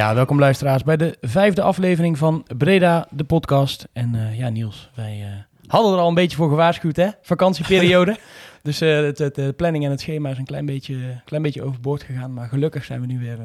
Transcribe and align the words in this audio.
Ja, 0.00 0.14
welkom 0.14 0.38
luisteraars 0.38 0.82
bij 0.82 0.96
de 0.96 1.16
vijfde 1.20 1.62
aflevering 1.62 2.18
van 2.18 2.46
Breda, 2.56 3.08
de 3.10 3.24
podcast. 3.24 3.88
En 3.92 4.14
eh, 4.14 4.38
ja, 4.38 4.48
Niels, 4.48 4.90
wij 4.94 5.20
eh, 5.22 5.70
hadden 5.70 5.92
er 5.92 5.98
al 5.98 6.08
een 6.08 6.14
beetje 6.14 6.36
voor 6.36 6.48
gewaarschuwd, 6.48 6.96
hè? 6.96 7.08
Vakantieperiode. 7.22 8.16
dus 8.62 8.80
eh, 8.80 8.96
het, 8.96 9.18
het, 9.18 9.34
de 9.34 9.52
planning 9.52 9.84
en 9.84 9.90
het 9.90 10.00
schema 10.00 10.30
is 10.30 10.38
een 10.38 10.44
klein 10.44 10.66
beetje, 10.66 11.20
klein 11.24 11.42
beetje 11.42 11.62
overboord 11.62 12.02
gegaan. 12.02 12.34
Maar 12.34 12.48
gelukkig 12.48 12.84
zijn 12.84 13.00
we 13.00 13.06
nu 13.06 13.18
weer, 13.18 13.38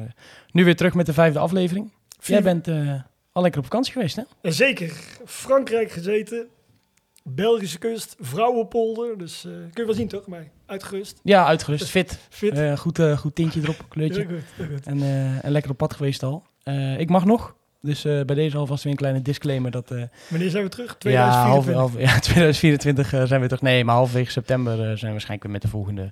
nu 0.50 0.64
weer 0.64 0.76
terug 0.76 0.94
met 0.94 1.06
de 1.06 1.12
vijfde 1.12 1.38
aflevering. 1.38 1.92
Jij 2.22 2.42
bent 2.42 2.68
al 3.32 3.42
lekker 3.42 3.60
op 3.60 3.66
vakantie 3.66 3.92
geweest, 3.92 4.16
hè? 4.16 4.50
Zeker. 4.50 4.92
Frankrijk 5.24 5.90
gezeten. 5.90 6.46
Belgische 7.28 7.78
kust. 7.78 8.16
Vrouwenpolder. 8.20 9.18
Dus 9.18 9.44
eh, 9.44 9.52
kun 9.52 9.70
je 9.72 9.84
wel 9.84 9.94
zien 9.94 10.08
toch? 10.08 10.26
Maar 10.26 10.48
uitgerust. 10.66 11.20
Ja, 11.22 11.46
uitgerust, 11.46 11.88
fit. 11.88 12.18
Fit. 12.28 12.52
Eh, 12.52 12.76
goed, 12.76 12.98
eh, 12.98 13.18
goed 13.18 13.34
tintje 13.34 13.60
erop, 13.62 13.84
kleurtje. 13.88 14.26
Heel 14.26 14.36
goed. 14.36 14.44
Heel 14.56 14.76
goed. 14.76 14.86
En, 14.86 15.02
en 15.42 15.50
lekker 15.50 15.70
op 15.70 15.76
pad 15.76 15.94
geweest 15.94 16.22
al. 16.22 16.42
Ik 16.98 17.08
mag 17.08 17.24
nog. 17.24 17.54
Dus 17.80 18.02
bij 18.02 18.24
deze 18.24 18.56
alvast 18.56 18.82
weer 18.82 18.92
een 18.92 18.98
kleine 18.98 19.22
disclaimer 19.22 19.70
dat... 19.70 19.88
Wanneer 20.28 20.50
zijn 20.50 20.62
we 20.62 20.68
terug? 20.68 20.96
Ja, 20.98 21.46
half, 21.46 21.64
2024. 21.64 21.74
half, 21.74 21.98
ja, 22.14 22.20
2024 22.20 23.12
eh, 23.12 23.24
zijn 23.24 23.40
we 23.40 23.48
toch. 23.48 23.60
Nee, 23.60 23.84
maar 23.84 23.94
halverwege 23.94 24.30
september 24.30 24.76
zijn 24.76 24.86
we 24.86 25.10
waarschijnlijk 25.10 25.42
weer 25.42 25.52
met 25.52 25.62
de 25.62 25.68
volgende, 25.68 26.10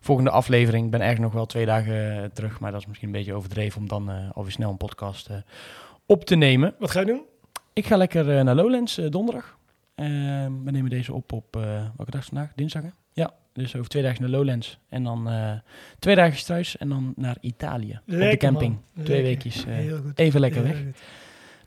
volgende 0.00 0.30
aflevering. 0.30 0.84
Ik 0.84 0.90
ben 0.90 1.00
eigenlijk 1.00 1.32
nog 1.32 1.40
wel 1.40 1.50
twee 1.50 1.66
dagen 1.66 2.30
terug, 2.32 2.60
maar 2.60 2.70
dat 2.70 2.80
is 2.80 2.86
misschien 2.86 3.08
een 3.08 3.14
beetje 3.14 3.34
overdreven 3.34 3.80
om 3.80 3.88
dan 3.88 4.32
alweer 4.32 4.52
snel 4.52 4.70
een 4.70 4.76
podcast 4.76 5.28
op 6.06 6.24
te 6.24 6.34
nemen. 6.34 6.74
Wat 6.78 6.90
ga 6.90 7.00
je 7.00 7.06
doen? 7.06 7.22
Ik 7.72 7.86
ga 7.86 7.96
lekker 7.96 8.44
naar 8.44 8.54
Lowlands 8.54 8.94
donderdag. 8.94 9.56
Eh, 9.94 10.06
we 10.64 10.70
nemen 10.70 10.90
deze 10.90 11.12
op 11.12 11.32
op, 11.32 11.56
eh, 11.56 11.62
welke 11.96 12.10
dag 12.10 12.20
is 12.20 12.26
vandaag? 12.26 12.52
Dinsdag 12.54 12.82
hè? 12.82 12.88
Ja, 13.12 13.32
dus 13.52 13.76
over 13.76 13.88
twee 13.88 14.02
dagen 14.02 14.20
naar 14.22 14.30
Lowlands. 14.30 14.78
En 14.88 15.02
dan 15.04 15.28
eh, 15.28 15.52
twee 15.98 16.14
dagen 16.14 16.44
thuis 16.44 16.76
en 16.76 16.88
dan 16.88 17.12
naar 17.16 17.36
Italië. 17.40 18.00
op 18.06 18.12
de 18.18 18.36
camping. 18.36 18.72
man. 18.94 19.04
Twee 19.04 19.22
Lekker. 19.22 19.22
weekjes. 19.44 19.64
eh, 19.64 20.24
even 20.26 20.40
lekker 20.40 20.64
Heel 20.64 20.72
weg. 20.74 20.82
goed. 20.84 20.96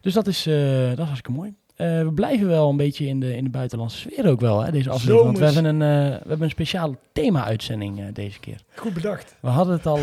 dus 0.01 0.13
dat 0.13 0.27
is, 0.27 0.43
dat 0.43 0.53
is 0.91 0.97
hartstikke 0.97 1.31
mooi. 1.31 1.53
We 1.75 2.11
blijven 2.15 2.47
wel 2.47 2.69
een 2.69 2.77
beetje 2.77 3.05
in 3.05 3.19
de, 3.19 3.35
in 3.35 3.43
de 3.43 3.49
buitenlandse 3.49 3.97
sfeer 3.97 4.27
ook 4.29 4.39
wel, 4.39 4.63
hè, 4.63 4.71
deze 4.71 4.89
aflevering. 4.89 5.23
Want 5.25 5.37
we 5.37 5.45
hebben 5.45 5.65
een, 5.65 5.79
we 5.79 6.27
hebben 6.27 6.41
een 6.41 6.49
speciale 6.49 6.97
thema-uitzending 7.11 8.11
deze 8.11 8.39
keer. 8.39 8.61
Goed 8.75 8.93
bedacht. 8.93 9.35
We 9.41 9.47
hadden 9.49 9.73
het 9.75 9.85
al, 9.85 10.01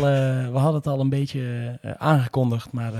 we 0.51 0.57
hadden 0.57 0.75
het 0.75 0.87
al 0.87 0.99
een 0.99 1.09
beetje 1.09 1.77
aangekondigd, 1.97 2.71
maar 2.71 2.93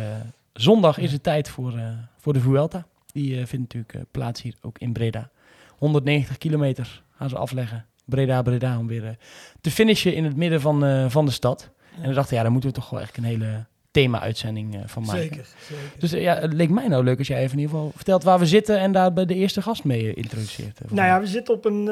zondag 0.54 0.98
is 0.98 1.12
het 1.12 1.24
tijd 1.24 1.50
voor, 1.50 1.74
voor 2.18 2.34
de 2.34 2.40
Vuelta. 2.40 2.86
Die 3.16 3.40
eh, 3.40 3.46
vindt 3.46 3.74
natuurlijk 3.74 3.94
eh, 3.94 4.02
plaats 4.12 4.42
hier 4.42 4.56
ook 4.62 4.80
in 4.80 4.94
Breda. 4.94 5.32
190 5.78 6.38
kilometer 6.38 7.04
gaan 7.12 7.30
ze 7.30 7.38
afleggen. 7.38 7.86
Breda, 8.06 8.42
Breda, 8.42 8.78
om 8.78 8.88
weer 8.88 9.06
eh, 9.06 9.14
te 9.62 9.72
finishen 9.72 10.16
in 10.16 10.24
het 10.24 10.36
midden 10.36 10.62
van, 10.62 11.12
van 11.12 11.26
de 11.26 11.32
stad. 11.32 11.72
En 12.02 12.10
we 12.10 12.14
dachten, 12.14 12.36
ja, 12.36 12.42
daar 12.42 12.52
moeten 12.52 12.70
we 12.70 12.76
toch 12.76 12.90
wel 12.90 13.02
echt 13.02 13.18
een 13.18 13.24
hele 13.24 13.66
thema-uitzending 13.96 14.76
eh, 14.76 14.82
van 14.86 15.04
maken. 15.04 15.22
Zeker. 15.22 15.46
zeker. 15.68 15.84
Dus 16.00 16.14
eh, 16.14 16.22
ja, 16.22 16.36
het 16.40 16.54
leek 16.54 16.70
mij 16.70 16.88
nou 16.88 17.04
leuk 17.04 17.18
als 17.18 17.28
jij 17.28 17.38
even 17.38 17.52
in 17.52 17.60
ieder 17.60 17.76
geval 17.76 17.92
vertelt 17.96 18.24
waar 18.24 18.40
we 18.40 18.46
zitten 18.46 18.80
en 18.80 18.92
daar 18.92 19.14
bij 19.14 19.26
de 19.26 19.34
eerste 19.34 19.62
gast 19.62 19.84
mee 19.84 20.02
eh, 20.02 20.18
introduceert. 20.18 20.80
Nou 20.90 21.08
ja, 21.08 21.20
we 21.20 21.28
zitten 21.28 21.54
op 21.54 21.66
een, 21.66 21.90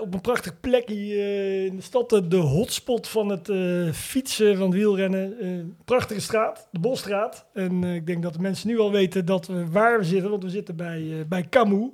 op 0.00 0.14
een 0.14 0.20
prachtig 0.20 0.60
plekje 0.60 0.94
in 1.66 1.76
de 1.76 1.82
stad. 1.82 2.22
De 2.28 2.36
hotspot 2.36 3.08
van 3.08 3.28
het 3.28 3.50
fietsen, 3.96 4.56
van 4.56 4.66
het 4.66 4.76
wielrennen. 4.76 5.76
Prachtige 5.84 6.20
straat, 6.20 6.68
de 6.70 6.78
Bosstraat. 6.78 7.46
En 7.52 7.84
ik 7.84 8.06
denk 8.06 8.22
dat 8.22 8.32
de 8.32 8.40
mensen 8.40 8.68
nu 8.68 8.78
al 8.78 8.90
weten 8.90 9.24
dat 9.24 9.46
we, 9.46 9.70
waar 9.70 9.98
we 9.98 10.04
zitten. 10.04 10.30
Want 10.30 10.42
we 10.42 10.50
zitten 10.50 10.76
bij, 10.76 11.24
bij 11.28 11.46
Camus, 11.48 11.90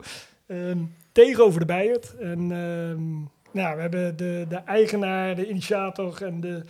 ehm, 0.47 0.78
tegenover 1.12 1.60
de 1.60 1.66
Bijert. 1.66 2.16
En 2.19 2.38
ehm, 2.38 3.09
nou, 3.53 3.77
we 3.77 3.81
hebben 3.81 4.16
de, 4.16 4.47
de 4.48 4.56
eigenaar, 4.56 5.34
de 5.34 5.48
initiator 5.48 6.22
en 6.22 6.41
de 6.41 6.65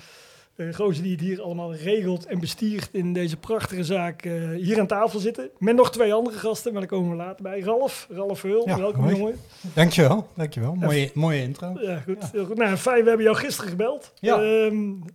eh 0.60 0.75
gozer 0.75 1.03
die 1.03 1.12
het 1.12 1.21
hier 1.21 1.43
allemaal 1.43 1.75
regelt 1.75 2.26
en 2.26 2.41
bestiert 2.41 2.88
in 2.93 3.12
deze 3.12 3.37
prachtige 3.37 3.84
zaak 3.84 4.22
eh, 4.22 4.32
hier 4.56 4.81
aan 4.81 4.87
tafel 4.87 5.19
zitten. 5.19 5.50
Met 5.59 5.76
nog 5.76 5.91
twee 5.91 6.12
andere 6.12 6.38
gasten, 6.38 6.72
maar 6.72 6.81
daar 6.81 6.91
komen 6.91 7.10
we 7.10 7.16
later 7.16 7.43
bij. 7.43 7.60
Ralf, 7.60 8.06
Ralf 8.10 8.43
Ja, 8.43 8.78
welkom 8.78 9.03
hoi. 9.03 9.16
jongen. 9.16 9.37
Dankjewel, 9.75 10.28
dankjewel. 10.37 10.75
Mooie, 10.75 11.10
mooie 11.15 11.43
intro. 11.43 11.76
Ja, 11.81 11.98
goed. 12.04 12.31
Heel 12.32 12.44
goed. 12.44 12.56
Nou, 12.56 12.76
fijn. 12.76 13.03
We 13.03 13.09
hebben 13.09 13.26
jou 13.26 13.37
gisteren 13.37 13.71
gebeld. 13.71 14.12
Ja. 14.19 14.34
Ehm, 14.34 14.75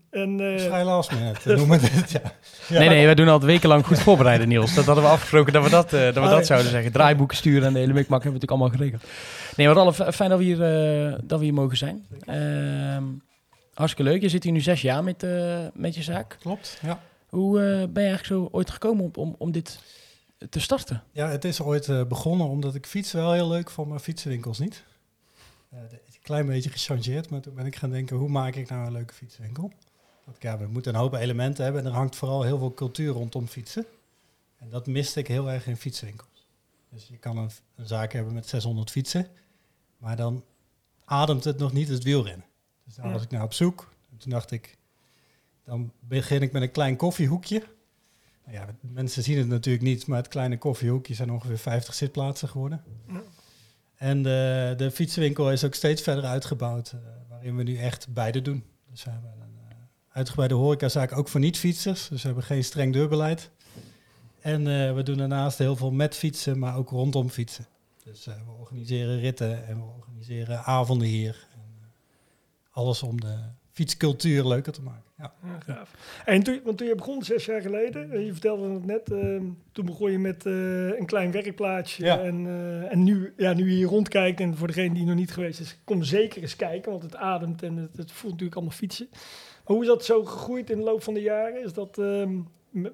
en, 0.09 0.39
eh, 0.39 0.59
Vrij 0.59 0.83
last 0.83 1.11
minute, 1.11 1.55
noemen 1.55 1.79
we 1.79 1.89
dit. 1.95 2.11
Ja. 2.11 2.21
Ja. 2.67 2.79
Nee, 2.79 2.89
nee, 2.89 3.05
wij 3.05 3.15
doen 3.15 3.27
altijd 3.27 3.51
wekenlang 3.51 3.85
goed 3.85 3.99
voorbereiden, 3.99 4.47
Niels. 4.47 4.73
Dat 4.75 4.85
hadden 4.85 5.03
we 5.03 5.09
afgesproken 5.09 5.53
dat 5.53 5.63
we 5.63 5.69
dat, 5.69 5.89
dat, 5.89 6.13
we 6.13 6.13
dat 6.13 6.29
ja. 6.29 6.43
zouden 6.43 6.71
zeggen. 6.71 6.91
Draaiboeken 6.91 7.37
sturen 7.37 7.67
en 7.67 7.73
de 7.73 7.79
hele 7.79 7.93
mikmak 7.93 8.23
hebben 8.23 8.41
we 8.41 8.47
natuurlijk 8.47 8.51
allemaal 8.51 8.91
geregeld. 8.91 9.03
Nee, 9.55 9.67
maar 9.67 9.75
Ralf, 9.75 10.15
fijn 10.15 10.29
dat 10.29 10.39
we 10.39 10.45
hier, 10.45 10.61
eh, 10.61 11.13
dat 11.23 11.39
we 11.39 11.45
hier 11.45 11.53
mogen 11.53 11.77
zijn. 11.77 12.05
Ehm, 12.25 13.03
hartstikke 13.75 14.11
leuk. 14.11 14.21
Je 14.21 14.29
zit 14.29 14.43
hier 14.43 14.51
nu 14.51 14.61
zes 14.61 14.81
jaar 14.81 15.03
met, 15.03 15.23
eh, 15.23 15.67
met 15.73 15.95
je 15.95 16.03
zaak. 16.03 16.37
Klopt, 16.39 16.79
ja. 16.81 17.01
Hoe 17.29 17.59
eh, 17.59 17.65
ben 17.65 18.03
je 18.03 18.09
eigenlijk 18.09 18.25
zo 18.25 18.47
ooit 18.51 18.69
gekomen 18.69 19.03
om, 19.03 19.11
om, 19.15 19.35
om 19.37 19.51
dit 19.51 19.79
te 20.49 20.59
starten? 20.59 21.03
Ja, 21.11 21.29
het 21.29 21.45
is 21.45 21.61
ooit 21.61 21.87
eh, 21.89 22.03
begonnen 22.05 22.47
omdat 22.47 22.75
ik 22.75 22.85
fietsen 22.85 23.19
wel 23.19 23.33
heel 23.33 23.47
leuk 23.47 23.69
vond, 23.69 23.89
maar 23.89 23.99
fietsenwinkels 23.99 24.59
niet. 24.59 24.83
De- 25.69 25.77
een 26.05 26.31
klein 26.31 26.45
beetje 26.45 26.69
gechangeerd, 26.69 27.29
maar 27.29 27.41
toen 27.41 27.53
ben 27.55 27.65
ik 27.65 27.75
gaan 27.75 27.89
denken, 27.89 28.17
hoe 28.17 28.29
maak 28.29 28.55
ik 28.55 28.69
nou 28.69 28.85
een 28.85 28.91
leuke? 28.91 29.13
Want 30.23 30.37
ja, 30.39 30.57
we 30.57 30.67
moeten 30.67 30.93
een 30.93 30.99
hoop 30.99 31.13
elementen 31.13 31.63
hebben 31.63 31.81
en 31.81 31.87
er 31.87 31.95
hangt 31.95 32.15
vooral 32.15 32.43
heel 32.43 32.57
veel 32.57 32.73
cultuur 32.73 33.13
rondom 33.13 33.47
fietsen. 33.47 33.85
En 34.57 34.69
dat 34.69 34.87
miste 34.87 35.19
ik 35.19 35.27
heel 35.27 35.51
erg 35.51 35.67
in 35.67 35.77
fietsenwinkels. 35.77 36.47
Dus 36.89 37.07
je 37.07 37.17
kan 37.17 37.37
een, 37.37 37.49
een 37.75 37.87
zaak 37.87 38.13
hebben 38.13 38.33
met 38.33 38.47
600 38.47 38.91
fietsen, 38.91 39.27
maar 39.97 40.15
dan 40.15 40.43
ademt 41.05 41.43
het 41.43 41.57
nog 41.57 41.73
niet 41.73 41.87
het 41.87 42.03
wielrennen. 42.03 42.45
Dus 42.85 42.95
daar 42.95 43.11
was 43.11 43.23
ik 43.23 43.31
naar 43.31 43.43
op 43.43 43.53
zoek. 43.53 43.93
En 44.11 44.17
toen 44.17 44.31
dacht 44.31 44.51
ik, 44.51 44.77
dan 45.63 45.91
begin 45.99 46.41
ik 46.41 46.51
met 46.51 46.61
een 46.61 46.71
klein 46.71 46.95
koffiehoekje. 46.95 47.63
Nou 48.45 48.57
ja, 48.57 48.67
mensen 48.81 49.23
zien 49.23 49.37
het 49.37 49.47
natuurlijk 49.47 49.83
niet, 49.83 50.07
maar 50.07 50.17
het 50.17 50.27
kleine 50.27 50.57
koffiehoekje 50.57 51.13
zijn 51.13 51.31
ongeveer 51.31 51.57
50 51.57 51.93
zitplaatsen 51.93 52.47
geworden. 52.47 52.83
Ja. 53.07 53.21
En 53.95 54.23
de, 54.23 54.73
de 54.77 54.91
fietsenwinkel 54.91 55.51
is 55.51 55.63
ook 55.63 55.73
steeds 55.73 56.01
verder 56.01 56.23
uitgebouwd, 56.23 56.91
eh, 56.91 56.99
waarin 57.29 57.55
we 57.55 57.63
nu 57.63 57.77
echt 57.77 58.07
beide 58.13 58.41
doen. 58.41 58.63
Dus 58.91 59.03
we 59.03 59.09
hebben 59.09 59.31
een 59.31 59.57
eh, 59.69 59.75
uitgebreide 60.09 60.55
horecazaak 60.55 61.17
ook 61.17 61.27
voor 61.27 61.39
niet-fietsers, 61.39 62.07
dus 62.07 62.21
we 62.21 62.27
hebben 62.27 62.45
geen 62.45 62.63
streng 62.63 62.93
deurbeleid. 62.93 63.51
En 64.45 64.67
eh, 64.67 64.93
we 64.93 65.03
doen 65.03 65.17
daarnaast 65.17 65.57
heel 65.57 65.75
veel 65.75 65.91
met 65.91 66.15
fietsen, 66.15 66.59
maar 66.59 66.75
ook 66.75 66.89
rondom 66.89 67.29
fietsen. 67.29 67.65
Dus 68.03 68.27
eh, 68.27 68.35
we 68.45 68.51
organiseren 68.51 69.19
ritten 69.19 69.67
en 69.67 69.77
we 69.77 69.83
organiseren 69.83 70.63
avonden 70.63 71.07
hier. 71.07 71.47
Eh, 72.75 72.81
alles 72.81 73.03
om 73.03 73.19
de 73.19 73.35
fietscultuur 73.71 74.45
leuker 74.47 74.73
te 74.73 74.81
maken. 74.81 75.03
Ja. 75.17 75.33
Ja, 75.43 75.59
gaaf. 75.59 76.21
En 76.25 76.43
toen, 76.43 76.61
want 76.63 76.77
toen 76.77 76.87
je 76.87 76.95
begon, 76.95 77.23
zes 77.23 77.45
jaar 77.45 77.61
geleden, 77.61 78.11
en 78.11 78.25
je 78.25 78.31
vertelde 78.31 78.69
het 78.69 78.85
net, 78.85 79.11
ehm, 79.11 79.45
toen 79.71 79.85
begon 79.85 80.11
je 80.11 80.19
met 80.19 80.45
eh, 80.45 80.99
een 80.99 81.05
klein 81.05 81.31
werkplaatsje. 81.31 82.05
Ja. 82.05 82.19
En, 82.19 82.45
eh, 82.45 82.91
en 82.91 83.03
nu, 83.03 83.33
ja, 83.37 83.53
nu 83.53 83.69
je 83.69 83.75
hier 83.75 83.87
rondkijkt, 83.87 84.39
en 84.39 84.57
voor 84.57 84.67
degene 84.67 84.93
die 84.93 85.05
nog 85.05 85.15
niet 85.15 85.31
geweest 85.31 85.59
is, 85.59 85.77
kom 85.83 86.03
zeker 86.03 86.41
eens 86.41 86.55
kijken, 86.55 86.91
want 86.91 87.03
het 87.03 87.15
ademt 87.15 87.63
en 87.63 87.75
het, 87.75 87.97
het 87.97 88.11
voelt 88.11 88.31
natuurlijk 88.31 88.57
allemaal 88.57 88.77
fietsen. 88.77 89.07
Maar 89.11 89.75
hoe 89.75 89.81
is 89.81 89.87
dat 89.87 90.05
zo 90.05 90.25
gegroeid 90.25 90.69
in 90.69 90.77
de 90.77 90.83
loop 90.83 91.03
van 91.03 91.13
de 91.13 91.21
jaren? 91.21 91.63
Is 91.63 91.73
dat 91.73 91.97
ehm, 91.97 92.39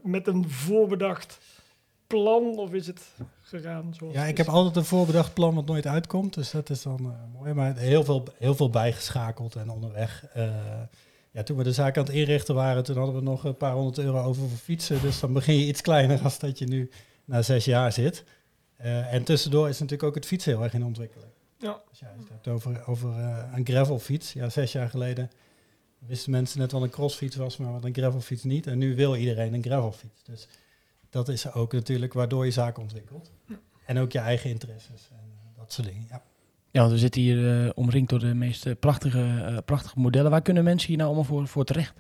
met 0.04 0.28
een 0.28 0.50
voorbedacht 0.50 1.40
plan 2.08 2.44
of 2.44 2.74
is 2.74 2.88
het 2.88 3.14
gegaan 3.52 3.94
zoals 3.94 4.14
Ja, 4.14 4.26
ik 4.26 4.38
heb 4.38 4.48
altijd 4.48 4.76
een 4.76 4.86
voorbedacht 4.86 5.34
plan 5.34 5.56
wat 5.56 5.66
nooit 5.66 5.88
uitkomt. 5.88 6.34
Dus 6.34 6.52
dat 6.52 6.70
is 6.70 6.82
dan 6.82 7.00
eh, 7.00 7.40
mooi. 7.40 7.54
Maar 7.54 7.78
heel 7.78 8.04
veel, 8.04 8.28
heel 8.38 8.56
veel 8.56 8.70
bijgeschakeld 8.70 9.56
en 9.56 9.70
onderweg. 9.70 10.26
Eh, 10.34 10.50
ja, 11.32 11.44
toen 11.44 11.58
we 11.58 11.64
de 11.64 11.72
zaak 11.72 11.98
aan 11.98 12.04
het 12.04 12.14
inrichten 12.14 12.56
waren, 12.56 12.84
toen 12.84 12.98
hadden 12.98 13.16
we 13.16 13.22
nog 13.22 13.44
een 13.44 13.58
paar 13.58 13.74
honderd 13.74 13.98
euro 13.98 14.24
over 14.24 14.50
voor 14.50 14.58
fietsen. 14.58 15.02
Dus 15.02 15.20
dan 15.20 15.34
begin 15.34 15.56
je 15.58 15.66
iets 15.66 15.82
kleiner 15.82 16.22
als 16.24 16.40
dat 16.40 16.60
je 16.60 16.66
nu 16.66 16.90
na 17.26 17.42
zes 17.42 17.66
jaar 17.66 17.92
zit. 17.92 18.24
Eh, 18.76 19.14
en 19.14 19.24
tussendoor 19.24 19.70
is 19.70 19.80
natuurlijk 19.80 20.10
ook 20.10 20.16
het 20.16 20.26
fietsen 20.26 20.54
heel 20.54 20.64
erg 20.64 20.74
in 20.74 20.86
ontwikkeling. 20.86 21.32
Ja. 21.58 21.82
Als 21.90 22.00
je 22.00 22.06
het 22.06 22.30
hebt 22.30 22.48
over, 22.48 22.88
over 22.88 23.10
een 23.54 23.66
gravelfiets. 23.66 24.34
Ja, 24.34 24.50
zes 24.50 24.72
jaar 24.72 24.90
geleden 24.90 25.32
wisten 26.08 26.32
mensen 26.32 26.60
net 26.60 26.72
wat 26.72 26.82
een 26.82 26.90
crossfiets 26.90 27.36
was, 27.36 27.58
maar 27.58 27.72
wat 27.72 27.84
een 27.84 27.94
gravelfiets 27.94 28.44
niet. 28.44 28.68
En 28.68 28.78
nu 28.78 28.96
wil 28.96 29.16
iedereen 29.16 29.54
een 29.54 29.64
gravelfiets. 29.64 30.24
Dus 30.24 30.48
dat 31.12 31.30
is 31.30 31.54
ook 31.54 31.74
natuurlijk 31.74 32.14
waardoor 32.14 32.46
je 32.46 32.52
zaken 32.52 32.82
ontwikkelt. 32.82 33.32
En 33.86 33.98
ook 34.00 34.12
je 34.12 34.20
eigen 34.20 34.50
interesses 34.50 35.10
en 35.12 35.34
dat 35.58 35.74
soort 35.74 35.88
dingen. 35.88 36.06
Ja. 36.10 36.24
Ja, 36.72 36.80
want 36.80 36.92
we 36.92 36.98
zitten 37.00 37.22
hier 37.22 37.64
eh, 37.66 37.70
omringd 37.76 38.10
door 38.10 38.20
de 38.20 38.34
meest 38.34 38.66
eh, 38.66 38.74
prachtige, 38.80 39.44
eh, 39.46 39.58
prachtige 39.66 40.00
modellen. 40.00 40.32
Waar 40.32 40.42
kunnen 40.42 40.64
mensen 40.64 40.88
hier 40.88 40.98
nou 40.98 41.10
allemaal 41.10 41.28
voor, 41.28 41.48
voor 41.48 41.64
terecht? 41.66 41.94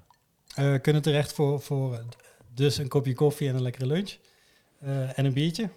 Eh, 0.55 0.75
kunnen 0.81 1.01
terecht 1.01 1.33
voor, 1.33 1.61
voor 1.61 2.03
dus 2.53 2.77
een 2.77 2.87
kopje 2.87 3.13
koffie 3.13 3.49
en 3.49 3.55
een 3.55 3.61
lekkere 3.61 3.85
lunch. 3.85 4.17
Eh, 4.79 5.17
en 5.19 5.25
een 5.25 5.33
biertje. 5.33 5.69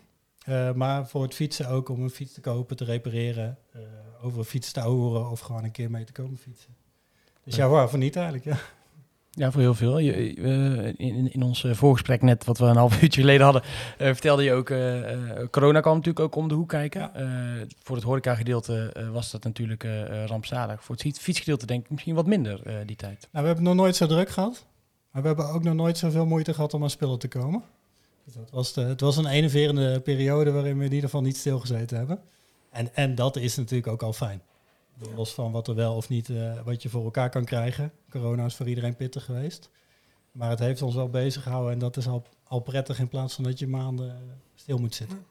Eh, 0.44 0.72
maar 0.72 1.08
voor 1.08 1.22
het 1.22 1.34
fietsen 1.34 1.68
ook 1.68 1.88
om 1.88 2.02
een 2.02 2.10
fiets 2.10 2.32
te 2.32 2.40
kopen, 2.40 2.76
te 2.76 2.84
repareren. 2.84 3.58
eh, 3.72 3.80
over 4.22 4.38
een 4.38 4.44
fiets 4.44 4.72
te 4.72 4.80
horen 4.80 5.30
of 5.30 5.40
gewoon 5.40 5.64
een 5.64 5.70
keer 5.70 5.90
mee 5.90 6.04
te 6.04 6.12
komen 6.12 6.38
fietsen. 6.38 6.74
Dus 7.44 7.56
ja, 7.56 7.68
waarvoor 7.68 7.98
niet 7.98 8.16
eigenlijk? 8.16 8.44
Ja. 8.44 8.58
Ja, 9.36 9.50
voor 9.50 9.60
heel 9.60 9.74
veel. 9.74 9.98
Je, 9.98 10.12
eh, 10.12 11.06
in, 11.06 11.32
in 11.32 11.42
ons 11.42 11.64
eh, 11.64 11.74
voorgesprek 11.74 12.22
net, 12.22 12.44
wat 12.44 12.58
we 12.58 12.64
een 12.64 12.76
half 12.76 12.94
uurtje 13.02 13.20
geleden 13.20 13.44
hadden, 13.44 13.62
eh, 13.98 14.06
vertelde 14.06 14.42
je 14.42 14.52
ook, 14.52 14.70
eh, 14.70 15.02
corona 15.50 15.80
kwam 15.80 15.94
natuurlijk 15.94 16.24
ook 16.24 16.34
om 16.34 16.48
de 16.48 16.54
hoek 16.54 16.68
kijken. 16.68 17.10
Voor 17.82 17.96
het 17.96 18.04
horecagedeelte 18.04 19.08
was 19.12 19.30
dat 19.30 19.44
natuurlijk 19.44 19.86
rampzalig. 20.26 20.84
Voor 20.84 20.94
het 20.94 21.04
fiets- 21.04 21.18
fietsgedeelte 21.18 21.66
denk 21.66 21.84
ik 21.84 21.90
misschien 21.90 22.14
wat 22.14 22.26
minder 22.26 22.86
die 22.86 22.96
tijd. 22.96 23.28
Nou, 23.32 23.42
we 23.44 23.46
hebben 23.46 23.64
nog 23.64 23.74
nooit 23.74 23.96
zo 23.96 24.06
druk 24.06 24.28
gehad. 24.28 24.66
Maar 25.10 25.22
we 25.22 25.28
hebben 25.28 25.48
ook 25.48 25.62
nog 25.62 25.74
nooit 25.74 25.98
zoveel 25.98 26.26
moeite 26.26 26.54
gehad 26.54 26.74
om 26.74 26.82
aan 26.82 26.90
spullen 26.90 27.18
te 27.18 27.28
komen. 27.28 27.62
Dus 28.24 28.34
dat 28.34 28.50
was 28.50 28.72
de, 28.72 28.80
het 28.80 29.00
was 29.00 29.16
een 29.16 29.26
enerverende 29.26 30.00
periode 30.00 30.50
waarin 30.50 30.78
we 30.78 30.84
in 30.84 30.92
ieder 30.92 31.08
geval 31.08 31.22
niet 31.22 31.36
stilgezeten 31.36 31.96
hebben. 31.96 32.18
En, 32.70 32.94
en 32.94 33.14
dat 33.14 33.36
is 33.36 33.56
natuurlijk 33.56 33.86
ook 33.86 34.02
al 34.02 34.12
fijn. 34.12 34.42
Los 35.14 35.34
van 35.34 35.52
wat 35.52 35.68
er 35.68 35.74
wel 35.74 35.94
of 35.94 36.08
niet, 36.08 36.28
eh, 36.28 36.60
wat 36.64 36.82
je 36.82 36.88
voor 36.88 37.04
elkaar 37.04 37.30
kan 37.30 37.44
krijgen. 37.44 37.92
Corona 38.10 38.44
is 38.44 38.54
voor 38.54 38.68
iedereen 38.68 38.96
pittig 38.96 39.24
geweest. 39.24 39.70
Maar 40.32 40.50
het 40.50 40.58
heeft 40.58 40.82
ons 40.82 40.94
wel 40.94 41.08
bezig 41.08 41.42
gehouden 41.42 41.72
en 41.72 41.78
dat 41.78 41.96
is 41.96 42.06
al, 42.06 42.22
al 42.44 42.60
prettig 42.60 42.98
in 42.98 43.08
plaats 43.08 43.34
van 43.34 43.44
dat 43.44 43.58
je 43.58 43.66
maanden 43.66 44.16
stil 44.54 44.78
moet 44.78 44.94
zitten. 44.94 45.26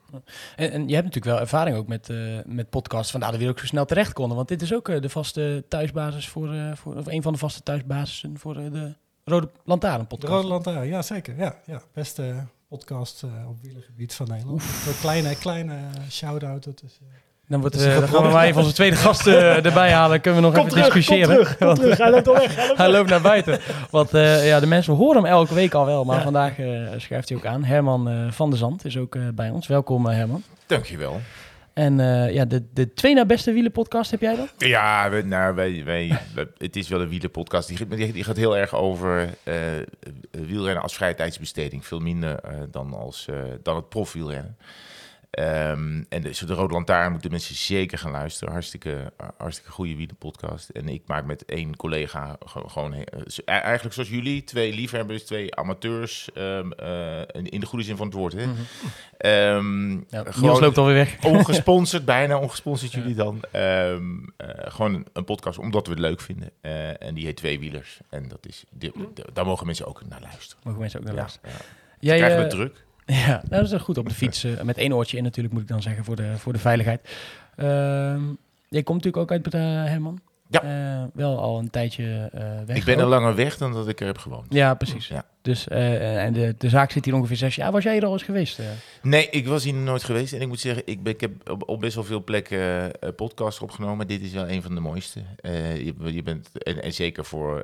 En, 0.56 0.72
en 0.72 0.88
je 0.88 0.94
hebt 0.94 1.06
natuurlijk 1.06 1.36
wel 1.36 1.40
ervaring 1.40 1.78
ook 1.78 1.88
met, 1.88 2.10
eh 2.10 2.40
met 2.46 2.70
podcasts, 2.70 3.12
vandaar 3.12 3.32
dat 3.32 3.40
we 3.40 3.50
ook 3.50 3.60
zo 3.60 3.66
snel 3.66 3.86
terecht 3.86 4.14
konden. 4.14 4.36
Want 4.36 4.48
dit 4.48 4.62
is 4.62 4.74
ook 4.74 4.90
eh, 4.90 5.02
de 5.02 5.10
vaste 5.10 5.66
thuisbasis 5.68 6.30
voor, 6.30 6.54
eh, 6.54 6.76
voor, 6.76 6.96
of 6.96 7.06
een 7.06 7.22
van 7.22 7.34
de 7.34 7.40
vaste 7.40 7.64
thuisbasissen 7.64 8.38
voor 8.38 8.58
eh, 8.58 8.72
de 8.72 8.96
Rode 9.26 9.50
Lantaarn 9.64 10.00
De 10.00 10.06
podcast. 10.08 10.34
Rode 10.34 10.48
Lantaarn, 10.48 10.88
ja 10.88 11.02
zeker. 11.02 11.38
Ja, 11.38 11.60
ja. 11.66 11.82
Beste 11.94 12.46
podcast 12.68 13.24
eh, 13.24 13.50
op 13.50 13.62
wielergebied 13.62 14.14
van 14.14 14.28
Nederland. 14.28 14.62
Zo'n 14.62 15.00
kleine, 15.00 15.36
kleine 15.36 15.90
shout-out. 16.10 16.64
Dat 16.64 16.84
is, 16.84 17.00
eh, 17.02 17.08
Dan, 17.54 17.62
wordt, 17.62 17.86
eh, 17.86 18.00
dan 18.00 18.08
gaan 18.08 18.24
we 18.24 18.30
maar 18.30 18.46
even 18.46 18.62
onze 18.62 18.74
tweede 18.74 18.96
gast 18.96 19.28
eh, 19.28 19.66
erbij 19.66 19.92
halen. 19.92 20.22
Kunnen 20.22 20.42
we 20.42 20.48
nog 20.48 20.56
Kom 20.56 20.66
even 20.68 20.78
terug, 20.78 20.92
kom 20.92 21.00
discussiëren. 21.02 21.30
terug, 21.36 21.58
kom 21.58 21.68
Want, 21.68 21.80
terug. 21.80 21.98
Hij 21.98 22.12
loopt 22.12 22.28
al 22.28 22.34
weg. 22.34 22.56
Hij 22.56 22.68
loopt 22.68 22.78
Hij 22.78 22.88
weg. 22.88 22.98
loopt 22.98 23.10
naar 23.10 23.22
buiten. 23.22 23.60
Want 23.90 24.14
eh, 24.14 24.48
ja, 24.48 24.60
de 24.60 24.68
mensen 24.68 24.94
horen 24.94 25.24
hem 25.24 25.32
elke 25.32 25.54
week 25.54 25.74
al 25.74 25.86
wel. 25.86 26.04
Maar 26.04 26.18
Ja. 26.18 26.24
vandaag 26.24 26.60
eh 26.60 26.68
schuift 26.98 27.30
hij 27.30 27.38
ook 27.38 27.46
aan. 27.46 27.64
Herman 27.64 28.10
eh, 28.10 28.32
van 28.32 28.50
der 28.50 28.60
Zand 28.60 28.86
is 28.86 28.98
ook 28.98 29.16
eh, 29.16 29.22
bij 29.36 29.50
ons. 29.50 29.68
Welkom 29.68 30.06
Herman. 30.06 30.44
Dankjewel. 30.66 31.22
En 31.74 32.00
eh, 32.00 32.34
ja, 32.34 32.46
de, 32.46 32.64
de 32.74 32.94
twee 32.94 33.14
na 33.14 33.26
beste 33.26 33.52
wielenpodcast 33.52 34.12
heb 34.12 34.22
jij 34.22 34.36
dan? 34.36 34.48
Ja, 34.58 35.10
we, 35.10 35.22
nou, 35.22 35.56
wij, 35.56 35.82
wij, 35.86 36.20
het 36.58 36.76
is 36.76 36.88
wel 36.90 37.02
een 37.02 37.10
wielerpodcast. 37.10 37.68
Die, 37.68 37.88
die, 37.88 38.12
die 38.14 38.24
gaat 38.24 38.38
heel 38.38 38.58
erg 38.58 38.76
over 38.76 39.30
eh, 39.44 39.56
wielrennen 40.32 40.84
als 40.84 40.96
vrije 40.96 41.16
tijdsbesteding. 41.16 41.86
Veel 41.86 42.00
minder 42.00 42.40
eh, 42.40 42.52
dan, 42.72 42.94
als, 42.94 43.28
eh, 43.30 43.36
dan 43.64 43.76
het 43.76 43.90
profwielrennen. 43.90 44.58
Ehm, 45.34 46.04
en 46.10 46.22
dus 46.22 46.40
de 46.40 46.54
Rode 46.54 46.74
Lantaarn 46.74 47.12
moeten 47.12 47.32
mensen 47.32 47.56
zeker 47.56 47.98
gaan 47.98 48.12
luisteren. 48.12 48.54
Hartstikke, 48.54 49.14
hartstikke 49.38 49.72
goede 49.72 49.96
wielerpodcast. 49.96 50.70
En 50.70 50.88
ik 50.88 51.02
maak 51.06 51.26
met 51.26 51.46
één 51.46 51.76
collega 51.76 52.38
ge- 52.46 52.64
gewoon... 52.70 52.96
z- 53.26 53.40
eigenlijk 53.40 53.94
zoals 53.94 54.10
jullie, 54.10 54.44
twee 54.44 54.74
liefhebbers, 54.74 55.24
twee 55.26 55.56
amateurs. 55.56 56.30
ehm, 56.34 56.72
eh, 56.72 57.22
in 57.44 57.60
de 57.60 57.66
goede 57.66 57.84
zin 57.86 57.96
van 57.98 58.06
het 58.08 58.16
woord. 58.16 58.34
Hè? 58.34 58.46
Ehm, 59.18 59.92
Ja, 59.92 60.24
gewoon- 60.28 60.60
loopt 60.60 60.78
alweer 60.78 60.94
weg. 60.96 61.24
ongesponsord, 61.34 62.06
bijna 62.06 62.38
ongesponsord 62.40 62.92
jullie 62.92 63.16
dan. 63.16 63.42
Eh, 63.52 63.96
gewoon 64.48 64.94
een, 64.94 65.06
een 65.14 65.26
podcast 65.26 65.58
omdat 65.58 65.86
we 65.88 65.92
het 65.94 66.02
leuk 66.02 66.22
vinden. 66.22 66.50
Eh, 66.62 67.02
en 67.04 67.14
die 67.14 67.26
heet 67.26 67.36
Twee 67.36 67.60
Wielers. 67.60 68.00
En 68.10 68.28
dat 68.28 68.46
is, 68.48 68.64
d- 68.80 69.36
daar 69.36 69.46
mogen 69.46 69.66
mensen 69.66 69.86
ook 69.88 70.02
naar 70.10 70.22
luisteren. 70.22 70.64
Mogen 70.64 70.80
mensen 70.82 71.00
ook 71.00 71.06
naar 71.06 71.14
Ja, 71.16 71.20
luisteren. 71.20 71.52
Jij, 72.00 72.18
Krijgen 72.18 72.42
we 72.44 72.48
druk? 72.48 72.84
Ja, 73.06 73.42
nou, 73.50 73.64
dat 73.64 73.72
is 73.72 73.82
goed 73.82 73.98
op 73.98 74.08
de 74.10 74.16
fiets. 74.16 74.44
eh, 74.44 74.62
met 74.62 74.78
één 74.78 74.94
oortje 74.94 75.18
in 75.18 75.24
natuurlijk, 75.24 75.54
moet 75.54 75.64
ik 75.64 75.70
dan 75.70 75.82
zeggen, 75.82 76.04
voor 76.04 76.16
de, 76.16 76.38
voor 76.38 76.54
de 76.54 76.60
veiligheid. 76.60 77.10
Ehm 77.56 78.22
jij 78.70 78.84
komt 78.84 79.04
natuurlijk 79.04 79.18
ook 79.18 79.32
uit 79.32 79.42
Breda, 79.42 79.86
Herman. 79.86 80.20
Ja. 80.48 80.62
Eh, 80.64 81.04
wel 81.14 81.40
al 81.40 81.60
een 81.60 81.70
tijdje 81.70 82.30
eh 82.34 82.42
weg. 82.66 82.78
Ik 82.78 82.84
ben 82.84 83.00
er 83.00 83.06
langer 83.06 83.36
weg 83.36 83.58
dan 83.58 83.74
dat 83.74 83.88
ik 83.88 84.00
er 84.00 84.06
heb 84.06 84.18
gewoond. 84.18 84.46
Ja, 84.54 84.74
precies. 84.74 85.08
Ja. 85.08 85.26
Dus, 85.44 85.68
eh, 85.68 86.24
en 86.24 86.34
de, 86.34 86.56
de 86.58 86.70
zaak 86.70 86.92
zit 86.92 87.06
hier 87.06 87.14
ongeveer 87.16 87.36
zes 87.36 87.56
jaar. 87.56 87.72
Was 87.72 87.84
jij 87.84 87.98
er 87.98 88.06
al 88.06 88.14
eens 88.14 88.24
geweest? 88.24 88.60
eh? 88.60 88.66
Nee, 89.02 89.30
ik 89.30 89.48
was 89.48 89.64
hier 89.64 89.74
nooit 89.74 90.04
geweest. 90.04 90.34
En 90.34 90.42
ik 90.42 90.48
moet 90.48 90.60
zeggen, 90.60 90.84
ik, 90.86 91.04
ben, 91.04 91.14
ik 91.14 91.22
heb 91.22 91.50
op, 91.50 91.70
op 91.70 91.80
best 91.80 91.96
wel 91.96 92.04
veel 92.04 92.24
plekken 92.24 92.92
eh 93.02 93.10
podcasts 93.16 93.60
opgenomen. 93.62 94.08
Dit 94.08 94.22
is 94.22 94.32
wel 94.32 94.50
een 94.50 94.62
van 94.62 94.76
de 94.76 94.82
mooiste. 94.82 95.20
Je, 95.44 95.94
je 96.14 96.24
bent, 96.24 96.50
en, 96.64 96.84
en 96.84 96.94
zeker 96.94 97.26
voor 97.26 97.62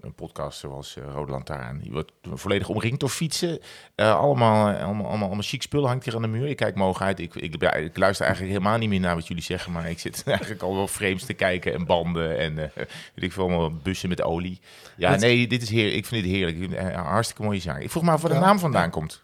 een 0.00 0.14
podcast 0.14 0.58
zoals 0.58 0.96
Rode 1.14 1.30
Lantaarn. 1.32 1.80
Je 1.82 1.90
wordt 1.90 2.12
volledig 2.32 2.68
omringd 2.68 3.00
door 3.00 3.08
fietsen. 3.08 3.58
Allemaal, 3.96 4.66
allemaal, 4.66 5.06
allemaal, 5.06 5.26
allemaal 5.26 5.42
chic 5.42 5.62
spullen 5.62 5.88
hangt 5.88 6.04
hier 6.04 6.14
aan 6.14 6.22
de 6.22 6.28
muur. 6.28 6.46
Ik 6.48 6.56
kijk 6.56 6.74
mogen 6.74 7.06
uit. 7.06 7.18
Ik, 7.20 7.34
ik, 7.34 7.62
ja, 7.62 7.74
ik 7.74 7.98
luister 7.98 8.26
eigenlijk 8.26 8.54
helemaal 8.56 8.78
niet 8.78 8.88
meer 8.88 9.00
naar 9.00 9.14
wat 9.14 9.26
jullie 9.28 9.42
zeggen. 9.42 9.72
Maar 9.72 9.90
ik 9.90 9.98
zit 9.98 10.22
eigenlijk 10.26 10.62
al 10.62 10.74
wel 10.74 10.86
frames 10.88 11.24
te 11.24 11.34
kijken 11.34 11.72
en 11.74 11.86
banden. 11.86 12.38
En 12.38 12.54
weet 12.54 12.70
ik 13.14 13.32
veel, 13.32 13.42
allemaal 13.42 13.70
bussen 13.82 14.08
met 14.08 14.22
olie. 14.22 14.60
Ja, 14.96 15.10
Dat- 15.10 15.20
nee, 15.20 15.46
dit 15.46 15.62
is 15.62 15.70
heerlijk. 15.70 15.96
Ik 15.96 16.06
vind 16.06 16.22
dit 16.24 16.32
heerlijk. 16.32 16.61
Eh, 16.70 17.04
hartstikke 17.04 17.42
mooie 17.42 17.60
zaak. 17.60 17.80
Ik 17.80 17.90
vroeg 17.90 18.02
maar 18.02 18.18
waar 18.18 18.32
de 18.32 18.38
naam 18.38 18.58
vandaan 18.58 18.90
komt. 18.90 19.22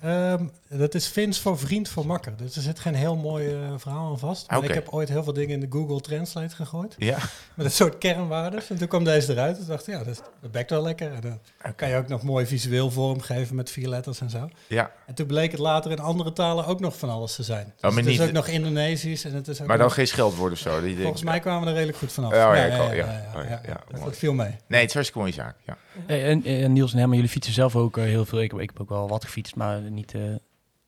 Ehm, 0.00 0.44
dat 0.68 0.94
is 0.94 1.08
Vins 1.08 1.40
voor 1.40 1.58
vriend 1.58 1.88
voor 1.88 2.06
makker. 2.06 2.32
Dus 2.36 2.56
er 2.56 2.62
zit 2.62 2.78
geen 2.78 2.94
heel 2.94 3.16
mooi 3.16 3.48
eh, 3.54 3.58
verhaal 3.76 4.10
aan 4.10 4.18
vast. 4.18 4.50
Maar 4.50 4.64
ik 4.64 4.74
heb 4.74 4.88
ooit 4.88 5.08
heel 5.08 5.22
veel 5.24 5.32
dingen 5.32 5.50
in 5.50 5.60
de 5.60 5.66
Google 5.70 6.00
Translate 6.00 6.54
gegooid. 6.54 6.94
Ja. 6.98 7.18
Met 7.56 7.66
een 7.66 7.72
soort 7.72 7.98
kernwaardes. 7.98 8.70
En 8.70 8.78
toen 8.78 8.88
kwam 8.88 9.04
deze 9.04 9.32
eruit. 9.32 9.56
Toen 9.56 9.66
dacht 9.66 9.86
ik, 9.88 9.94
ja, 9.94 10.04
dat, 10.04 10.22
dat 10.40 10.50
bekt 10.50 10.70
wel 10.70 10.82
lekker. 10.82 11.12
En 11.12 11.20
dan 11.20 11.74
kan 11.74 11.88
je 11.88 11.96
ook 11.96 12.08
nog 12.08 12.22
mooi 12.22 12.46
visueel 12.46 12.90
vormgeven 12.90 13.56
met 13.56 13.70
vier 13.70 13.88
letters 13.88 14.20
en 14.20 14.30
zo. 14.30 14.48
Ja, 14.66 14.90
En 15.06 15.14
toen 15.14 15.26
bleek 15.26 15.50
het 15.50 15.60
later 15.60 15.90
in 15.90 15.98
andere 15.98 16.32
talen 16.32 16.66
ook 16.66 16.80
nog 16.80 16.98
van 16.98 17.10
alles 17.10 17.34
te 17.34 17.42
zijn. 17.42 17.64
Dus 17.64 17.90
maar 17.94 18.02
het 18.02 18.06
is 18.12 18.20
ook 18.20 18.32
nog 18.32 18.46
Indonesisch. 18.46 19.24
En 19.24 19.34
het 19.34 19.48
is 19.48 19.60
ook 19.60 19.66
maar 19.66 19.76
dan 19.76 19.86
nog- 19.86 19.94
geen 19.94 20.06
scheldwoord 20.06 20.52
of 20.52 20.58
zo. 20.58 20.80
Denkt, 20.80 21.00
Volgens 21.00 21.22
mij 21.22 21.40
kwamen 21.40 21.60
we 21.62 21.66
er 21.68 21.72
redelijk 21.74 21.98
goed 21.98 22.12
vanaf. 22.12 22.30
Oh, 22.32 22.36
ja, 22.38 22.54
ja. 22.54 22.84
Oh, 22.86 22.94
ja, 22.94 23.60
ja, 23.66 23.80
Dus 23.88 23.98
mooi. 23.98 24.04
dat 24.04 24.16
viel 24.16 24.32
mee. 24.34 24.46
Nee, 24.46 24.80
het 24.80 24.88
is 24.88 24.94
een 24.94 25.02
hartstikke 25.02 25.18
mooie 25.18 25.32
zaak. 25.32 25.56
Ja. 25.66 25.76
En, 26.06 26.44
en 26.44 26.72
Niels 26.72 26.92
en 26.92 26.98
Herman, 26.98 27.16
jullie 27.16 27.30
fietsen 27.32 27.52
zelf 27.54 27.76
ook 27.76 27.96
eh, 27.98 28.04
heel 28.04 28.24
veel. 28.24 28.40
Ik, 28.42 28.50
heb- 28.50 28.60
ik 28.60 28.70
heb 28.72 28.80
ook 28.80 28.88
wel 28.88 29.08
wat 29.08 29.24
gefietst, 29.24 29.54
maar 29.56 29.80
niet, 29.90 30.14
eh, 30.14 30.34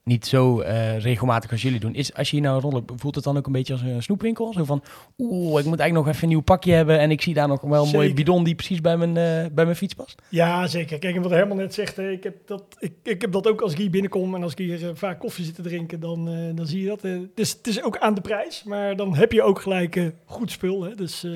niet 0.06 0.26
zo 0.26 0.60
eh, 0.60 0.98
regelmatig 0.98 1.50
als 1.50 1.62
jullie 1.62 1.80
doen. 1.80 1.94
Is, 1.94 2.14
als 2.14 2.30
je 2.30 2.36
hier 2.36 2.44
nou 2.44 2.60
rondloopt, 2.60 2.92
voelt 2.96 3.14
het 3.14 3.24
dan 3.24 3.36
ook 3.36 3.46
een 3.46 3.52
beetje 3.52 3.72
als 3.72 3.82
een 3.82 4.02
snoepwinkel? 4.02 4.52
Zo 4.52 4.64
van, 4.64 4.82
oeh, 5.18 5.60
ik 5.60 5.66
moet 5.66 5.78
eigenlijk 5.78 5.92
nog 5.92 6.08
even 6.08 6.22
een 6.22 6.28
nieuw 6.28 6.40
pakje 6.40 6.72
hebben. 6.72 6.98
En 6.98 7.10
ik 7.10 7.22
zie 7.22 7.34
daar 7.34 7.48
nog 7.48 7.60
wel 7.60 7.84
een 7.84 7.92
mooie 7.92 8.12
bidon 8.12 8.44
die 8.44 8.54
precies 8.54 8.80
bij 8.80 8.96
mijn, 8.96 9.16
eh, 9.16 9.52
bij 9.52 9.64
mijn 9.64 9.76
fiets 9.76 9.94
past. 9.94 10.22
Ja, 10.28 10.66
zeker. 10.66 10.98
Kijk, 10.98 11.16
en 11.16 11.22
wat 11.22 11.30
Herman 11.30 11.56
net 11.56 11.74
zegt, 11.74 11.98
ik, 11.98 12.22
heb 12.22 12.36
dat, 12.46 12.62
ik, 12.78 12.92
ik 13.02 13.20
heb 13.20 13.32
dat 13.32 13.48
ook 13.48 13.60
als 13.60 13.72
ik 13.72 13.78
hier 13.78 13.90
binnenkom 13.90 14.34
en 14.34 14.42
als 14.42 14.52
ik 14.52 14.58
hier 14.58 14.88
eh, 14.88 14.94
vaak 14.94 15.18
koffie 15.18 15.44
zit 15.44 15.54
te 15.54 15.62
drinken, 15.62 16.00
dan, 16.00 16.24
dan 16.54 16.66
zie 16.66 16.80
je 16.82 16.88
dat. 16.88 17.04
eh, 17.04 17.12
het, 17.12 17.40
is, 17.40 17.52
het 17.52 17.66
is 17.66 17.82
ook 17.82 17.98
aan 17.98 18.14
de 18.14 18.20
prijs, 18.20 18.64
maar 18.64 18.96
dan 18.96 19.14
heb 19.16 19.32
je 19.32 19.42
ook 19.42 19.60
gelijk 19.60 20.12
goed 20.24 20.50
spul. 20.50 20.82
Hè. 20.82 20.94
Dus, 20.94 21.26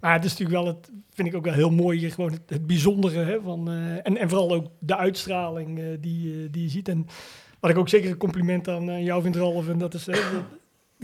maar 0.00 0.12
het 0.12 0.24
is 0.24 0.30
natuurlijk 0.30 0.64
wel, 0.64 0.66
het 0.66 0.90
vind 1.10 1.28
ik 1.28 1.34
ook 1.34 1.44
wel 1.44 1.54
heel 1.54 1.70
mooi, 1.70 1.98
hier 1.98 2.12
gewoon 2.12 2.32
het, 2.32 2.42
het 2.46 2.66
bijzondere. 2.66 3.24
Hè, 3.24 3.40
van, 3.40 3.70
en, 4.02 4.16
en 4.16 4.28
vooral 4.28 4.54
ook 4.54 4.66
de 4.78 4.96
uitstraling 4.96 5.80
die, 6.00 6.50
die 6.50 6.62
je 6.62 6.68
ziet. 6.68 6.88
En 6.88 7.06
ik 7.70 7.78
ook 7.78 7.88
zeker 7.88 8.10
een 8.10 8.16
compliment 8.16 8.68
aan 8.68 8.90
eh, 8.90 9.04
jou 9.04 9.22
vind, 9.22 9.36
Ralf, 9.36 9.68
en 9.68 9.78
dat 9.78 9.94
is... 9.94 10.06
hè, 10.06 10.12
de- 10.12 10.42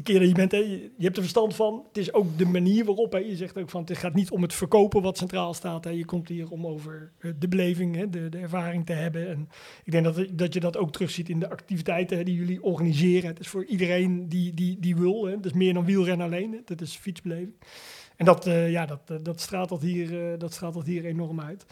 keer 0.02 0.18
dat 0.18 0.28
je 0.28 0.34
bent, 0.34 0.52
hè, 0.52 0.58
je, 0.58 0.90
hebt 0.98 1.16
er 1.16 1.22
verstand 1.22 1.54
van. 1.54 1.84
Het 1.88 1.98
is 1.98 2.12
ook 2.12 2.38
de 2.38 2.46
manier 2.46 2.84
waarop. 2.84 3.12
Hè, 3.12 3.18
je 3.18 3.36
zegt 3.36 3.58
ook 3.58 3.70
van 3.70 3.84
het 3.84 3.98
gaat 3.98 4.14
niet 4.14 4.30
om 4.30 4.42
het 4.42 4.54
verkopen 4.54 5.02
wat 5.02 5.18
centraal 5.18 5.54
staat. 5.54 5.84
Hè. 5.84 5.90
Je 5.90 6.04
komt 6.04 6.28
hier 6.28 6.50
om 6.50 6.66
over 6.66 7.12
eh, 7.18 7.30
de 7.38 7.48
beleving, 7.48 7.96
hè, 7.96 8.10
de, 8.10 8.28
de 8.28 8.38
ervaring 8.38 8.86
te 8.86 8.92
hebben. 8.92 9.28
En 9.28 9.48
ik 9.84 9.92
denk 9.92 10.04
dat, 10.04 10.26
dat 10.32 10.54
je 10.54 10.60
dat 10.60 10.76
ook 10.76 10.92
terugziet 10.92 11.28
in 11.28 11.40
de 11.40 11.50
activiteiten 11.50 12.16
hè, 12.16 12.24
die 12.24 12.34
jullie 12.34 12.62
organiseren. 12.62 13.28
Het 13.28 13.40
is 13.40 13.48
voor 13.48 13.64
iedereen 13.64 14.28
die, 14.28 14.54
die, 14.54 14.76
die 14.80 14.96
wil. 14.96 15.24
Hè. 15.24 15.32
Het 15.32 15.46
is 15.46 15.52
meer 15.52 15.74
dan 15.74 15.84
wielrennen 15.84 16.26
alleen. 16.26 16.62
Dat 16.64 16.80
is 16.80 16.96
fietsbeleving. 16.96 17.54
En 18.16 18.24
dat, 18.24 18.46
eh, 18.46 18.70
ja, 18.70 18.86
dat, 18.86 19.00
eh, 19.06 19.16
dat, 19.22 19.40
straalt 19.40 19.68
dat, 19.68 19.82
hier, 19.82 20.32
eh, 20.32 20.38
dat 20.38 20.52
straalt 20.52 20.74
dat 20.74 20.86
hier 20.86 21.04
enorm 21.04 21.40
uit. 21.40 21.66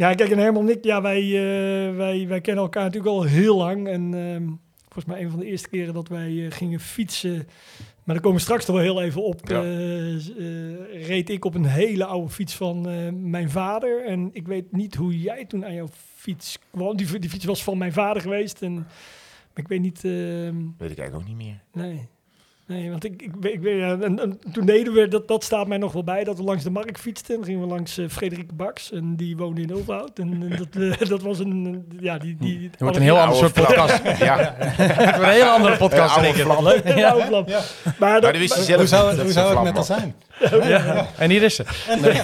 Ja, 0.00 0.14
kijk, 0.14 0.30
en 0.30 0.38
Herman 0.38 0.68
en 0.68 0.76
ik, 0.76 0.84
ja, 0.84 1.02
wij, 1.02 1.22
eh, 1.22 1.96
wij, 1.96 2.28
wij 2.28 2.40
kennen 2.40 2.64
elkaar 2.64 2.84
natuurlijk 2.84 3.12
al 3.12 3.22
heel 3.22 3.56
lang. 3.56 3.88
En 3.88 4.14
ehm, 4.14 4.46
volgens 4.82 5.04
mij 5.04 5.22
een 5.22 5.30
van 5.30 5.38
de 5.38 5.46
eerste 5.46 5.68
keren 5.68 5.94
dat 5.94 6.08
wij 6.08 6.44
eh, 6.46 6.52
gingen 6.52 6.80
fietsen. 6.80 7.36
Maar 8.04 8.14
daar 8.14 8.20
komen 8.20 8.36
we 8.38 8.42
straks 8.44 8.66
nog 8.66 8.76
wel 8.76 8.84
heel 8.84 9.02
even 9.02 9.22
op. 9.22 9.48
Ja. 9.48 9.62
eh, 9.62 11.06
reed 11.06 11.28
ik 11.30 11.44
op 11.44 11.54
een 11.54 11.64
hele 11.64 12.04
oude 12.04 12.28
fiets 12.30 12.54
van 12.56 12.80
mijn 13.30 13.50
vader. 13.50 14.04
En 14.04 14.30
ik 14.32 14.46
weet 14.46 14.72
niet 14.72 14.94
hoe 14.94 15.20
jij 15.20 15.44
toen 15.44 15.64
aan 15.64 15.74
jouw 15.74 15.88
fiets 16.16 16.58
kwam. 16.70 16.96
Die, 16.96 17.18
die 17.18 17.30
fiets 17.30 17.44
was 17.44 17.62
van 17.62 17.78
mijn 17.78 17.92
vader 17.92 18.22
geweest. 18.22 18.62
En 18.62 18.86
ik 19.54 19.68
weet 19.68 19.80
niet... 19.80 20.04
ehm, 20.04 20.56
Weet 20.78 20.90
ik 20.90 20.98
eigenlijk 20.98 21.14
ook 21.14 21.26
niet 21.26 21.36
meer. 21.36 21.60
nee. 21.72 22.08
Nee, 22.70 22.90
want 22.90 23.04
ik, 23.04 23.22
ik, 23.22 23.30
weet- 23.40 23.52
ik 23.54 23.62
ja, 23.62 23.96
en, 24.00 24.18
en 24.20 24.40
toen 24.52 24.66
deden 24.66 24.92
we, 24.92 25.08
dat, 25.08 25.28
dat 25.28 25.44
staat 25.44 25.66
mij 25.66 25.78
nog 25.78 25.92
wel 25.92 26.04
bij, 26.04 26.24
dat 26.24 26.36
we 26.36 26.42
langs 26.42 26.64
de 26.64 26.70
markt 26.70 27.00
fietsten. 27.00 27.36
Dan 27.36 27.44
gingen 27.44 27.60
we 27.60 27.66
langs 27.66 27.98
eh 27.98 28.08
Frederik 28.08 28.56
Baks 28.56 28.92
en 28.92 29.16
die 29.16 29.36
woonde 29.36 29.60
in 29.60 29.74
Overhout. 29.74 30.18
En, 30.18 30.32
en 30.50 30.56
dat, 30.58 30.82
eh, 31.00 31.08
dat 31.14 31.22
was 31.22 31.38
een, 31.38 31.50
een- 31.50 31.98
ja, 32.00 32.18
die... 32.18 32.36
die 32.40 32.58
Het 32.70 32.80
wordt 32.80 32.96
een 32.96 33.02
heel 33.02 33.18
ander 33.18 33.36
soort 33.36 33.52
podcast. 33.52 34.02
Ja, 34.18 34.54
Het 34.56 34.86
wordt 34.96 35.18
een 35.18 35.24
hele 35.28 35.48
andere 35.50 35.76
podcast, 35.76 36.16
ik. 36.16 36.44
oude 36.46 36.62
Leuk. 36.62 36.96
Ja, 36.98 37.16
vlam. 37.26 37.44
Maar, 37.98 38.20
dat, 38.20 38.22
dat 38.32 38.36
wist 38.40 38.52
je 38.52 38.56
maar- 38.56 38.64
zelf 38.66 38.78
Hoe 38.78 38.88
zou 38.88 39.06
het, 39.08 39.16
hoe 39.16 39.24
dat 39.24 39.32
zou 39.34 39.66
het 39.66 39.74
met 39.74 39.86
vlam 39.86 39.86
was. 39.86 39.86
zijn? 39.86 40.14
Ja. 40.70 41.06
En 41.18 41.30
hier 41.30 41.42
is 41.42 41.54
ze. 41.54 41.64
Nee. 42.00 42.12
Dat 42.12 42.22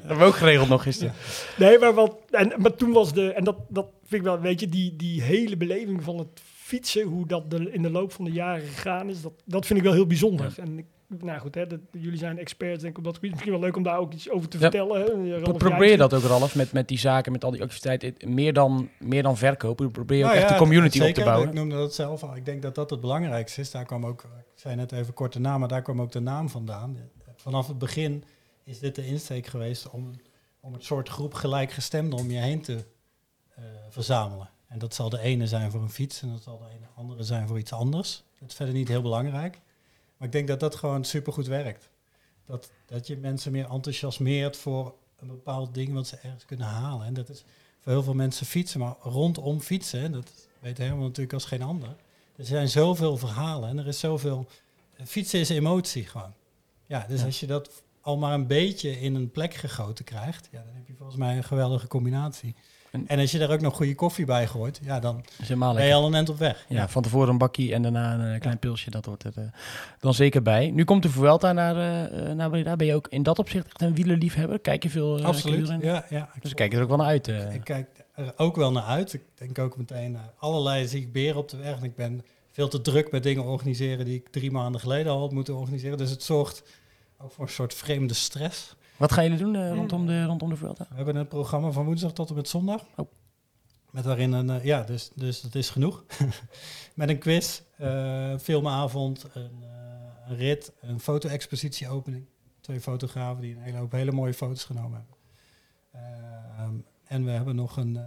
hebben 0.00 0.18
we 0.18 0.24
ook 0.24 0.36
geregeld 0.36 0.68
nog 0.68 0.82
gisteren. 0.82 1.12
Nee, 1.56 1.78
maar, 1.78 1.94
wat, 1.94 2.16
en, 2.30 2.52
maar 2.56 2.74
toen 2.74 2.92
was 2.92 3.12
de... 3.12 3.32
En 3.32 3.44
dat, 3.44 3.56
dat 3.68 3.86
vind 4.08 4.20
ik 4.20 4.26
wel, 4.28 4.40
weet 4.40 4.60
je, 4.60 4.68
die, 4.68 4.96
die 4.96 5.22
hele 5.22 5.56
beleving 5.56 6.02
van 6.02 6.18
het 6.18 6.28
fietsen, 6.66 7.02
hoe 7.02 7.26
dat 7.26 7.50
de, 7.50 7.72
in 7.72 7.82
de 7.82 7.90
loop 7.90 8.12
van 8.12 8.24
de 8.24 8.30
jaren 8.32 8.66
gegaan 8.66 9.08
is, 9.08 9.22
dat, 9.22 9.32
dat 9.44 9.66
vind 9.66 9.78
ik 9.78 9.84
wel 9.84 9.94
heel 9.94 10.06
bijzonder. 10.06 10.54
En 10.58 10.78
ik, 10.78 10.86
nou 11.08 11.38
goed, 11.38 11.54
hè, 11.54 11.66
dat, 11.66 11.80
jullie 11.90 12.18
zijn 12.18 12.38
experts, 12.38 12.80
denk 12.82 12.92
ik 12.92 12.98
op 12.98 13.04
dat 13.04 13.14
gebied. 13.14 13.30
Misschien 13.30 13.52
wel 13.52 13.60
leuk 13.60 13.76
om 13.76 13.82
daar 13.82 13.98
ook 13.98 14.12
iets 14.12 14.30
over 14.30 14.48
te 14.48 14.56
Ja. 14.58 14.62
vertellen. 14.62 15.00
Hè? 15.00 15.52
Probeer 15.52 15.90
je 15.90 15.96
dat 15.96 16.14
ook, 16.14 16.22
Ralf, 16.22 16.54
met, 16.54 16.72
met 16.72 16.88
die 16.88 16.98
zaken, 16.98 17.32
met 17.32 17.44
al 17.44 17.50
die 17.50 17.62
activiteiten, 17.62 18.34
meer 18.34 18.52
dan, 18.52 18.88
meer 18.98 19.22
dan 19.22 19.36
verkopen. 19.36 19.90
Probeer 19.90 20.18
je 20.18 20.24
ook 20.24 20.30
Nou 20.30 20.42
echt 20.42 20.52
de 20.52 20.58
community 20.58 21.00
op 21.00 21.14
te 21.14 21.24
bouwen. 21.24 21.48
Ik 21.48 21.54
noemde 21.54 21.76
dat 21.76 21.94
zelf 21.94 22.22
al. 22.22 22.36
Ik 22.36 22.44
denk 22.44 22.62
dat 22.62 22.74
dat 22.74 22.90
het 22.90 23.00
belangrijkste 23.00 23.60
is. 23.60 23.70
Daar 23.70 23.84
kwam 23.84 24.06
ook, 24.06 24.22
ik 24.22 24.60
zei 24.60 24.76
net 24.76 24.92
even 24.92 25.14
kort 25.14 25.32
de 25.32 25.40
naam, 25.40 25.60
maar 25.60 25.68
daar 25.68 25.82
kwam 25.82 26.00
ook 26.00 26.12
de 26.12 26.20
naam 26.20 26.48
vandaan. 26.48 26.96
Vanaf 27.36 27.66
het 27.66 27.78
begin 27.78 28.24
is 28.64 28.78
dit 28.78 28.94
de 28.94 29.06
insteek 29.06 29.46
geweest 29.46 29.90
om, 29.90 30.10
om 30.60 30.72
het 30.72 30.84
soort 30.84 31.08
groep 31.08 31.34
gelijkgestemden 31.34 32.18
om 32.18 32.30
je 32.30 32.38
heen 32.38 32.60
te 32.62 32.84
eh, 33.54 33.64
verzamelen. 33.88 34.48
En 34.66 34.78
dat 34.78 34.94
zal 34.94 35.08
de 35.10 35.18
ene 35.20 35.46
zijn 35.46 35.70
voor 35.70 35.80
een 35.82 35.90
fiets 35.90 36.22
en 36.22 36.28
dat 36.32 36.42
zal 36.42 36.58
de 36.58 36.74
ene 36.76 36.86
andere 36.94 37.22
zijn 37.22 37.48
voor 37.48 37.58
iets 37.58 37.72
anders. 37.72 38.22
Dat 38.38 38.48
is 38.48 38.54
verder 38.54 38.74
niet 38.74 38.88
heel 38.88 39.02
belangrijk. 39.02 39.60
Maar 40.16 40.26
ik 40.26 40.32
denk 40.32 40.48
dat 40.48 40.60
dat 40.60 40.74
gewoon 40.74 41.04
supergoed 41.04 41.46
werkt. 41.46 41.88
Dat, 42.44 42.70
dat 42.86 43.06
je 43.06 43.16
mensen 43.16 43.52
meer 43.52 43.70
enthousiasmeert 43.70 44.56
voor 44.56 44.94
een 45.18 45.26
bepaald 45.26 45.74
ding 45.74 45.92
wat 45.92 46.06
ze 46.06 46.16
ergens 46.16 46.44
kunnen 46.44 46.66
halen. 46.66 47.06
En 47.06 47.14
dat 47.14 47.28
is 47.28 47.44
voor 47.80 47.92
heel 47.92 48.02
veel 48.02 48.14
mensen 48.14 48.46
fietsen, 48.46 48.80
maar 48.80 48.96
rondom 49.00 49.60
fietsen, 49.60 50.00
hè, 50.00 50.10
dat 50.10 50.48
weet 50.58 50.78
Herman 50.78 50.98
natuurlijk 51.04 51.32
als 51.32 51.44
geen 51.44 51.62
ander. 51.62 51.96
Er 52.36 52.44
zijn 52.44 52.68
zoveel 52.68 53.16
verhalen 53.16 53.68
en 53.68 53.78
er 53.78 53.86
is 53.86 53.98
zoveel... 53.98 54.46
Fietsen 55.04 55.40
is 55.40 55.48
emotie 55.48 56.04
gewoon. 56.04 56.32
Ja, 56.86 57.06
dus 57.08 57.20
Ja. 57.20 57.26
als 57.26 57.40
je 57.40 57.46
dat 57.46 57.82
al 58.00 58.16
maar 58.16 58.34
een 58.34 58.46
beetje 58.46 59.00
in 59.00 59.14
een 59.14 59.30
plek 59.30 59.54
gegoten 59.54 60.04
krijgt, 60.04 60.48
ja, 60.50 60.62
dan 60.62 60.74
heb 60.74 60.86
je 60.86 60.94
volgens 60.94 61.18
mij 61.18 61.36
een 61.36 61.44
geweldige 61.44 61.86
combinatie. 61.86 62.54
En- 62.90 63.04
En 63.08 63.18
als 63.18 63.30
je 63.30 63.38
daar 63.38 63.50
ook 63.50 63.60
nog 63.60 63.76
goede 63.76 63.94
koffie 63.94 64.24
bij 64.24 64.46
gooit, 64.46 64.80
ja, 64.82 65.00
dan 65.00 65.24
ben 65.74 65.84
je 65.86 65.94
al 65.94 66.06
een 66.06 66.14
end 66.14 66.28
op 66.28 66.38
weg. 66.38 66.64
Ja, 66.68 66.88
van 66.88 67.02
tevoren 67.02 67.28
een 67.28 67.38
bakkie 67.38 67.74
en 67.74 67.82
daarna 67.82 68.14
een 68.14 68.34
eh, 68.34 68.40
klein 68.40 68.58
pilsje. 68.58 68.90
Dat 68.90 69.04
hoort 69.04 69.24
er 69.24 69.32
eh, 69.36 69.44
dan 70.00 70.14
zeker 70.14 70.42
bij. 70.42 70.70
Nu 70.70 70.84
komt 70.84 71.02
de 71.02 71.08
Vuelta 71.10 71.52
naar, 71.52 71.76
eh, 72.12 72.32
naar 72.32 72.50
Breda. 72.50 72.76
Ben 72.76 72.86
je 72.86 72.94
ook 72.94 73.06
in 73.08 73.22
dat 73.22 73.38
opzicht 73.38 73.66
echt 73.66 73.82
een 73.82 73.94
wielerliefhebber? 73.94 74.58
Kijk 74.58 74.82
je 74.82 74.90
veel? 74.90 75.18
eh, 75.18 75.24
Absoluut. 75.24 75.68
Ja, 75.80 76.04
ja. 76.10 76.28
Dus 76.40 76.54
kijk 76.54 76.70
je 76.70 76.76
er 76.76 76.82
ook 76.82 76.88
wel 76.88 76.96
naar 76.98 77.06
uit. 77.06 77.28
Ik 77.28 77.64
kijk 77.64 77.86
er 78.14 78.32
ook 78.36 78.56
wel 78.56 78.72
naar 78.72 78.82
uit. 78.84 79.12
Ik 79.12 79.22
denk 79.34 79.58
ook 79.58 79.76
meteen 79.76 80.12
naar 80.12 80.32
allerlei 80.38 80.86
zie 80.88 81.00
ik 81.00 81.12
beren 81.12 81.36
op 81.36 81.48
de 81.48 81.56
weg. 81.56 81.76
En 81.76 81.84
ik 81.84 81.96
ben 81.96 82.22
veel 82.52 82.68
te 82.68 82.80
druk 82.80 83.10
met 83.10 83.22
dingen 83.22 83.44
organiseren 83.44 84.04
die 84.04 84.14
ik 84.14 84.28
drie 84.30 84.50
maanden 84.50 84.80
geleden 84.80 85.12
al 85.12 85.20
had 85.20 85.32
moeten 85.32 85.54
organiseren. 85.56 85.98
Dus 85.98 86.10
het 86.10 86.22
zorgt 86.22 86.62
ook 87.18 87.32
voor 87.32 87.44
een 87.44 87.50
soort 87.50 87.74
vreemde 87.74 88.14
stress. 88.14 88.74
Wat 88.96 89.12
gaan 89.12 89.24
jullie 89.24 89.38
doen 89.38 89.56
eh, 89.56 89.74
rondom, 89.74 90.06
de, 90.06 90.24
rondom 90.24 90.48
de 90.48 90.56
Vuelta? 90.56 90.86
We 90.88 90.96
hebben 90.96 91.16
een 91.16 91.28
programma 91.28 91.70
van 91.70 91.84
woensdag 91.84 92.12
tot 92.12 92.28
en 92.28 92.34
met 92.34 92.48
zondag. 92.48 92.84
Oh. 92.96 93.10
Met 93.90 94.04
daarin 94.04 94.32
een, 94.32 94.50
eh, 94.50 94.64
ja, 94.64 94.82
dus, 94.82 95.10
dus 95.14 95.40
dat 95.40 95.54
is 95.54 95.70
genoeg. 95.70 96.04
met 96.94 97.08
een 97.08 97.18
quiz, 97.18 97.60
een 97.76 98.40
filmavond, 98.40 99.26
een, 99.34 99.62
een 100.28 100.36
rit, 100.36 100.72
een 100.80 101.00
foto-expositieopening. 101.00 102.26
Twee 102.60 102.80
fotografen 102.80 103.42
die 103.42 103.54
een 103.54 103.62
hele 103.62 103.78
hoop 103.78 103.92
hele 103.92 104.12
mooie 104.12 104.34
foto's 104.34 104.64
genomen 104.64 104.98
hebben. 104.98 105.16
Ehm, 105.92 106.74
en 107.04 107.24
we 107.24 107.30
hebben 107.30 107.56
nog 107.56 107.76
een 107.76 107.98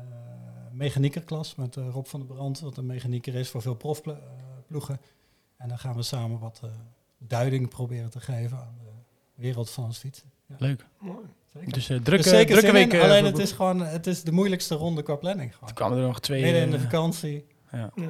mechaniekerklas 0.71 1.55
met 1.55 1.75
Rob 1.75 2.05
van 2.05 2.19
der 2.19 2.35
Brand, 2.35 2.59
wat 2.59 2.77
een 2.77 2.85
mechanieker 2.85 3.35
is 3.35 3.49
voor 3.49 3.61
veel 3.61 3.75
profploegen. 3.75 4.99
En 5.57 5.67
dan 5.67 5.79
gaan 5.79 5.95
we 5.95 6.01
samen 6.01 6.39
wat 6.39 6.61
duiding 7.17 7.69
proberen 7.69 8.09
te 8.09 8.19
geven 8.19 8.57
aan 8.57 8.77
de 8.77 8.91
wereld 9.35 9.69
van 9.69 9.87
het 9.87 9.97
fietsen. 9.97 10.38
Ja, 10.49 10.55
Leuk. 10.57 10.85
Mooi. 10.99 11.17
zeker. 11.53 11.71
Dus 11.73 11.89
eh, 11.89 11.95
Dus 11.95 12.03
drukke, 12.05 12.29
zeker 12.29 12.47
drukke 12.57 12.67
in, 12.67 12.73
weken. 12.89 13.01
Alleen 13.01 13.25
het 13.25 13.37
is 13.37 13.51
gewoon 13.51 13.79
het 13.81 14.07
is 14.07 14.23
de 14.23 14.31
moeilijkste 14.31 14.75
ronde 14.75 15.03
qua 15.03 15.15
planning. 15.15 15.51
Gewoon. 15.53 15.65
Toen 15.67 15.75
kwamen 15.75 15.97
er 15.97 16.03
nog 16.03 16.19
twee, 16.19 16.41
Midden 16.41 16.61
in 16.61 16.69
de 16.69 16.75
eh, 16.75 16.81
vakantie. 16.83 17.45
ja. 17.71 17.91
Eh, 17.95 18.03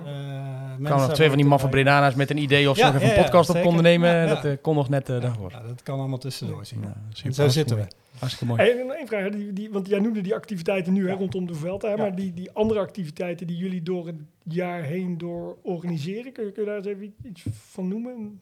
kwamen 0.84 1.08
nog 1.08 1.14
twee 1.14 1.28
van 1.28 1.38
die 1.38 1.46
maffe. 1.46 1.68
Bredana's 1.70 2.16
met 2.16 2.30
een 2.30 2.38
idee 2.38 2.70
of 2.70 2.76
ze 2.78 2.82
Ja, 2.84 2.92
nog 2.92 3.02
even 3.02 3.08
ja, 3.14 3.18
een 3.18 3.24
podcast 3.24 3.50
op 3.50 3.62
konden 3.62 3.84
nemen. 3.84 4.28
Dat 4.28 4.46
eh, 4.46 4.54
kon 4.62 4.76
nog 4.76 4.90
net 4.90 5.10
eh, 5.10 5.22
daarvoor. 5.22 5.52
Ja, 5.52 5.62
dat 5.62 5.84
kan 5.84 6.00
allemaal 6.00 6.18
tussendoor 6.18 6.66
zien. 6.66 6.82
Ja, 6.82 6.88
En 6.88 7.04
super, 7.14 7.34
zo 7.34 7.48
zitten 7.48 7.78
we. 7.78 7.88
hartstikke 8.20 8.54
mooi. 8.54 8.62
Hey, 8.70 8.80
en 8.80 8.88
nog 8.88 8.96
één 8.96 9.08
vraag, 9.08 9.30
die, 9.30 9.54
die, 9.54 9.70
want 9.72 9.88
jij 9.88 10.00
noemde 10.00 10.22
die 10.22 10.36
activiteiten 10.36 10.94
nu 10.94 11.10
hè, 11.10 11.16
rondom 11.16 11.48
de 11.48 11.54
Vuelta, 11.54 11.90
Ja. 11.90 11.96
maar 11.96 12.16
die, 12.16 12.34
die 12.34 12.52
andere 12.52 12.80
activiteiten 12.80 13.48
die 13.48 13.58
jullie 13.58 13.82
door 13.84 14.08
het 14.08 14.16
jaar 14.44 14.82
heen 14.84 15.18
door 15.18 15.58
organiseren, 15.62 16.32
kun 16.32 16.46
je, 16.46 16.52
kun 16.52 16.64
je 16.64 16.68
daar 16.70 16.78
eens 16.78 16.88
even 16.88 17.14
iets 17.24 17.44
van 17.70 17.88
noemen? 17.88 18.42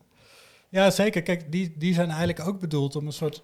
Ja, 0.70 0.90
zeker. 0.92 1.22
Kijk, 1.22 1.52
die, 1.52 1.74
die 1.78 1.94
zijn 1.94 2.10
eigenlijk 2.10 2.48
ook 2.48 2.60
bedoeld 2.60 2.96
om 2.96 3.06
een 3.06 3.12
soort 3.14 3.44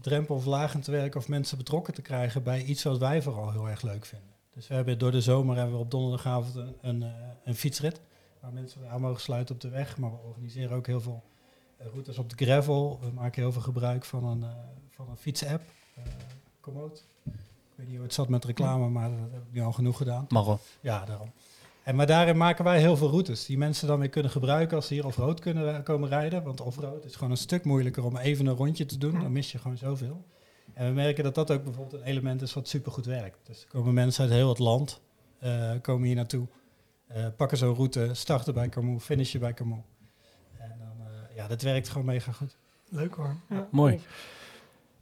drempelverlagend 0.00 0.84
te 0.84 0.90
werken 0.90 1.20
of 1.20 1.28
mensen 1.28 1.58
betrokken 1.58 1.94
te 1.94 2.02
krijgen 2.02 2.42
bij 2.42 2.62
iets 2.62 2.82
wat 2.82 2.98
wij 2.98 3.22
vooral 3.22 3.50
heel 3.50 3.68
erg 3.68 3.82
leuk 3.82 4.04
vinden. 4.04 4.28
Dus 4.54 4.68
we 4.68 4.74
hebben 4.74 4.98
door 4.98 5.10
de 5.10 5.20
zomer 5.20 5.56
hebben 5.56 5.74
we 5.74 5.80
op 5.80 5.90
donderdagavond 5.90 6.54
een, 6.54 6.74
een, 6.80 7.02
eh, 7.02 7.10
een 7.44 7.54
fietsrit 7.54 8.00
waar 8.40 8.52
mensen 8.52 8.90
aan 8.90 9.00
mogen 9.00 9.20
sluiten 9.20 9.54
op 9.54 9.60
de 9.60 9.68
weg. 9.68 9.98
Maar 9.98 10.10
we 10.10 10.16
organiseren 10.16 10.76
ook 10.76 10.86
heel 10.86 11.00
veel 11.00 11.22
eh, 11.76 11.86
routes 11.86 12.18
op 12.18 12.30
de 12.30 12.44
gravel. 12.44 12.98
We 13.00 13.10
maken 13.10 13.42
heel 13.42 13.52
veel 13.52 13.62
gebruik 13.62 14.04
van 14.04 14.24
een, 14.24 14.42
eh, 14.42 14.48
van 14.90 15.08
een 15.08 15.16
fietsapp, 15.16 15.62
eh 15.94 16.02
Komoot. 16.60 17.04
Ik 17.24 17.32
weet 17.74 17.86
niet 17.86 17.96
hoe 17.96 18.04
het 18.04 18.14
zat 18.14 18.28
met 18.28 18.44
reclame, 18.44 18.88
maar 18.88 19.10
dat 19.10 19.18
heb 19.32 19.42
ik 19.42 19.52
nu 19.52 19.62
al 19.62 19.72
genoeg 19.72 19.96
gedaan. 19.96 20.26
Mag 20.28 20.46
wel. 20.46 20.60
Ja, 20.80 21.04
daarom. 21.04 21.32
En 21.84 21.96
maar 21.96 22.06
daarin 22.06 22.36
maken 22.36 22.64
wij 22.64 22.80
heel 22.80 22.96
veel 22.96 23.08
routes 23.08 23.46
die 23.46 23.58
mensen 23.58 23.86
dan 23.86 23.98
weer 23.98 24.08
kunnen 24.08 24.30
gebruiken 24.30 24.76
als 24.76 24.86
ze 24.86 24.94
hier 24.94 25.06
off-road 25.06 25.40
kunnen 25.40 25.82
komen 25.82 26.08
rijden. 26.08 26.42
Want 26.42 26.60
off-road 26.60 27.04
is 27.04 27.14
gewoon 27.14 27.30
een 27.30 27.36
stuk 27.36 27.64
moeilijker 27.64 28.04
om 28.04 28.16
even 28.16 28.46
een 28.46 28.56
rondje 28.56 28.86
te 28.86 28.98
doen. 28.98 29.20
Dan 29.20 29.32
mis 29.32 29.52
je 29.52 29.58
gewoon 29.58 29.76
zoveel. 29.76 30.24
En 30.74 30.86
we 30.86 30.92
merken 30.92 31.24
dat 31.24 31.34
dat 31.34 31.50
ook 31.50 31.64
bijvoorbeeld 31.64 32.00
een 32.00 32.08
element 32.08 32.42
is 32.42 32.54
wat 32.54 32.68
supergoed 32.68 33.06
werkt. 33.06 33.38
Dus 33.42 33.62
er 33.62 33.68
komen 33.68 33.94
mensen 33.94 34.24
uit 34.24 34.32
heel 34.32 34.48
het 34.48 34.58
land, 34.58 35.00
eh, 35.38 35.72
komen 35.82 36.06
hier 36.06 36.16
naartoe, 36.16 36.46
eh, 37.06 37.26
pakken 37.36 37.58
zo'n 37.58 37.74
route, 37.74 38.10
starten 38.12 38.54
bij 38.54 38.68
Camus, 38.68 39.02
finishen 39.02 39.40
bij 39.40 39.54
Camus. 39.54 39.78
En 40.58 40.72
dan, 40.78 41.06
eh, 41.06 41.36
ja, 41.36 41.48
dat 41.48 41.62
werkt 41.62 41.88
gewoon 41.88 42.06
mega 42.06 42.32
goed. 42.32 42.56
Leuk 42.88 43.14
hoor. 43.14 43.36
Ja. 43.48 43.68
Mooi. 43.70 44.00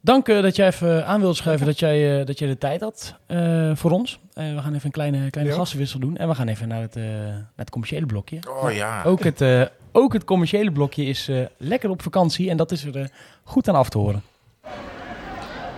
Dank 0.05 0.27
eh, 0.27 0.41
dat 0.41 0.55
jij 0.55 0.67
even 0.67 1.05
aan 1.05 1.19
wilde 1.19 1.35
schuiven 1.35 1.65
dat 1.65 1.79
jij, 1.79 2.19
eh, 2.19 2.25
dat 2.25 2.39
jij 2.39 2.47
de 2.47 2.57
tijd 2.57 2.81
had 2.81 3.15
eh, 3.27 3.71
voor 3.73 3.91
ons. 3.91 4.19
Eh, 4.33 4.53
we 4.55 4.61
gaan 4.61 4.73
even 4.73 4.85
een 4.85 4.91
kleine, 4.91 5.29
kleine 5.29 5.51
Ja. 5.53 5.57
gassenwissel 5.59 5.99
doen. 5.99 6.17
En 6.17 6.27
we 6.27 6.35
gaan 6.35 6.47
even 6.47 6.67
naar 6.67 6.81
het, 6.81 6.95
eh, 6.95 7.03
naar 7.03 7.45
het 7.55 7.69
commerciële 7.69 8.05
blokje. 8.05 8.39
Oh 8.63 8.71
ja. 8.71 9.03
Ook 9.03 9.23
het, 9.23 9.41
eh, 9.41 9.61
ook 9.91 10.13
het 10.13 10.23
commerciële 10.23 10.71
blokje 10.71 11.03
is 11.05 11.27
eh, 11.27 11.37
lekker 11.57 11.89
op 11.89 12.01
vakantie. 12.01 12.49
En 12.49 12.57
dat 12.57 12.71
is 12.71 12.83
er 12.85 12.95
eh, 12.97 13.05
goed 13.43 13.67
aan 13.67 13.75
af 13.75 13.89
te 13.89 13.97
horen. 13.97 14.21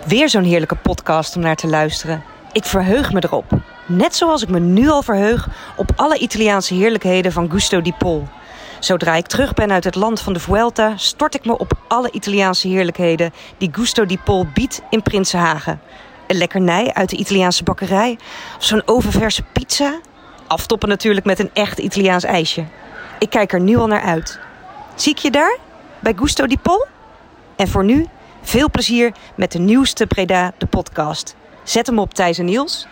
Weer 0.08 0.30
zo'n 0.30 0.44
heerlijke 0.44 0.76
podcast 0.76 1.36
om 1.36 1.42
naar 1.42 1.56
te 1.56 1.68
luisteren. 1.68 2.24
Ik 2.52 2.64
verheug 2.66 3.14
me 3.14 3.24
erop. 3.24 3.46
Net 3.88 4.16
zoals 4.16 4.42
ik 4.44 4.50
me 4.50 4.60
nu 4.60 4.90
al 4.90 5.02
verheug 5.02 5.48
op 5.78 5.90
alle 5.96 6.18
Italiaanse 6.18 6.74
heerlijkheden 6.74 7.32
van 7.32 7.52
Gusto 7.52 7.82
di 7.82 7.94
Pol. 7.98 8.24
Zodra 8.86 9.16
ik 9.16 9.28
terug 9.28 9.54
ben 9.54 9.72
uit 9.72 9.84
het 9.84 9.96
land 9.96 10.22
van 10.22 10.34
de 10.34 10.40
Vuelta, 10.40 10.98
stort 10.98 11.36
ik 11.36 11.46
me 11.46 11.58
op 11.58 11.72
alle 11.88 12.12
Italiaanse 12.12 12.68
heerlijkheden 12.68 13.34
die 13.58 13.70
Gusto 13.72 14.06
di 14.06 14.18
Pol 14.18 14.48
biedt 14.54 14.82
in 14.90 15.02
Prinsenhagen. 15.02 15.82
Een 16.28 16.38
lekkernij 16.38 16.94
uit 16.94 17.10
de 17.10 17.16
Italiaanse 17.16 17.64
bakkerij, 17.64 18.18
of 18.58 18.64
zo'n 18.64 18.82
oververse 18.86 19.44
pizza. 19.44 20.00
Aftoppen 20.48 20.90
natuurlijk 20.90 21.26
met 21.26 21.40
een 21.40 21.50
echt 21.54 21.80
Italiaans 21.80 22.24
ijsje. 22.24 22.66
Ik 23.20 23.30
kijk 23.30 23.54
er 23.54 23.60
nu 23.60 23.76
al 23.76 23.88
naar 23.88 24.02
uit. 24.02 24.40
Zie 24.96 25.12
ik 25.12 25.18
je 25.18 25.32
daar? 25.32 25.58
Bij 26.00 26.14
Gusto 26.16 26.48
di 26.48 26.58
Pol? 26.58 26.86
En 27.56 27.68
voor 27.68 27.84
nu, 27.84 28.08
veel 28.42 28.70
plezier 28.70 29.12
met 29.36 29.52
de 29.52 29.60
nieuwste 29.60 30.08
Breda, 30.08 30.54
de 30.58 30.66
podcast. 30.66 31.36
Zet 31.64 31.88
hem 31.88 32.00
op 32.00 32.14
Thijs 32.14 32.38
en 32.38 32.46
Niels. 32.46 32.88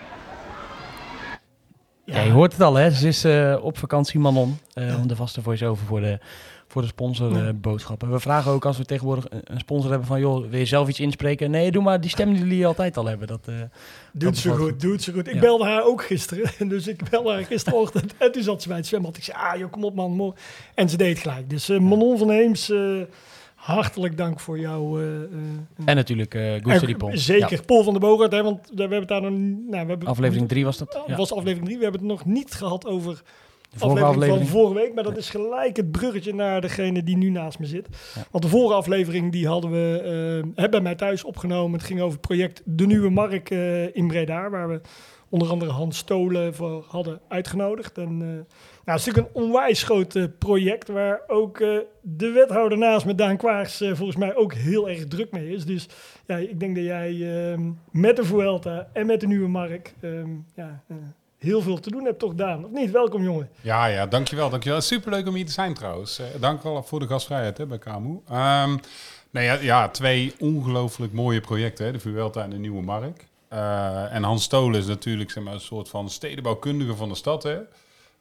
Ja. 2.06 2.22
je 2.22 2.32
hoort 2.32 2.52
het 2.52 2.62
al, 2.62 2.76
hè? 2.76 2.92
Ze 2.92 3.08
is 3.08 3.24
eh, 3.24 3.58
op 3.62 3.78
vakantie 3.78 4.20
Manon. 4.20 4.58
eh, 4.74 4.98
om 5.02 5.08
de 5.08 5.16
vaste 5.16 5.42
voice-over 5.42 5.86
voor 5.86 6.02
de, 6.02 6.20
voor 6.68 6.82
de 6.82 6.88
sponsorboodschappen. 6.88 8.12
we 8.12 8.20
vragen 8.20 8.52
ook 8.52 8.66
als 8.66 8.78
we 8.78 8.86
tegenwoordig 8.86 9.26
een, 9.30 9.60
sponsor 9.60 9.90
hebben 9.90 10.08
van... 10.08 10.20
joh, 10.20 10.50
wil 10.50 10.60
je 10.60 10.66
zelf 10.66 10.88
iets 10.88 11.00
inspreken? 11.00 11.52
Nee, 11.52 11.72
doe 11.72 11.84
maar 11.84 12.02
die 12.02 12.10
stem 12.10 12.30
die 12.34 12.40
jullie 12.44 12.66
altijd 12.68 12.98
al 12.98 13.06
hebben. 13.06 13.28
Dat, 13.28 13.48
eh, 13.48 13.56
Doet 14.12 14.38
ze 14.38 14.50
goed, 14.50 14.82
doet 14.82 15.02
ze 15.04 15.12
goed. 15.14 15.28
Ik 15.28 15.34
Ja. 15.34 15.40
belde 15.40 15.66
haar 15.66 15.84
ook 15.86 16.04
gisteren. 16.06 16.52
Dus 16.70 16.88
ik 16.88 17.10
belde 17.10 17.32
haar 17.32 17.46
gisterochtend. 17.46 18.14
En 18.18 18.32
toen 18.32 18.44
zat 18.44 18.62
ze 18.62 18.68
bij 18.68 18.78
het 18.78 18.88
zwembad. 18.88 19.18
Ik 19.18 19.24
zei, 19.24 19.38
ah 19.38 19.58
joh, 19.60 19.72
kom 19.72 19.84
op 19.84 19.96
man. 19.96 20.12
mo-" 20.12 20.36
En 20.76 20.90
ze 20.90 20.98
deed 20.98 21.10
het 21.10 21.20
gelijk. 21.20 21.50
Dus 21.50 21.70
eh, 21.70 21.80
Manon 21.80 22.18
van 22.18 22.30
Heems, 22.30 22.70
eh, 22.70 22.80
hartelijk 23.64 24.18
dank 24.18 24.40
voor 24.40 24.60
jouw... 24.60 25.00
eh, 25.00 25.16
eh, 25.16 25.30
en 25.86 25.96
natuurlijk 25.96 26.98
Pol. 26.98 27.12
Zeker, 27.14 27.52
Ja, 27.52 27.62
Paul 27.66 27.84
van 27.84 27.94
der 27.94 28.02
Bogart. 28.02 28.32
Hè, 28.32 28.44
want 28.44 28.60
we 28.74 28.80
hebben 28.82 29.00
het 29.00 29.08
daar 29.08 29.22
nog... 29.22 29.32
Nou, 29.32 29.68
we 29.70 29.76
hebben, 29.76 30.08
aflevering 30.08 30.48
3 30.48 30.66
was 30.66 30.78
dat. 30.78 31.04
Ja. 31.08 31.16
was 31.16 31.34
aflevering 31.34 31.66
3. 31.66 31.78
We 31.78 31.84
hebben 31.84 32.02
het 32.02 32.10
nog 32.10 32.26
niet 32.26 32.54
gehad 32.54 32.86
over 32.86 33.24
vorige 33.76 34.06
aflevering, 34.06 34.06
aflevering. 34.06 34.50
van 34.50 34.60
vorige 34.60 34.80
week. 34.80 34.94
Maar 34.94 35.04
dat 35.04 35.18
is 35.18 35.30
gelijk 35.30 35.76
het 35.76 35.92
bruggetje 35.92 36.34
naar 36.34 36.62
degene 36.62 37.04
die 37.04 37.18
nu 37.18 37.30
naast 37.30 37.60
me 37.60 37.66
zit. 37.66 37.88
Ja. 38.16 38.26
Want 38.32 38.44
de 38.44 38.50
vorige 38.50 38.76
aflevering 38.76 39.32
die 39.32 39.48
hadden 39.48 39.72
we 39.72 40.52
hè, 40.56 40.70
bij 40.70 40.82
mij 40.82 40.96
thuis 40.96 41.24
opgenomen. 41.24 41.80
Het 41.80 41.88
ging 41.88 42.02
over 42.02 42.14
het 42.14 42.28
project 42.28 42.62
De 42.66 42.86
Nieuwe 42.86 43.10
Mark 43.10 43.50
in 43.94 44.08
Breda. 44.08 44.50
Waar 44.50 44.70
we 44.70 44.82
onder 45.30 45.50
andere 45.50 45.72
Hans 45.72 45.98
Stolen 45.98 46.56
voor 46.56 46.86
hadden 46.88 47.20
uitgenodigd. 47.28 47.98
En, 47.98 48.48
nou, 48.86 48.98
het 48.98 49.08
is 49.08 49.14
natuurlijk 49.14 49.36
een 49.36 49.44
onwijs 49.44 49.84
groot 49.84 50.16
eh, 50.16 50.24
project. 50.38 50.88
Waar 50.88 51.22
ook 51.28 51.60
eh, 51.60 51.78
de 52.02 52.30
wethouder 52.32 52.78
naast 52.78 53.06
me, 53.06 53.16
Daan 53.16 53.38
Kwaars, 53.38 53.82
eh, 53.82 53.94
volgens 53.94 54.18
mij 54.18 54.36
ook 54.36 54.54
heel 54.54 54.90
erg 54.90 55.08
druk 55.08 55.32
mee 55.32 55.50
is. 55.50 55.66
Dus 55.66 55.88
ja, 56.26 56.38
ik 56.38 56.60
denk 56.60 56.76
dat 56.76 56.84
jij 56.84 57.12
ehm, 57.12 57.72
met 57.92 58.16
de 58.16 58.24
Vuelta 58.24 58.88
en 58.94 59.06
met 59.06 59.20
de 59.20 59.28
Nieuwe 59.28 59.48
Mark... 59.48 59.94
ehm, 60.02 60.30
ja, 60.56 60.84
heel 61.38 61.62
veel 61.62 61.80
te 61.80 61.92
doen 61.92 62.06
hebt 62.06 62.20
toch, 62.20 62.36
Daan? 62.36 62.66
Of 62.66 62.72
niet? 62.72 62.92
Welkom, 62.92 63.24
jongen. 63.24 63.50
Ja, 63.62 63.86
ja, 63.86 64.08
dankjewel. 64.08 64.50
dankjewel. 64.50 64.82
Superleuk 64.82 65.28
om 65.28 65.36
hier 65.36 65.46
te 65.46 65.52
zijn 65.52 65.74
trouwens. 65.74 66.22
Dank 66.40 66.64
wel 66.64 66.84
voor 66.84 67.00
de 67.00 67.08
gastvrijheid 67.08 67.58
hè, 67.58 67.66
bij 67.66 67.78
KMU. 67.78 68.20
Ehm 68.30 68.76
nee, 69.32 69.46
ja, 69.46 69.58
ja, 69.62 69.90
twee 69.90 70.34
ongelooflijk 70.40 71.14
mooie 71.14 71.42
projecten. 71.42 71.86
Hè, 71.86 71.92
de 71.92 72.00
Vuelta 72.00 72.44
en 72.44 72.50
de 72.50 72.58
Nieuwe 72.58 72.82
Mark. 72.82 73.28
En 74.12 74.24
Hans 74.24 74.44
Stolen 74.44 74.80
is 74.80 74.88
natuurlijk 74.88 75.32
zeg 75.32 75.44
maar, 75.44 75.54
een 75.54 75.60
soort 75.60 75.90
van 75.90 76.10
stedenbouwkundige 76.10 76.96
van 76.96 77.10
de 77.10 77.16
stad. 77.16 77.44
Hè. 77.44 77.58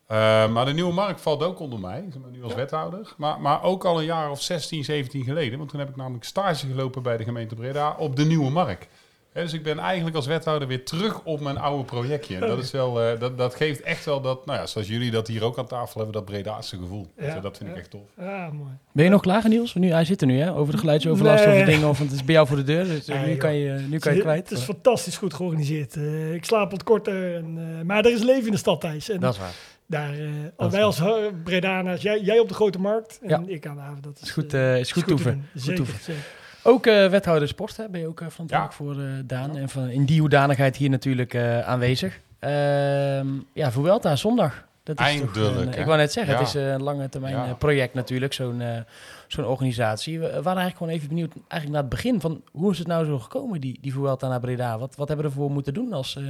Eh, 0.07 0.49
maar 0.53 0.65
de 0.65 0.73
Nieuwe 0.73 0.93
Mark 0.93 1.19
valt 1.19 1.43
ook 1.43 1.61
onder 1.61 1.79
mij, 1.81 2.05
nu 2.33 2.45
als 2.45 2.55
wethouder. 2.55 3.15
Maar, 3.17 3.41
maar 3.41 3.63
ook 3.63 3.85
al 3.85 3.99
een 3.99 4.05
jaar 4.05 4.31
of 4.31 4.43
16, 4.43 4.85
17 4.85 5.25
geleden. 5.25 5.59
Want 5.59 5.71
toen 5.71 5.81
heb 5.81 5.89
ik 5.89 5.97
namelijk 5.97 6.25
stage 6.25 6.67
gelopen 6.67 7.03
bij 7.03 7.17
de 7.17 7.25
gemeente 7.25 7.55
Breda 7.55 7.95
op 7.99 8.17
de 8.17 8.25
Nieuwe 8.25 8.51
Mark. 8.51 8.89
Hè, 9.33 9.43
dus 9.43 9.53
ik 9.53 9.63
ben 9.63 9.79
eigenlijk 9.79 10.17
als 10.17 10.27
wethouder 10.27 10.69
weer 10.69 10.85
terug 10.85 11.23
op 11.25 11.41
mijn 11.41 11.59
oude 11.59 11.85
projectje. 11.85 12.35
En 12.35 12.41
dat, 12.41 12.59
is 12.59 12.71
wel, 12.71 13.03
eh, 13.03 13.21
dat, 13.21 13.39
dat 13.39 13.55
geeft 13.55 13.81
echt 13.81 14.05
wel 14.05 14.21
dat, 14.21 14.47
nou 14.47 14.59
ja, 14.59 14.67
zoals 14.67 14.89
jullie 14.89 15.11
dat 15.11 15.27
hier 15.27 15.45
ook 15.45 15.59
aan 15.59 15.67
tafel 15.67 15.97
hebben, 16.01 16.13
dat 16.13 16.25
Bredaanse 16.25 16.77
gevoel. 16.77 17.07
Ja, 17.19 17.33
Dus 17.33 17.43
dat 17.43 17.57
vind 17.57 17.69
ik 17.69 17.75
ja. 17.75 17.81
echt 17.81 17.91
tof. 17.91 18.01
Ah, 18.19 18.53
mooi. 18.53 18.71
Ben 18.93 19.05
je 19.05 19.11
nog 19.11 19.21
klaar, 19.21 19.49
Niels? 19.49 19.75
Nu, 19.75 19.91
hij 19.91 20.05
zit 20.05 20.21
er 20.21 20.27
nu, 20.27 20.41
hè? 20.41 20.55
Over 20.55 20.73
de 20.73 20.79
geluidsoverlast, 20.79 21.45
Nee. 21.45 21.55
over 21.55 21.67
dingen. 21.67 21.89
Of, 21.89 21.99
want 21.99 22.11
het 22.11 22.19
is 22.21 22.25
bij 22.27 22.35
jou 22.35 22.47
voor 22.47 22.57
de 22.57 22.63
deur, 22.63 22.85
dus 22.85 23.09
eh, 23.09 23.15
Nee, 23.17 23.25
nu, 23.25 23.31
joh. 23.31 23.41
kan 23.41 23.55
je, 23.55 23.71
nu 23.73 23.93
Het 23.93 24.03
kan 24.03 24.15
je 24.15 24.21
kwijt. 24.21 24.49
Het 24.49 24.59
is 24.59 24.65
fantastisch 24.65 25.17
goed 25.17 25.35
georganiseerd. 25.35 25.97
Eh, 25.97 26.35
ik 26.35 26.45
slaap 26.45 26.71
wat 26.71 26.83
korter. 26.83 27.35
En, 27.37 27.77
eh, 27.79 27.85
maar 27.87 28.05
er 28.05 28.13
is 28.13 28.23
leven 28.23 28.47
in 28.47 28.53
de 28.53 28.59
stad, 28.59 28.81
Thijs. 28.81 29.09
En 29.11 29.21
Dat 29.21 29.33
is 29.33 29.39
waar. 29.41 29.55
Daar, 29.93 30.13
eh, 30.13 30.67
is 30.67 30.71
wij 30.71 30.85
als 30.85 31.01
uh, 31.01 31.15
Bredana's, 31.45 32.03
jij, 32.03 32.21
jij 32.21 32.39
op 32.39 32.49
de 32.49 32.55
grote 32.55 32.79
markt 32.79 33.19
en 33.23 33.29
Ja. 33.29 33.43
ik 33.47 33.67
aan 33.67 33.75
de 33.77 33.81
haven. 33.83 34.03
Dat 34.03 34.17
is, 34.17 34.23
Is 34.23 34.31
goed, 34.31 34.55
eh, 34.55 34.73
eh, 34.75 34.79
is 34.81 34.93
goed 34.93 35.03
te 35.03 35.09
toeven. 35.09 35.33
doen. 35.33 35.45
Goed 35.53 35.63
Zeker, 35.63 35.77
toeven. 35.85 36.01
zeker. 36.05 36.23
Ook 36.63 36.87
eh, 36.87 37.07
wethouder 37.09 37.49
sport, 37.49 37.77
hè? 37.77 37.89
ben 37.89 38.01
je 38.01 38.07
ook 38.07 38.21
eh, 38.21 38.27
verantwoordelijk 38.29 38.73
voor 38.75 39.01
eh, 39.01 39.09
Daan. 39.25 39.57
En 39.57 39.69
van, 39.69 39.89
in 39.89 40.05
die 40.05 40.21
hoedanigheid 40.21 40.77
hier 40.77 40.91
natuurlijk 40.91 41.35
eh, 41.35 41.61
aanwezig. 41.61 42.21
Ehm 42.39 43.27
ja, 43.53 43.71
Vuelta 43.73 44.17
zondag. 44.17 44.65
Dat 44.83 45.01
is 45.01 45.05
toch 45.17 45.37
Eindelijk, 45.37 45.57
een- 45.75 45.81
ik 45.81 45.85
wou 45.87 45.97
net 45.99 46.13
zeggen, 46.13 46.33
Ja. 46.33 46.39
het 46.39 46.49
is 46.49 46.55
eh, 46.55 46.71
een 46.73 46.83
lange 46.83 47.09
termijn 47.09 47.35
Ja. 47.35 47.45
eh, 47.47 47.55
project 47.59 47.95
natuurlijk, 47.95 48.33
zo'n 48.33 48.61
eh, 48.61 48.81
zo'n 49.29 49.45
organisatie. 49.45 50.19
We 50.19 50.27
waren 50.27 50.45
eigenlijk 50.45 50.77
gewoon 50.77 50.93
even 50.93 51.09
benieuwd, 51.09 51.33
eigenlijk 51.35 51.71
naar 51.73 51.81
het 51.81 51.91
begin, 51.91 52.21
van 52.21 52.43
hoe 52.53 52.71
is 52.73 52.79
het 52.79 52.87
nou 52.87 53.05
zo 53.07 53.19
gekomen, 53.19 53.61
die, 53.61 53.79
die 53.81 53.93
Vuelta 53.93 54.29
naar 54.29 54.41
Breda? 54.41 54.79
Wat, 54.79 54.97
wat 54.97 55.09
hebben 55.09 55.27
we 55.27 55.33
ervoor 55.33 55.51
moeten 55.51 55.75
doen 55.75 55.93
als, 55.93 56.17
eh, 56.17 56.23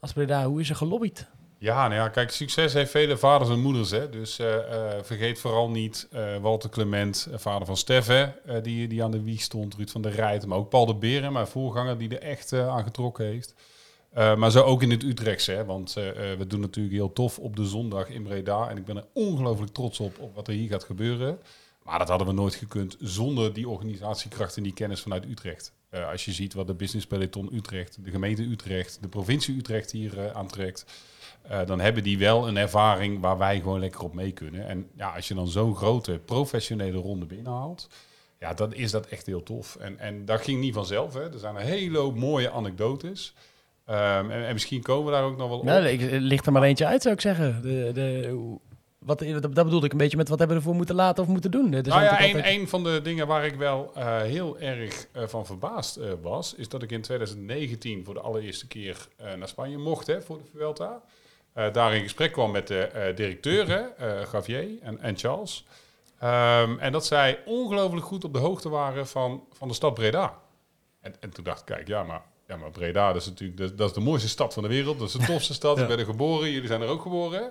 als 0.00 0.12
Breda? 0.12 0.44
Hoe 0.44 0.60
is 0.60 0.70
er 0.70 0.76
gelobbyd? 0.76 1.26
Ja, 1.60 1.88
nou 1.88 2.00
ja, 2.00 2.08
kijk, 2.08 2.30
succes 2.30 2.72
heeft 2.72 2.90
vele 2.90 3.16
vaders 3.16 3.50
en 3.50 3.60
moeders. 3.60 3.90
Hè? 3.90 4.10
Dus 4.10 4.38
eh, 4.38 4.56
eh, 4.56 5.02
vergeet 5.02 5.38
vooral 5.38 5.70
niet 5.70 6.08
eh, 6.10 6.36
Walter 6.36 6.70
Clement, 6.70 7.28
vader 7.34 7.66
van 7.66 7.76
Stef, 7.76 8.06
hè, 8.06 8.22
eh, 8.22 8.62
die, 8.62 8.88
die 8.88 9.04
aan 9.04 9.10
de 9.10 9.22
wieg 9.22 9.40
stond. 9.40 9.74
Ruud 9.74 9.90
van 9.90 10.02
der 10.02 10.12
Rijt, 10.12 10.46
maar 10.46 10.58
ook 10.58 10.68
Paul 10.68 10.86
de 10.86 10.94
Beren, 10.94 11.32
mijn 11.32 11.46
voorganger, 11.46 11.98
die 11.98 12.18
er 12.18 12.28
echt 12.28 12.52
aan 12.52 12.82
getrokken 12.82 13.24
heeft. 13.24 13.54
Maar 14.14 14.50
zo 14.50 14.62
ook 14.62 14.82
in 14.82 14.90
het 14.90 15.02
Utrechtse, 15.02 15.52
hè? 15.52 15.64
want 15.64 15.92
we 15.92 16.44
doen 16.48 16.60
natuurlijk 16.60 16.94
heel 16.94 17.12
tof 17.12 17.38
op 17.38 17.56
de 17.56 17.66
zondag 17.66 18.08
in 18.08 18.22
Breda. 18.22 18.68
En 18.68 18.76
ik 18.76 18.84
ben 18.84 18.96
er 18.96 19.06
ongelooflijk 19.12 19.72
trots 19.72 20.00
op, 20.00 20.18
op 20.18 20.34
wat 20.34 20.48
er 20.48 20.54
hier 20.54 20.68
gaat 20.68 20.84
gebeuren. 20.84 21.38
Maar 21.84 21.98
dat 21.98 22.08
hadden 22.08 22.26
we 22.26 22.32
nooit 22.32 22.54
gekund 22.54 22.96
zonder 23.00 23.52
die 23.52 23.68
organisatiekracht 23.68 24.56
en 24.56 24.62
die 24.62 24.72
kennis 24.72 25.00
vanuit 25.00 25.24
Utrecht. 25.24 25.72
Als 26.10 26.24
je 26.24 26.32
ziet 26.32 26.54
wat 26.54 26.66
de 26.66 26.74
Business 26.74 27.06
Peloton 27.06 27.54
Utrecht, 27.54 28.04
de 28.04 28.10
gemeente 28.10 28.42
Utrecht, 28.42 28.98
de 29.00 29.08
provincie 29.08 29.56
Utrecht 29.56 29.90
hier 29.90 30.32
aantrekt. 30.32 30.84
Eh, 31.48 31.66
dan 31.66 31.80
hebben 31.80 32.02
die 32.02 32.18
wel 32.18 32.48
een 32.48 32.56
ervaring 32.56 33.20
waar 33.20 33.38
wij 33.38 33.60
gewoon 33.60 33.80
lekker 33.80 34.00
op 34.00 34.14
mee 34.14 34.32
kunnen. 34.32 34.68
En 34.68 34.90
ja, 34.96 35.14
als 35.14 35.28
je 35.28 35.34
dan 35.34 35.48
zo'n 35.48 35.76
grote 35.76 36.20
professionele 36.24 36.98
ronde 36.98 37.26
binnenhaalt, 37.26 37.88
ja, 38.38 38.54
dan 38.54 38.74
is 38.74 38.90
dat 38.90 39.06
echt 39.06 39.26
heel 39.26 39.42
tof. 39.42 39.76
En, 39.76 39.98
en 39.98 40.24
dat 40.24 40.40
ging 40.40 40.60
niet 40.60 40.74
vanzelf. 40.74 41.14
Hè. 41.14 41.32
Er 41.32 41.38
zijn 41.38 41.56
een 41.56 41.62
hele 41.62 41.98
hoop 41.98 42.16
mooie 42.16 42.50
anekdotes. 42.50 43.34
Ehm, 43.84 44.30
en, 44.30 44.46
en 44.46 44.52
misschien 44.52 44.82
komen 44.82 45.06
we 45.06 45.12
daar 45.12 45.24
ook 45.24 45.36
nog 45.36 45.48
wel 45.48 45.58
op. 45.58 45.64
Nou, 45.64 45.84
ik, 45.86 46.12
er 46.12 46.20
ligt 46.20 46.46
er 46.46 46.52
maar 46.52 46.62
eentje 46.62 46.86
uit, 46.86 47.02
zou 47.02 47.14
ik 47.14 47.20
zeggen. 47.20 47.62
De, 47.62 47.90
de, 47.94 48.56
wat, 48.98 49.18
dat, 49.40 49.54
bedoelde 49.54 49.86
ik 49.86 49.92
een 49.92 49.98
beetje 49.98 50.16
met 50.16 50.28
wat 50.28 50.38
hebben 50.38 50.56
we 50.56 50.62
ervoor 50.62 50.78
moeten 50.78 50.94
laten 50.94 51.22
of 51.22 51.28
moeten 51.28 51.50
doen. 51.50 51.70
Nou 51.70 51.84
ja, 51.84 52.20
een, 52.20 52.34
altijd- 52.34 52.58
een 52.58 52.68
van 52.68 52.84
de 52.84 53.00
dingen 53.02 53.26
waar 53.26 53.46
ik 53.46 53.54
wel 53.54 53.90
eh, 53.94 54.20
heel 54.20 54.58
erg 54.58 55.06
eh, 55.12 55.22
van 55.26 55.46
verbaasd 55.46 55.98
was, 56.22 56.54
is 56.54 56.68
dat 56.68 56.82
ik 56.82 56.90
in 56.90 57.02
2019 57.02 58.04
voor 58.04 58.14
de 58.14 58.20
allereerste 58.20 58.66
keer 58.66 59.08
naar 59.36 59.48
Spanje 59.48 59.78
mocht 59.78 60.06
hè, 60.06 60.22
voor 60.22 60.38
de 60.38 60.44
Vuelta. 60.52 61.02
Eh, 61.58 61.72
daar 61.72 61.94
in 61.94 62.02
gesprek 62.02 62.32
kwam 62.32 62.50
met 62.50 62.66
de 62.66 62.80
eh 62.80 63.16
directeuren, 63.16 63.98
eh 63.98 64.32
Javier 64.32 64.68
en, 64.82 65.00
en 65.00 65.18
Charles. 65.18 65.64
Ehm, 66.18 66.78
en 66.78 66.92
dat 66.92 67.06
zij 67.06 67.38
ongelooflijk 67.44 68.06
goed 68.06 68.24
op 68.24 68.32
de 68.32 68.38
hoogte 68.38 68.68
waren 68.68 69.06
van, 69.06 69.44
van 69.52 69.68
de 69.68 69.74
stad 69.74 69.94
Breda. 69.94 70.38
En, 71.00 71.14
en 71.20 71.30
toen 71.30 71.44
dacht 71.44 71.60
ik, 71.60 71.66
kijk, 71.66 71.88
ja, 71.88 72.02
maar, 72.02 72.22
ja, 72.46 72.56
maar 72.56 72.70
Breda, 72.70 73.12
dat 73.12 73.22
is 73.22 73.28
natuurlijk 73.28 73.58
dat, 73.58 73.78
dat 73.78 73.88
is 73.88 73.94
de 73.94 74.00
mooiste 74.00 74.28
stad 74.28 74.54
van 74.54 74.62
de 74.62 74.68
wereld. 74.68 74.98
Dat 74.98 75.08
is 75.08 75.14
de 75.14 75.26
tofste 75.26 75.54
stad. 75.54 75.78
Ik 75.80 75.86
ben 75.86 75.98
er 75.98 76.04
geboren, 76.04 76.50
jullie 76.50 76.68
zijn 76.68 76.82
er 76.82 76.88
ook 76.88 77.02
geboren. 77.02 77.50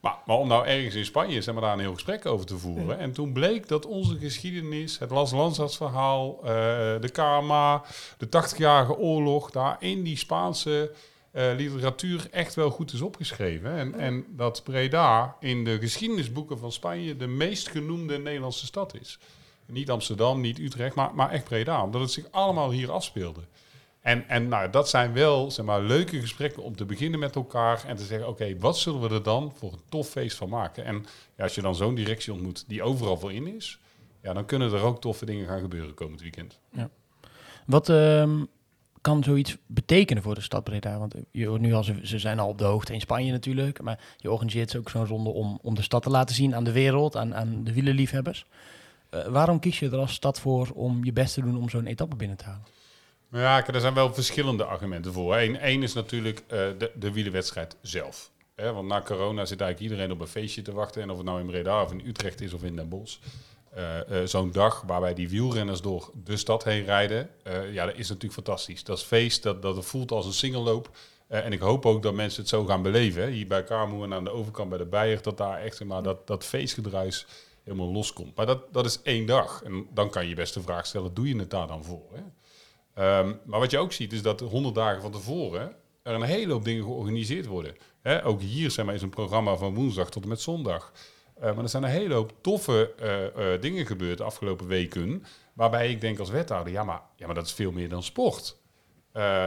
Maar, 0.00 0.16
maar 0.26 0.36
om 0.36 0.48
nou 0.48 0.66
ergens 0.66 0.94
in 0.94 1.04
Spanje 1.04 1.42
zeg 1.42 1.54
maar, 1.54 1.62
daar 1.62 1.72
een 1.72 1.78
heel 1.78 1.94
gesprek 1.94 2.26
over 2.26 2.46
te 2.46 2.58
voeren. 2.58 2.98
En 2.98 3.12
toen 3.12 3.32
bleek 3.32 3.68
dat 3.68 3.86
onze 3.86 4.18
geschiedenis, 4.18 4.98
het 4.98 5.10
Las 5.10 5.32
Lanzas 5.32 5.76
verhaal, 5.76 6.38
eh, 6.42 6.50
de 7.00 7.10
KMA, 7.12 7.82
de 8.18 8.28
80-jarige 8.28 8.96
oorlog, 8.96 9.50
daar 9.50 9.76
in 9.80 10.02
die 10.02 10.16
Spaanse 10.16 10.90
eh, 11.38 11.56
literatuur 11.56 12.28
echt 12.30 12.54
wel 12.54 12.70
goed 12.70 12.92
is 12.92 13.00
opgeschreven. 13.00 13.72
En, 13.72 13.94
en 13.94 14.24
dat 14.28 14.62
Breda 14.64 15.36
in 15.40 15.64
de 15.64 15.78
geschiedenisboeken 15.78 16.58
van 16.58 16.72
Spanje 16.72 17.16
de 17.16 17.26
meest 17.26 17.68
genoemde 17.68 18.18
Nederlandse 18.18 18.66
stad 18.66 19.00
is. 19.00 19.18
Niet 19.66 19.90
Amsterdam, 19.90 20.40
niet 20.40 20.58
Utrecht, 20.58 20.94
maar, 20.94 21.14
maar 21.14 21.30
echt 21.30 21.44
Breda. 21.44 21.82
Omdat 21.82 22.00
het 22.00 22.10
zich 22.10 22.24
allemaal 22.30 22.70
hier 22.70 22.90
afspeelde. 22.90 23.40
En, 24.00 24.28
en 24.28 24.48
nou, 24.48 24.70
dat 24.70 24.88
zijn 24.88 25.12
wel 25.12 25.50
zeg 25.50 25.64
maar, 25.64 25.80
leuke 25.80 26.20
gesprekken 26.20 26.62
om 26.62 26.76
te 26.76 26.84
beginnen 26.84 27.20
met 27.20 27.36
elkaar 27.36 27.84
en 27.86 27.96
te 27.96 28.04
zeggen: 28.04 28.28
oké, 28.28 28.58
wat 28.58 28.78
zullen 28.78 29.00
we 29.00 29.14
er 29.14 29.22
dan 29.22 29.52
voor 29.56 29.72
een 29.72 29.82
tof 29.88 30.08
feest 30.08 30.36
van 30.36 30.48
maken? 30.48 30.84
En 30.84 31.06
ja, 31.36 31.42
als 31.42 31.54
je 31.54 31.62
dan 31.62 31.74
zo'n 31.74 31.94
directie 31.94 32.32
ontmoet 32.32 32.64
die 32.66 32.82
overal 32.82 33.18
voor 33.18 33.32
in 33.32 33.46
is, 33.56 33.78
ja, 34.22 34.32
dan 34.32 34.44
kunnen 34.44 34.72
er 34.72 34.82
ook 34.82 35.00
toffe 35.00 35.24
dingen 35.24 35.46
gaan 35.46 35.60
gebeuren 35.60 35.94
komend 35.94 36.20
weekend. 36.20 36.58
Wat 37.66 37.88
ehm, 37.88 38.44
kan 39.00 39.24
zoiets 39.24 39.56
betekenen 39.66 40.22
voor 40.22 40.34
de 40.34 40.40
stad 40.40 40.64
Breda? 40.64 40.98
Want 40.98 41.14
je 41.30 41.50
nu 41.58 41.72
al, 41.72 41.84
ze, 41.84 42.00
ze 42.02 42.18
zijn 42.18 42.38
al 42.38 42.48
op 42.48 42.58
de 42.58 42.64
hoogte 42.64 42.92
in 42.92 43.00
Spanje 43.00 43.32
natuurlijk. 43.32 43.82
Maar 43.82 43.98
je 44.16 44.30
organiseert 44.30 44.76
ook 44.76 44.90
zo'n 44.90 45.06
ronde 45.06 45.30
om, 45.30 45.58
om 45.62 45.74
de 45.74 45.82
stad 45.82 46.02
te 46.02 46.10
laten 46.10 46.34
zien 46.34 46.54
aan 46.54 46.64
de 46.64 46.72
wereld, 46.72 47.16
aan, 47.16 47.34
aan 47.34 47.64
de 47.64 47.72
wielerliefhebbers. 47.72 48.46
Eh, 49.10 49.26
waarom 49.26 49.58
kies 49.58 49.78
je 49.78 49.90
er 49.90 49.98
als 49.98 50.14
stad 50.14 50.40
voor 50.40 50.68
om 50.74 51.04
je 51.04 51.12
best 51.12 51.34
te 51.34 51.40
doen 51.40 51.56
om 51.56 51.68
zo'n 51.68 51.86
etappe 51.86 52.16
binnen 52.16 52.36
te 52.36 52.44
halen? 52.44 52.66
Maar 53.28 53.40
Ja, 53.40 53.66
er 53.66 53.80
zijn 53.80 53.94
wel 53.94 54.14
verschillende 54.14 54.64
argumenten 54.64 55.12
voor. 55.12 55.36
Eén 55.36 55.82
is 55.82 55.92
natuurlijk 55.92 56.38
eh, 56.46 56.58
de, 56.78 56.90
de 56.94 57.12
wielerwedstrijd 57.12 57.76
zelf. 57.80 58.30
Want 58.54 58.88
na 58.88 59.02
corona 59.02 59.44
zit 59.44 59.60
eigenlijk 59.60 59.92
iedereen 59.92 60.12
op 60.12 60.20
een 60.20 60.32
feestje 60.32 60.62
te 60.62 60.72
wachten. 60.72 61.02
En 61.02 61.10
of 61.10 61.16
het 61.16 61.26
nou 61.26 61.40
in 61.40 61.46
Breda 61.46 61.82
of 61.82 61.92
in 61.92 62.02
Utrecht 62.06 62.40
is 62.40 62.52
of 62.52 62.62
in 62.62 62.76
Den 62.76 62.88
Bosch. 62.88 63.18
Eh, 63.74 64.20
eh, 64.20 64.26
Zo'n 64.26 64.52
dag 64.52 64.82
waarbij 64.86 65.14
die 65.14 65.28
wielrenners 65.28 65.80
door 65.80 66.10
de 66.24 66.36
stad 66.36 66.64
heen 66.64 66.84
rijden. 66.84 67.30
eh, 67.42 67.72
ja, 67.72 67.86
dat 67.86 67.96
is 67.96 68.08
natuurlijk 68.08 68.34
fantastisch. 68.34 68.84
Dat 68.84 68.98
is 68.98 69.04
feest, 69.04 69.42
dat, 69.42 69.62
dat 69.62 69.84
voelt 69.84 70.10
als 70.10 70.26
een 70.26 70.32
singelloop. 70.32 70.90
En 71.28 71.52
ik 71.52 71.60
hoop 71.60 71.86
ook 71.86 72.02
dat 72.02 72.14
mensen 72.14 72.40
het 72.40 72.48
zo 72.48 72.64
gaan 72.64 72.82
beleven. 72.82 73.28
Hier 73.28 73.46
bij 73.46 73.64
Kamoe 73.64 74.04
en 74.04 74.14
aan 74.14 74.24
de 74.24 74.30
overkant 74.30 74.68
bij 74.68 74.78
de 74.78 74.86
Beier. 74.86 75.22
Dat 75.22 75.36
daar 75.36 75.58
echt 75.58 75.84
maar, 75.84 76.02
dat, 76.02 76.26
dat 76.26 76.44
feestgedruis 76.44 77.26
helemaal 77.64 77.92
loskomt. 77.92 78.36
Maar 78.36 78.46
dat, 78.46 78.72
dat 78.72 78.86
is 78.86 79.02
één 79.02 79.26
dag. 79.26 79.62
En 79.62 79.86
dan 79.94 80.10
kan 80.10 80.26
je 80.26 80.34
best 80.34 80.54
de 80.54 80.60
vraag 80.60 80.86
stellen, 80.86 81.14
doe 81.14 81.28
je 81.28 81.38
het 81.38 81.50
daar 81.50 81.66
dan 81.66 81.84
voor? 81.84 82.06
Hè? 82.12 82.22
Ehm, 82.94 83.34
maar 83.44 83.60
wat 83.60 83.70
je 83.70 83.78
ook 83.78 83.92
ziet 83.92 84.12
is 84.12 84.22
dat 84.22 84.40
100 84.40 84.74
dagen 84.74 85.02
van 85.02 85.10
tevoren 85.12 85.76
er 86.02 86.14
een 86.14 86.22
hele 86.22 86.52
hoop 86.52 86.64
dingen 86.64 86.84
georganiseerd 86.84 87.46
worden. 87.46 87.76
Hè, 88.02 88.24
ook 88.24 88.40
hier 88.40 88.70
zeg 88.70 88.84
maar, 88.84 88.94
is 88.94 89.02
een 89.02 89.08
programma 89.08 89.56
van 89.56 89.74
woensdag 89.74 90.10
tot 90.10 90.22
en 90.22 90.28
met 90.28 90.40
zondag. 90.40 90.92
Eh, 91.40 91.54
maar 91.54 91.62
er 91.62 91.68
zijn 91.68 91.82
een 91.82 91.90
hele 91.90 92.14
hoop 92.14 92.32
toffe 92.40 92.92
eh, 92.98 93.52
eh, 93.54 93.60
dingen 93.60 93.86
gebeurd 93.86 94.18
de 94.18 94.24
afgelopen 94.24 94.66
weken. 94.66 95.24
Waarbij 95.52 95.90
ik 95.90 96.00
denk 96.00 96.18
als 96.18 96.30
wethouder, 96.30 96.72
ja 96.72 96.84
maar, 96.84 97.00
ja, 97.16 97.26
maar 97.26 97.34
dat 97.34 97.46
is 97.46 97.52
veel 97.52 97.72
meer 97.72 97.88
dan 97.88 98.02
sport. 98.02 98.56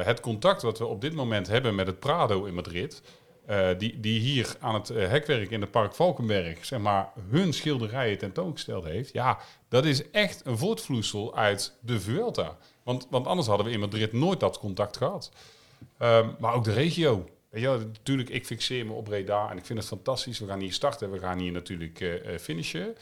Het 0.04 0.20
contact 0.20 0.62
wat 0.62 0.78
we 0.78 0.86
op 0.86 1.02
dit 1.02 1.14
moment 1.14 1.48
hebben 1.48 1.76
met 1.76 1.88
het 1.88 2.00
Prado 2.00 2.44
in 2.44 2.54
Madrid. 2.54 3.02
die, 3.78 4.00
die 4.00 4.20
hier 4.20 4.56
aan 4.60 4.74
het 4.74 4.88
hekwerk 4.88 5.52
in 5.52 5.62
het 5.62 5.72
Park 5.72 5.96
Valkenberg, 5.96 6.66
zeg 6.66 6.80
maar, 6.80 7.10
hun 7.30 7.54
schilderijen 7.54 8.18
tentoongesteld 8.18 8.84
heeft. 8.84 9.14
Ja, 9.14 9.40
dat 9.70 9.86
is 9.86 10.10
echt 10.10 10.46
een 10.46 10.58
voortvloeisel 10.58 11.36
uit 11.36 11.78
de 11.80 12.00
Vuelta. 12.00 12.58
Want, 12.84 13.08
want 13.10 13.28
anders 13.28 13.48
hadden 13.48 13.66
we 13.66 13.72
in 13.72 13.80
Madrid 13.80 14.14
nooit 14.14 14.40
dat 14.40 14.60
contact 14.60 14.98
gehad. 14.98 15.32
Ehm, 15.98 16.30
maar 16.40 16.54
ook 16.54 16.64
de 16.64 16.74
regio. 16.74 17.26
Natuurlijk, 17.52 18.30
ik 18.30 18.46
fixeer 18.46 18.86
me 18.86 18.94
op 18.94 19.04
Breda 19.04 19.50
en 19.50 19.58
ik 19.58 19.66
vind 19.66 19.80
het 19.80 19.88
fantastisch. 19.88 20.40
We 20.40 20.48
gaan 20.48 20.60
hier 20.60 20.74
starten, 20.74 21.12
we 21.12 21.20
gaan 21.20 21.40
hier 21.40 21.52
natuurlijk 21.52 22.02
eh, 22.02 22.38
finishen. 22.38 22.96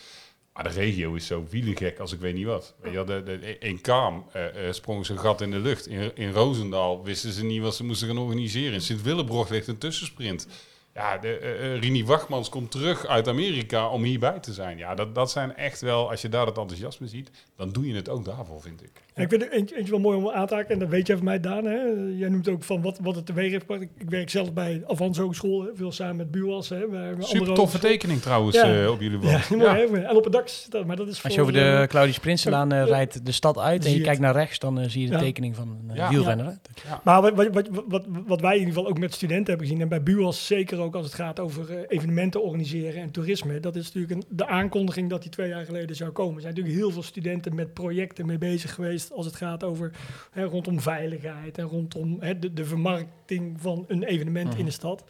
Maar 0.54 0.64
de 0.64 0.70
regio 0.70 1.14
is 1.14 1.26
zo 1.26 1.46
wielengek 1.50 2.00
als 2.00 2.14
ik 2.14 2.20
weet 2.20 2.34
niet 2.34 2.46
wat. 2.46 2.74
Weet 2.82 2.94
je 2.94 3.04
de, 3.04 3.58
in 3.60 3.82
Kaam 3.82 4.26
eh, 4.34 4.44
sprongen 4.72 5.06
ze 5.06 5.12
een 5.12 5.20
gat 5.20 5.42
in 5.42 5.52
de 5.52 5.60
lucht. 5.60 5.88
In, 5.88 6.16
in 6.16 6.32
Roosendaal 6.32 7.04
wisten 7.04 7.32
ze 7.32 7.46
niet 7.46 7.62
wat 7.62 7.76
ze 7.76 7.84
moesten 7.84 8.08
gaan 8.08 8.18
organiseren. 8.18 8.74
In 8.74 8.82
Sint-Willebrocht 8.82 9.50
ligt 9.50 9.68
een 9.68 9.78
tussensprint. 9.78 10.48
Ja, 10.94 11.18
de, 11.18 11.34
Rini 11.80 12.06
Wachtmans 12.06 12.50
komt 12.50 12.72
terug 12.72 13.06
uit 13.06 13.28
Amerika 13.28 13.90
om 13.90 14.04
hierbij 14.04 14.40
te 14.40 14.54
zijn. 14.54 14.78
Ja, 14.78 14.96
dat, 14.96 15.16
dat 15.16 15.32
zijn 15.32 15.56
echt 15.56 15.82
wel, 15.82 16.10
als 16.10 16.22
je 16.22 16.30
daar 16.30 16.46
dat 16.46 16.58
enthousiasme 16.58 17.08
ziet, 17.08 17.32
dan 17.56 17.72
doe 17.72 17.88
je 17.88 17.96
het 17.96 18.10
ook 18.10 18.26
daarvoor, 18.26 18.62
vind 18.62 18.84
ik. 18.84 18.92
Ik 19.20 19.30
vind 19.30 19.42
er 19.42 19.52
eentje, 19.52 19.76
eentje 19.78 19.92
wel 19.92 20.00
mooi 20.02 20.18
om 20.18 20.30
aan 20.30 20.48
te 20.48 20.54
haken. 20.56 20.70
En 20.74 20.80
dat 20.80 20.90
weet 20.90 21.08
jij 21.08 21.16
van 21.16 21.26
mij, 21.26 21.40
Daan. 21.40 21.66
Hè? 21.66 21.78
Jij 22.18 22.30
noemt 22.30 22.48
ook 22.50 22.64
van 22.64 22.82
wat, 22.82 23.00
wat 23.02 23.16
het 23.16 23.26
teweeg 23.26 23.50
heeft 23.50 23.62
gebracht. 23.62 23.82
Ik, 23.82 23.90
ik 23.98 24.10
werk 24.10 24.30
zelf 24.30 24.54
bij 24.54 24.84
Avans 24.88 25.18
Hogeschool. 25.18 25.62
hè, 25.64 25.70
Veel 25.76 25.92
samen 25.92 26.16
met 26.16 26.32
Buas. 26.32 26.70
Hè? 26.70 26.88
Bij 26.88 27.14
Super 27.20 27.54
toffe 27.54 27.80
tekening 27.80 28.22
trouwens 28.22 28.56
Ja. 28.56 28.82
eh, 28.84 28.92
op 28.92 29.02
jullie 29.02 29.20
Ja, 29.22 29.32
wand. 29.32 29.50
mooi, 29.64 29.70
hè? 29.70 30.04
En 30.08 30.16
op 30.16 30.24
het 30.24 30.34
dak. 30.34 30.50
Maar 30.86 30.96
dat 30.96 31.08
is 31.08 31.24
Als 31.24 31.34
je 31.36 31.42
over 31.42 31.54
de 31.54 31.60
eh, 31.82 31.88
Claudius 31.88 32.20
Prinsenlaan 32.20 32.72
eh, 32.72 32.84
rijdt 32.86 33.26
de 33.26 33.32
stad 33.32 33.58
uit 33.58 33.86
en 33.86 33.92
je 33.92 33.98
je 33.98 34.04
kijkt 34.04 34.20
naar 34.22 34.34
rechts, 34.34 34.60
dan 34.60 34.90
zie 34.90 35.02
je 35.02 35.08
de 35.08 35.14
Ja. 35.14 35.20
tekening 35.20 35.56
van 35.56 35.68
een 35.88 35.96
Ja. 35.96 36.10
wielrenner. 36.10 36.58
Maar 37.04 37.22
wat, 37.22 37.34
wat, 37.36 37.48
wat, 37.54 37.70
wat, 37.88 38.06
wat 38.28 38.42
wij 38.42 38.54
in 38.54 38.60
ieder 38.60 38.74
geval 38.74 38.90
ook 38.90 39.00
met 39.00 39.14
studenten 39.14 39.48
hebben 39.50 39.68
gezien, 39.68 39.82
en 39.82 39.90
bij 39.90 40.04
BUAS 40.04 40.46
zeker 40.48 40.80
ook 40.80 40.96
als 40.96 41.06
het 41.06 41.14
gaat 41.16 41.40
over 41.40 41.70
eh, 41.78 41.84
evenementen 41.88 42.44
organiseren 42.44 43.02
en 43.02 43.12
toerisme, 43.12 43.60
dat 43.60 43.76
is 43.76 43.86
natuurlijk 43.94 44.14
een, 44.14 44.38
de 44.38 44.48
aankondiging 44.48 45.10
dat 45.10 45.22
die 45.22 45.32
twee 45.32 45.48
jaar 45.50 45.66
geleden 45.66 45.96
zou 45.96 46.12
komen. 46.12 46.36
Er 46.36 46.42
zijn 46.42 46.54
natuurlijk 46.54 46.82
heel 46.82 46.92
veel 46.92 47.04
studenten 47.04 47.56
met 47.56 47.74
projecten 47.74 48.26
mee 48.26 48.38
bezig 48.38 48.74
geweest 48.74 49.09
als 49.14 49.26
het 49.26 49.36
gaat 49.36 49.64
over 49.64 49.92
hè, 50.32 50.44
rondom 50.44 50.80
veiligheid 50.80 51.58
en 51.58 51.66
rondom 51.66 52.18
hè, 52.20 52.40
de, 52.40 52.54
de 52.54 52.66
vermarkting 52.66 53.62
van 53.62 53.86
een 53.88 54.04
evenement 54.04 54.56
in 54.56 54.66
de 54.66 54.72
stad. 54.72 55.04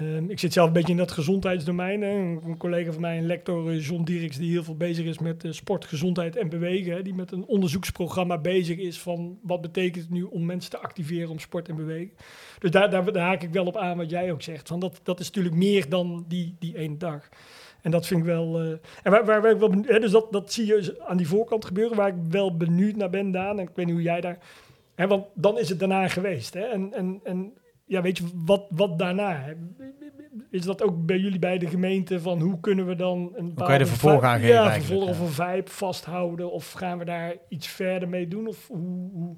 Ehm, 0.00 0.30
ik 0.30 0.38
zit 0.38 0.52
zelf 0.52 0.66
een 0.66 0.72
beetje 0.72 0.92
in 0.92 0.98
dat 0.98 1.10
gezondheidsdomein. 1.10 2.02
Hè. 2.02 2.10
Een, 2.10 2.40
een 2.44 2.56
collega 2.56 2.92
van 2.92 3.00
mij, 3.00 3.18
een 3.18 3.26
lector, 3.26 3.70
eh, 3.70 3.86
John 3.86 4.02
Dieriks, 4.02 4.36
die 4.36 4.50
heel 4.50 4.64
veel 4.64 4.76
bezig 4.76 5.06
is 5.06 5.18
met 5.18 5.44
eh, 5.44 5.52
sport, 5.52 5.84
gezondheid 5.84 6.36
en 6.36 6.48
bewegen. 6.48 6.92
Hè, 6.92 7.02
die 7.02 7.14
met 7.14 7.32
een 7.32 7.44
onderzoeksprogramma 7.44 8.38
bezig 8.38 8.78
is 8.78 9.00
van 9.00 9.38
wat 9.42 9.60
betekent 9.60 10.04
het 10.04 10.12
nu 10.12 10.22
om 10.22 10.44
mensen 10.44 10.70
te 10.70 10.78
activeren 10.78 11.30
om 11.30 11.38
sport 11.38 11.68
en 11.68 11.76
bewegen. 11.76 12.12
Dus 12.58 12.70
daar, 12.70 12.90
daar, 12.90 13.12
daar 13.12 13.26
haak 13.26 13.42
ik 13.42 13.52
wel 13.52 13.66
op 13.66 13.76
aan 13.76 13.96
wat 13.96 14.10
jij 14.10 14.32
ook 14.32 14.42
zegt. 14.42 14.68
Van 14.68 14.80
dat, 14.80 15.00
dat 15.02 15.20
is 15.20 15.26
natuurlijk 15.26 15.54
meer 15.54 15.88
dan 15.88 16.24
die, 16.28 16.56
die 16.58 16.76
ene 16.76 16.96
dag. 16.96 17.28
En 17.82 17.90
dat 17.90 18.06
vind 18.06 18.20
ik 18.20 18.26
wel. 18.26 18.60
eh, 18.60 18.70
en 19.02 19.10
waar, 19.10 19.24
waar, 19.24 19.42
waar 19.42 19.50
ik 19.52 19.58
wel 19.58 19.68
benieuwd- 19.68 19.88
hè, 19.88 19.98
dus 20.00 20.10
dat, 20.10 20.32
dat 20.32 20.52
zie 20.52 20.66
je 20.66 21.00
aan 21.06 21.16
die 21.16 21.28
voorkant 21.28 21.64
gebeuren, 21.64 21.96
waar 21.96 22.08
ik 22.08 22.14
wel 22.28 22.56
benieuwd 22.56 22.96
naar 22.96 23.10
ben, 23.10 23.30
Daan. 23.30 23.58
En 23.58 23.64
ik 23.68 23.74
weet 23.74 23.86
niet 23.86 23.94
hoe 23.94 24.04
jij 24.04 24.20
daar. 24.20 24.38
Hè, 24.94 25.06
want 25.06 25.24
dan 25.34 25.58
is 25.58 25.68
het 25.68 25.78
daarna 25.78 26.08
geweest. 26.08 26.54
Hè? 26.54 26.60
En, 26.64 26.92
en, 26.92 27.20
en 27.24 27.52
ja, 27.84 28.02
weet 28.02 28.18
je, 28.18 28.24
wat, 28.34 28.66
wat 28.70 28.98
daarna? 28.98 29.36
hè? 29.36 29.52
Is 30.50 30.62
dat 30.64 30.82
ook 30.82 31.06
bij 31.06 31.18
jullie 31.18 31.38
bij 31.38 31.58
de 31.58 31.66
gemeente 31.66 32.20
van 32.20 32.40
hoe 32.40 32.60
kunnen 32.60 32.86
we 32.86 32.94
dan 32.96 33.32
een 33.34 33.54
kan 33.54 33.72
je 33.72 33.78
de 33.78 33.86
vervolg 33.86 34.20
vi- 34.20 34.26
aan 34.26 34.38
geven 34.40 34.54
Ja, 34.54 34.72
vervolg 34.72 35.08
of 35.08 35.20
een 35.20 35.28
vibe 35.28 35.70
vasthouden 35.70 36.50
of 36.52 36.72
gaan 36.72 36.98
we 36.98 37.04
daar 37.04 37.34
iets 37.48 37.66
verder 37.66 38.08
mee 38.08 38.28
doen? 38.28 38.46
Of 38.46 38.66
hoe, 38.68 39.10
hoe... 39.12 39.36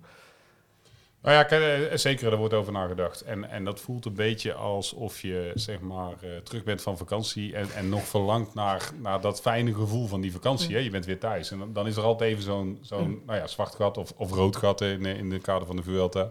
Nou 1.23 1.37
ja, 1.37 1.43
kijk, 1.43 1.91
eh, 1.91 1.97
zeker, 1.97 2.33
er 2.33 2.39
wordt 2.39 2.55
over 2.55 2.73
nagedacht. 2.73 3.21
En, 3.21 3.51
en 3.51 3.65
dat 3.65 3.81
voelt 3.81 4.05
een 4.05 4.15
beetje 4.15 4.53
alsof 4.53 5.21
je 5.21 5.51
zeg 5.55 5.81
maar 5.81 6.13
eh, 6.21 6.37
terug 6.37 6.65
bent 6.65 6.83
van 6.83 6.97
vakantie 6.97 7.57
en, 7.57 7.71
en 7.75 7.89
nog 7.89 8.05
verlangt 8.05 8.55
naar, 8.55 8.91
naar 9.03 9.21
dat 9.21 9.41
fijne 9.41 9.75
gevoel 9.75 10.07
van 10.07 10.21
die 10.21 10.33
vakantie. 10.33 10.75
Hè? 10.75 10.81
Je 10.81 10.91
bent 10.91 11.07
weer 11.07 11.19
thuis. 11.19 11.51
En 11.51 11.59
dan, 11.59 11.73
dan 11.73 11.87
is 11.87 11.97
er 11.97 12.03
altijd 12.03 12.31
even 12.31 12.43
zo'n 12.43 12.79
zo'n 12.81 13.23
nou 13.27 13.39
ja, 13.39 13.47
zwart 13.47 13.75
gat 13.75 13.99
of, 13.99 14.13
of 14.17 14.31
rood 14.31 14.57
gat 14.57 14.81
in, 14.81 15.07
in 15.07 15.31
de 15.31 15.39
kader 15.39 15.67
van 15.67 15.77
de 15.77 15.83
Vuelta. 15.83 16.31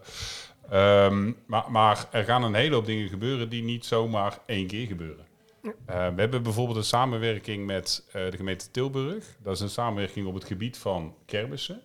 Ehm, 0.70 1.32
maar, 1.46 1.72
maar 1.72 2.08
er 2.12 2.24
gaan 2.24 2.44
een 2.44 2.54
hele 2.54 2.76
hoop 2.76 2.86
dingen 2.86 3.10
gebeuren 3.10 3.50
die 3.50 3.64
niet 3.64 3.86
zomaar 3.86 4.40
één 4.46 4.68
keer 4.68 4.88
gebeuren. 4.88 5.26
Eh, 5.64 5.74
we 5.86 6.22
hebben 6.22 6.44
bijvoorbeeld 6.44 6.78
een 6.78 6.84
samenwerking 6.84 7.66
met 7.66 8.06
eh, 8.12 8.30
de 8.30 8.38
gemeente 8.38 8.72
Tilburg. 8.72 9.38
Dat 9.44 9.56
is 9.56 9.60
een 9.60 9.70
samenwerking 9.70 10.28
op 10.28 10.34
het 10.34 10.46
gebied 10.46 10.78
van 10.78 11.16
kermissen. 11.26 11.82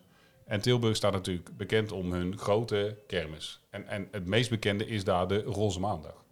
En 0.47 0.61
Tilburg 0.61 0.97
staat 0.97 1.13
natuurlijk 1.13 1.57
bekend 1.57 1.93
om 1.93 2.13
hun 2.13 2.39
grote 2.39 2.99
kermis. 3.07 3.61
En, 3.71 3.89
en 3.89 4.09
het 4.11 4.27
meest 4.27 4.51
bekende 4.51 4.87
is 4.87 5.05
daar 5.05 5.29
de 5.29 5.43
Roze 5.43 5.81
Maandag. 5.81 6.25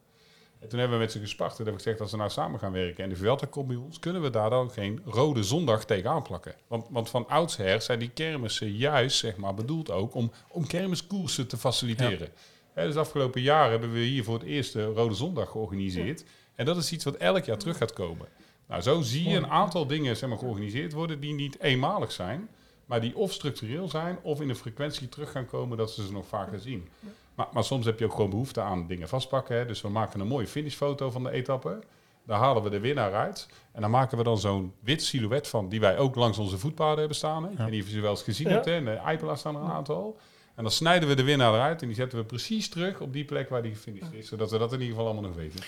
En 0.64 0.68
toen 0.68 0.79
hebben 0.79 0.98
we 0.98 1.05
met 1.05 1.12
ze 1.12 1.18
gespart 1.18 1.50
en 1.50 1.57
hebben 1.57 1.74
we 1.74 1.81
gezegd, 1.83 2.00
als 2.00 2.11
we 2.11 2.16
nou 2.16 2.31
samen 2.31 2.59
gaan 2.59 2.72
werken 2.72 3.05
en 3.05 3.11
de 3.11 3.16
Vuelta 3.16 3.46
komt 3.46 3.66
bij 3.66 3.77
ons, 3.77 3.98
kunnen 3.98 4.22
we 4.22 4.31
daar 4.31 4.50
dan 4.50 4.70
geen 4.70 5.00
rode 5.05 5.42
zondag 5.42 5.85
tegenaan 5.85 6.22
plakken. 6.22 6.55
Want, 6.66 6.87
want 6.90 7.11
van 7.11 7.29
oudsher 7.29 7.83
zijn 7.83 7.98
die 7.98 8.11
kermissen 8.11 8.72
juist 8.72 9.18
zeg 9.18 9.37
maar, 9.37 9.55
bedoeld 9.55 9.90
ook 9.90 10.14
om, 10.14 10.33
om 10.48 10.66
kermiskoersen 10.66 11.46
te 11.46 11.57
faciliteren. 11.57 12.29
Hè, 12.72 12.87
dus 12.87 12.96
afgelopen 12.96 13.40
jaar 13.40 13.70
hebben 13.70 13.92
we 13.92 13.98
hier 13.98 14.24
voor 14.24 14.35
het 14.35 14.42
eerst 14.42 14.72
de 14.72 14.85
Rode 14.85 15.14
Zondag 15.14 15.50
georganiseerd. 15.50 16.24
En 16.55 16.64
dat 16.64 16.77
is 16.77 16.92
iets 16.92 17.05
wat 17.05 17.16
elk 17.16 17.44
jaar 17.44 17.59
terug 17.59 17.77
gaat 17.77 17.92
komen. 17.92 18.29
Nou, 18.68 18.83
zo 18.83 19.00
zie 19.00 19.29
je 19.29 19.37
een 19.37 19.50
aantal 19.50 19.87
dingen 19.87 20.16
zeg 20.16 20.29
maar, 20.29 20.38
georganiseerd 20.38 20.92
worden 20.92 21.20
die 21.20 21.35
niet 21.35 21.61
eenmalig 21.61 22.12
zijn, 22.12 22.48
maar 22.87 23.01
die 23.01 23.16
of 23.16 23.33
structureel 23.33 23.88
zijn 23.88 24.18
of 24.23 24.40
in 24.40 24.49
de 24.49 24.55
frequentie 24.55 25.09
terug 25.09 25.31
gaan 25.31 25.47
komen 25.47 25.77
dat 25.77 25.90
ze 25.90 26.07
ze 26.07 26.12
nog 26.12 26.27
vaker 26.27 26.61
zien. 26.61 26.88
Maar, 27.35 27.47
maar 27.53 27.64
soms 27.64 27.85
heb 27.87 27.99
je 27.99 28.05
ook 28.05 28.12
gewoon 28.14 28.31
behoefte 28.31 28.61
aan 28.61 28.87
dingen 28.87 29.09
vastpakken. 29.09 29.57
Hè. 29.57 29.66
Dus 29.66 29.81
we 29.81 29.88
maken 29.88 30.20
een 30.20 30.27
mooie 30.27 30.47
finishfoto 30.47 31.11
van 31.11 31.23
de 31.23 31.31
etappe. 31.31 31.79
Daar 32.27 32.38
halen 32.38 32.62
we 32.62 32.70
de 32.70 32.81
winnaar 32.81 33.14
uit. 33.14 33.49
En 33.73 33.81
dan 33.81 33.90
maken 33.90 34.18
we 34.18 34.25
dan 34.25 34.38
zo'n 34.38 34.73
wit 34.81 35.03
silhouet 35.03 35.49
van, 35.49 35.68
die 35.68 35.81
wij 35.81 35.99
ook 35.99 36.14
langs 36.14 36.38
onze 36.38 36.59
voetpaden 36.59 36.99
hebben 36.99 37.16
staan. 37.16 37.44
Hè. 37.44 37.51
Ik 37.51 37.59
weet 37.59 37.70
niet 37.70 37.83
of 37.83 37.88
je 37.88 37.94
ze 37.94 38.01
wel 38.01 38.11
eens 38.11 38.23
gezien 38.23 38.49
Ja. 38.49 38.53
hebt. 38.53 38.64
Hè. 38.64 38.75
In 38.77 38.85
de 38.85 38.90
Eipela 38.90 39.35
staan 39.37 39.57
er 39.57 39.62
een 39.62 39.70
aantal. 39.70 40.16
En 40.54 40.62
dan 40.62 40.72
snijden 40.72 41.08
we 41.08 41.14
de 41.14 41.22
winnaar 41.22 41.54
eruit 41.54 41.80
en 41.82 41.86
die 41.86 41.96
zetten 41.96 42.18
we 42.18 42.24
precies 42.24 42.68
terug 42.68 43.00
op 43.00 43.12
die 43.12 43.24
plek 43.24 43.48
waar 43.48 43.62
die 43.62 43.72
gefinished 43.74 44.12
is. 44.12 44.28
Zodat 44.28 44.50
we 44.50 44.58
dat 44.58 44.72
in 44.72 44.78
ieder 44.80 44.94
geval 44.94 45.04
allemaal 45.12 45.28
nog 45.30 45.36
weten. 45.38 45.60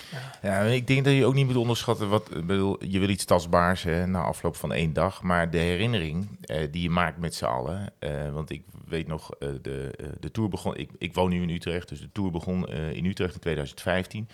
Ja, 0.43 0.61
ik 0.61 0.87
denk 0.87 1.05
dat 1.05 1.15
je 1.15 1.25
ook 1.25 1.35
niet 1.35 1.47
moet 1.47 1.57
onderschatten 1.57 2.09
wat. 2.09 2.47
Bedoel, 2.47 2.85
je 2.85 2.99
wil 2.99 3.09
iets 3.09 3.25
tastbaars 3.25 3.83
hè, 3.83 4.07
na 4.07 4.23
afloop 4.23 4.57
van 4.57 4.73
één 4.73 4.93
dag. 4.93 5.23
Maar 5.23 5.51
de 5.51 5.59
herinnering 5.59 6.29
eh, 6.41 6.69
die 6.71 6.83
je 6.83 6.91
maakt 6.91 7.19
met 7.19 7.35
z'n 7.35 7.45
allen. 7.45 7.93
eh, 7.99 8.33
want 8.33 8.51
ik 8.51 8.63
weet 8.87 9.07
nog, 9.07 9.31
eh, 9.33 9.49
de, 9.63 9.91
eh, 9.97 10.07
de 10.21 10.31
tour 10.31 10.49
begon. 10.49 10.77
Ik, 10.77 10.91
ik 10.99 11.15
woon 11.15 11.31
nu 11.31 11.43
in 11.43 11.51
Utrecht, 11.51 11.89
dus 11.89 12.01
de 12.01 12.13
tour 12.13 12.31
begon 12.31 12.67
eh, 12.67 12.93
in 12.93 13.05
Utrecht 13.05 13.35
in 13.35 13.41
2015. 13.41 14.29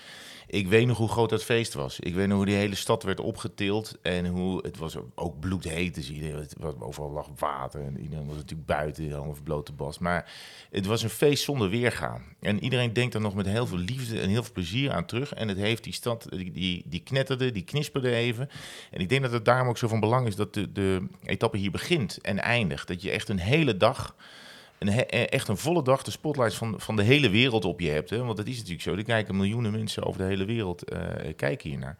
Ik 0.52 0.68
weet 0.68 0.86
nog 0.86 0.98
hoe 0.98 1.08
groot 1.08 1.30
dat 1.30 1.44
feest 1.44 1.74
was. 1.74 2.00
Ik 2.00 2.14
weet 2.14 2.26
nog 2.26 2.36
hoe 2.36 2.46
die 2.46 2.54
hele 2.54 2.74
stad 2.74 3.02
werd 3.02 3.20
opgetild. 3.20 3.98
En 4.02 4.26
hoe 4.26 4.58
het 4.62 4.76
was 4.76 4.96
ook 5.14 5.40
bloedheet. 5.40 5.94
Dus 5.94 6.10
iedereen, 6.10 6.36
het 6.36 6.54
was, 6.58 6.74
overal 6.78 7.10
lag 7.10 7.28
water. 7.38 7.80
En 7.80 8.00
iedereen 8.00 8.26
was 8.26 8.36
natuurlijk 8.36 8.66
buiten, 8.66 9.04
helemaal 9.04 9.36
blote 9.44 9.72
bas. 9.72 9.98
Maar 9.98 10.32
het 10.70 10.86
was 10.86 11.02
een 11.02 11.10
feest 11.10 11.44
zonder 11.44 11.68
weergaan. 11.68 12.22
En 12.40 12.62
iedereen 12.62 12.92
denkt 12.92 13.14
er 13.14 13.20
nog 13.20 13.34
met 13.34 13.46
heel 13.46 13.66
veel 13.66 13.78
liefde 13.78 14.20
en 14.20 14.28
heel 14.28 14.42
veel 14.42 14.52
plezier 14.52 14.92
aan 14.92 15.06
terug. 15.06 15.34
En 15.34 15.48
het 15.48 15.58
heeft 15.58 15.84
die 15.84 15.92
stad, 15.92 16.26
die, 16.30 16.52
die, 16.52 16.82
die 16.86 17.02
knetterde, 17.02 17.52
die 17.52 17.64
knisperde 17.64 18.14
even. 18.14 18.48
En 18.90 19.00
ik 19.00 19.08
denk 19.08 19.22
dat 19.22 19.32
het 19.32 19.44
daarom 19.44 19.68
ook 19.68 19.78
zo 19.78 19.88
van 19.88 20.00
belang 20.00 20.26
is 20.26 20.36
dat 20.36 20.54
de, 20.54 20.72
de 20.72 21.06
etappe 21.24 21.56
hier 21.56 21.70
begint 21.70 22.18
en 22.20 22.38
eindigt. 22.38 22.88
Dat 22.88 23.02
je 23.02 23.10
echt 23.10 23.28
een 23.28 23.38
hele 23.38 23.76
dag, 23.76 24.14
een 24.86 24.92
he- 24.92 25.00
echt 25.22 25.48
een 25.48 25.56
volle 25.56 25.82
dag, 25.82 26.02
de 26.02 26.10
spotlights 26.10 26.56
van, 26.56 26.74
van 26.80 26.96
de 26.96 27.02
hele 27.02 27.30
wereld 27.30 27.64
op 27.64 27.80
je 27.80 27.90
hebt. 27.90 28.10
Hè? 28.10 28.24
Want 28.24 28.36
dat 28.36 28.46
is 28.46 28.56
natuurlijk 28.56 28.82
zo. 28.82 28.94
Er 28.94 29.04
kijken 29.04 29.36
miljoenen 29.36 29.72
mensen 29.72 30.02
over 30.04 30.20
de 30.20 30.26
hele 30.26 30.44
wereld 30.44 30.84
eh, 30.84 31.00
kijken 31.36 31.68
hiernaar. 31.70 31.96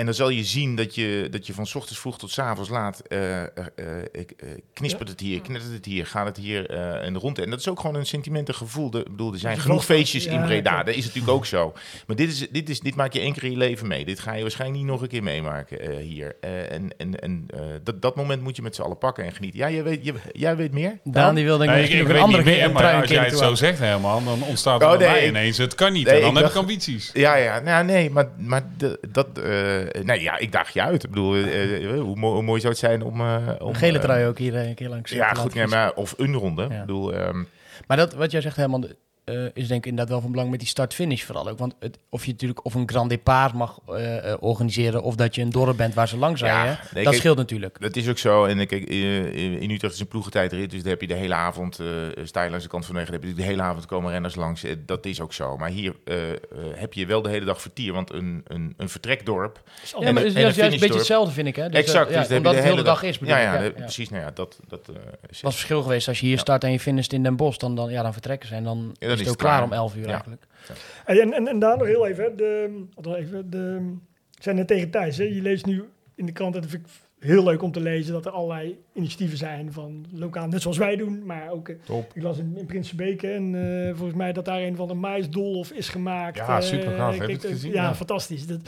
En 0.00 0.06
dan 0.06 0.14
zal 0.14 0.28
je 0.28 0.44
zien 0.44 0.76
dat 0.76 0.94
je, 0.94 1.28
dat 1.30 1.46
je 1.46 1.52
van 1.54 1.66
's 1.66 1.74
ochtends 1.74 2.00
vroeg 2.00 2.18
tot 2.18 2.30
's 2.30 2.38
avonds 2.38 2.70
laat 2.70 3.00
eh, 3.08 3.40
eh, 3.42 3.46
eh, 3.74 3.86
ik, 4.12 4.30
eh, 4.36 4.48
knispert 4.72 5.08
het 5.08 5.20
hier, 5.20 5.40
knettert 5.40 5.72
het 5.72 5.84
hier, 5.84 6.06
gaat 6.06 6.26
het 6.26 6.36
hier 6.36 6.70
eh 6.70 7.06
en 7.06 7.18
rond. 7.18 7.38
En 7.38 7.50
dat 7.50 7.58
is 7.58 7.68
ook 7.68 7.80
gewoon 7.80 7.96
een 7.96 8.06
sentimental 8.06 8.54
gevoel. 8.54 8.90
De, 8.90 8.98
ik 8.98 9.04
bedoel, 9.10 9.32
er 9.32 9.38
zijn 9.38 9.58
genoeg 9.58 9.76
vast- 9.76 9.88
feestjes 9.88 10.26
in 10.26 10.42
Breda. 10.44 10.82
Dat 10.82 10.94
is 10.94 11.04
natuurlijk 11.04 11.32
ook 11.32 11.46
zo. 11.46 11.72
Maar 12.06 12.16
dit, 12.16 12.28
is, 12.30 12.48
dit, 12.50 12.68
is, 12.68 12.80
dit 12.80 12.94
maak 12.94 13.12
je 13.12 13.20
één 13.20 13.32
keer 13.32 13.44
in 13.44 13.50
je 13.50 13.56
leven 13.56 13.86
mee. 13.86 14.04
Dit 14.04 14.20
ga 14.20 14.32
je 14.34 14.42
waarschijnlijk 14.42 14.80
niet 14.80 14.90
nog 14.90 15.02
een 15.02 15.08
keer 15.08 15.22
meemaken 15.22 15.80
eh, 15.80 15.96
hier. 15.96 16.36
Eh, 16.40 16.72
en 16.72 16.90
en, 16.96 17.20
en 17.20 17.44
eh, 17.54 17.60
dat, 17.82 18.02
dat 18.02 18.16
moment 18.16 18.42
moet 18.42 18.56
je 18.56 18.62
met 18.62 18.74
z'n 18.74 18.82
allen 18.82 18.98
pakken 18.98 19.24
en 19.24 19.32
genieten. 19.32 19.58
Ja, 19.58 19.70
jij 19.70 19.82
weet, 19.82 20.04
je- 20.04 20.14
jij 20.32 20.56
weet 20.56 20.72
meer? 20.72 20.98
Daan 21.04 21.34
die 21.34 21.44
wil 21.44 21.58
denk 21.58 21.70
ik 21.70 21.76
Nee, 21.76 21.84
misschien 21.84 22.00
ik, 22.02 22.06
nog 22.08 22.16
ik 22.16 22.22
een 22.22 22.26
andere 22.26 22.42
keer 22.42 22.52
meer, 22.56 22.64
een 22.64 22.72
maar 22.72 22.94
een 22.94 23.00
als 23.00 23.10
jij 23.10 23.24
het 23.24 23.38
zo 23.38 23.54
zegt 23.54 23.78
helemaal, 23.78 24.24
dan 24.24 24.42
ontstaat 24.42 24.82
er 24.82 24.88
Oh, 24.90 24.98
bij 24.98 25.12
nee, 25.12 25.28
ineens. 25.28 25.56
Het 25.58 25.74
kan 25.74 25.92
niet. 25.92 26.06
Nee, 26.06 26.14
en 26.14 26.20
dan 26.20 26.28
ik 26.30 26.34
heb 26.34 26.44
dacht- 26.44 26.54
ik 26.54 26.60
ambities. 26.60 27.10
Ja, 27.12 27.34
ja, 27.34 27.58
nou, 27.60 27.84
nee, 27.84 28.10
maar, 28.10 28.28
maar 28.38 28.62
de, 28.76 28.98
dat, 29.12 29.38
eh, 29.38 29.78
nee, 30.02 30.20
ja, 30.22 30.38
ik 30.38 30.52
daag 30.52 30.70
je 30.72 30.82
uit. 30.82 31.04
Ik 31.04 31.10
bedoel, 31.10 31.34
eh, 31.34 31.84
eh, 31.94 32.00
hoe, 32.00 32.16
mooi, 32.16 32.34
hoe 32.34 32.42
mooi 32.42 32.60
zou 32.60 32.72
het 32.72 32.82
zijn 32.82 33.02
om... 33.02 33.20
eh, 33.20 33.48
om 33.58 33.68
Een 33.68 33.74
gele 33.74 33.98
eh, 33.98 34.04
trui 34.04 34.26
ook 34.26 34.38
hier 34.38 34.56
eh, 34.56 34.68
een 34.68 34.74
keer 34.74 34.88
langs. 34.88 35.10
Ja, 35.10 35.32
te 35.32 35.40
goed, 35.40 35.54
nee, 35.54 35.66
maar, 35.66 35.92
of 35.92 36.14
een 36.16 36.34
ronde. 36.34 36.62
Ja. 36.62 36.74
Ik 36.74 36.80
bedoel, 36.80 37.14
ehm, 37.14 37.42
Maar 37.86 37.96
dat, 37.96 38.14
wat 38.14 38.30
jij 38.30 38.40
zegt 38.40 38.56
helemaal 38.56 38.82
is 39.54 39.68
denk 39.68 39.84
ik 39.84 39.90
inderdaad 39.90 40.08
wel 40.08 40.20
van 40.20 40.30
belang 40.30 40.50
met 40.50 40.58
die 40.58 40.68
start-finish 40.68 41.22
vooral 41.22 41.48
ook. 41.48 41.58
Want 41.58 41.74
het, 41.78 41.98
of 42.08 42.24
je 42.24 42.30
natuurlijk 42.32 42.64
of 42.64 42.74
een 42.74 42.88
Grand 42.88 43.10
Départ 43.10 43.54
mag 43.54 43.78
eh, 43.88 44.32
eh, 44.32 44.36
organiseren 44.40 45.02
of 45.02 45.14
dat 45.14 45.34
je 45.34 45.42
een 45.42 45.50
dorp 45.50 45.76
bent 45.76 45.94
waar 45.94 46.08
ze 46.08 46.16
langs 46.16 46.40
Ja, 46.40 46.64
nee, 46.64 46.74
dat 46.92 47.02
kijk, 47.02 47.14
scheelt 47.14 47.36
natuurlijk. 47.36 47.80
dat 47.80 47.96
is 47.96 48.08
ook 48.08 48.18
zo. 48.18 48.44
En 48.44 48.58
eh, 48.58 48.66
kijk, 48.66 48.88
eh, 48.88 49.62
in 49.62 49.70
Utrecht 49.70 49.94
is 49.94 50.00
een 50.00 50.08
ploegentijdrit, 50.08 50.70
dus 50.70 50.80
daar 50.82 50.90
heb 50.90 51.00
je 51.00 51.06
de 51.06 51.14
hele 51.14 51.34
avond, 51.34 51.78
eh 51.78 51.86
sta 52.24 52.42
je 52.42 52.50
langs 52.50 52.64
de 52.64 52.70
kant 52.70 52.86
van 52.86 52.94
de 52.94 53.00
weg, 53.00 53.10
heb 53.10 53.22
je 53.24 53.34
de 53.34 53.42
hele 53.42 53.62
avond 53.62 53.86
komen 53.86 54.10
renners 54.10 54.34
langs. 54.34 54.64
Eh, 54.64 54.72
Dat 54.86 55.06
is 55.06 55.20
ook 55.20 55.32
zo. 55.32 55.56
Maar 55.56 55.68
hier 55.70 55.94
eh, 56.04 56.30
eh, 56.30 56.36
heb 56.74 56.92
je 56.94 57.06
wel 57.06 57.22
de 57.22 57.28
hele 57.28 57.44
dag 57.44 57.60
vertier, 57.60 57.92
want 57.92 58.12
een, 58.12 58.42
een, 58.46 58.74
een 58.76 58.88
vertrekdorp... 58.88 59.62
Ja, 59.64 60.06
en 60.06 60.14
maar 60.14 60.22
het 60.22 60.36
is 60.36 60.40
juist, 60.42 60.58
een 60.58 60.70
beetje 60.70 60.94
hetzelfde 60.94 61.32
vind 61.32 61.46
ik. 61.46 61.56
Hè? 61.56 61.68
Dus, 61.68 61.80
exact, 61.80 62.10
eh, 62.10 62.18
dus 62.18 62.26
ja, 62.26 62.28
heb 62.28 62.36
omdat 62.36 62.54
het 62.54 62.62
de 62.62 62.68
hele 62.68 62.82
dag 62.82 63.02
is. 63.02 63.18
bedoel 63.18 63.34
Ja, 63.34 63.58
ik, 63.58 63.76
ja, 63.76 63.82
precies. 63.82 64.08
Nou 64.10 64.22
ja, 64.22 64.30
dat... 64.30 64.58
dat 64.68 64.88
eh, 64.88 64.94
Als 65.42 65.54
verschil 65.54 65.82
geweest 65.82 66.08
als 66.08 66.20
je 66.20 66.26
hier 66.26 66.38
start 66.38 66.64
en 66.64 66.72
je 66.72 66.80
finisht 66.80 67.12
in 67.12 67.22
Den 67.22 67.36
Bosch, 67.36 67.58
dan, 67.58 67.74
dan, 67.76 67.90
ja, 67.90 68.02
dan 68.02 68.12
vertrekken 68.12 68.48
ze. 68.48 68.54
En 68.54 68.64
dan 68.64 68.94
Ja, 68.98 69.16
is 69.20 69.26
het 69.26 69.36
klaar 69.36 69.52
klaar. 69.56 69.64
om 69.64 69.72
11 69.72 69.96
uur 69.96 70.02
Ja. 70.06 70.10
eigenlijk. 70.12 70.46
En, 71.04 71.32
en, 71.32 71.48
en 71.48 71.58
daar 71.58 71.78
nog 71.78 71.86
heel 71.86 72.06
even, 72.06 72.24
hè, 72.24 72.34
de, 72.34 72.84
even 73.16 73.50
de, 73.50 73.92
ik 74.36 74.42
zei 74.42 74.56
net 74.56 74.66
tegen 74.66 74.90
Thijs, 74.90 75.16
hè, 75.16 75.24
je 75.24 75.42
leest 75.42 75.66
nu 75.66 75.84
in 76.14 76.26
de 76.26 76.32
krant, 76.32 76.54
en 76.54 76.60
dat 76.60 76.70
vind 76.70 76.86
ik 76.86 76.92
heel 77.18 77.44
leuk 77.44 77.62
om 77.62 77.72
te 77.72 77.80
lezen, 77.80 78.12
dat 78.12 78.26
er 78.26 78.32
allerlei 78.32 78.78
initiatieven 78.92 79.38
zijn 79.38 79.72
van 79.72 80.06
lokaal, 80.12 80.46
net 80.46 80.62
zoals 80.62 80.76
wij 80.78 80.96
doen, 80.96 81.26
maar 81.26 81.50
ook, 81.50 81.68
eh, 81.68 81.76
Top. 81.84 82.10
ik 82.14 82.22
las 82.22 82.38
in, 82.38 82.56
in 82.56 82.66
Prinsenbeek 82.66 83.22
en 83.22 83.54
eh, 83.54 83.94
volgens 83.96 84.16
mij 84.18 84.32
dat 84.32 84.44
daar 84.44 84.60
een 84.60 84.76
van 84.76 84.88
de 84.88 84.94
maisdolf 84.94 85.70
is 85.70 85.88
gemaakt. 85.88 86.36
Ja, 86.36 86.56
Eh, 86.56 86.62
supergaaf. 86.62 87.12
Heb 87.12 87.20
je 87.20 87.26
kijk, 87.26 87.42
het 87.42 87.50
gezien? 87.50 87.72
Ja, 87.72 87.82
Ja. 87.82 87.94
fantastisch. 87.94 88.46
Dat, 88.46 88.58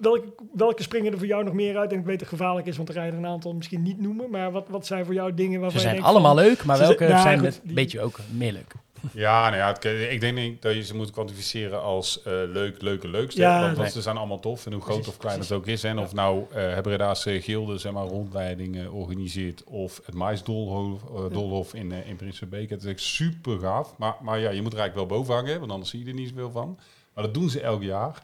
welke, 0.00 0.32
welke 0.54 0.82
springen 0.82 1.12
er 1.12 1.18
voor 1.18 1.26
jou 1.26 1.44
nog 1.44 1.54
meer 1.54 1.78
uit? 1.78 1.92
En 1.92 1.98
ik 1.98 2.04
weet 2.04 2.18
dat 2.18 2.28
het 2.30 2.38
gevaarlijk 2.38 2.66
is, 2.66 2.76
want 2.76 2.88
er 2.88 2.94
rijden 2.94 3.18
een 3.18 3.26
aantal 3.26 3.54
misschien 3.54 3.82
niet 3.82 4.00
noemen, 4.00 4.30
maar 4.30 4.50
wat, 4.50 4.68
wat 4.68 4.86
zijn 4.86 5.04
voor 5.04 5.14
jou 5.14 5.34
dingen 5.34 5.60
waarvan 5.60 5.80
Ze 5.80 5.86
je 5.86 5.92
zijn 5.92 5.92
denkt 5.94 6.08
allemaal 6.08 6.34
van- 6.36 6.44
leuk, 6.44 6.64
maar 6.64 6.76
zijn- 6.76 6.88
welke 6.88 7.06
nou, 7.08 7.20
zijn 7.22 7.38
goed, 7.38 7.48
net 7.48 7.60
een 7.68 7.74
beetje 7.74 8.00
ook 8.00 8.18
meer 8.36 8.52
leuk? 8.52 8.72
Ja, 9.12 9.42
nou 9.50 9.56
ja, 9.56 9.68
het- 9.72 10.10
ik 10.12 10.20
denk 10.20 10.36
niet 10.36 10.62
dat 10.62 10.74
je 10.74 10.82
ze 10.84 10.96
moet 10.96 11.10
kwantificeren 11.10 11.82
als 11.82 12.22
eh, 12.22 12.32
leuk, 12.32 12.82
leuke, 12.82 13.08
leukste. 13.08 13.40
Ja, 13.40 13.60
want, 13.62 13.76
nee. 13.76 13.90
ze 13.90 14.02
zijn 14.02 14.16
allemaal 14.16 14.40
tof. 14.40 14.66
En 14.66 14.72
hoe 14.72 14.80
groot 14.82 14.94
Precies, 14.94 15.12
of 15.14 15.18
klein 15.20 15.40
het 15.40 15.52
ook 15.52 15.66
is. 15.66 15.84
En 15.84 15.98
of 15.98 16.12
nou 16.14 16.44
eh 16.50 16.72
Hebredaanse 16.74 17.40
gilde 17.40 17.78
zeg 17.78 17.92
maar, 17.92 18.06
rondleidingen 18.06 18.92
organiseert. 18.92 19.64
Of 19.64 20.00
het 20.04 20.14
maisdolhof 20.14 21.02
eh, 21.02 21.32
dolhof 21.32 21.74
in, 21.74 21.92
in 21.92 22.16
Prinsenbeek. 22.16 22.70
Het 22.70 22.82
is 22.82 22.90
echt 22.90 23.00
super 23.00 23.58
gaaf. 23.58 23.94
Maar, 23.98 24.14
maar 24.20 24.38
ja, 24.38 24.50
je 24.50 24.62
moet 24.62 24.72
er 24.72 24.78
eigenlijk 24.78 25.08
wel 25.08 25.18
boven 25.18 25.34
hangen. 25.34 25.58
Want 25.58 25.70
anders 25.72 25.90
zie 25.90 25.98
je 26.04 26.06
er 26.06 26.14
niet 26.14 26.28
zoveel 26.28 26.50
van. 26.50 26.78
Maar 27.14 27.24
dat 27.24 27.34
doen 27.34 27.50
ze 27.50 27.60
elk 27.60 27.82
jaar. 27.82 28.22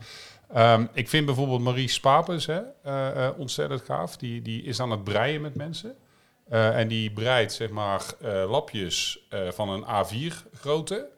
Ehm, 0.53 0.87
ik 0.93 1.09
vind 1.09 1.27
bijvoorbeeld 1.27 1.61
Marie 1.61 1.89
Spapers 1.89 2.47
hè, 2.47 2.61
ontzettend 3.29 3.83
gaaf. 3.83 4.17
Die, 4.17 4.43
die 4.43 4.63
is 4.63 4.81
aan 4.81 4.91
het 4.91 5.05
breien 5.05 5.41
met 5.41 5.55
mensen. 5.55 5.95
Eh, 6.49 6.79
en 6.79 6.89
die 6.89 7.11
breidt 7.11 7.53
zeg 7.53 7.69
maar 7.71 8.03
eh, 8.21 8.51
lapjes 8.51 9.27
eh, 9.29 9.51
van 9.51 9.69
een 9.69 9.85
A4 9.85 10.35
grootte. 10.61 11.09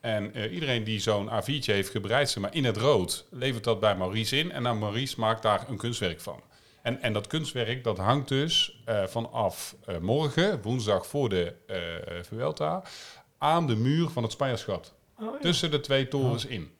En 0.00 0.50
iedereen 0.52 0.84
die 0.84 1.00
zo'n 1.00 1.28
A4'tje 1.30 1.72
heeft 1.72 1.90
gebreid, 1.90 2.30
zeg 2.30 2.42
maar 2.42 2.54
in 2.54 2.64
het 2.64 2.76
rood, 2.76 3.26
levert 3.30 3.64
dat 3.64 3.80
bij 3.80 3.96
Maurice 3.96 4.36
in. 4.38 4.52
En 4.52 4.62
dan 4.62 4.78
Maurice 4.78 5.20
maakt 5.20 5.42
daar 5.42 5.68
een 5.68 5.76
kunstwerk 5.76 6.20
van. 6.20 6.40
En, 6.82 7.02
en 7.02 7.12
dat 7.12 7.26
kunstwerk 7.26 7.84
dat 7.84 7.98
hangt 7.98 8.28
dus 8.28 8.82
vanaf 9.06 9.76
morgen, 10.00 10.62
woensdag 10.62 11.06
voor 11.06 11.28
de 11.28 11.54
Vuelta, 12.22 12.82
aan 13.38 13.66
de 13.66 13.76
muur 13.76 14.08
van 14.08 14.22
het 14.22 14.32
Spanjaarschat. 14.32 14.94
Oh, 15.20 15.32
ja. 15.32 15.38
Tussen 15.40 15.70
de 15.70 15.80
twee 15.80 16.08
torens 16.08 16.44
in. 16.46 16.70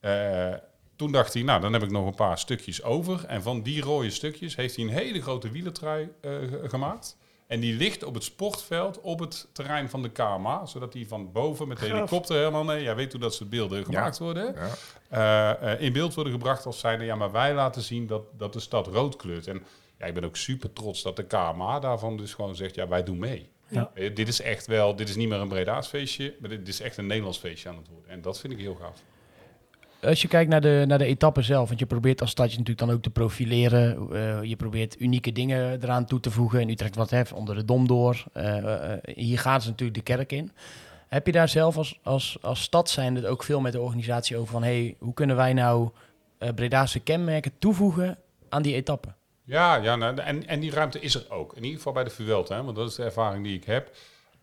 Eh, 0.00 0.52
toen 0.96 1.12
dacht 1.12 1.32
hij, 1.34 1.42
nou 1.42 1.60
dan 1.60 1.72
heb 1.72 1.82
ik 1.82 1.90
nog 1.90 2.06
een 2.06 2.14
paar 2.14 2.38
stukjes 2.38 2.82
over. 2.82 3.24
En 3.26 3.42
van 3.42 3.62
die 3.62 3.80
rode 3.82 4.10
stukjes 4.10 4.56
heeft 4.56 4.76
hij 4.76 4.84
een 4.84 4.90
hele 4.90 5.22
grote 5.22 5.50
wielertrui 5.50 6.08
ge- 6.22 6.60
gemaakt. 6.68 7.16
En 7.46 7.60
die 7.60 7.74
ligt 7.74 8.04
op 8.04 8.14
het 8.14 8.24
sportveld 8.24 9.00
op 9.00 9.18
het 9.18 9.48
terrein 9.52 9.88
van 9.88 10.02
de 10.02 10.10
KMA. 10.10 10.66
Zodat 10.66 10.92
die 10.92 11.08
van 11.08 11.32
boven 11.32 11.68
met 11.68 11.78
de 11.78 11.86
helikopter 11.86 12.36
helemaal... 12.36 12.64
Nee, 12.64 12.82
ja, 12.82 12.94
weet 12.94 13.12
hoe 13.12 13.20
dat 13.20 13.34
soort 13.34 13.50
beelden 13.50 13.84
gemaakt 13.84 14.18
worden. 14.18 14.54
Ja. 14.54 15.56
eh, 15.60 15.72
eh, 15.72 15.80
in 15.80 15.92
beeld 15.92 16.14
worden 16.14 16.32
gebracht 16.32 16.66
als 16.66 16.78
zijnde... 16.78 17.04
Ja, 17.04 17.14
maar 17.14 17.32
wij 17.32 17.54
laten 17.54 17.82
zien 17.82 18.06
dat, 18.06 18.22
dat 18.36 18.52
de 18.52 18.60
stad 18.60 18.86
rood 18.86 19.16
kleurt. 19.16 19.46
En 19.46 19.62
ja, 19.98 20.06
ik 20.06 20.14
ben 20.14 20.24
ook 20.24 20.36
super 20.36 20.72
trots 20.72 21.02
dat 21.02 21.16
de 21.16 21.26
KMA 21.26 21.78
daarvan 21.78 22.16
dus 22.16 22.34
gewoon 22.34 22.56
zegt... 22.56 22.74
Ja, 22.74 22.88
wij 22.88 23.02
doen 23.02 23.18
mee. 23.18 23.50
Ja. 23.68 23.90
Eh, 23.94 24.14
dit 24.14 24.28
is 24.28 24.40
echt 24.40 24.66
wel... 24.66 24.96
Dit 24.96 25.08
is 25.08 25.16
niet 25.16 25.28
meer 25.28 25.38
een 25.38 25.48
Breda's 25.48 25.88
feestje... 25.88 26.34
Maar 26.40 26.50
dit 26.50 26.68
is 26.68 26.80
echt 26.80 26.96
een 26.96 27.06
Nederlands 27.06 27.38
feestje 27.38 27.68
aan 27.68 27.76
het 27.76 27.88
worden. 27.88 28.10
En 28.10 28.20
dat 28.20 28.40
vind 28.40 28.52
ik 28.52 28.58
heel 28.58 28.74
gaaf. 28.74 29.02
Als 30.04 30.22
je 30.22 30.28
kijkt 30.28 30.50
naar 30.50 30.60
de, 30.60 30.84
naar 30.86 30.98
de 30.98 31.04
etappe 31.04 31.42
zelf, 31.42 31.68
want 31.68 31.80
je 31.80 31.86
probeert 31.86 32.20
als 32.20 32.30
stadje 32.30 32.58
natuurlijk 32.58 32.86
dan 32.86 32.96
ook 32.96 33.02
te 33.02 33.10
profileren. 33.10 34.10
eh, 34.12 34.42
je 34.42 34.56
probeert 34.56 35.00
unieke 35.00 35.32
dingen 35.32 35.82
eraan 35.82 36.04
toe 36.04 36.20
te 36.20 36.30
voegen. 36.30 36.60
In 36.60 36.68
Utrecht 36.68 36.94
wat 36.94 37.10
heeft 37.10 37.32
onder 37.32 37.54
de 37.54 37.64
Dom 37.64 37.86
door. 37.86 38.24
Eh, 38.32 38.92
eh, 38.92 38.98
hier 39.14 39.38
gaan 39.38 39.62
ze 39.62 39.68
natuurlijk 39.68 39.98
de 39.98 40.14
kerk 40.14 40.32
in. 40.32 40.52
Heb 41.08 41.26
je 41.26 41.32
daar 41.32 41.48
zelf 41.48 41.76
als, 41.76 41.98
als, 42.02 42.38
als 42.40 42.62
stad 42.62 42.90
zijnde 42.90 43.28
ook 43.28 43.42
veel 43.42 43.60
met 43.60 43.72
de 43.72 43.80
organisatie 43.80 44.36
over 44.36 44.52
van... 44.52 44.62
Hey, 44.62 44.96
hoe 44.98 45.14
kunnen 45.14 45.36
wij 45.36 45.52
nou 45.52 45.90
Bredaanse 46.54 47.00
kenmerken 47.00 47.52
toevoegen 47.58 48.18
aan 48.48 48.62
die 48.62 48.74
etappe? 48.74 49.08
Ja, 49.44 49.76
ja 49.76 49.96
nou, 49.96 50.18
en, 50.18 50.46
en 50.46 50.60
die 50.60 50.70
ruimte 50.70 51.00
is 51.00 51.14
er 51.14 51.26
ook. 51.28 51.52
In 51.56 51.62
ieder 51.62 51.76
geval 51.76 51.92
bij 51.92 52.04
de 52.04 52.10
Vuelta, 52.10 52.56
hè, 52.56 52.62
want 52.62 52.76
dat 52.76 52.88
is 52.88 52.94
de 52.94 53.04
ervaring 53.04 53.44
die 53.44 53.56
ik 53.56 53.64
heb. 53.64 53.90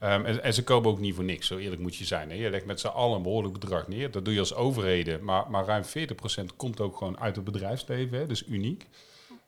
Ehm, 0.01 0.25
en, 0.25 0.43
en 0.43 0.53
ze 0.53 0.63
komen 0.63 0.89
ook 0.89 0.99
niet 0.99 1.15
voor 1.15 1.23
niks, 1.23 1.47
zo 1.47 1.57
eerlijk 1.57 1.81
moet 1.81 1.95
je 1.95 2.05
zijn. 2.05 2.29
Hè. 2.29 2.35
Je 2.35 2.49
legt 2.49 2.65
met 2.65 2.79
z'n 2.79 2.87
allen 2.87 3.15
een 3.17 3.23
behoorlijk 3.23 3.53
bedrag 3.59 3.87
neer. 3.87 4.11
Dat 4.11 4.25
doe 4.25 4.33
je 4.33 4.39
als 4.39 4.53
overheden, 4.53 5.23
maar, 5.23 5.49
maar 5.49 5.65
ruim 5.65 5.83
40% 5.83 6.55
komt 6.55 6.79
ook 6.79 6.97
gewoon 6.97 7.19
uit 7.19 7.35
het 7.35 7.45
bedrijfsleven, 7.45 8.17
hè, 8.17 8.27
dus 8.27 8.47
uniek. 8.47 8.87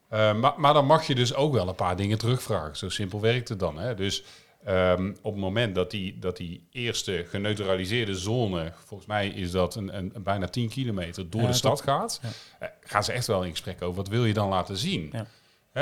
Ehm, 0.08 0.40
maar, 0.40 0.54
maar 0.56 0.74
dan 0.74 0.86
mag 0.86 1.06
je 1.06 1.14
dus 1.14 1.34
ook 1.34 1.52
wel 1.52 1.68
een 1.68 1.74
paar 1.74 1.96
dingen 1.96 2.18
terugvragen. 2.18 2.76
Zo 2.76 2.88
simpel 2.88 3.20
werkt 3.20 3.48
het 3.48 3.58
dan. 3.58 3.78
Hè. 3.78 3.94
Dus 3.94 4.24
ehm, 4.64 5.12
op 5.22 5.32
het 5.32 5.40
moment 5.40 5.74
dat 5.74 5.90
die, 5.90 6.18
dat 6.18 6.36
die 6.36 6.66
eerste 6.72 7.24
geneutraliseerde 7.28 8.14
zone, 8.14 8.72
volgens 8.84 9.08
mij 9.08 9.28
is 9.28 9.50
dat 9.50 9.74
een, 9.74 9.96
een, 9.96 10.10
een 10.14 10.22
bijna 10.22 10.46
10 10.48 10.68
kilometer, 10.68 11.30
door 11.30 11.40
Ja, 11.40 11.46
de 11.46 11.52
stad 11.52 11.80
gaat, 11.80 12.20
Ja. 12.22 12.28
eh, 12.58 12.68
gaan 12.80 13.04
ze 13.04 13.12
echt 13.12 13.26
wel 13.26 13.42
in 13.44 13.50
gesprek 13.50 13.82
over 13.82 13.96
wat 13.96 14.08
wil 14.08 14.24
je 14.24 14.32
dan 14.34 14.48
laten 14.48 14.76
zien. 14.76 15.08
Ja. 15.12 15.26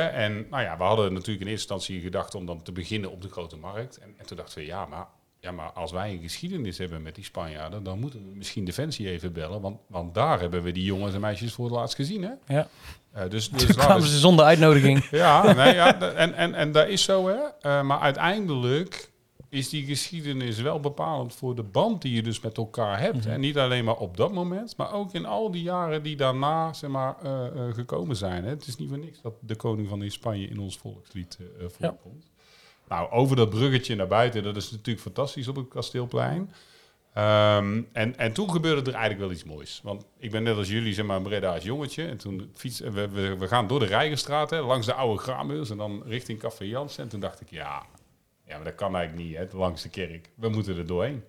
En 0.00 0.46
nou 0.50 0.62
ja, 0.62 0.76
we 0.76 0.83
hadden 0.83 1.12
natuurlijk 1.12 1.44
in 1.44 1.50
eerste 1.50 1.72
instantie 1.74 2.00
gedacht 2.00 2.35
om 2.35 2.46
dan 2.46 2.62
te 2.62 2.72
beginnen 2.72 3.11
op 3.11 3.22
de 3.22 3.28
grote 3.31 3.57
markt. 3.57 3.96
En, 3.98 4.14
en 4.18 4.26
toen 4.26 4.37
dachten 4.37 4.59
we, 4.59 4.64
ja 4.66 4.87
maar, 4.87 5.07
ja, 5.40 5.50
maar 5.52 5.70
als 5.72 5.92
wij 5.92 6.11
een 6.12 6.22
geschiedenis 6.22 6.78
hebben 6.78 7.02
met 7.02 7.14
die 7.14 7.24
Spanjaarden, 7.24 7.83
dan 7.83 7.98
moeten 7.98 8.28
we 8.28 8.35
misschien 8.37 8.64
Defensie 8.64 9.11
even 9.11 9.33
bellen. 9.33 9.61
Want, 9.61 9.78
want 9.87 10.14
daar 10.14 10.40
hebben 10.40 10.62
we 10.62 10.72
die 10.72 10.85
jongens 10.85 11.14
en 11.14 11.20
meisjes 11.20 11.52
voor 11.52 11.64
het 11.64 11.74
laatst 11.74 11.94
gezien. 11.94 12.22
Hè? 12.22 12.55
Ja. 12.55 12.68
Eh, 13.12 13.31
dus, 13.31 13.50
dus 13.50 13.66
Toen 13.66 13.74
kwamen 13.74 14.02
we- 14.02 14.09
ze 14.09 14.18
zonder 14.18 14.44
uitnodiging. 14.44 15.05
ja, 15.11 15.52
nee, 15.52 15.74
ja 15.74 16.00
en, 16.00 16.35
en, 16.35 16.55
en 16.55 16.72
dat 16.72 16.88
is 16.88 17.02
zo, 17.02 17.28
hè. 17.28 17.38
Eh, 17.61 17.83
maar 17.83 17.98
uiteindelijk 18.00 19.11
is 19.52 19.68
die 19.68 19.84
geschiedenis 19.84 20.60
wel 20.60 20.80
bepalend 20.80 21.34
voor 21.34 21.54
de 21.54 21.62
band 21.62 22.02
die 22.02 22.14
je 22.14 22.22
dus 22.22 22.40
met 22.40 22.56
elkaar 22.56 23.00
hebt. 23.00 23.26
En 23.26 23.40
niet 23.40 23.58
alleen 23.58 23.84
maar 23.84 23.96
op 23.96 24.16
dat 24.16 24.32
moment, 24.32 24.76
maar 24.76 24.92
ook 24.92 25.12
in 25.12 25.26
al 25.26 25.50
die 25.50 25.62
jaren 25.62 26.02
die 26.02 26.16
daarna 26.16 26.72
zeg 26.72 26.90
maar, 26.90 27.16
eh, 27.22 27.46
eh, 27.46 27.74
gekomen 27.74 28.16
zijn. 28.16 28.44
Hè. 28.44 28.50
Het 28.50 28.66
is 28.66 28.76
niet 28.76 28.88
voor 28.88 28.98
niks 28.98 29.20
dat 29.20 29.34
de 29.40 29.56
koning 29.56 29.88
van 29.88 30.10
Spanje 30.10 30.46
in 30.46 30.58
ons 30.58 30.78
volkslied 30.78 31.38
eh, 31.38 31.66
voorkomt. 31.68 32.30
Nou, 32.88 33.10
over 33.10 33.36
dat 33.36 33.50
bruggetje 33.50 33.94
naar 33.94 34.06
buiten, 34.06 34.42
dat 34.42 34.56
is 34.56 34.70
natuurlijk 34.70 35.04
fantastisch 35.04 35.48
op 35.48 35.56
het 35.56 35.68
kasteelplein. 35.68 36.52
Ehm, 37.12 37.82
en, 37.92 38.18
en 38.18 38.32
toen 38.32 38.50
gebeurde 38.50 38.90
er 38.90 38.96
eigenlijk 38.96 39.20
wel 39.20 39.32
iets 39.32 39.44
moois. 39.44 39.80
Want 39.82 40.04
ik 40.18 40.30
ben 40.30 40.42
net 40.42 40.56
als 40.56 40.68
jullie, 40.68 40.94
zeg 40.94 41.04
maar, 41.04 41.16
een 41.16 41.22
Breda's 41.22 41.64
jongetje. 41.64 42.06
En 42.06 42.16
toen 42.16 42.50
fiets, 42.54 42.80
we, 42.80 43.08
we, 43.08 43.36
we 43.36 43.48
gaan 43.48 43.66
door 43.66 43.78
de 43.78 43.86
Rijgenstraat, 43.86 44.50
hè, 44.50 44.60
langs 44.60 44.86
de 44.86 44.94
oude 44.94 45.22
Graambeurs 45.22 45.70
en 45.70 45.76
dan 45.76 46.02
richting 46.06 46.38
Café 46.38 46.64
Jans. 46.64 46.98
En 46.98 47.08
toen 47.08 47.20
dacht 47.20 47.40
ik, 47.40 47.50
ja, 47.50 47.86
ja 48.46 48.57
maar 48.57 48.64
dat 48.64 48.74
kan 48.74 48.96
eigenlijk 48.96 49.28
niet, 49.28 49.37
hè, 49.37 49.59
langs 49.59 49.83
de 49.83 49.88
kerk. 49.88 50.31
We 50.35 50.48
moeten 50.48 50.76
er 50.76 50.87
doorheen. 50.87 51.24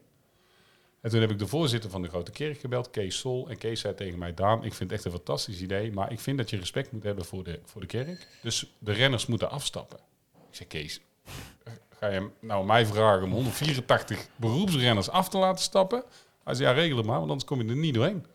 En 1.03 1.09
toen 1.09 1.21
heb 1.21 1.31
ik 1.31 1.39
de 1.39 1.47
voorzitter 1.47 1.89
van 1.89 2.01
de 2.01 2.07
Grote 2.07 2.31
Kerk 2.31 2.59
gebeld, 2.59 2.89
Kees 2.89 3.19
Sol. 3.19 3.49
En 3.49 3.57
Kees 3.57 3.79
zei 3.79 3.93
tegen 3.93 4.19
mij, 4.19 4.33
Daan, 4.33 4.63
ik 4.63 4.73
vind 4.73 4.89
het 4.89 4.91
echt 4.91 5.05
een 5.05 5.11
fantastisch 5.11 5.61
idee. 5.61 5.91
Maar 5.91 6.11
ik 6.11 6.19
vind 6.19 6.37
dat 6.37 6.49
je 6.49 6.57
respect 6.57 6.91
moet 6.91 7.03
hebben 7.03 7.25
voor 7.25 7.43
de, 7.43 7.59
voor 7.63 7.81
de 7.81 7.87
kerk. 7.87 8.27
Dus 8.41 8.73
de 8.79 8.91
renners 8.91 9.25
moeten 9.25 9.49
afstappen. 9.49 9.97
Ik 10.49 10.55
zei, 10.55 10.69
Kees, 10.69 11.01
ga 11.89 12.07
je 12.07 12.29
nou 12.39 12.65
mij 12.65 12.85
vragen 12.85 13.23
om 13.23 13.31
184 13.31 14.27
beroepsrenners 14.35 15.09
af 15.09 15.29
te 15.29 15.37
laten 15.37 15.63
stappen? 15.63 16.03
Hij 16.43 16.53
zei, 16.53 16.69
ja, 16.69 16.75
regel 16.75 16.97
het 16.97 17.05
maar, 17.05 17.17
want 17.17 17.29
anders 17.29 17.49
kom 17.49 17.61
je 17.61 17.69
er 17.69 17.75
niet 17.75 17.93
doorheen. 17.93 18.25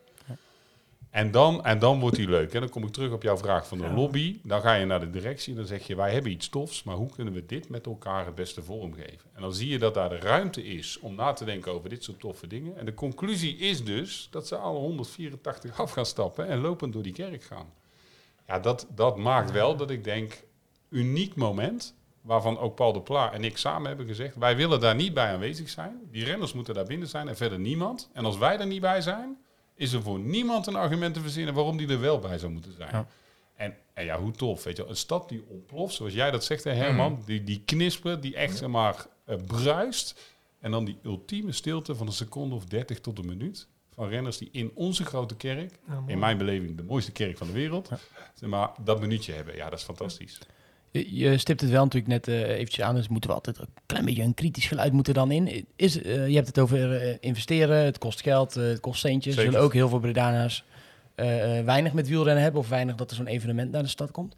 En 1.11 1.31
dan, 1.31 1.65
en 1.65 1.79
dan 1.79 2.01
wordt 2.01 2.17
die 2.17 2.29
leuk. 2.29 2.55
En 2.55 2.61
dan 2.61 2.69
kom 2.69 2.85
ik 2.85 2.93
terug 2.93 3.13
op 3.13 3.23
jouw 3.23 3.37
vraag 3.37 3.67
van 3.67 3.79
de 3.79 3.91
lobby. 3.91 4.41
Dan 4.43 4.61
ga 4.61 4.75
je 4.75 4.85
naar 4.85 5.01
de 5.01 5.11
directie 5.11 5.53
en 5.53 5.59
dan 5.59 5.67
zeg 5.67 5.87
je, 5.87 5.97
wij 5.97 6.13
hebben 6.13 6.33
iets 6.33 6.49
tofs, 6.49 6.83
maar 6.83 6.97
hoe 6.97 7.11
kunnen 7.11 7.35
we 7.35 7.47
dit 7.47 7.69
met 7.69 7.87
elkaar 7.87 8.27
het 8.27 8.35
beste 8.35 8.63
vormgeven? 8.63 9.31
En 9.33 9.43
dan 9.43 9.55
zie 9.55 9.69
je 9.69 9.79
dat 9.79 9.95
daar 9.95 10.09
de 10.09 10.19
ruimte 10.19 10.65
is 10.65 10.99
om 11.01 11.15
na 11.15 11.33
te 11.33 11.45
denken 11.45 11.73
over 11.73 11.89
dit 11.89 12.05
soort 12.05 12.21
toffe 12.21 12.47
dingen. 12.47 12.77
En 12.77 12.85
de 12.85 12.95
conclusie 12.95 13.57
is 13.57 13.85
dus 13.85 14.29
dat 14.31 14.47
ze 14.47 14.57
alle 14.57 14.79
184 14.79 15.81
af 15.81 15.91
gaan 15.91 16.07
stappen 16.07 16.47
en 16.47 16.61
lopend 16.61 16.93
door 16.93 17.03
die 17.03 17.13
kerk 17.13 17.43
gaan. 17.43 17.73
Ja, 18.47 18.59
dat, 18.59 18.87
dat 18.95 19.17
maakt 19.17 19.51
wel 19.51 19.77
dat 19.77 19.91
ik 19.91 20.05
denk, 20.05 20.45
uniek 20.89 21.35
moment, 21.35 21.95
waarvan 22.21 22.59
ook 22.59 22.75
Paul 22.75 22.93
de 22.93 23.01
Pla 23.01 23.33
en 23.33 23.45
ik 23.45 23.57
samen 23.57 23.89
hebben 23.89 24.07
gezegd, 24.07 24.37
wij 24.37 24.57
willen 24.57 24.81
daar 24.81 24.95
niet 24.95 25.15
bij 25.15 25.33
aanwezig 25.33 25.69
zijn. 25.69 26.01
Die 26.11 26.25
renners 26.25 26.53
moeten 26.53 26.75
daar 26.75 26.85
binnen 26.85 27.09
zijn 27.09 27.29
en 27.29 27.37
verder 27.37 27.59
niemand. 27.59 28.11
En 28.13 28.25
als 28.25 28.39
wij 28.39 28.59
er 28.59 28.67
niet 28.67 28.81
bij 28.81 29.01
zijn, 29.01 29.39
is 29.79 29.93
er 29.93 30.03
voor 30.03 30.19
niemand 30.19 30.67
een 30.67 30.77
argument 30.77 31.15
te 31.15 31.21
verzinnen 31.21 31.55
waarom 31.55 31.77
die 31.77 31.89
er 31.89 32.01
wel 32.01 32.19
bij 32.19 32.39
zou 32.39 32.53
moeten 32.53 32.73
zijn. 32.73 32.91
Ja. 32.93 33.07
En, 33.55 33.77
en 33.95 34.05
ja, 34.05 34.21
hoe 34.21 34.31
tof, 34.33 34.65
weet 34.65 34.77
je 34.77 34.83
wel. 34.83 34.91
Een 34.91 34.97
stad 34.97 35.29
die 35.29 35.45
ontploft, 35.49 35.95
zoals 35.95 36.13
jij 36.13 36.31
dat 36.31 36.45
zegt, 36.45 36.65
hè, 36.65 36.73
Herman. 36.73 37.23
Die, 37.27 37.45
die 37.45 37.63
knisper, 37.65 38.21
die 38.21 38.35
echt, 38.35 38.57
zeg 38.57 38.69
maar, 38.69 39.07
eh, 39.25 39.37
bruist. 39.47 40.37
En 40.61 40.71
dan 40.71 40.85
die 40.85 40.99
ultieme 41.03 41.53
stilte 41.53 41.95
van 41.95 42.07
een 42.07 42.13
seconde 42.13 42.55
of 42.55 42.65
dertig 42.65 43.01
tot 43.01 43.19
een 43.19 43.27
minuut. 43.27 43.67
Van 43.95 44.09
renners 44.09 44.39
die 44.39 44.49
in 44.53 44.71
onze 44.75 45.05
grote 45.05 45.37
kerk, 45.37 45.79
Ja, 45.89 46.03
in 46.07 46.19
mijn 46.19 46.39
beleving 46.39 46.77
de 46.77 46.83
mooiste 46.83 47.13
kerk 47.13 47.37
van 47.39 47.47
de 47.47 47.53
wereld, 47.53 47.89
zeg 48.35 48.49
maar, 48.49 48.71
dat 48.85 49.01
minuutje 49.01 49.33
hebben. 49.33 49.57
Ja, 49.57 49.71
dat 49.71 49.79
is 49.79 49.85
fantastisch. 49.85 50.39
Je, 50.91 51.39
stipt 51.39 51.61
het 51.61 51.71
wel 51.71 51.83
natuurlijk 51.83 52.13
net 52.13 52.29
eh, 52.29 52.49
eventjes 52.49 52.85
aan, 52.85 52.95
dus 52.95 53.09
moeten 53.09 53.31
we 53.31 53.37
altijd 53.37 53.59
een 53.59 53.69
klein 53.87 54.05
beetje 54.05 54.23
een 54.23 54.35
kritisch 54.35 54.67
geluid 54.67 54.93
moeten 54.93 55.15
dan 55.15 55.31
in. 55.31 55.67
Is, 55.77 56.03
eh, 56.03 56.29
je 56.29 56.35
hebt 56.35 56.47
het 56.47 56.59
over 56.59 57.01
eh, 57.01 57.17
investeren, 57.21 57.85
het 57.85 57.99
kost 57.99 58.23
geld, 58.23 58.55
het 58.55 58.81
kost 58.81 59.01
centjes. 59.01 59.37
Er 59.37 59.43
zullen 59.43 59.61
ook 59.61 59.73
heel 59.73 59.89
veel 59.89 59.99
Bredana's 59.99 60.65
weinig 61.65 61.93
met 61.93 62.09
wielrennen 62.09 62.43
hebben 62.43 62.61
of 62.61 62.69
weinig 62.69 62.95
dat 62.95 63.11
er 63.11 63.17
zo'n 63.17 63.27
evenement 63.27 63.71
naar 63.71 63.83
de 63.83 63.89
stad 63.89 64.11
komt. 64.11 64.35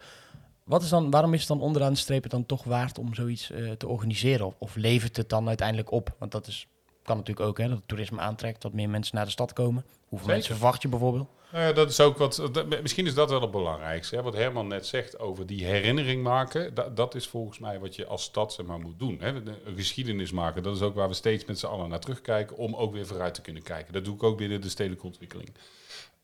Wat 0.65 0.83
is 0.83 0.89
dan, 0.89 1.11
waarom 1.11 1.35
is 1.35 1.39
het 1.39 1.49
dan 1.49 1.61
onderaan 1.61 1.93
de 1.93 1.99
streep 1.99 2.23
het 2.23 2.31
dan 2.31 2.47
toch 2.47 2.65
waard 2.65 2.99
om 2.99 3.15
zoiets 3.15 3.53
te 3.77 3.89
organiseren? 3.89 4.47
Of, 4.47 4.55
of 4.59 4.77
levert 4.77 5.17
het 5.17 5.29
dan 5.29 5.49
uiteindelijk 5.49 5.91
op? 5.91 6.15
Want 6.19 6.33
dat 6.33 6.47
is, 6.47 6.67
kan 6.87 7.03
kan 7.03 7.17
natuurlijk 7.17 7.47
ook, 7.47 7.59
hè, 7.59 7.69
dat 7.69 7.77
het 7.77 7.89
toerisme 7.89 8.21
aantrekt, 8.21 8.63
dat 8.63 8.73
meer 8.73 8.89
mensen 8.89 9.17
naar 9.17 9.25
de 9.25 9.31
stad 9.31 9.53
komen. 9.53 9.85
Hoeveel 9.85 10.19
Zeker. 10.19 10.33
mensen 10.33 10.55
verwacht 10.55 10.83
je 10.83 10.89
bijvoorbeeld? 10.89 11.29
Nou 11.53 11.65
ja, 11.65 11.73
dat 11.73 11.91
is 11.91 12.01
ook 12.01 12.19
wat. 12.19 12.43
misschien 12.83 13.07
is 13.07 13.15
dat 13.15 13.31
wel 13.31 13.41
het 13.41 13.51
belangrijkste. 13.51 14.17
Hè? 14.17 14.23
Wat 14.23 14.35
Herman 14.35 14.67
net 14.67 14.87
zegt 14.87 15.19
over 15.19 15.47
die 15.47 15.65
herinnering 15.65 16.23
maken. 16.23 16.75
Dat, 16.95 17.15
is 17.15 17.29
volgens 17.29 17.59
mij 17.59 17.79
wat 17.79 17.97
je 17.97 18.07
als 18.07 18.23
stad 18.23 18.59
maar, 18.67 18.81
moet 18.81 18.99
doen. 18.99 19.19
Hè? 19.21 19.29
Een 19.29 19.77
geschiedenis 19.77 20.33
maken. 20.33 20.63
Dat 20.63 20.77
is 20.77 20.83
ook 20.83 20.95
waar 20.95 21.09
we 21.09 21.15
steeds 21.15 21.45
met 21.45 21.59
z'n 21.59 21.67
allen 21.67 21.89
naar 21.89 22.01
terugkijken. 22.01 22.57
Om 22.57 22.75
ook 22.75 22.93
weer 22.93 23.07
vooruit 23.07 23.35
te 23.35 23.41
kunnen 23.41 23.63
kijken. 23.63 23.93
Dat 23.93 24.05
doe 24.05 24.15
ik 24.15 24.23
ook 24.23 24.37
binnen 24.37 24.61
de 24.61 24.69
stedelijke 24.69 25.07
ontwikkeling. 25.07 25.51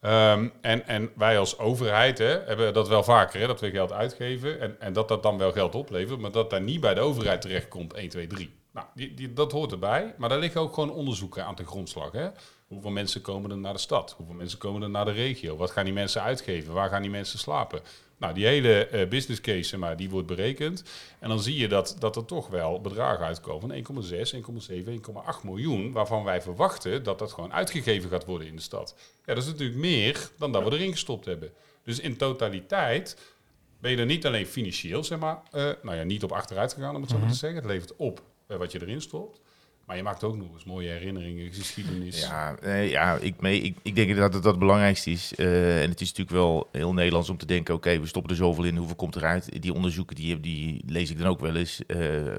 Ehm, 0.01 0.49
en, 0.61 0.87
en 0.87 1.11
wij 1.17 1.39
als 1.39 1.59
overheid 1.59 2.19
hè, 2.19 2.41
hebben 2.45 2.75
dat 2.75 2.89
wel 2.89 3.03
vaker, 3.03 3.41
hè, 3.41 3.47
dat 3.47 3.61
we 3.61 3.71
geld 3.71 3.93
uitgeven 3.93 4.61
en, 4.61 4.81
en 4.81 4.93
dat 4.93 5.09
dat 5.09 5.23
dan 5.23 5.39
wel 5.39 5.53
geld 5.53 5.75
oplevert, 5.75 6.21
maar 6.21 6.33
dat 6.33 6.51
daar 6.51 6.61
niet 6.61 6.81
bij 6.81 6.95
de 6.95 7.01
overheid 7.01 7.41
terechtkomt, 7.41 7.93
1, 7.93 8.09
2, 8.09 8.27
3. 8.27 8.51
Nou, 8.73 8.87
die, 8.95 9.15
die, 9.15 9.33
dat 9.33 9.53
hoort 9.53 9.73
erbij, 9.73 10.15
maar 10.19 10.29
daar 10.29 10.39
liggen 10.39 10.61
ook 10.61 10.75
gewoon 10.75 10.91
onderzoeken 10.91 11.45
aan 11.45 11.55
de 11.55 11.67
grondslag. 11.67 12.13
Hè. 12.13 12.29
Hoeveel 12.67 12.91
mensen 12.91 13.21
komen 13.21 13.51
er 13.51 13.59
naar 13.59 13.73
de 13.73 13.79
stad? 13.79 14.15
Hoeveel 14.17 14.35
mensen 14.35 14.59
komen 14.59 14.83
er 14.83 14.91
naar 14.91 15.05
de 15.05 15.11
regio? 15.11 15.57
Wat 15.57 15.71
gaan 15.71 15.85
die 15.85 15.95
mensen 15.95 16.23
uitgeven? 16.23 16.73
Waar 16.73 16.89
gaan 16.89 17.03
die 17.03 17.11
mensen 17.11 17.39
slapen? 17.39 17.81
Nou, 18.17 18.35
die 18.35 18.47
hele 18.47 18.87
eh, 18.87 19.09
business 19.09 19.41
case, 19.41 19.79
maar, 19.79 19.97
die 19.97 20.11
wordt 20.11 20.27
berekend. 20.27 20.83
En 21.19 21.29
dan 21.29 21.41
zie 21.41 21.57
je 21.57 21.69
dat, 21.69 21.97
dat 21.99 22.17
er 22.17 22.25
toch 22.25 22.49
wel 22.49 22.81
bedragen 22.81 23.27
uitkomen 23.27 23.85
van 23.85 24.05
1,6, 24.05 24.11
1,7, 24.35 24.85
1,8 24.85 25.43
miljoen. 25.43 25.93
Waarvan 25.93 26.25
wij 26.25 26.43
verwachten 26.43 27.03
dat 27.03 27.19
dat 27.19 27.33
gewoon 27.33 27.53
uitgegeven 27.53 28.11
gaat 28.11 28.25
worden 28.25 28.49
in 28.49 28.57
de 28.57 28.63
stad. 28.63 28.95
Ja, 29.25 29.35
dat 29.35 29.43
is 29.43 29.51
natuurlijk 29.51 29.79
meer 29.79 30.31
dan 30.39 30.53
dat 30.53 30.65
we 30.65 30.73
erin 30.73 30.93
gestopt 30.93 31.25
hebben. 31.25 31.53
Dus 31.83 32.01
in 32.01 32.17
totaliteit 32.17 33.17
ben 33.81 33.91
je 33.91 33.97
er 33.97 34.07
niet 34.07 34.27
alleen 34.27 34.47
financieel, 34.47 35.05
zeg 35.05 35.19
maar, 35.19 35.43
eh, 35.51 35.71
nou 35.83 35.97
ja, 35.97 36.03
niet 36.03 36.25
op 36.25 36.33
achteruit 36.33 36.73
gegaan, 36.73 36.95
om 36.95 37.01
het 37.01 37.11
zo 37.11 37.19
maar 37.19 37.31
te 37.31 37.35
zeggen. 37.35 37.59
Het 37.59 37.71
levert 37.71 37.97
op 37.97 38.23
eh, 38.47 38.57
wat 38.57 38.73
je 38.73 38.81
erin 38.81 39.01
stopt. 39.01 39.41
Maar 39.87 39.97
je 39.97 40.03
maakt 40.03 40.25
ook 40.25 40.37
nog 40.37 40.53
eens 40.53 40.65
mooie 40.65 40.89
herinneringen, 40.89 41.53
geschiedenis. 41.53 42.21
Ja, 42.21 42.57
eh, 42.57 42.91
ja 42.91 43.17
ik, 43.21 43.41
mee, 43.41 43.61
ik, 43.61 43.77
ik 43.83 43.95
denk 43.95 44.17
dat 44.17 44.33
het 44.33 44.33
dat 44.33 44.45
het 44.45 44.59
belangrijkste 44.59 45.11
is. 45.11 45.35
Eh, 45.35 45.83
en 45.83 45.91
het 45.91 46.01
is 46.01 46.09
natuurlijk 46.09 46.37
wel 46.37 46.69
heel 46.73 46.93
Nederlands 46.93 47.31
om 47.31 47.37
te 47.37 47.47
denken... 47.47 47.75
oké, 47.75 48.01
we 48.01 48.07
stoppen 48.07 48.31
er 48.31 48.37
zoveel 48.37 48.65
in, 48.65 48.77
hoeveel 48.77 48.97
komt 48.97 49.17
eruit? 49.17 49.63
Die 49.63 49.73
onderzoeken, 49.73 50.17
die, 50.17 50.41
die 50.41 50.83
lees 50.87 51.11
ik 51.11 51.19
dan 51.19 51.27
ook 51.27 51.41
wel 51.41 51.55
eens 51.57 51.87
eh, 51.87 51.99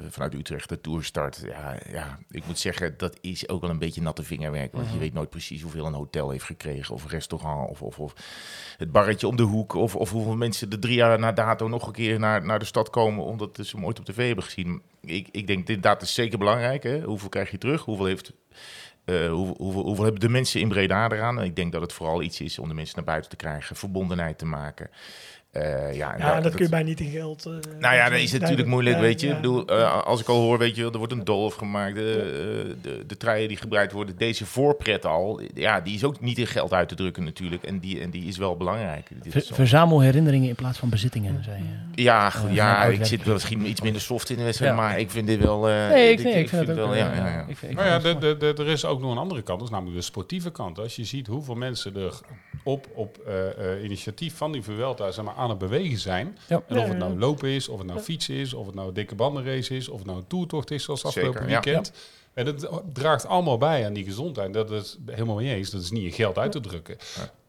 vanuit 0.10 0.34
Utrecht, 0.34 0.70
de 0.70 0.82
Tourstart. 0.82 1.42
Ja, 1.46 1.80
ja, 1.92 2.20
ik 2.30 2.46
moet 2.46 2.60
zeggen, 2.60 2.94
dat 2.98 3.18
is 3.22 3.50
ook 3.50 3.62
wel 3.62 3.70
een 3.70 3.80
beetje 3.80 4.02
natte 4.02 4.24
vingerwerk. 4.24 4.74
Want 4.74 4.92
je 4.92 4.98
weet 4.98 5.14
nooit 5.14 5.30
precies 5.30 5.62
hoeveel 5.62 5.86
een 5.86 5.94
hotel 5.94 6.30
heeft 6.30 6.46
gekregen... 6.46 6.94
of 6.94 7.04
een 7.04 7.10
restaurant, 7.10 7.70
of, 7.70 7.82
of, 7.82 8.00
of 8.00 8.14
het 8.78 8.92
barretje 8.92 9.28
om 9.28 9.36
de 9.36 9.44
hoek... 9.44 9.74
Of, 9.74 9.96
of 9.96 10.12
hoeveel 10.12 10.36
mensen 10.36 10.70
er 10.70 10.80
drie 10.80 10.96
jaar 10.96 11.20
na 11.20 11.32
dato 11.32 11.68
nog 11.68 11.88
een 11.88 11.94
keer 11.94 12.20
naar, 12.20 12.46
naar 12.46 12.60
de 12.60 12.66
stad 12.66 12.90
komen... 12.90 13.24
omdat 13.24 13.60
ze 13.62 13.76
hem 13.76 13.86
ooit 13.86 14.00
op 14.00 14.06
tv 14.06 14.26
hebben 14.26 14.44
gezien. 14.44 14.82
Ik, 15.02 15.28
ik 15.32 15.48
denk, 15.48 15.68
dit 15.68 15.84
dat 15.84 16.02
is 16.02 16.14
zeker 16.14 16.38
belangrijk. 16.38 16.84
Hè? 16.84 17.02
Hoeveel 17.02 17.30
krijg 17.30 17.52
je 17.52 17.58
terug? 17.58 17.84
Hoeveel 17.84 18.06
heeft 18.06 18.34
eh, 19.08 19.30
hoeveel, 19.30 19.56
hoeveel, 19.58 19.84
hoeveel 19.84 20.04
hebben 20.04 20.22
de 20.22 20.30
mensen 20.30 20.62
in 20.62 20.68
Breda 20.68 21.10
eraan? 21.10 21.44
Ik 21.44 21.56
denk 21.56 21.72
dat 21.72 21.82
het 21.82 21.94
vooral 21.94 22.22
iets 22.22 22.42
is 22.42 22.60
om 22.60 22.68
de 22.68 22.74
mensen 22.74 22.96
naar 22.96 23.06
buiten 23.06 23.30
te 23.30 23.36
krijgen, 23.36 23.76
verbondenheid 23.76 24.38
te 24.38 24.46
maken. 24.46 24.90
Eh, 25.52 25.94
ja, 25.96 26.14
en 26.14 26.18
Ja, 26.20 26.26
daar- 26.32 26.42
dat 26.42 26.56
kun 26.56 26.64
je 26.66 26.70
bijna 26.72 26.88
niet 26.88 27.00
in 27.00 27.10
geld. 27.12 27.46
eh, 27.46 27.52
Nou 27.80 27.96
ja, 27.96 28.10
dan 28.10 28.18
is 28.20 28.32
het 28.32 28.42
natuurlijk 28.42 28.58
dat- 28.58 28.68
moeilijk, 28.68 28.96
ja, 28.96 29.02
weet 29.02 29.22
je. 29.22 29.28
ja. 29.28 29.36
Ik 29.36 29.42
bedoel, 29.42 29.66
eh, 29.68 30.04
als 30.04 30.22
ik 30.22 30.28
al 30.28 30.42
hoor, 30.42 30.58
weet 30.58 30.76
je, 30.76 30.84
er 30.92 30.98
wordt 30.98 31.14
een 31.14 31.24
dolf 31.24 31.54
gemaakt. 31.56 31.96
De, 31.96 32.12
eh, 32.12 32.76
de, 32.82 33.04
de 33.08 33.18
truien 33.18 33.48
die 33.48 33.58
gebruikt 33.58 33.92
worden, 33.92 34.18
deze 34.18 34.46
voorpret 34.46 35.06
al, 35.06 35.42
ja, 35.54 35.82
die 35.82 35.96
is 35.96 36.04
ook 36.04 36.20
niet 36.22 36.38
in 36.38 36.48
geld 36.48 36.74
uit 36.74 36.88
te 36.90 36.96
drukken 36.96 37.24
natuurlijk. 37.24 37.64
En 37.64 37.80
die, 37.80 38.00
en 38.02 38.10
die 38.10 38.26
is 38.28 38.38
wel 38.38 38.58
belangrijk. 38.58 39.10
Ver- 39.28 39.44
verzamel 39.52 40.02
herinneringen 40.02 40.50
in 40.50 40.56
plaats 40.56 40.78
van 40.80 40.90
bezittingen, 40.90 41.44
zei 41.44 41.58
je. 41.96 42.04
ja, 42.04 42.34
Eh, 42.48 42.54
ja, 42.54 42.84
ik 42.84 43.06
zit 43.06 43.26
misschien 43.26 43.68
iets 43.70 43.82
minder 43.82 44.02
soft 44.02 44.30
in 44.30 44.38
de 44.38 44.44
wedstrijd, 44.44 44.72
Ja. 44.72 44.78
maar 44.82 45.00
ik 45.00 45.10
vind 45.12 45.28
dit 45.28 45.40
wel... 45.40 45.70
eh, 45.70 45.90
Nee, 45.90 46.12
ik, 46.12 46.18
dit- 46.18 46.26
nee, 46.26 46.36
ik 46.44 46.50
vind 46.50 46.68
het 46.68 46.76
wel, 46.76 46.96
ja, 46.96 47.14
ja, 47.14 47.46
Nou 47.72 47.88
ja, 47.88 48.00
de, 48.00 48.18
de, 48.18 48.38
de, 48.38 48.54
er 48.64 48.68
is 48.68 48.86
ook 48.86 49.00
nog 49.02 49.12
een 49.12 49.18
andere 49.18 49.42
kant, 49.42 49.60
dat 49.60 49.68
is 49.68 49.74
namelijk 49.74 49.98
de 49.98 50.04
sportieve 50.04 50.52
kant. 50.52 50.80
Als 50.80 50.96
je 50.96 51.06
ziet 51.06 51.28
hoeveel 51.28 51.56
mensen 51.56 51.96
er 51.96 52.14
op, 52.64 52.88
op 52.94 53.18
eh, 53.28 53.74
eh, 53.74 53.84
initiatief 53.84 54.36
van 54.36 54.52
die 54.52 54.62
Vuelta 54.62 55.12
zeg 55.12 55.26
maar, 55.26 55.34
aan 55.38 55.50
het 55.50 55.58
bewegen 55.58 55.98
zijn. 55.98 56.38
Ja. 56.48 56.62
En 56.68 56.76
of 56.78 56.84
Ja, 56.84 56.90
het 56.90 56.98
nou 56.98 57.12
ja. 57.14 57.20
lopen 57.20 57.50
is, 57.50 57.68
of 57.68 57.78
het 57.78 57.88
nou 57.88 58.00
fietsen 58.00 58.36
is, 58.36 58.54
of 58.54 58.66
het 58.66 58.76
nou 58.76 58.88
een 58.88 58.94
dikke 58.94 59.16
bandenrace 59.16 59.76
is, 59.76 59.90
of 59.90 59.98
het 59.98 60.08
nou 60.08 60.18
een 60.20 60.28
toertocht 60.28 60.72
is 60.72 60.84
zoals 60.84 61.06
afgelopen 61.06 61.34
Zeker, 61.42 61.50
ja. 61.50 61.62
weekend. 61.62 61.92
En 62.34 62.46
dat 62.46 62.82
draagt 62.94 63.28
allemaal 63.28 63.58
bij 63.58 63.86
aan 63.86 63.94
die 63.94 64.04
gezondheid. 64.04 64.54
Dat 64.54 64.72
is 64.72 64.98
helemaal 65.06 65.36
mee 65.36 65.56
eens. 65.56 65.70
Dat 65.70 65.82
is 65.82 65.92
niet 65.92 66.04
in 66.04 66.12
geld 66.12 66.38
uit 66.38 66.52
te 66.52 66.60
drukken. 66.60 66.98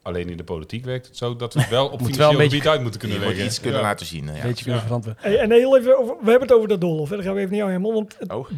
Alleen 0.02 0.28
in 0.28 0.36
de 0.36 0.44
politiek 0.44 0.84
werkt 0.84 1.06
het 1.06 1.16
zo 1.16 1.36
dat 1.36 1.54
we 1.54 1.60
het 1.60 1.70
wel 1.70 1.86
op 1.92 1.98
financieel 2.00 2.28
beetje- 2.28 2.42
gebied 2.42 2.66
uit 2.68 2.80
moeten 2.82 3.00
kunnen 3.00 3.18
Je 3.18 3.22
moet 3.24 3.32
leggen. 3.32 3.50
iets 3.50 3.60
kunnen 3.60 3.80
Ja. 3.80 3.86
laten 3.86 4.06
zien. 4.06 4.24
Ja. 4.24 4.30
een 4.34 4.42
beetje 4.42 4.64
kunnen. 4.86 5.16
Hey, 5.18 5.38
en 5.38 5.50
heel 5.50 5.78
even 5.78 5.98
over, 5.98 6.14
we 6.20 6.30
hebben 6.30 6.48
het 6.48 6.56
over 6.56 6.68
de 6.68 6.78
Dolhof. 6.78 7.08
hè. 7.08 7.14
Dan 7.16 7.24
gaan 7.24 7.34
we 7.34 7.38
even 7.40 7.50
naar 7.56 7.58
jou 7.66 7.70
helemaal. 7.70 7.92
Want 7.92 8.16
het, 8.18 8.32
Oh. 8.32 8.48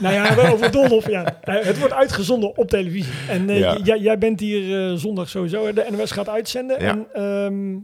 nou 0.00 0.14
ja, 0.14 0.34
wel 0.34 0.46
over 0.52 0.64
het 0.64 0.72
Dolhof. 0.72 1.08
Ja. 1.08 1.40
Eh, 1.40 1.64
Het 1.64 1.78
wordt 1.78 1.94
uitgezonden 1.94 2.56
op 2.56 2.68
televisie. 2.68 3.12
En 3.28 3.50
eh, 3.50 3.58
Ja. 3.58 3.78
jij, 3.84 3.98
jij 3.98 4.18
bent 4.18 4.40
hier 4.40 4.90
eh, 4.90 4.94
zondag 4.96 5.28
sowieso. 5.28 5.72
De 5.72 5.86
NOS 5.90 6.10
gaat 6.10 6.28
uitzenden. 6.28 6.82
Ja. 6.82 6.88
En, 6.90 7.06
ehm, 7.12 7.78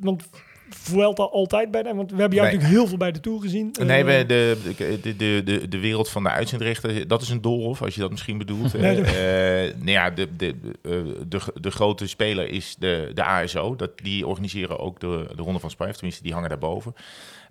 want 0.00 0.28
Vuelta 0.70 1.22
altijd 1.22 1.70
bij 1.70 1.82
de... 1.82 1.94
Want 1.94 2.10
we 2.10 2.16
hebben 2.16 2.36
jou 2.38 2.46
Nee. 2.46 2.56
natuurlijk 2.56 2.80
heel 2.80 2.88
veel 2.88 2.96
bij 2.98 3.12
de 3.12 3.20
Tour 3.20 3.40
gezien. 3.40 3.74
Nee, 3.80 4.04
Eh, 4.04 4.18
we- 4.18 4.26
de, 4.26 4.58
de, 5.02 5.16
de, 5.16 5.42
de, 5.44 5.68
de 5.68 5.78
wereld 5.78 6.08
van 6.08 6.22
de 6.22 6.30
uitzendrechten, 6.30 7.08
dat 7.08 7.22
is 7.22 7.28
een 7.28 7.40
doolhof, 7.40 7.82
als 7.82 7.94
je 7.94 8.00
dat 8.00 8.10
misschien 8.10 8.38
bedoelt. 8.38 8.72
Nee, 8.78 8.90
Eh, 8.90 8.96
dat- 8.96 9.06
eh, 9.14 9.76
nou 9.78 9.90
ja, 9.90 10.10
de, 10.10 10.36
de, 10.36 10.54
de, 11.28 11.40
de, 11.60 11.70
grote 11.70 12.06
speler 12.06 12.48
is 12.48 12.76
de, 12.78 13.10
de 13.14 13.24
ASO. 13.24 13.76
Dat, 13.76 13.90
die 14.02 14.26
organiseren 14.26 14.78
ook 14.78 15.00
de, 15.00 15.26
de 15.36 15.42
Ronde 15.42 15.58
van 15.60 15.70
Spanje, 15.70 15.92
tenminste, 15.94 16.22
die 16.22 16.32
hangen 16.32 16.48
daarboven. 16.48 16.94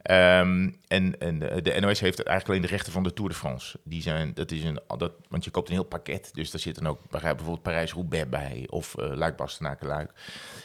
Ehm, 0.06 0.70
en 0.88 1.20
en 1.20 1.39
de, 1.39 1.78
NOS 1.80 2.00
heeft 2.00 2.24
eigenlijk 2.24 2.48
alleen 2.48 2.62
de 2.62 2.68
rechten 2.68 2.91
van 2.91 3.04
de 3.04 3.13
Tour 3.13 3.30
de 3.30 3.36
France. 3.36 3.80
Die 3.84 4.02
zijn, 4.02 4.34
dat 4.34 4.52
is 4.52 4.63
een, 4.63 4.80
dat, 4.98 5.12
want 5.30 5.44
je 5.44 5.52
koopt 5.52 5.68
een 5.68 5.74
heel 5.74 5.84
pakket, 5.84 6.30
dus 6.34 6.52
daar 6.52 6.62
zit 6.62 6.76
dan 6.76 6.88
ook 6.88 7.00
bijvoorbeeld 7.10 7.62
Parijs-Roubaix 7.62 8.30
bij, 8.30 8.68
of 8.70 8.96
uh, 9.00 9.15
Luik-Bastenaken-Luik. 9.15 10.12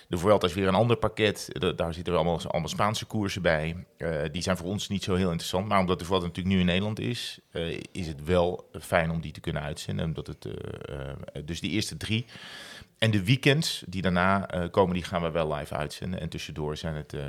De 0.09 0.19
Vuelta 0.19 0.47
is 0.47 0.55
weer 0.55 0.69
een 0.69 0.75
ander 0.75 0.97
pakket. 0.97 1.49
Da- 1.53 1.73
daar 1.73 1.95
zitten 1.95 2.15
allemaal, 2.15 2.41
allemaal 2.47 2.69
Spaanse 2.69 3.05
koersen 3.05 3.43
bij. 3.43 3.87
Eh, 3.97 4.11
die 4.33 4.43
zijn 4.43 4.57
voor 4.57 4.67
ons 4.67 4.89
niet 4.89 5.05
zo 5.05 5.15
heel 5.15 5.31
interessant. 5.31 5.69
Maar 5.69 5.81
omdat 5.81 5.99
de 5.99 6.05
Vuelta 6.05 6.27
natuurlijk 6.27 6.55
nu 6.55 6.61
in 6.61 6.67
Nederland 6.67 6.99
is, 6.99 7.39
eh, 7.51 7.81
is 7.93 8.07
het 8.07 8.25
wel 8.25 8.69
fijn 8.81 9.11
om 9.11 9.21
die 9.21 9.33
te 9.33 9.41
kunnen 9.41 9.63
uitzenden. 9.63 10.05
Omdat 10.05 10.27
het, 10.27 10.49
dus 11.45 11.61
die 11.61 11.71
eerste 11.71 11.97
drie. 11.97 12.27
En 13.01 13.11
de 13.11 13.25
weekends 13.25 13.83
die 13.87 14.03
daarna 14.03 14.49
eh, 14.49 14.71
komen, 14.71 14.95
die 14.95 15.05
gaan 15.05 15.23
we 15.23 15.31
wel 15.31 15.55
live 15.55 15.75
uitzenden. 15.75 16.21
En 16.21 16.29
tussendoor 16.29 16.77
zijn 16.77 16.95
het 16.95 17.13
eh, 17.13 17.21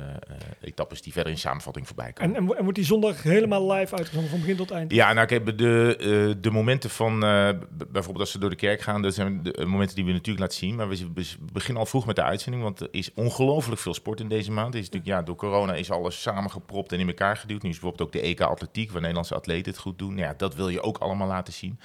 etappes 0.60 1.02
die 1.02 1.12
verder 1.12 1.32
in 1.32 1.38
samenvatting 1.38 1.86
voorbij 1.86 2.12
komen. 2.12 2.34
En, 2.34 2.40
en, 2.40 2.46
wo- 2.46 2.52
en 2.52 2.62
wordt 2.62 2.78
die 2.78 2.86
zondag 2.86 3.22
helemaal 3.22 3.72
live 3.72 3.96
uitgezonden 3.96 4.30
van 4.30 4.40
begin 4.40 4.56
tot 4.56 4.70
eind? 4.70 4.92
Ja, 4.92 5.12
nou 5.12 5.26
kijk, 5.26 5.58
de, 5.58 6.36
de 6.40 6.50
momenten 6.50 6.90
van, 6.90 7.20
bijvoorbeeld 7.78 8.18
als 8.18 8.30
ze 8.30 8.38
door 8.38 8.50
de 8.50 8.56
kerk 8.56 8.80
gaan, 8.80 9.02
dat 9.02 9.14
zijn 9.14 9.42
de 9.42 9.64
momenten 9.66 9.96
die 9.96 10.04
we 10.04 10.12
natuurlijk 10.12 10.40
laten 10.40 10.58
zien. 10.58 10.74
Maar 10.74 10.88
we 10.88 11.26
beginnen 11.52 11.82
al 11.82 11.88
vroeg 11.88 12.06
met 12.06 12.16
de 12.16 12.22
uitzending, 12.22 12.62
want 12.62 12.80
er 12.80 12.88
is 12.90 13.14
ongelooflijk 13.14 13.80
veel 13.80 13.94
sport 13.94 14.20
in 14.20 14.28
deze 14.28 14.50
maand. 14.52 14.74
Er 14.74 14.80
is 14.80 14.86
natuurlijk, 14.90 15.12
ja, 15.18 15.22
door 15.22 15.36
corona 15.36 15.74
is 15.74 15.90
alles 15.90 16.22
samengepropt 16.22 16.92
en 16.92 17.00
in 17.00 17.08
elkaar 17.08 17.36
geduwd. 17.36 17.62
Nu 17.62 17.68
is 17.70 17.78
bijvoorbeeld 17.78 18.08
ook 18.08 18.22
de 18.22 18.28
EK 18.28 18.40
Atletiek, 18.40 18.90
waar 18.90 19.00
Nederlandse 19.00 19.34
atleten 19.34 19.72
het 19.72 19.80
goed 19.80 19.98
doen. 19.98 20.16
Ja, 20.16 20.34
dat 20.36 20.54
wil 20.54 20.68
je 20.68 20.82
ook 20.82 20.98
allemaal 20.98 21.28
laten 21.28 21.52
zien. 21.52 21.78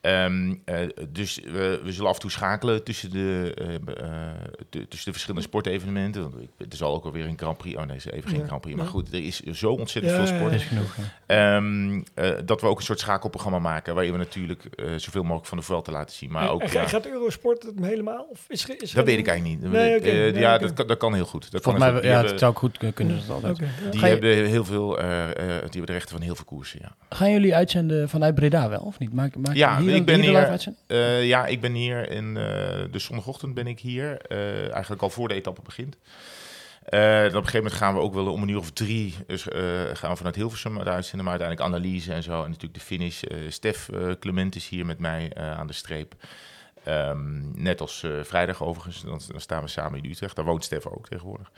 Ehm, 0.00 0.54
eh, 0.64 0.76
dus 1.08 1.40
we, 1.44 1.80
we 1.84 1.92
zullen 1.92 2.08
af 2.08 2.14
en 2.14 2.20
toe 2.20 2.30
schakelen 2.30 2.84
tussen 2.84 3.10
de, 3.10 3.54
eh, 3.58 3.74
eh, 3.74 4.32
tu- 4.70 4.86
tussen 4.88 5.04
de 5.04 5.12
verschillende 5.12 5.42
sportevenementen. 5.46 6.22
Want 6.22 6.34
ik- 6.42 6.48
Er 6.70 6.76
zal 6.76 6.94
ook 6.94 7.04
alweer 7.04 7.26
een 7.26 7.38
Grand 7.38 7.58
Prix. 7.58 7.76
Oh 7.76 7.84
nee, 7.84 7.96
is 7.96 8.04
even 8.04 8.30
geen 8.30 8.38
Ja, 8.40 8.46
Grand 8.46 8.60
Prix. 8.60 8.76
Maar 8.76 8.86
goed, 8.86 9.12
er 9.12 9.24
is 9.24 9.40
zo 9.40 9.70
ontzettend 9.72 10.14
Ja, 10.16 10.24
veel 10.24 10.32
ja, 10.32 10.38
sport. 10.38 10.52
ja. 10.52 10.58
is 10.58 10.64
genoeg. 10.64 10.96
Ehm, 11.26 12.02
eh, 12.14 12.30
dat 12.44 12.60
we 12.60 12.66
ook 12.66 12.78
een 12.78 12.84
soort 12.84 13.00
schakelprogramma 13.00 13.58
maken. 13.58 13.94
Waarin 13.94 14.12
we 14.12 14.18
natuurlijk 14.18 14.64
eh, 14.64 14.86
zoveel 14.96 15.22
mogelijk 15.22 15.46
van 15.46 15.58
de 15.58 15.64
Vuelta 15.64 15.92
laten 15.92 16.16
zien. 16.16 16.30
Maar 16.30 16.50
ook, 16.50 16.62
en 16.62 16.68
ga- 16.68 16.80
ja, 16.80 16.86
gaat 16.88 17.06
Eurosport 17.06 17.62
het 17.62 17.74
helemaal? 17.80 18.26
Of 18.30 18.44
is, 18.48 18.66
is 18.66 18.92
dat 18.92 19.04
weet 19.04 19.18
ik 19.18 19.26
eigenlijk 19.26 19.60
niet. 19.62 19.72
Nee, 19.72 19.96
oké. 19.96 20.08
Eh, 20.08 20.32
Nee, 20.32 20.40
ja, 20.42 20.58
dat, 20.58 20.72
kan, 20.72 20.86
dat 20.86 20.98
kan 20.98 21.14
heel 21.14 21.24
goed. 21.24 21.50
Dat 21.52 21.62
kan 21.62 21.72
Volgens 21.72 21.84
mij, 21.84 21.92
goed. 21.94 22.02
ja, 22.02 22.08
Die 22.08 22.10
het 22.10 22.20
hebben, 22.22 22.38
zou 22.38 22.52
ook 22.52 22.58
goed 22.58 22.94
kunnen-. 22.94 23.16
Dat 23.26 23.30
altijd. 23.34 23.58
Ja. 23.58 23.90
die 23.90 24.00
je- 24.00 24.06
hebben 24.06 24.46
heel 24.46 24.64
veel, 24.64 24.98
eh, 24.98 25.22
eh, 25.30 25.36
die 25.36 25.46
hebben 25.60 25.86
de 25.86 25.92
rechten 25.92 26.10
van 26.16 26.20
heel 26.24 26.34
veel 26.34 26.44
koersen, 26.44 26.78
ja. 26.82 26.94
Gaan 27.16 27.30
jullie 27.30 27.54
uitzenden 27.54 28.08
vanuit 28.08 28.34
Breda 28.34 28.68
wel, 28.68 28.80
of 28.80 28.98
niet? 28.98 29.12
Maak, 29.12 29.36
maak 29.36 29.54
Ja, 29.54 29.76
je 29.78 29.82
hier, 29.82 29.89
ik 29.94 30.04
ben 30.06 30.20
hier? 30.20 30.32
Eh, 30.86 31.26
ja, 31.26 31.46
ik 31.46 31.60
ben 31.60 31.72
hier 31.72 32.10
in 32.10 32.34
de 32.34 32.98
zondagochtend 32.98 33.54
ben 33.54 33.66
ik 33.66 33.80
hier. 33.80 34.18
eh, 34.20 34.72
eigenlijk 34.72 35.02
al 35.02 35.10
voor 35.10 35.28
de 35.28 35.34
etappe 35.34 35.60
begint. 35.62 35.96
Eh, 36.84 37.00
dan 37.00 37.26
op 37.26 37.26
een 37.26 37.32
gegeven 37.32 37.56
moment 37.56 37.74
gaan 37.74 37.94
we 37.94 38.00
ook 38.00 38.14
wel 38.14 38.32
om 38.32 38.42
een 38.42 38.48
uur 38.48 38.58
of 38.58 38.70
drie 38.70 39.14
dus, 39.26 39.48
eh, 39.48 39.60
gaan 39.92 40.10
we 40.10 40.16
vanuit 40.16 40.34
Hilversum 40.34 40.80
uitzenden. 40.80 41.24
Maar 41.26 41.40
uiteindelijk 41.40 41.74
analyse 41.74 42.12
en 42.12 42.22
zo. 42.22 42.32
En 42.42 42.46
natuurlijk 42.48 42.74
de 42.74 42.80
finish. 42.80 43.22
Eh, 43.22 43.38
Stef 43.48 43.88
eh, 43.88 44.10
Clement 44.20 44.54
is 44.56 44.68
hier 44.68 44.86
met 44.86 44.98
mij 44.98 45.32
eh, 45.32 45.58
aan 45.58 45.66
de 45.66 45.72
streep. 45.72 46.14
Ehm, 46.84 47.62
net 47.62 47.80
als 47.80 48.02
eh, 48.02 48.10
vrijdag 48.22 48.62
overigens. 48.62 49.02
Dan, 49.02 49.20
dan 49.28 49.40
staan 49.40 49.62
we 49.62 49.68
samen 49.68 50.02
in 50.02 50.10
Utrecht. 50.10 50.36
Daar 50.36 50.44
woont 50.44 50.64
Stef 50.64 50.86
ook 50.86 51.08
tegenwoordig. 51.08 51.50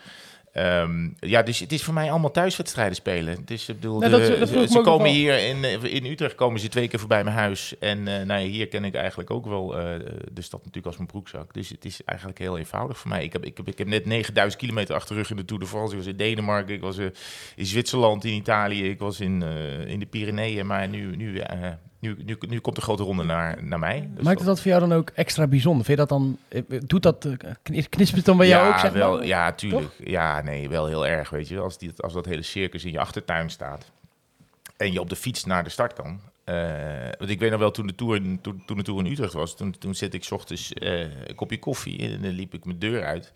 Ehm, 0.53 1.09
ja, 1.19 1.43
dus 1.43 1.59
het 1.59 1.73
is 1.73 1.83
voor 1.83 1.95
mij 1.95 2.11
allemaal 2.11 2.31
thuiswedstrijden 2.31 2.95
spelen. 2.95 3.37
Dus 3.45 3.69
ik 3.69 3.75
bedoel, 3.81 3.99
Nou, 3.99 4.11
de- 4.13 4.19
dat- 4.39 4.39
dat 4.53 4.71
ze 4.71 4.81
komen 4.81 5.11
hier 5.11 5.39
in, 5.49 5.65
eh, 5.65 5.95
in 5.95 6.05
Utrecht 6.07 6.35
komen 6.35 6.61
ze 6.61 6.69
twee 6.69 6.89
keer 6.89 6.99
voorbij 6.99 7.25
mijn 7.25 7.37
huis. 7.37 7.75
En 7.79 7.99
eh, 8.09 8.27
nou 8.27 8.41
ja, 8.41 8.47
hier 8.47 8.69
ken 8.69 8.85
ik 8.85 8.95
eigenlijk 8.95 9.31
ook 9.31 9.47
wel 9.47 9.79
eh, 9.79 9.85
de 10.33 10.43
stad 10.43 10.59
natuurlijk 10.59 10.87
als 10.87 10.97
mijn 10.97 11.09
broekzak. 11.09 11.55
Dus 11.55 11.69
het 11.69 11.85
is 11.85 12.05
eigenlijk 12.05 12.39
heel 12.39 12.59
eenvoudig 12.59 12.99
voor 12.99 13.09
mij. 13.11 13.25
Ik 13.25 13.33
heb, 13.33 13.45
ik 13.45 13.57
heb, 13.57 13.69
ik 13.69 13.79
heb 13.79 13.87
net 13.87 14.07
9000 14.07 14.63
kilometer 14.63 14.95
achter 14.95 15.15
de 15.15 15.21
rug 15.21 15.31
in 15.31 15.37
de 15.37 15.45
Tour 15.45 15.63
de 15.63 15.69
France. 15.69 15.93
Ik 15.93 15.99
was 15.99 16.09
in 16.11 16.17
Denemarken, 16.17 16.75
ik 16.75 16.81
was 16.81 16.97
in 16.99 17.13
Zwitserland, 17.57 18.25
in 18.25 18.33
Italië, 18.33 18.89
ik 18.89 18.99
was 18.99 19.21
in, 19.21 19.43
in 19.87 19.99
de 19.99 20.07
Pyreneeën. 20.07 20.67
Maar 20.67 20.89
nu, 20.89 21.17
nu 21.17 21.41
Nu, 22.03 22.17
nu, 22.25 22.37
nu 22.49 22.59
komt 22.61 22.77
de 22.77 22.83
grote 22.83 23.03
ronde 23.03 23.23
naar, 23.25 23.65
naar 23.65 23.79
mij. 23.79 24.09
Dus 24.15 24.25
Maakt 24.25 24.39
het 24.39 24.47
dat 24.47 24.61
voor 24.61 24.71
jou 24.71 24.81
dan 24.89 24.93
ook 24.93 25.11
extra 25.11 25.47
bijzonder? 25.47 25.85
Vind 25.85 25.99
je 25.99 26.07
dat 26.07 26.19
dan, 26.19 26.39
eh, 26.49 26.63
doet 26.87 27.03
dat, 27.03 27.25
eh, 27.25 27.33
knis- 27.63 27.89
knispert 27.89 28.17
het 28.17 28.25
dan 28.27 28.37
bij 28.37 28.49
jou 28.49 28.67
ja, 28.67 28.73
ook, 28.73 28.79
zeg 28.79 28.93
wel, 28.93 29.17
maar? 29.17 29.27
Ja, 29.27 29.53
tuurlijk. 29.53 29.93
Ja, 30.05 30.41
nee, 30.43 30.69
wel 30.69 30.87
heel 30.87 31.07
erg, 31.07 31.31
weet 31.31 31.49
je. 31.49 31.59
Als, 31.59 31.79
die, 31.79 31.93
als 31.97 32.13
dat 32.13 32.25
hele 32.27 32.43
circus 32.43 32.85
in 32.85 32.93
je 32.93 32.99
achtertuin 33.01 33.51
staat 33.51 33.91
en 34.77 34.93
je 34.93 35.01
op 35.01 35.09
de 35.09 35.17
fiets 35.17 35.45
naar 35.45 35.65
de 35.65 35.71
start 35.71 35.93
kan. 35.93 36.21
Eh, 36.45 36.55
want 37.19 37.31
ik 37.31 37.39
weet 37.39 37.51
nog 37.51 37.61
wel, 37.61 37.71
toen 37.71 37.87
de 37.87 37.95
Tour, 37.95 38.17
in- 38.17 38.39
toen, 38.41 38.63
toen 38.67 38.77
de 38.77 38.83
tour 38.83 39.05
in 39.05 39.13
Utrecht 39.13 39.33
was, 39.33 39.57
toen, 39.57 39.75
toen 39.79 39.95
zette 39.95 40.17
ik 40.17 40.25
's 40.25 40.31
ochtends 40.31 40.73
eh, 40.73 41.01
een 41.01 41.35
kopje 41.35 41.59
koffie 41.59 41.99
en 42.13 42.23
dan 42.23 42.31
liep 42.31 42.55
ik 42.55 42.65
mijn 42.65 42.79
deur 42.79 43.05
uit. 43.05 43.33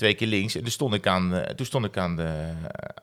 Twee 0.00 0.14
keer 0.14 0.26
links 0.26 0.54
en 0.54 0.60
toen 0.62 0.70
stond 0.70 0.94
ik 0.94 1.06
aan, 1.06 1.34
eh, 1.34 1.54
toen 1.54 1.66
stond 1.66 1.84
ik 1.84 1.96
aan, 1.96 2.16
de, 2.16 2.52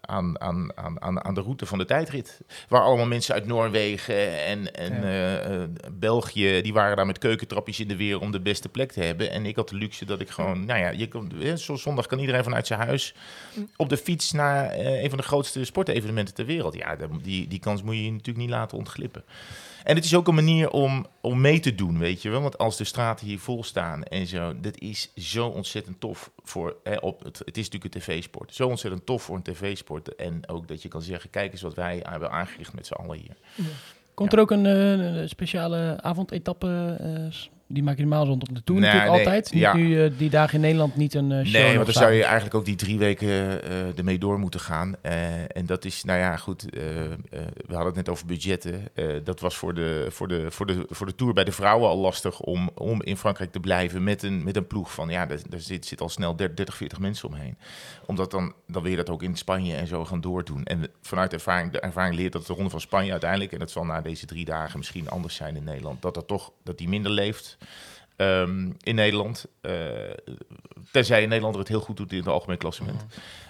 aan, 0.02 0.42
aan, 0.42 0.72
aan, 0.78 1.02
aan, 1.02 1.24
aan 1.26 1.34
de 1.34 1.42
route 1.42 1.66
van 1.66 1.78
de 1.78 1.86
tijdrit. 1.86 2.40
Waar 2.68 2.82
allemaal 2.82 3.06
mensen 3.06 3.34
uit 3.34 3.46
Noorwegen 3.46 4.44
en, 4.46 4.74
en 4.74 4.94
Ja. 4.94 5.02
eh, 5.02 5.62
eh, 5.64 5.70
België, 5.92 6.62
die 6.62 6.74
waren 6.74 6.96
daar 6.96 7.06
met 7.06 7.18
keukentrapjes 7.18 7.80
in 7.80 7.88
de 7.88 7.96
weer 7.96 8.20
om 8.20 8.32
de 8.32 8.40
beste 8.40 8.70
plek 8.70 8.92
te 8.92 9.02
hebben. 9.02 9.32
En 9.32 9.46
ik 9.46 9.56
had 9.56 9.70
de 9.70 9.76
luxe 9.76 10.06
dat 10.06 10.20
ik 10.20 10.30
gewoon, 10.30 10.66
nou 10.66 10.80
ja, 10.80 10.90
je 10.90 11.08
kon, 11.08 11.32
eh, 11.42 11.54
zo 11.56 11.76
zondag 11.76 12.06
kan 12.06 12.20
iedereen 12.20 12.44
vanuit 12.44 12.68
zijn 12.68 12.80
huis 12.80 13.14
op 13.76 13.90
de 13.90 13.98
fiets 13.98 14.32
naar 14.32 14.70
eh, 14.70 15.04
een 15.04 15.10
van 15.10 15.18
de 15.18 15.24
grootste 15.24 15.66
sportevenementen 15.66 16.34
ter 16.34 16.46
wereld. 16.46 16.76
Ja, 16.76 16.98
die, 17.22 17.48
die 17.48 17.60
kans 17.60 17.82
moet 17.84 17.96
je 17.96 18.04
je 18.04 18.12
natuurlijk 18.12 18.38
niet 18.38 18.50
laten 18.50 18.78
ontglippen. 18.78 19.24
En 19.88 19.96
het 19.96 20.06
is 20.06 20.16
ook 20.16 20.28
een 20.28 20.36
manier 20.36 20.70
om, 20.70 21.06
om 21.22 21.42
mee 21.42 21.60
te 21.60 21.76
doen, 21.76 21.98
weet 22.00 22.22
je 22.22 22.30
wel. 22.30 22.42
Want 22.42 22.58
als 22.58 22.78
de 22.78 22.84
straten 22.84 23.26
hier 23.28 23.40
vol 23.40 23.64
staan 23.64 24.04
en 24.04 24.28
zo, 24.28 24.60
dat 24.60 24.80
is 24.80 25.12
zo 25.16 25.48
ontzettend 25.48 26.00
tof 26.00 26.32
voor, 26.44 26.76
hè, 26.84 26.96
op 26.96 27.24
het, 27.24 27.38
het 27.46 27.58
is 27.58 27.70
natuurlijk 27.70 27.96
een 27.96 28.02
tv-sport. 28.02 28.56
Zo 28.56 28.68
ontzettend 28.68 29.06
tof 29.06 29.24
voor 29.24 29.36
een 29.36 29.42
tv-sport. 29.42 30.16
En 30.16 30.50
ook 30.50 30.68
dat 30.68 30.82
je 30.82 30.88
kan 30.90 31.02
zeggen, 31.02 31.30
kijk 31.30 31.52
eens 31.52 31.62
wat 31.62 31.74
wij 31.74 32.00
hebben 32.10 32.32
aangericht 32.32 32.74
met 32.74 32.88
z'n 32.88 32.94
allen 32.94 33.18
hier. 33.18 33.36
Komt 34.14 34.34
er 34.34 34.40
ook 34.40 34.52
een 34.52 34.66
eh, 34.66 34.92
een 34.92 35.30
speciale 35.30 35.98
avondetappe? 36.02 36.98
s- 37.32 37.50
die 37.68 37.84
maak 37.84 37.96
je 37.96 38.02
normaal 38.02 38.26
rond 38.26 38.50
op 38.50 38.56
de 38.56 38.64
Tour 38.64 38.82
Nee, 38.82 38.90
natuurlijk 38.92 39.18
nee, 39.18 39.26
altijd. 39.26 39.54
Niet 39.54 39.62
ja. 39.62 39.76
nu 39.76 40.04
eh, 40.04 40.12
die 40.18 40.30
dagen 40.30 40.56
in 40.56 40.62
Nederland 40.62 40.96
niet 40.96 41.14
een 41.14 41.32
eh, 41.32 41.46
show. 41.46 41.54
Nee, 41.54 41.74
want 41.74 41.86
dan 41.86 42.04
zou 42.04 42.14
je 42.14 42.24
eigenlijk 42.24 42.56
ook 42.56 42.66
die 42.66 42.76
drie 42.76 42.98
weken 42.98 43.64
eh 43.64 43.98
ermee 43.98 44.18
door 44.18 44.40
moeten 44.40 44.60
gaan. 44.60 44.96
En 45.02 45.66
dat 45.66 45.86
is, 45.86 46.04
nou 46.04 46.20
ja, 46.20 46.38
goed. 46.38 46.66
we 46.72 47.18
hadden 47.68 47.86
het 47.86 47.96
net 47.96 48.10
over 48.10 48.26
budgetten. 48.26 48.84
Dat 49.24 49.40
was 49.40 49.58
voor 49.58 49.74
de, 49.74 50.08
voor, 50.10 50.28
de, 50.28 50.46
voor, 50.52 50.66
de, 50.66 50.86
voor 50.90 51.06
de 51.06 51.16
Tour 51.16 51.34
bij 51.34 51.44
de 51.44 51.52
vrouwen 51.52 51.90
al 51.90 51.98
lastig 51.98 52.40
om, 52.40 52.70
om 52.76 53.04
in 53.04 53.18
Frankrijk 53.18 53.52
te 53.52 53.60
blijven 53.60 54.04
met 54.04 54.24
een, 54.24 54.44
met 54.44 54.56
een 54.56 54.68
ploeg 54.68 54.94
van, 54.94 55.10
ja, 55.10 55.26
daar, 55.26 55.40
daar 55.50 55.60
zit, 55.60 55.86
zit 55.86 56.02
al 56.02 56.10
snel 56.10 56.36
30, 56.36 56.76
40 56.76 57.00
mensen 57.00 57.28
omheen. 57.28 57.58
Omdat 58.06 58.32
dan, 58.32 58.54
dan 58.68 58.82
wil 58.82 58.92
je 58.92 58.98
dat 58.98 59.10
ook 59.10 59.24
in 59.24 59.36
Spanje 59.36 59.76
en 59.76 59.88
zo 59.88 60.06
gaan 60.06 60.22
doordoen. 60.22 60.64
En 60.64 60.88
vanuit 61.02 61.34
ervaring, 61.34 61.72
de 61.72 61.80
ervaring 61.80 62.16
leert 62.16 62.34
dat 62.34 62.46
de 62.46 62.54
Ronde 62.54 62.70
van 62.70 62.82
Spanje 62.82 63.12
uiteindelijk, 63.12 63.52
en 63.52 63.60
dat 63.60 63.72
zal 63.72 63.86
na 63.86 64.02
deze 64.02 64.26
drie 64.26 64.46
dagen 64.46 64.78
misschien 64.78 65.10
anders 65.10 65.36
zijn 65.36 65.56
in 65.56 65.64
Nederland, 65.64 66.02
dat 66.02 66.14
dat 66.14 66.28
toch, 66.28 66.52
dat 66.64 66.78
die 66.78 66.90
minder 66.90 67.12
leeft. 67.12 67.57
Ehm, 68.16 68.72
in 68.82 68.96
Nederland. 68.96 69.46
Eh, 69.62 69.74
tenzij 70.92 71.22
in 71.22 71.28
Nederland 71.28 71.54
er 71.54 71.60
het 71.60 71.70
heel 71.70 71.80
goed 71.80 71.98
doet 71.98 72.12
in 72.12 72.18
het 72.18 72.28
algemeen 72.28 72.58
klassement. 72.58 73.06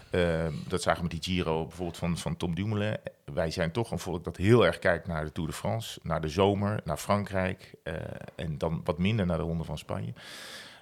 Ehm, 0.10 0.54
dat 0.68 0.82
zagen 0.82 1.04
we 1.04 1.08
met 1.14 1.24
die 1.24 1.34
Giro 1.34 1.66
bijvoorbeeld 1.66 1.98
van, 1.98 2.18
van 2.18 2.38
Tom 2.38 2.56
Dumoulin. 2.56 2.98
Wij 3.34 3.52
zijn 3.52 3.72
toch 3.72 3.92
een 3.92 4.00
volk 4.00 4.24
dat 4.24 4.38
heel 4.38 4.66
erg 4.66 4.80
kijkt 4.80 5.08
naar 5.08 5.26
de 5.26 5.32
Tour 5.32 5.50
de 5.50 5.56
France, 5.56 6.00
naar 6.04 6.22
de 6.22 6.28
zomer, 6.28 6.80
naar 6.84 6.98
Frankrijk 6.98 7.74
eh, 7.84 7.94
en 8.36 8.58
dan 8.58 8.82
wat 8.84 8.98
minder 8.98 9.26
naar 9.26 9.38
de 9.38 9.44
Ronde 9.44 9.64
van 9.64 9.78
Spanje. 9.78 10.14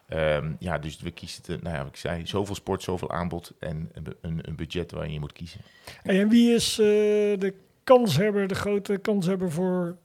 Ehm, 0.07 0.53
ja, 0.59 0.78
dus 0.78 0.99
we 0.99 1.11
kiezen, 1.11 1.43
te, 1.43 1.57
nou 1.61 1.76
ja, 1.76 1.82
wat 1.82 1.91
ik 1.91 1.95
zei, 1.95 2.28
zoveel 2.28 2.55
sport, 2.55 2.84
zoveel 2.84 3.11
aanbod 3.11 3.53
en 3.59 3.91
een, 4.21 4.39
een, 4.41 4.55
budget 4.55 4.91
waarin 4.91 5.13
je 5.13 5.19
moet 5.19 5.34
kiezen. 5.34 5.61
En 6.03 6.30
wie 6.30 6.53
is 6.53 6.80
eh, 6.80 6.86
de 7.39 7.53
kanshebber, 7.84 8.47
de 8.47 8.55
grote 8.55 8.97
kanshebber 8.97 9.51
voor 9.51 9.97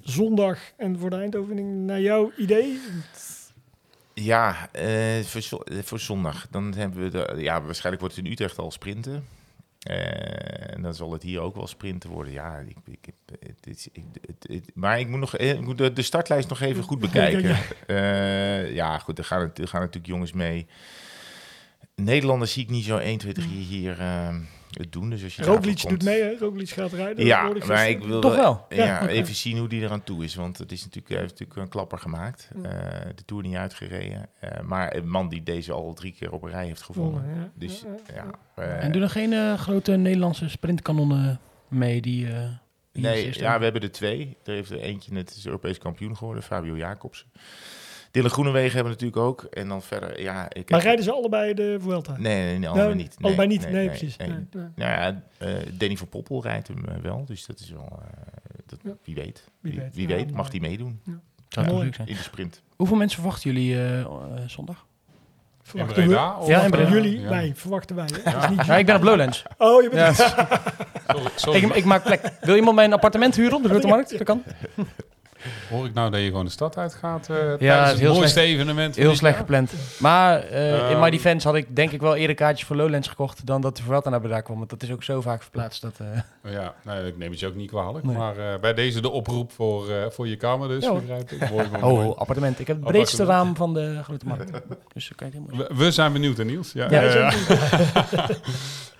zondag 0.00 0.58
en 0.76 0.98
voor 0.98 1.10
de 1.10 1.16
eindoefening 1.16 1.86
naar 1.86 2.00
jouw 2.00 2.32
idee? 2.36 2.80
Ja, 4.14 4.68
eh, 4.72 5.20
voor, 5.24 5.62
eh, 5.64 5.78
voor 5.82 5.98
zondag. 6.00 6.46
Dan 6.50 6.74
hebben 6.74 7.02
we 7.02 7.08
de, 7.08 7.34
ja, 7.42 7.62
waarschijnlijk 7.62 8.00
wordt 8.00 8.16
het 8.16 8.24
in 8.24 8.30
Utrecht 8.32 8.58
al 8.58 8.70
sprinten. 8.70 9.24
Eh, 9.80 10.74
en 10.74 10.82
dan 10.82 10.94
zal 10.94 11.12
het 11.12 11.22
hier 11.22 11.40
ook 11.40 11.54
wel 11.54 11.66
sprinten 11.66 12.10
worden. 12.10 12.32
Ja, 12.32 12.58
ik, 12.58 12.76
ik, 12.84 13.12
het, 13.40 13.66
is- 13.66 13.88
ik, 13.92 14.04
het, 14.26 14.46
het- 14.52 14.70
maar 14.74 14.98
ik 15.00 15.08
moet, 15.08 15.20
nog, 15.20 15.36
ik 15.36 15.60
moet 15.60 15.78
de, 15.78 15.92
de 15.92 16.02
startlijst 16.02 16.48
nog 16.48 16.60
even 16.60 16.82
goed 16.82 16.98
bekijken. 17.10 17.56
Eh, 17.86 18.74
ja, 18.74 18.98
goed, 18.98 19.18
er 19.18 19.24
gaan, 19.24 19.40
er 19.54 19.68
gaan 19.68 19.80
natuurlijk 19.80 20.06
jongens 20.12 20.32
mee. 20.32 20.66
Nederlanders 21.94 22.52
zie 22.52 22.62
ik 22.62 22.70
niet 22.70 22.84
zo 22.84 22.96
1, 22.96 23.18
2, 23.18 23.32
3 23.32 23.48
hier 23.48 24.00
eh, 24.00 24.36
het 24.70 24.92
doen. 24.92 25.10
Dus 25.10 25.22
als 25.24 25.36
je 25.36 25.42
Roglic 25.44 25.88
doet 25.88 26.04
mee, 26.04 26.22
hè? 26.22 26.36
Roglic 26.38 26.68
gaat 26.70 26.92
rijden. 26.92 27.24
Ja, 27.26 27.52
maar 27.66 27.88
ik 27.88 28.04
wil 28.04 28.20
Toch 28.20 28.34
wel? 28.36 28.66
Ja, 28.68 29.08
even 29.08 29.34
zien 29.34 29.58
hoe 29.58 29.68
die 29.68 29.82
eraan 29.82 30.04
toe 30.04 30.24
is. 30.24 30.34
Want 30.34 30.58
het 30.58 30.72
is 30.72 30.80
natuurlijk, 30.80 31.08
hij 31.08 31.18
heeft 31.18 31.30
natuurlijk 31.30 31.60
een 31.60 31.68
klapper 31.68 31.98
gemaakt. 31.98 32.50
Ja. 32.62 32.68
Eh, 32.68 33.06
de 33.14 33.24
Tour 33.24 33.42
niet 33.42 33.56
uitgereden. 33.56 34.26
Eh, 34.40 34.60
maar 34.60 34.96
een 34.96 35.08
man 35.08 35.28
die 35.28 35.42
deze 35.42 35.72
al 35.72 35.94
drie 35.94 36.12
keer 36.12 36.32
op 36.32 36.42
een 36.42 36.50
rij 36.50 36.66
heeft 36.66 36.82
gewonnen. 36.82 37.24
Ja. 37.36 37.50
Dus 37.54 37.80
Ja, 37.80 38.14
ja, 38.14 38.24
ja. 38.56 38.62
eh, 38.62 38.84
En 38.84 38.92
doen 38.92 39.02
er 39.02 39.10
geen 39.10 39.58
grote 39.58 39.96
Nederlandse 39.96 40.48
sprintkanonnen 40.48 41.40
mee 41.68 42.00
die... 42.00 42.26
eh, 42.32 42.48
die 42.92 43.02
nee, 43.02 43.30
ja, 43.38 43.58
we 43.58 43.64
hebben 43.64 43.82
er 43.82 43.92
twee. 43.92 44.36
Er 44.44 44.52
heeft 44.54 44.70
er 44.70 44.80
eentje 44.80 45.12
net 45.12 45.34
is 45.36 45.46
Europees 45.46 45.78
kampioen 45.78 46.16
geworden, 46.16 46.42
Fabio 46.42 46.76
Jacobsen. 46.76 47.26
Dylan 48.10 48.30
Groenewegen 48.30 48.74
hebben 48.74 48.92
we 48.96 49.04
natuurlijk 49.04 49.16
ook. 49.26 49.42
En 49.42 49.68
dan 49.68 49.82
verder, 49.82 50.22
ja... 50.22 50.46
Ik 50.52 50.70
Maar 50.70 50.80
rijden 50.80 51.04
ze 51.04 51.12
allebei 51.12 51.54
de 51.54 51.76
Vuelta? 51.80 52.16
Nee, 52.18 52.44
nee, 52.44 52.58
nee, 52.58 52.68
allebei 52.68 52.94
niet. 52.94 53.08
Nee, 53.18 53.26
allebei 53.26 53.48
niet, 53.48 53.70
nee, 53.70 53.86
precies. 53.88 54.16
nee. 54.16 54.28
Nee, 54.28 54.36
nee. 54.52 54.64
Nou 54.74 54.90
ja, 54.90 55.22
eh, 55.38 55.48
Danny 55.72 55.96
van 55.96 56.08
Poppel 56.08 56.42
rijdt 56.42 56.68
hem 56.68 56.84
eh, 56.88 56.94
wel. 57.02 57.24
Dus 57.24 57.46
dat 57.46 57.58
is 57.60 57.70
wel... 57.70 57.88
eh, 58.02 58.08
dat, 58.66 58.78
Ja. 58.82 58.90
Wie 59.04 59.14
weet. 59.14 59.44
Wie 59.60 59.72
Wie, 59.72 59.80
weet. 59.80 59.94
wie 59.94 60.08
Ja, 60.08 60.14
weet, 60.14 60.32
mag 60.32 60.50
die 60.50 60.60
meedoen 60.60 61.00
Zou 61.48 61.66
Mooi. 61.66 61.84
leuk 61.84 61.94
zijn. 61.94 62.08
in 62.08 62.14
de 62.14 62.22
sprint. 62.22 62.62
Hoeveel 62.76 62.96
mensen 62.96 63.20
verwachten 63.20 63.52
jullie 63.52 63.78
zondag? 64.46 64.86
Verwachten 65.62 65.96
we. 65.96 66.02
Breda? 66.06 66.36
of- 66.38 66.46
Ja, 66.48 66.62
in 66.64 66.70
Breda. 66.70 66.90
Jullie, 66.90 67.20
Ja. 67.20 67.28
wij, 67.28 67.52
verwachten 67.56 67.96
wij. 67.96 68.06
Niet 68.50 68.66
Ja, 68.66 68.76
ik 68.76 68.86
ben 68.86 68.96
op 68.96 69.02
Lowlands. 69.02 69.42
Oh, 69.58 69.82
je 69.82 69.88
bent 69.88 70.16
Ja. 70.16 70.36
Sorry, 71.08 71.30
sorry, 71.34 71.62
ik, 71.64 71.74
ik 71.74 71.84
maak 71.84 72.02
plek. 72.04 72.32
Wil 72.40 72.56
iemand 72.56 72.76
mijn 72.76 72.92
appartement 72.92 73.36
huren 73.36 73.56
op 73.56 73.62
de 73.62 73.68
Grote 73.68 73.86
Markt? 73.86 74.10
Dat 74.10 74.22
kan. 74.22 74.42
Hoor 75.70 75.86
ik 75.86 75.94
nou 75.94 76.10
dat 76.10 76.20
je 76.20 76.26
gewoon 76.26 76.44
de 76.44 76.50
stad 76.50 76.76
uitgaat 76.76 77.28
eh 77.30 77.36
tijdens 77.52 78.00
het 78.00 78.02
mooiste 78.12 78.40
evenement? 78.40 78.94
van 78.94 79.02
Heel 79.04 79.14
slecht 79.16 79.34
jaar? 79.34 79.42
gepland. 79.44 79.72
Maar 79.98 80.42
eh, 80.42 80.74
in 80.74 80.80
Ehm. 80.80 81.00
My 81.00 81.10
Defense 81.10 81.46
had 81.46 81.56
ik 81.56 81.76
denk 81.76 81.90
ik 81.90 82.00
wel 82.00 82.16
eerder 82.16 82.36
kaartjes 82.36 82.66
voor 82.66 82.76
Lowlands 82.76 83.08
gekocht 83.08 83.46
dan 83.46 83.60
dat 83.60 83.76
de 83.76 83.82
Vuelta 83.82 84.10
naar 84.10 84.20
Breda 84.20 84.40
kwam. 84.40 84.56
Want 84.58 84.70
dat 84.70 84.82
is 84.82 84.90
ook 84.92 85.02
zo 85.02 85.20
vaak 85.20 85.42
verplaatst. 85.42 85.82
Dat, 85.82 85.94
eh, 86.42 86.52
Ja, 86.52 86.74
nee, 86.84 87.06
ik 87.06 87.16
neem 87.18 87.30
het 87.30 87.40
je 87.40 87.46
ook 87.46 87.54
niet 87.54 87.68
kwalijk. 87.70 88.04
Nee. 88.04 88.16
Maar 88.16 88.60
bij 88.60 88.74
deze 88.74 89.00
de 89.00 89.10
oproep 89.10 89.52
voor, 89.52 89.84
voor 90.10 90.28
je 90.28 90.36
kamer 90.36 90.68
dus, 90.68 90.84
Ja, 90.84 90.92
begrijp 90.92 91.30
ik. 91.30 91.50
Mooi, 91.50 91.68
mooi, 91.68 91.82
mooi. 91.94 92.06
oh, 92.08 92.16
appartement. 92.18 92.58
Ik 92.60 92.66
heb 92.66 92.76
het 92.76 92.86
breedste 92.86 93.24
raam 93.24 93.56
van 93.56 93.74
de 93.74 94.00
Grote 94.02 94.26
Markt. 94.26 94.50
Dus 94.94 95.10
kan 95.16 95.30
je 95.32 95.56
We, 95.56 95.70
we 95.74 95.90
zijn 95.90 96.12
benieuwd, 96.12 96.36
hè, 96.36 96.44
Niels. 96.44 96.72
Ja, 96.72 96.90
Ja, 96.90 97.30
zeker. 97.30 98.38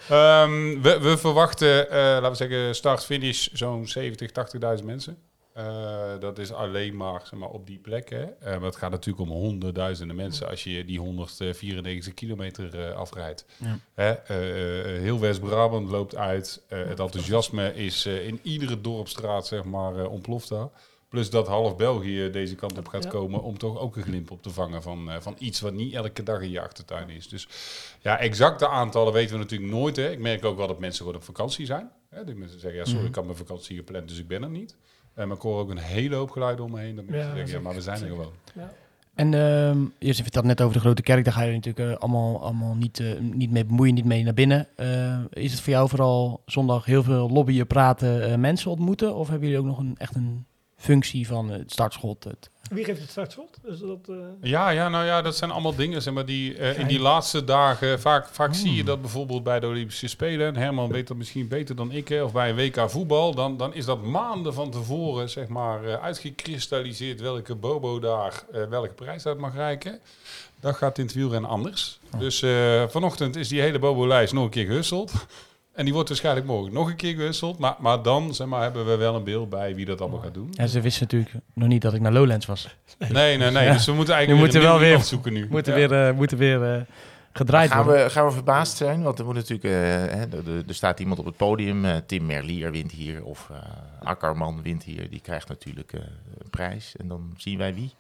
Ehm, 0.08 0.80
we, 0.82 0.98
we 1.00 1.16
verwachten, 1.18 1.86
laten 1.90 2.30
we 2.30 2.36
zeggen, 2.36 2.74
start-finish 2.74 3.46
zo'n 3.52 3.86
70, 3.88 4.30
80.000 4.78 4.84
mensen. 4.84 5.16
Eh, 5.66 6.20
dat 6.20 6.38
is 6.38 6.52
alleen 6.52 6.96
maar, 6.96 7.20
zeg 7.24 7.38
maar 7.38 7.48
op 7.48 7.66
die 7.66 7.78
plek. 7.78 8.10
Hè. 8.10 8.22
Eh, 8.22 8.52
maar 8.56 8.62
het 8.62 8.76
gaat 8.76 8.90
natuurlijk 8.90 9.30
om 9.30 9.36
honderdduizenden 9.36 10.16
mensen 10.16 10.48
als 10.48 10.64
je 10.64 10.84
die 10.84 10.98
194 10.98 12.14
kilometer 12.14 12.80
eh, 12.88 12.94
afrijdt. 12.96 13.44
Ja. 13.56 13.78
Eh, 13.94 14.34
heel 15.00 15.20
West-Brabant 15.20 15.88
loopt 15.90 16.16
uit. 16.16 16.62
Het 16.68 17.00
enthousiasme 17.00 17.74
is 17.74 18.06
in 18.06 18.38
iedere 18.42 18.80
dorpstraat 18.80 19.46
zeg 19.46 19.64
maar, 19.64 20.06
ontploft 20.06 20.48
daar. 20.48 20.68
Plus 21.08 21.30
dat 21.30 21.46
half 21.46 21.76
België 21.76 22.30
deze 22.30 22.54
kant 22.54 22.78
op 22.78 22.88
gaat 22.88 23.04
Ja. 23.04 23.10
komen 23.10 23.42
om 23.42 23.58
toch 23.58 23.78
ook 23.78 23.96
een 23.96 24.02
glimp 24.02 24.30
op 24.30 24.42
te 24.42 24.50
vangen 24.50 24.82
van, 24.82 25.10
van 25.20 25.36
iets 25.38 25.60
wat 25.60 25.72
niet 25.72 25.94
elke 25.94 26.22
dag 26.22 26.40
in 26.40 26.50
je 26.50 26.60
achtertuin 26.60 27.08
is. 27.10 27.28
Dus 27.28 27.48
ja, 28.00 28.18
exacte 28.18 28.68
aantallen 28.68 29.12
weten 29.12 29.32
we 29.32 29.38
natuurlijk 29.42 29.70
nooit. 29.70 29.96
Hè. 29.96 30.10
Ik 30.10 30.18
merk 30.18 30.44
ook 30.44 30.56
wel 30.56 30.66
dat 30.66 30.78
mensen 30.78 31.00
gewoon 31.04 31.16
op 31.20 31.24
vakantie 31.24 31.66
zijn. 31.66 31.90
Hè. 32.08 32.24
Die 32.24 32.34
mensen 32.34 32.60
zeggen, 32.60 32.78
ja 32.78 32.84
sorry, 32.84 33.00
Mhm. 33.00 33.08
ik 33.08 33.14
had 33.14 33.24
mijn 33.24 33.36
vakantie 33.36 33.76
gepland, 33.76 34.08
dus 34.08 34.18
ik 34.18 34.28
ben 34.28 34.42
er 34.42 34.50
niet. 34.50 34.76
En 35.20 35.28
maar 35.28 35.36
ik 35.36 35.42
hoor 35.42 35.58
ook 35.58 35.70
een 35.70 35.78
hele 35.78 36.14
hoop 36.14 36.30
geluiden 36.30 36.64
om 36.64 36.70
me 36.70 36.80
heen. 36.80 36.94
Mensen 36.94 37.14
Ja, 37.16 37.34
zeggen, 37.34 37.46
ja, 37.56 37.60
maar 37.60 37.74
we 37.74 37.80
zijn 37.80 38.02
er 38.02 38.08
gewoon. 38.08 38.32
En 39.14 39.34
ehm 39.34 39.78
je 39.98 40.12
zit 40.12 40.32
dat 40.32 40.44
net 40.44 40.60
over 40.60 40.74
de 40.74 40.80
Grote 40.80 41.02
Kerk. 41.02 41.24
Daar 41.24 41.32
ga 41.32 41.42
je 41.42 41.52
natuurlijk 41.52 41.90
eh, 41.90 41.96
allemaal, 41.98 42.42
allemaal 42.42 42.74
niet, 42.74 43.00
eh, 43.00 43.06
niet 43.20 43.50
mee 43.50 43.64
bemoeien, 43.64 43.94
niet 43.94 44.04
mee 44.04 44.22
naar 44.24 44.34
binnen. 44.34 44.66
Eh, 44.76 45.18
is 45.30 45.52
het 45.52 45.60
voor 45.60 45.72
jou 45.72 45.88
vooral 45.88 46.42
zondag 46.46 46.84
heel 46.84 47.02
veel 47.02 47.30
lobbyen, 47.30 47.66
praten, 47.66 48.30
eh, 48.30 48.36
mensen 48.38 48.70
ontmoeten? 48.70 49.14
Of 49.14 49.28
hebben 49.28 49.48
jullie 49.48 49.62
ook 49.62 49.68
nog 49.70 49.78
een, 49.78 49.94
echt 49.98 50.14
een 50.14 50.46
functie 50.80 51.26
van 51.26 51.50
het 51.50 51.72
startschot? 51.72 52.24
Het, 52.24 52.50
Wie 52.70 52.84
geeft 52.84 53.00
het 53.00 53.10
startschot? 53.10 53.58
Is 53.64 53.78
dat, 53.78 53.98
eh, 54.08 54.16
Ja, 54.40 54.70
ja, 54.70 54.88
nou 54.88 55.04
ja, 55.04 55.22
dat 55.22 55.36
zijn 55.36 55.50
allemaal 55.50 55.74
dingen. 55.74 56.02
Zeg 56.02 56.14
maar, 56.14 56.26
die, 56.26 56.56
eh, 56.56 56.78
in 56.78 56.86
die 56.86 57.00
laatste 57.00 57.44
dagen, 57.44 58.00
vaak, 58.00 58.28
vaak 58.28 58.54
zie 58.54 58.74
je 58.74 58.84
dat 58.84 59.00
bijvoorbeeld 59.00 59.42
bij 59.42 59.60
de 59.60 59.66
Olympische 59.66 60.08
Spelen. 60.08 60.46
En 60.46 60.56
Herman 60.56 60.92
weet 60.92 61.08
dat 61.08 61.16
misschien 61.16 61.48
beter 61.48 61.76
dan 61.76 61.92
ik, 61.92 62.08
hè, 62.08 62.22
of 62.22 62.32
bij 62.32 62.50
een 62.50 62.56
WK 62.56 62.90
voetbal. 62.90 63.34
Dan, 63.34 63.56
dan 63.56 63.74
is 63.74 63.84
dat 63.84 64.02
maanden 64.02 64.54
van 64.54 64.70
tevoren 64.70 65.30
zeg 65.30 65.48
maar, 65.48 65.84
eh, 65.84 66.02
uitgekristalliseerd 66.02 67.20
welke 67.20 67.54
Bobo 67.54 67.98
daar 67.98 68.44
eh, 68.52 68.62
welke 68.68 68.94
prijs 68.94 69.26
uit 69.26 69.38
mag 69.38 69.54
reiken. 69.54 70.00
Dat 70.60 70.76
gaat 70.76 70.98
in 70.98 71.04
het 71.04 71.14
wielrennen 71.14 71.50
anders. 71.50 71.98
Dus 72.18 72.42
eh, 72.42 72.88
vanochtend 72.88 73.36
is 73.36 73.48
die 73.48 73.60
hele 73.60 73.78
Bobo-lijst 73.78 74.32
nog 74.32 74.44
een 74.44 74.50
keer 74.50 74.66
gehusteld. 74.66 75.12
En 75.80 75.86
die 75.86 75.94
wordt 75.94 76.08
waarschijnlijk 76.08 76.46
morgen 76.46 76.72
nog 76.72 76.88
een 76.88 76.96
keer 76.96 77.14
gewisseld. 77.14 77.58
Maar, 77.58 77.74
maar 77.78 78.02
dan 78.02 78.34
zeg 78.34 78.46
maar, 78.46 78.62
hebben 78.62 78.86
we 78.86 78.96
wel 78.96 79.14
een 79.14 79.24
beeld 79.24 79.50
bij 79.50 79.74
wie 79.74 79.84
dat 79.86 80.00
allemaal 80.00 80.20
gaat 80.20 80.34
doen. 80.34 80.48
Ja, 80.52 80.66
ze 80.66 80.80
wisten 80.80 81.02
natuurlijk 81.02 81.34
nog 81.54 81.68
niet 81.68 81.82
dat 81.82 81.94
ik 81.94 82.00
naar 82.00 82.12
Lowlands 82.12 82.46
was. 82.46 82.76
Nee, 82.98 83.36
nee, 83.36 83.50
nee. 83.50 83.64
Ja. 83.64 83.72
Dus 83.72 83.86
we 83.86 83.92
moeten 83.92 84.14
Nu 84.14 84.20
eigenlijk 84.20 84.38
moeten 84.38 84.60
weer 84.60 84.68
wel 84.68 84.74
een 84.90 84.96
weer- 84.96 85.04
zoeken 85.04 85.32
nu. 85.32 85.46
Moeten 85.50 85.78
Ja. 85.78 85.88
weer, 85.88 86.08
eh, 86.08 86.14
moeten 86.14 86.38
weer 86.38 86.74
eh, 86.74 86.80
gedraaid 87.32 87.70
Gaan 87.70 87.84
worden. 87.84 88.04
we, 88.04 88.10
gaan 88.10 88.26
we 88.26 88.32
verbaasd 88.32 88.76
zijn? 88.76 89.02
Want 89.02 89.18
er, 89.18 89.24
moet 89.24 89.34
natuurlijk, 89.34 89.62
hè, 89.64 90.38
er, 90.66 90.74
staat 90.74 91.00
iemand 91.00 91.18
op 91.18 91.24
het 91.24 91.36
podium. 91.36 91.84
eh, 91.84 91.96
Tim 92.06 92.26
Merlier 92.26 92.70
wint 92.70 92.92
hier. 92.92 93.24
Of 93.24 93.50
eh 93.50 93.56
Akkerman 94.02 94.62
wint 94.62 94.82
hier. 94.82 95.10
Die 95.10 95.20
krijgt 95.20 95.48
natuurlijk 95.48 95.92
eh, 95.92 96.00
een 96.38 96.50
prijs. 96.50 96.94
En 96.96 97.08
dan 97.08 97.34
zien 97.36 97.58
wij 97.58 97.74
wie. 97.74 97.94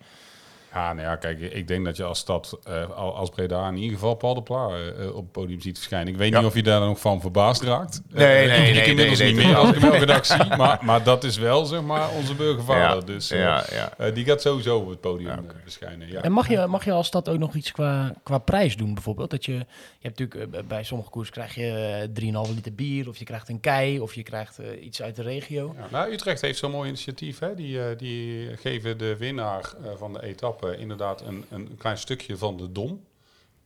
Ja, 0.74 0.92
nou 0.92 1.06
ja, 1.08 1.16
kijk, 1.16 1.40
ik 1.40 1.68
denk 1.68 1.84
dat 1.84 1.96
je 1.96 2.04
als 2.04 2.18
stad, 2.18 2.58
eh, 2.64 2.90
al- 2.90 3.16
als 3.16 3.30
Breda, 3.30 3.68
in 3.68 3.76
ieder 3.76 3.94
geval 3.98 4.14
Paul 4.14 4.34
de 4.34 4.42
Pla 4.42 4.68
eh, 4.68 5.06
op 5.08 5.22
het 5.22 5.32
podium 5.32 5.60
ziet 5.60 5.76
verschijnen. 5.76 6.08
Ik 6.12 6.16
weet 6.18 6.32
Ja. 6.32 6.38
niet 6.38 6.46
of 6.48 6.54
je 6.54 6.62
daar 6.62 6.80
nog 6.80 7.00
van 7.00 7.20
verbaasd 7.20 7.62
raakt. 7.62 8.00
Nee, 8.08 8.26
Eh, 8.26 8.48
nee, 8.58 8.68
ik 8.68 8.74
nee, 8.74 8.84
inmiddels 8.86 9.18
nee, 9.18 9.28
niet 9.28 9.36
nee, 9.36 9.46
meer 9.46 9.56
als 9.56 9.68
ik 9.68 9.74
nee. 9.74 9.82
hem 9.82 9.92
elke 9.92 10.06
dag 10.06 10.26
zie. 10.26 10.56
Maar, 10.56 10.78
maar 10.82 11.02
dat 11.02 11.24
is 11.24 11.36
wel, 11.38 11.64
zeg 11.64 11.82
maar, 11.82 12.10
onze 12.10 12.34
burgervader. 12.34 13.00
Ja, 13.00 13.06
Dus 13.14 13.28
ja, 13.28 13.64
ja. 13.98 14.10
die 14.10 14.24
gaat 14.24 14.40
sowieso 14.42 14.78
op 14.78 14.88
het 14.88 15.00
podium 15.00 15.46
verschijnen. 15.62 16.08
Ja. 16.08 16.22
En 16.22 16.32
mag 16.32 16.48
je, 16.48 16.66
mag 16.66 16.84
je 16.84 16.92
als 16.92 17.06
stad 17.06 17.28
ook 17.28 17.38
nog 17.38 17.54
iets 17.54 17.72
qua, 17.72 18.14
qua 18.22 18.38
prijs 18.38 18.76
doen, 18.76 18.94
bijvoorbeeld? 18.94 19.30
Dat 19.30 19.44
je, 19.44 19.52
je 19.52 20.08
hebt 20.08 20.18
natuurlijk 20.18 20.68
bij 20.68 20.84
sommige 20.84 21.10
koers 21.10 21.30
krijg 21.30 21.54
je 21.54 22.08
eh, 22.14 22.44
3,5 22.48 22.54
liter 22.54 22.74
bier, 22.74 23.08
of 23.08 23.16
je 23.16 23.24
krijgt 23.24 23.48
een 23.48 23.60
kei, 23.60 24.00
of 24.00 24.14
je 24.14 24.22
krijgt 24.22 24.58
iets 24.82 25.02
uit 25.02 25.16
de 25.16 25.22
regio. 25.22 25.74
Ja, 25.78 25.86
nou, 25.90 26.12
Utrecht 26.12 26.40
heeft 26.40 26.58
zo'n 26.58 26.70
mooi 26.70 26.88
initiatief. 26.88 27.38
Hè? 27.38 27.54
Die, 27.54 27.96
die 27.96 28.48
geven 28.56 28.98
de 28.98 29.16
winnaar 29.16 29.72
eh, 29.84 29.90
van 29.98 30.12
de 30.12 30.22
etappe 30.22 30.59
inderdaad 30.62 31.20
een, 31.20 31.44
een 31.50 31.76
klein 31.78 31.98
stukje 31.98 32.36
van 32.36 32.56
de 32.56 32.72
Dom. 32.72 33.04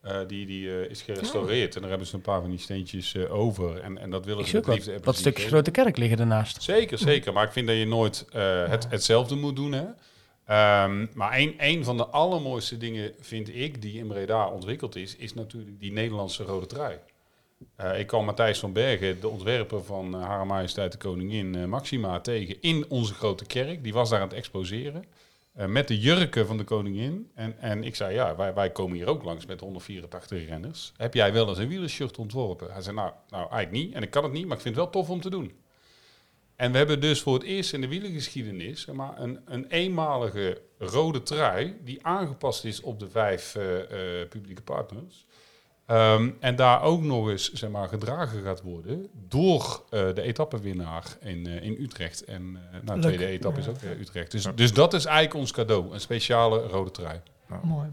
Eh, 0.01 0.19
die 0.27 0.47
die 0.47 0.69
eh, 0.71 0.91
is 0.91 1.03
gerestaureerd. 1.03 1.75
En 1.75 1.81
daar 1.81 1.91
hebben 1.91 2.09
ze 2.09 2.15
een 2.15 2.21
paar 2.21 2.41
van 2.41 2.51
die 2.51 2.59
steentjes 2.59 3.15
eh, 3.15 3.35
over. 3.35 3.81
En, 3.81 3.99
en 3.99 4.11
dat 4.11 4.25
willen 4.25 4.41
Ik 4.41 4.47
ze 4.47 4.61
plezier 4.61 5.01
stukjes 5.01 5.25
geven. 5.25 5.49
grote 5.49 5.71
kerk 5.71 5.97
liggen 5.97 6.19
ernaast. 6.19 6.63
Zeker, 6.63 6.99
zeker. 6.99 7.33
Maar 7.33 7.45
ik 7.45 7.53
vind 7.53 7.67
dat 7.67 7.77
je 7.77 7.87
nooit 7.87 8.27
eh, 8.33 8.69
het, 8.69 8.87
hetzelfde 8.91 9.35
moet 9.35 9.57
doen. 9.57 9.73
Hè? 9.73 9.85
Ehm, 10.47 11.07
maar 11.15 11.39
een, 11.39 11.55
een 11.59 11.85
van 11.85 11.97
de 11.97 12.07
allermooiste 12.07 12.77
dingen, 12.77 13.13
vind 13.21 13.55
ik, 13.55 13.83
die 13.83 13.99
in 13.99 14.07
Breda 14.07 14.49
ontwikkeld 14.49 14.97
is, 14.97 15.17
is 15.17 15.35
natuurlijk 15.35 15.81
die 15.81 15.93
Nederlandse 15.93 16.43
rode 16.43 16.67
trui. 16.67 16.99
Eh, 17.77 17.99
ik 17.99 18.07
kwam 18.07 18.25
Matthijs 18.25 18.59
van 18.59 18.73
Bergen, 18.73 19.21
de 19.21 19.29
ontwerper 19.29 19.85
van 19.85 20.15
Hare 20.15 20.45
Majesteit 20.45 20.93
de 20.93 20.99
Koningin 20.99 21.55
eh, 21.55 21.65
Maxima, 21.65 22.21
tegen 22.21 22.57
in 22.61 22.85
onze 22.89 23.15
grote 23.15 23.45
kerk. 23.45 23.83
Die 23.83 23.93
was 23.93 24.11
daar 24.11 24.21
aan 24.21 24.29
het 24.29 24.37
exposeren. 24.37 25.05
Eh, 25.55 25.67
met 25.67 25.89
de 25.89 25.99
jurken 25.99 26.47
van 26.47 26.57
de 26.57 26.65
koningin. 26.65 27.31
En, 27.35 27.59
en 27.59 27.85
ik 27.85 27.95
zei, 27.95 28.15
ja, 28.15 28.37
wij, 28.37 28.55
wij 28.55 28.71
komen 28.71 28.97
hier 28.97 29.07
ook 29.07 29.23
langs 29.23 29.47
met 29.47 29.61
184 29.61 30.47
renners. 30.47 30.93
Heb 30.97 31.15
jij 31.15 31.33
wel 31.33 31.49
eens 31.49 31.59
een 31.59 31.69
wielershirt 31.69 32.19
ontworpen? 32.19 32.73
Hij 32.73 32.83
zei, 32.83 32.97
nou, 32.97 33.13
nou, 33.29 33.51
eigenlijk 33.51 33.85
niet. 33.85 33.95
En 33.95 34.03
ik 34.03 34.11
kan 34.11 34.23
het 34.23 34.33
niet, 34.33 34.47
maar 34.47 34.57
ik 34.57 34.63
vind 34.63 34.75
het 34.77 34.85
wel 34.85 34.93
tof 34.93 35.11
om 35.11 35.21
te 35.21 35.31
doen. 35.31 35.53
En 36.57 36.73
we 36.73 36.79
hebben 36.79 37.01
dus 37.01 37.21
voor 37.23 37.35
het 37.35 37.43
eerst 37.43 37.73
in 37.73 37.81
de 37.81 37.89
wielergeschiedenis 37.89 38.87
maar, 38.87 39.21
een, 39.21 39.41
een 39.45 39.67
eenmalige 39.67 40.61
rode 40.79 41.23
trui 41.23 41.77
die 41.85 42.07
aangepast 42.07 42.65
is 42.65 42.81
op 42.81 42.99
de 43.01 43.11
vijf 43.11 43.55
eh, 43.55 44.21
eh, 44.21 44.29
publieke 44.29 44.63
partners. 44.63 45.27
Ehm, 45.87 46.31
en 46.41 46.57
daar 46.57 46.83
ook 46.83 47.03
nog 47.03 47.29
eens 47.29 47.53
zeg 47.53 47.71
maar, 47.71 47.89
gedragen 47.89 48.43
gaat 48.43 48.63
worden 48.63 49.09
door 49.29 49.85
eh, 49.91 50.15
de 50.15 50.23
etappenwinnaar 50.23 51.17
in, 51.21 51.47
eh, 51.47 51.63
in 51.63 51.77
Utrecht. 51.81 52.25
En 52.25 52.59
eh 52.73 52.79
nou, 52.85 53.01
de 53.01 53.07
tweede 53.07 53.27
etappe 53.27 53.61
is 53.61 53.69
ook 53.69 53.83
Utrecht. 54.01 54.31
Dus, 54.31 54.47
dus 54.55 54.73
dat 54.73 54.95
is 54.95 55.05
eigenlijk 55.05 55.37
ons 55.37 55.53
cadeau, 55.53 55.93
een 55.93 56.01
speciale 56.01 56.67
rode 56.67 56.91
trui. 56.91 57.21
Mooi. 57.63 57.89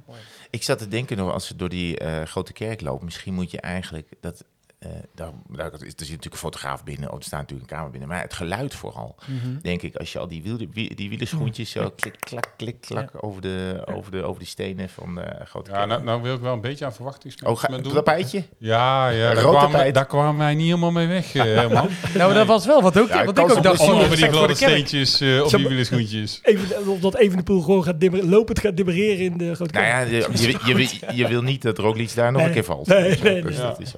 Ik 0.49 0.63
zat 0.63 0.77
te 0.77 0.87
denken 0.87 1.17
nog, 1.17 1.31
als 1.31 1.47
je 1.47 1.55
door 1.55 1.69
die 1.69 1.97
eh, 1.97 2.23
grote 2.23 2.53
kerk 2.53 2.81
loopt, 2.81 3.03
misschien 3.03 3.33
moet 3.33 3.51
je 3.51 3.61
eigenlijk 3.61 4.07
dat. 4.19 4.45
Eh 4.82 4.89
daar, 5.15 5.29
daar, 5.49 5.71
er 5.71 5.79
zit 5.79 5.99
natuurlijk 5.99 6.25
een 6.34 6.38
fotograaf 6.38 6.84
binnen, 6.84 7.09
oh, 7.11 7.17
er 7.17 7.23
staat 7.23 7.39
natuurlijk 7.39 7.69
een 7.71 7.75
kamer 7.77 7.91
binnen, 7.91 8.09
maar 8.09 8.21
het 8.21 8.34
geluid 8.34 8.75
vooral. 8.75 9.15
Denk 9.61 9.82
ik, 9.82 9.95
als 9.95 10.11
je 10.11 10.19
al 10.19 10.27
die, 10.27 10.43
wiel, 10.43 10.57
wie- 10.73 10.95
die 10.95 11.09
wielerschoentjes 11.09 11.71
zo 11.71 11.91
klik, 11.95 12.15
klak, 12.19 12.53
klik, 12.57 12.82
klak 12.82 13.11
over, 13.23 13.41
de, 13.41 13.82
over, 13.95 14.11
de, 14.11 14.23
over 14.23 14.39
die 14.39 14.47
stenen 14.47 14.89
van 14.89 15.15
de 15.15 15.25
grote 15.45 15.71
Ja, 15.71 15.86
nou, 15.86 16.03
nou 16.03 16.21
wil 16.21 16.36
ik 16.36 16.41
wel 16.41 16.53
een 16.53 16.61
beetje 16.61 16.86
aan 16.86 16.91
oh, 16.91 16.95
verwachtingsmanagement 16.97 17.84
doen. 17.84 17.93
tapijtje? 17.93 18.43
Ja, 18.57 19.09
ja 19.09 19.34
daar, 19.34 19.43
kwamen, 19.43 19.93
daar 19.93 20.05
kwamen 20.05 20.38
wij 20.38 20.55
niet 20.55 20.65
helemaal 20.65 20.91
mee 20.91 21.07
weg, 21.07 21.36
eh, 21.36 21.43
Herman. 21.57 21.89
Nou, 22.17 22.34
dat 22.34 22.47
was 22.47 22.65
wel 22.65 22.82
wat, 22.82 22.99
ook, 22.99 23.07
Ja, 23.07 23.25
wat 23.25 23.38
ik 23.38 23.49
ook 23.51 23.63
dacht. 23.63 23.77
de- 23.77 23.84
Over 23.84 23.95
die 23.99 24.07
respect 24.07 24.19
voor 24.36 24.43
gladde 24.45 24.65
de 24.65 24.71
steentjes 24.71 25.21
eh, 25.21 25.41
op 25.43 25.49
Zo- 25.49 25.57
die 25.57 25.67
wielerschoentjes. 25.67 26.39
Even, 26.43 26.88
omdat 26.88 27.15
Evenepoel 27.15 27.61
gewoon 27.61 27.84
gaat 27.84 27.99
dimmer, 27.99 28.25
lopend 28.25 28.59
gaat 28.59 28.77
demereren 28.77 29.25
in 29.25 29.38
de 29.38 29.55
grote 29.55 29.73
Nou 29.73 29.86
ja, 29.86 29.99
je, 29.99 30.27
je, 30.65 30.75
je, 30.75 31.15
je 31.15 31.27
wil 31.27 31.41
niet 31.41 31.61
dat 31.61 31.77
Roglic 31.77 32.15
daar 32.15 32.32
nog 32.32 32.38
Nee. 32.41 32.49
een 32.49 32.53
keer 32.55 32.63
valt. 32.63 32.88
Nee, 32.88 33.01
nee, 33.23 33.41
Dus 33.41 33.55
nee. 33.57 33.65
dat 33.65 33.79
is 33.79 33.93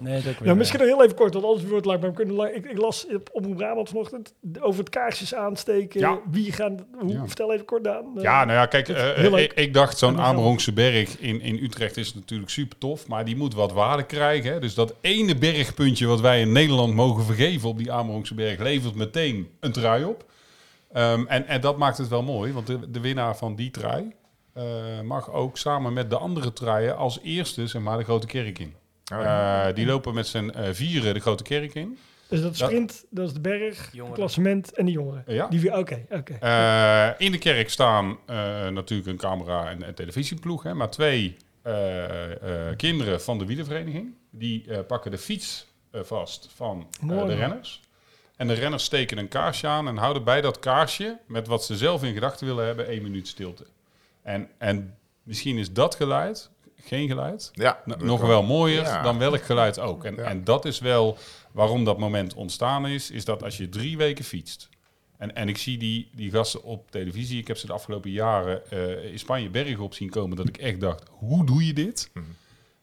misschien 0.74 0.97
nog 0.97 0.97
heel 0.97 1.05
even 1.05 1.15
kort, 1.15 1.34
want 1.34 1.45
anders 1.45 1.63
wordt 1.63 1.78
het 1.78 1.86
lang. 1.86 1.99
Maar 1.99 2.09
we 2.09 2.15
kunnen 2.15 2.36
lang 2.36 2.51
ik, 2.51 2.65
ik 2.65 2.78
las 2.78 3.05
op 3.13 3.30
Omroep 3.32 3.55
Brabant 3.55 3.89
vanochtend 3.89 4.34
over 4.59 4.80
het 4.80 4.89
kaarsjes 4.89 5.36
aansteken. 5.36 5.99
Ja. 5.99 6.19
Wie 6.32 6.51
gaan... 6.51 6.86
Hoe, 6.99 7.11
Ja. 7.11 7.28
Vertel 7.28 7.53
even 7.53 7.65
kort 7.65 7.88
aan. 7.88 8.05
Ja, 8.15 8.45
nou 8.45 8.57
ja, 8.57 8.65
kijk, 8.65 8.89
eh, 8.89 9.30
leuk. 9.30 9.51
ik, 9.51 9.53
ik 9.53 9.74
dacht 9.74 9.97
zo'n 9.97 10.19
Amerongse 10.19 10.74
berg 10.74 11.19
in, 11.19 11.41
in 11.41 11.63
Utrecht 11.63 11.97
is 11.97 12.13
natuurlijk 12.13 12.49
super 12.49 12.78
tof, 12.78 13.07
maar 13.07 13.26
die 13.26 13.36
moet 13.36 13.53
wat 13.53 13.71
waarde 13.71 14.03
krijgen. 14.03 14.51
Hè? 14.51 14.59
Dus 14.59 14.74
dat 14.74 14.93
ene 15.01 15.36
bergpuntje 15.36 16.07
wat 16.07 16.21
wij 16.21 16.41
in 16.41 16.51
Nederland 16.51 16.93
mogen 16.93 17.24
vergeven 17.24 17.69
op 17.69 17.78
die 17.78 17.91
Amerongse 17.91 18.34
berg 18.34 18.59
levert 18.59 18.95
meteen 18.95 19.49
een 19.59 19.71
trui 19.71 20.03
op. 20.03 20.26
Ehm, 20.93 21.26
en, 21.28 21.47
en 21.47 21.61
dat 21.61 21.78
maakt 21.78 21.97
het 21.97 22.07
wel 22.07 22.24
mooi, 22.24 22.53
want 22.53 22.67
de, 22.67 22.91
de 22.91 22.99
winnaar 22.99 23.38
van 23.38 23.55
die 23.55 23.71
trui 23.71 24.13
eh, 24.53 25.01
mag 25.03 25.32
ook 25.32 25.57
samen 25.57 25.93
met 25.93 26.09
de 26.09 26.17
andere 26.17 26.53
truien 26.53 26.97
als 26.97 27.19
eerste 27.24 27.67
zeg 27.67 27.82
maar, 27.82 27.97
de 27.97 28.03
grote 28.03 28.28
kerk 28.28 28.59
in. 28.59 28.74
Oh, 29.18 29.24
ja. 29.24 29.68
Eh, 29.68 29.76
die 29.76 29.86
lopen 29.86 30.14
met 30.14 30.28
z'n 30.28 30.49
eh, 30.49 30.70
vieren 30.72 31.14
de 31.14 31.20
grote 31.20 31.43
kerk 31.43 31.74
in. 31.74 31.97
Dus 32.28 32.41
dat 32.41 32.51
is 32.51 32.57
sprint, 32.59 33.05
dat 33.09 33.28
is 33.28 33.34
de 33.34 33.39
berg, 33.39 33.91
het 33.91 34.11
klassement 34.14 34.74
en 34.74 34.86
de 34.86 34.91
jongeren. 34.91 35.24
Ja. 35.28 35.47
Die 35.47 35.78
Oké, 35.78 36.05
oké. 36.09 36.34
Eh, 36.39 37.09
in 37.18 37.32
de 37.32 37.38
kerk 37.38 37.70
staan 37.70 38.18
eh, 38.26 38.68
natuurlijk 38.68 39.09
een 39.09 39.18
camera 39.18 39.70
en 39.70 39.88
een 39.88 39.93
televisieploeg, 39.93 40.64
hè, 40.64 40.74
maar 40.74 40.89
twee 40.89 41.38
eh, 41.61 42.32
eh, 42.70 42.78
kinderen 42.78 43.22
van 43.22 43.38
de 43.38 43.45
wielervereniging. 43.45 44.14
Die 44.30 44.66
eh, 44.68 44.80
pakken 44.88 45.11
de 45.11 45.18
fiets 45.18 45.68
eh, 45.91 46.01
vast 46.03 46.49
van 46.55 46.88
eh, 47.01 47.03
Mooi, 47.07 47.28
de 47.28 47.36
renners. 47.36 47.82
En 48.36 48.47
de 48.47 48.53
renners 48.53 48.84
steken 48.84 49.18
een 49.18 49.28
kaarsje 49.28 49.68
aan 49.68 49.88
en 49.88 49.97
houden 49.97 50.24
bij 50.24 50.41
dat 50.41 50.59
kaarsje, 50.59 51.18
met 51.28 51.47
wat 51.47 51.64
ze 51.66 51.78
zelf 51.78 52.03
in 52.03 52.14
gedachten 52.14 52.47
willen 52.47 52.66
hebben, 52.66 52.88
één 52.88 53.03
minuut 53.03 53.28
stilte. 53.28 53.66
En, 54.22 54.49
en 54.57 54.97
misschien 55.24 55.57
is 55.57 55.74
dat 55.74 55.95
geluid, 55.95 56.49
geen 56.86 57.07
geluid, 57.07 57.51
Ja, 57.53 57.81
nog 57.97 58.21
wel 58.21 58.43
mooier 58.43 58.81
Ja. 58.84 59.01
dan 59.01 59.17
welk 59.17 59.41
geluid 59.43 59.79
ook. 59.79 60.03
En, 60.03 60.15
Ja. 60.15 60.23
en 60.23 60.43
dat 60.43 60.65
is 60.65 60.79
wel 60.79 61.17
waarom 61.51 61.84
dat 61.84 61.97
moment 61.99 62.34
ontstaan 62.34 62.88
is, 62.88 63.11
is 63.11 63.25
dat 63.25 63.43
als 63.43 63.57
je 63.57 63.69
drie 63.69 63.97
weken 63.97 64.25
fietst. 64.25 64.69
En, 65.17 65.36
en 65.36 65.47
ik 65.49 65.57
zie 65.57 65.77
die, 65.77 66.09
die 66.15 66.31
gasten 66.31 66.63
op 66.63 66.91
televisie, 66.91 67.39
ik 67.39 67.47
heb 67.47 67.57
ze 67.57 67.65
de 67.67 67.73
afgelopen 67.73 68.11
jaren 68.11 68.69
eh, 68.71 69.11
in 69.11 69.19
Spanje 69.19 69.49
bergen 69.49 69.84
op 69.84 69.93
zien 69.93 70.09
komen, 70.09 70.38
dat 70.38 70.47
ik 70.47 70.57
echt 70.57 70.79
dacht, 70.79 71.03
hoe 71.09 71.45
doe 71.45 71.65
je 71.65 71.73
dit? 71.73 72.09
Mhm. 72.13 72.25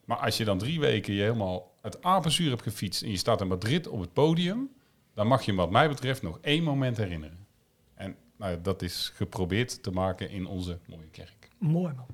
Maar 0.04 0.16
als 0.18 0.36
je 0.36 0.44
dan 0.44 0.58
drie 0.58 0.80
weken 0.80 1.14
je 1.14 1.22
helemaal 1.22 1.70
het 1.80 2.02
apenzuur 2.02 2.50
hebt 2.50 2.62
gefietst 2.62 3.02
en 3.02 3.10
je 3.10 3.16
staat 3.16 3.40
in 3.40 3.46
Madrid 3.48 3.88
op 3.88 4.00
het 4.00 4.12
podium, 4.12 4.70
dan 5.14 5.26
mag 5.26 5.40
je 5.40 5.46
hem 5.46 5.56
wat 5.56 5.70
mij 5.70 5.88
betreft 5.88 6.22
nog 6.22 6.38
één 6.42 6.62
moment 6.62 6.96
herinneren. 6.96 7.46
En 7.94 8.16
nou, 8.36 8.52
ja, 8.52 8.58
dat 8.62 8.82
is 8.82 9.12
geprobeerd 9.14 9.82
te 9.82 9.90
maken 9.90 10.30
in 10.30 10.46
onze 10.46 10.78
mooie 10.86 11.08
kerk. 11.10 11.48
Mooi 11.58 11.92
man. 11.96 12.06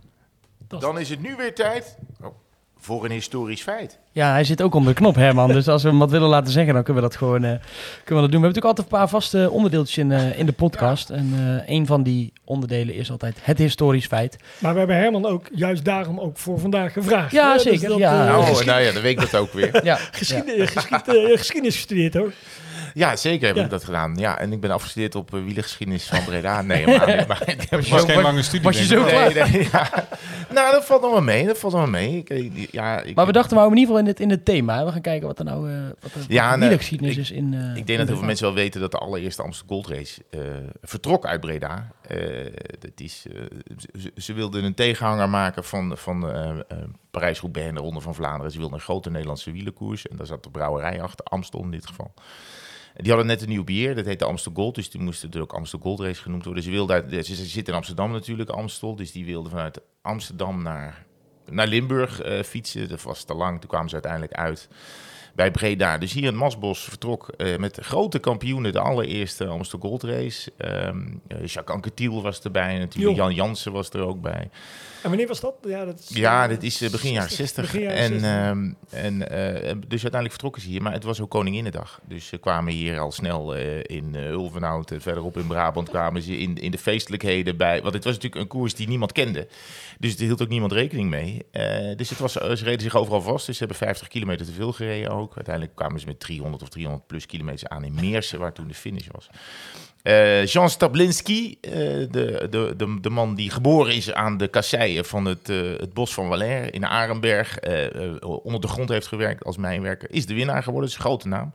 Dan 0.68 0.98
is 0.98 1.08
het 1.10 1.22
nu 1.22 1.34
weer 1.36 1.54
tijd 1.54 1.96
oh, 2.22 2.26
voor 2.78 3.04
een 3.04 3.10
historisch 3.10 3.62
feit. 3.62 3.98
Ja, 4.12 4.30
hij 4.30 4.44
zit 4.44 4.62
ook 4.62 4.74
onder 4.74 4.94
de 4.94 5.00
knop, 5.00 5.14
Herman. 5.14 5.48
Dus 5.52 5.68
als 5.68 5.82
we 5.82 5.88
hem 5.88 5.98
wat 5.98 6.10
willen 6.10 6.28
laten 6.28 6.52
zeggen, 6.52 6.74
dan 6.74 6.82
kunnen 6.82 7.02
we 7.02 7.08
dat 7.08 7.18
gewoon 7.18 7.44
eh, 7.44 7.50
kunnen 7.50 7.60
we 8.04 8.14
dat 8.14 8.14
doen. 8.30 8.40
We 8.40 8.46
hebben 8.46 8.48
natuurlijk 8.48 8.64
altijd 8.64 8.86
een 8.86 8.98
paar 8.98 9.08
vaste 9.08 9.50
onderdeeltjes 9.50 9.98
in, 9.98 10.12
eh, 10.12 10.38
in 10.38 10.46
de 10.46 10.52
podcast. 10.52 11.10
En 11.10 11.32
eh, 11.66 11.74
een 11.74 11.86
van 11.86 12.02
die 12.02 12.32
onderdelen 12.44 12.94
is 12.94 13.10
altijd 13.10 13.36
het 13.42 13.58
historisch 13.58 14.06
feit. 14.06 14.36
Maar 14.58 14.72
we 14.72 14.78
hebben 14.78 14.96
Herman 14.96 15.26
ook 15.26 15.46
juist 15.54 15.84
daarom 15.84 16.20
ook 16.20 16.38
voor 16.38 16.58
vandaag 16.60 16.92
gevraagd. 16.92 17.32
Ja, 17.32 17.46
hè? 17.48 17.52
Dus 17.54 17.62
zeker, 17.62 17.88
dat, 17.88 17.98
ja. 17.98 18.24
Nou, 18.24 18.44
geschied- 18.44 18.66
nou 18.66 18.80
ja, 18.82 18.92
dan 18.92 19.02
weet 19.02 19.22
ik 19.22 19.30
dat 19.30 19.40
ook 19.40 19.52
weer. 19.52 19.84
Ja, 19.84 19.96
geschied- 20.10 20.52
geschied- 20.56 21.02
geschiedenis 21.38 21.74
gestudeerd 21.74 22.14
hoor. 22.14 22.32
Ja, 22.96 23.16
zeker 23.16 23.46
heb 23.46 23.56
Ja. 23.56 23.64
ik 23.64 23.70
dat 23.70 23.84
gedaan. 23.84 24.14
Ja, 24.14 24.38
en 24.38 24.52
ik 24.52 24.60
ben 24.60 24.70
afgestudeerd 24.70 25.14
op 25.14 25.34
uh, 25.34 25.44
wielergeschiedenis 25.44 26.04
van 26.08 26.24
Breda. 26.24 26.62
Nee, 26.62 26.86
maar, 26.86 27.24
maar 27.28 27.42
ik 27.48 27.60
heb 27.70 27.70
was 27.86 28.00
Zo- 28.00 28.06
geen 28.06 28.22
lange 28.22 28.42
studie. 28.42 28.62
was 28.62 28.78
je 28.78 28.84
zo? 28.84 29.04
Nee, 29.04 29.34
nee, 29.34 29.68
ja. 29.72 29.90
Nou, 30.52 30.72
dat 30.72 30.84
valt 30.86 31.02
nog 31.02 31.10
wel 31.12 31.22
mee. 31.22 31.46
Dat 31.46 31.58
valt 31.58 31.72
nog 31.72 31.82
wel 31.82 31.90
mee. 31.90 32.16
Ik, 32.16 32.28
ik- 32.30 32.68
ja, 32.72 33.00
ik, 33.00 33.14
Maar 33.14 33.26
we 33.26 33.32
dachten, 33.32 33.50
we 33.52 33.58
houden 33.58 33.78
in 33.78 33.84
ieder 33.84 33.96
geval 33.96 33.98
in 33.98 34.06
het, 34.06 34.20
in 34.20 34.30
het 34.30 34.44
thema. 34.44 34.84
We 34.84 34.92
gaan 34.92 35.00
kijken 35.00 35.26
wat 35.26 35.38
er 35.38 35.44
nou 35.44 35.70
uh, 35.70 35.78
wat 36.00 36.10
Ja, 36.28 36.50
wat 36.50 36.58
wielergeschiedenis 36.58 37.14
ik- 37.14 37.20
is 37.20 37.30
in 37.30 37.54
eh, 37.54 37.60
Ik 37.70 37.76
in 37.76 37.84
denk 37.84 37.98
dat 37.98 38.06
heel 38.08 38.16
veel 38.16 38.26
mensen 38.26 38.46
wel 38.46 38.54
weten 38.54 38.80
dat 38.80 38.90
de 38.90 38.98
allereerste 38.98 39.42
Amsterdam 39.42 39.74
Gold 39.82 39.88
Race 39.96 40.22
eh, 40.30 40.40
vertrok 40.82 41.26
uit 41.26 41.40
Breda. 41.40 41.90
Eh, 42.08 42.18
dat 42.78 42.90
is, 43.00 43.26
eh, 43.32 43.42
ze, 44.00 44.12
ze 44.16 44.32
wilden 44.32 44.64
een 44.64 44.74
tegenhanger 44.74 45.28
maken 45.28 45.64
van, 45.64 45.92
van 45.96 46.30
eh, 46.30 46.48
eh, 46.50 46.58
Parijs-Roubaix 47.10 47.68
en 47.68 47.74
de 47.74 47.80
Ronde 47.80 48.00
van 48.00 48.14
Vlaanderen. 48.14 48.52
Ze 48.52 48.58
wilden 48.58 48.76
een 48.76 48.84
grote 48.84 49.10
Nederlandse 49.10 49.52
wielerkoers. 49.52 50.08
En 50.08 50.16
daar 50.16 50.26
zat 50.26 50.42
de 50.42 50.50
brouwerij 50.50 51.02
achter, 51.02 51.24
Amstel 51.24 51.62
in 51.62 51.70
dit 51.70 51.86
geval. 51.86 52.12
Die 52.96 53.08
hadden 53.08 53.26
net 53.26 53.42
een 53.42 53.48
nieuw 53.48 53.64
bier, 53.64 53.94
dat 53.94 54.04
heette 54.04 54.24
Amstel 54.24 54.52
Gold. 54.54 54.74
Dus 54.74 54.90
die 54.90 55.00
moest 55.00 55.22
er 55.22 55.40
ook 55.40 55.52
Amstel 55.52 55.78
Gold 55.78 56.00
Race 56.00 56.22
genoemd 56.22 56.44
worden. 56.44 56.62
Ze, 56.62 56.70
wilden 56.70 56.96
uit, 56.96 57.26
ze, 57.26 57.34
zitten 57.34 57.72
in 57.72 57.78
Amsterdam 57.78 58.12
natuurlijk, 58.12 58.50
Amstel. 58.50 58.96
Dus 58.96 59.12
die 59.12 59.24
wilden 59.24 59.50
vanuit 59.50 59.80
Amsterdam 60.02 60.62
naar, 60.62 61.06
naar 61.50 61.66
Limburg 61.66 62.20
eh, 62.20 62.42
fietsen. 62.42 62.88
Dat 62.88 63.02
was 63.02 63.24
te 63.24 63.34
lang. 63.34 63.60
Toen 63.60 63.68
kwamen 63.68 63.88
ze 63.88 63.94
uiteindelijk 63.94 64.32
uit 64.32 64.68
bij 65.34 65.50
Breda. 65.50 65.98
Dus 65.98 66.12
hier 66.12 66.24
in 66.24 66.36
Masbos 66.36 66.84
vertrok 66.84 67.28
eh, 67.28 67.56
met 67.56 67.78
grote 67.82 68.18
kampioenen 68.18 68.72
de 68.72 68.80
allereerste 68.80 69.46
Amstel 69.46 69.78
Gold 69.78 70.02
Race. 70.02 70.52
Eh, 70.56 70.90
Jacques 71.28 71.76
Anquetil 71.76 72.22
was 72.22 72.40
erbij 72.40 72.78
natuurlijk. 72.78 73.16
Jan 73.16 73.34
Jansen 73.34 73.72
was 73.72 73.90
er 73.90 74.00
ook 74.00 74.20
bij. 74.20 74.50
En 75.02 75.08
wanneer 75.08 75.26
was 75.26 75.40
dat? 75.40 75.54
Ja, 75.62 75.84
dat 75.84 75.98
is, 75.98 76.08
Ja, 76.08 76.42
eh, 76.42 76.48
dit 76.48 76.62
is 76.62 76.80
eh, 76.80 76.90
begin 76.90 77.12
jaren 77.12 77.30
60. 77.30 77.64
Begin 77.64 77.80
jaren 77.80 77.98
en, 77.98 78.08
60. 78.08 78.30
ehm, 78.30 78.72
en, 78.90 79.28
eh, 79.30 79.72
dus 79.72 80.02
uiteindelijk 80.02 80.30
vertrokken 80.30 80.62
ze 80.62 80.68
hier. 80.68 80.82
Maar 80.82 80.92
het 80.92 81.04
was 81.04 81.20
ook 81.20 81.30
Koninginnedag. 81.30 82.00
Dus 82.08 82.26
ze 82.26 82.38
kwamen 82.38 82.72
hier 82.72 82.98
al 82.98 83.12
snel 83.12 83.54
in 83.82 84.14
Ulvenhout. 84.14 84.90
en 84.90 85.00
verderop 85.00 85.36
in 85.36 85.46
Brabant 85.46 85.88
kwamen 85.88 86.22
ze 86.22 86.38
in, 86.38 86.56
in 86.56 86.70
de 86.70 86.78
feestelijkheden 86.78 87.56
bij. 87.56 87.82
Want 87.82 87.94
het 87.94 88.04
was 88.04 88.14
natuurlijk 88.14 88.42
een 88.42 88.48
koers 88.48 88.74
die 88.74 88.88
niemand 88.88 89.12
kende. 89.12 89.48
Dus 89.98 90.14
er 90.14 90.20
hield 90.24 90.42
ook 90.42 90.48
niemand 90.48 90.72
rekening 90.72 91.10
mee. 91.10 91.46
Dus 91.96 92.10
het 92.10 92.18
was, 92.18 92.32
ze 92.32 92.54
reden 92.54 92.80
zich 92.80 92.96
overal 92.96 93.22
vast. 93.22 93.46
Dus 93.46 93.56
ze 93.56 93.64
hebben 93.64 93.86
50 93.86 94.08
kilometer 94.08 94.46
te 94.46 94.52
veel 94.52 94.72
gereden 94.72 95.10
ook. 95.10 95.34
Uiteindelijk 95.34 95.76
kwamen 95.76 96.00
ze 96.00 96.06
met 96.06 96.20
300 96.20 96.62
of 96.62 96.68
300 96.68 97.06
plus 97.06 97.26
kilometers 97.26 97.66
aan 97.66 97.84
in 97.84 97.94
Meersen, 97.94 98.38
waar 98.38 98.52
toen 98.52 98.68
de 98.68 98.74
finish 98.74 99.06
was. 99.12 99.28
Eh, 100.06 100.46
Jean 100.46 100.70
Stablinski, 100.70 101.58
eh, 101.60 101.72
de, 102.10 102.46
de, 102.50 102.74
de, 102.76 103.00
de 103.00 103.10
man 103.10 103.34
die 103.34 103.50
geboren 103.50 103.94
is 103.94 104.12
aan 104.12 104.36
de 104.36 104.48
kasseien 104.48 105.04
van 105.04 105.24
het, 105.24 105.48
eh, 105.48 105.56
het 105.56 105.92
bos 105.92 106.14
van 106.14 106.28
Valère 106.28 106.70
in 106.70 106.86
Arenberg, 106.86 107.58
onder 108.42 108.60
de 108.60 108.68
grond 108.68 108.88
heeft 108.88 109.06
gewerkt 109.06 109.44
als 109.44 109.56
mijnwerker, 109.56 110.10
is 110.10 110.26
de 110.26 110.34
winnaar 110.34 110.62
geworden. 110.62 110.90
Dat 110.90 110.90
is 110.90 111.04
een 111.04 111.10
grote 111.10 111.28
naam. 111.28 111.54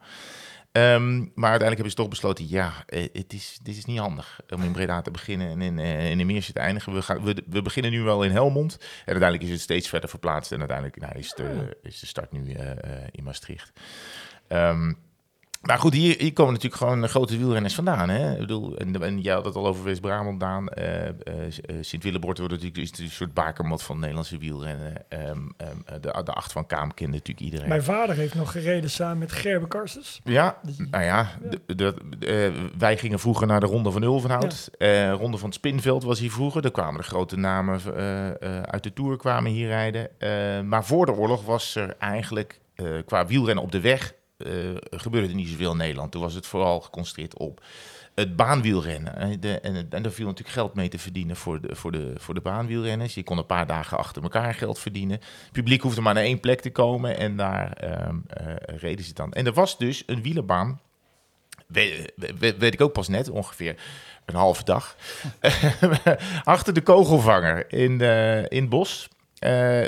Ehm, 0.71 1.17
maar 1.17 1.49
uiteindelijk 1.49 1.73
hebben 1.73 1.89
ze 1.89 1.95
toch 1.95 2.07
besloten, 2.07 2.49
ja, 2.49 2.73
het 2.85 3.33
is, 3.33 3.59
dit 3.63 3.77
is 3.77 3.85
niet 3.85 3.99
handig 3.99 4.39
om 4.49 4.63
in 4.63 4.71
Breda 4.71 5.01
te 5.01 5.11
beginnen 5.11 5.49
en 5.49 5.61
in, 5.61 5.79
in 5.79 6.17
de 6.17 6.23
Meersen 6.23 6.53
te 6.53 6.59
eindigen. 6.59 6.93
We, 6.93 7.01
gaan, 7.01 7.23
we, 7.23 7.43
we 7.49 7.61
beginnen 7.61 7.91
nu 7.91 8.01
wel 8.01 8.23
in 8.23 8.31
Helmond 8.31 8.77
en 8.79 8.87
uiteindelijk 9.05 9.43
is 9.43 9.49
het 9.49 9.61
steeds 9.61 9.89
verder 9.89 10.09
verplaatst 10.09 10.51
en 10.51 10.59
uiteindelijk 10.59 10.99
nou, 10.99 11.17
is, 11.17 11.33
de, 11.33 11.77
is 11.83 11.99
de 11.99 12.05
start 12.05 12.31
nu 12.31 12.55
in 13.11 13.23
Maastricht. 13.23 13.71
Ehm, 14.47 14.93
maar 15.61 15.79
goed, 15.79 15.93
hier, 15.93 16.15
hier 16.19 16.33
komen 16.33 16.53
natuurlijk 16.53 16.81
gewoon 16.81 17.07
grote 17.09 17.37
wielrenners 17.37 17.75
vandaan. 17.75 18.09
Hè? 18.09 18.31
Ik 18.33 18.39
bedoel, 18.39 18.77
en, 18.77 19.01
en 19.01 19.19
jij 19.21 19.33
had 19.33 19.45
het 19.45 19.55
al 19.55 19.67
over 19.67 19.83
West-Brabant, 19.83 20.39
Daan. 20.39 20.67
eh 20.69 21.07
eh, 21.07 21.13
Sint-Willebord 21.81 22.37
wordt 22.37 22.53
natuurlijk 22.53 22.97
een 22.99 23.09
soort 23.09 23.33
bakermat 23.33 23.83
van 23.83 23.99
Nederlandse 23.99 24.37
wielrennen. 24.37 24.93
Ehm, 25.09 25.37
ehm, 25.57 26.01
de, 26.01 26.21
de 26.23 26.31
acht 26.33 26.51
van 26.51 26.65
Kaam 26.65 26.93
kende 26.93 27.11
natuurlijk 27.11 27.45
iedereen. 27.45 27.69
Mijn 27.69 27.83
vader 27.83 28.15
heeft 28.15 28.35
nog 28.35 28.51
gereden 28.51 28.89
samen 28.89 29.17
met 29.17 29.31
Gerbe 29.31 29.67
Karstens. 29.67 30.19
Ja, 30.23 30.57
nou 30.91 31.03
ja, 31.03 31.31
de, 31.65 31.75
de, 31.75 31.93
eh, 32.19 32.77
wij 32.77 32.97
gingen 32.97 33.19
vroeger 33.19 33.47
naar 33.47 33.59
de 33.59 33.65
Ronde 33.65 33.91
van 33.91 34.03
Ulvenhout. 34.03 34.69
Eh 34.77 35.11
Ronde 35.11 35.37
van 35.37 35.47
het 35.47 35.57
Spinveld 35.57 36.03
was 36.03 36.19
hier 36.19 36.31
vroeger. 36.31 36.61
Daar 36.61 36.71
kwamen 36.71 37.01
de 37.01 37.07
grote 37.07 37.37
namen 37.37 37.79
eh, 37.95 38.27
eh, 38.29 38.61
uit 38.61 38.83
de 38.83 38.93
Tour 38.93 39.17
kwamen 39.17 39.51
hier 39.51 39.67
rijden. 39.67 40.19
Eh, 40.19 40.61
maar 40.61 40.85
voor 40.85 41.05
de 41.05 41.13
oorlog 41.13 41.45
was 41.45 41.75
er 41.75 41.95
eigenlijk 41.99 42.59
eh, 42.75 42.85
qua 43.05 43.25
wielrennen 43.25 43.63
op 43.63 43.71
de 43.71 43.79
weg... 43.81 44.13
eh, 44.43 44.99
gebeurde 44.99 45.33
niet 45.33 45.49
zoveel 45.49 45.71
in 45.71 45.77
Nederland. 45.77 46.11
Toen 46.11 46.21
was 46.21 46.33
het 46.33 46.47
vooral 46.47 46.81
geconcentreerd 46.81 47.37
op 47.37 47.61
het 48.15 48.35
baanwielrennen. 48.35 49.15
En, 49.41 49.89
en 49.89 50.01
daar 50.01 50.11
viel 50.11 50.25
natuurlijk 50.25 50.55
geld 50.55 50.73
mee 50.73 50.89
te 50.89 50.99
verdienen 50.99 51.35
voor 51.35 51.61
de, 51.61 51.75
voor, 51.75 51.91
de, 51.91 52.13
voor 52.17 52.33
de 52.33 52.41
baanwielrenners. 52.41 53.13
Je 53.13 53.23
kon 53.23 53.37
een 53.37 53.45
paar 53.45 53.67
dagen 53.67 53.97
achter 53.97 54.23
elkaar 54.23 54.53
geld 54.53 54.79
verdienen. 54.79 55.19
Het 55.43 55.51
publiek 55.51 55.81
hoefde 55.81 56.01
maar 56.01 56.13
naar 56.13 56.23
één 56.23 56.39
plek 56.39 56.61
te 56.61 56.71
komen 56.71 57.17
en 57.17 57.35
daar 57.37 57.71
ehm, 57.71 58.15
eh, 58.27 58.53
reden 58.77 59.05
ze 59.05 59.13
dan. 59.13 59.33
En 59.33 59.45
er 59.45 59.53
was 59.53 59.77
dus 59.77 60.03
een 60.05 60.21
wielerbaan 60.21 60.79
weet, 61.67 62.73
ik 62.73 62.81
ook 62.81 62.93
pas 62.93 63.07
net, 63.07 63.29
ongeveer 63.29 63.75
een 64.25 64.35
halve 64.35 64.63
dag. 64.63 64.95
Achter 66.43 66.73
de 66.73 66.81
kogelvanger 66.81 67.73
in, 67.73 68.01
eh, 68.01 68.45
in 68.49 68.69
bos. 68.69 69.09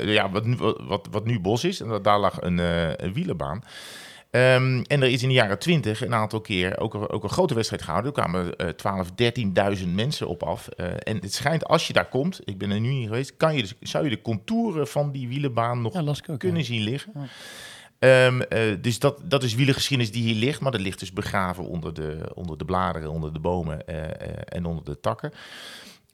Ja, 0.02 0.30
wat, 0.30 0.44
wat, 0.78 1.08
wat 1.10 1.24
nu 1.24 1.40
bos 1.40 1.64
is. 1.64 1.80
En 1.80 1.88
da- 1.88 1.98
daar 1.98 2.18
lag 2.18 2.42
een, 2.42 2.58
een 3.04 3.12
wielerbaan. 3.12 3.62
Ehm, 4.34 4.82
en 4.86 5.02
er 5.02 5.08
is 5.10 5.22
in 5.22 5.28
de 5.28 5.34
jaren 5.34 5.58
twintig 5.58 6.04
een 6.04 6.14
aantal 6.14 6.40
keer 6.40 6.78
ook, 6.78 6.94
een- 6.94 7.08
ook 7.10 7.22
een 7.22 7.28
grote 7.30 7.54
wedstrijd 7.54 7.82
gehouden. 7.82 8.12
Er 8.14 8.22
kwamen 8.22 8.56
eh 8.56 8.68
12, 8.68 9.10
13.000 9.14 9.94
mensen 9.94 10.28
op 10.28 10.42
af. 10.42 10.68
Eh, 10.68 10.86
en 10.98 11.16
het 11.20 11.34
schijnt, 11.34 11.64
als 11.64 11.86
je 11.86 11.92
daar 11.92 12.08
komt, 12.08 12.40
ik 12.44 12.58
ben 12.58 12.70
er 12.70 12.80
nu 12.80 12.88
niet 12.88 13.06
geweest, 13.08 13.36
kan 13.36 13.54
je 13.56 13.60
dus, 13.62 13.74
zou 13.80 14.04
je 14.04 14.10
de 14.10 14.22
contouren 14.22 14.88
van 14.88 15.10
die 15.12 15.28
wielerbaan 15.28 15.82
nog 15.82 15.92
Ja, 15.94 16.00
ook. 16.30 16.38
kunnen 16.38 16.60
ja. 16.60 16.66
zien 16.66 16.82
liggen. 16.82 17.12
Ehm, 17.98 18.40
eh, 18.40 18.60
dus 18.80 18.98
dat, 18.98 19.20
dat 19.24 19.42
is 19.42 19.54
wielergeschiedenis 19.54 20.12
die 20.12 20.22
hier 20.22 20.34
ligt, 20.34 20.60
maar 20.60 20.72
dat 20.72 20.80
ligt 20.80 20.98
dus 20.98 21.12
begraven 21.12 21.64
onder 21.64 21.94
de, 21.94 22.30
onder 22.34 22.58
de 22.58 22.64
bladeren, 22.64 23.10
onder 23.10 23.32
de 23.32 23.38
bomen 23.38 23.86
eh, 23.86 24.04
en 24.58 24.64
onder 24.64 24.84
de 24.84 25.00
takken. 25.00 25.32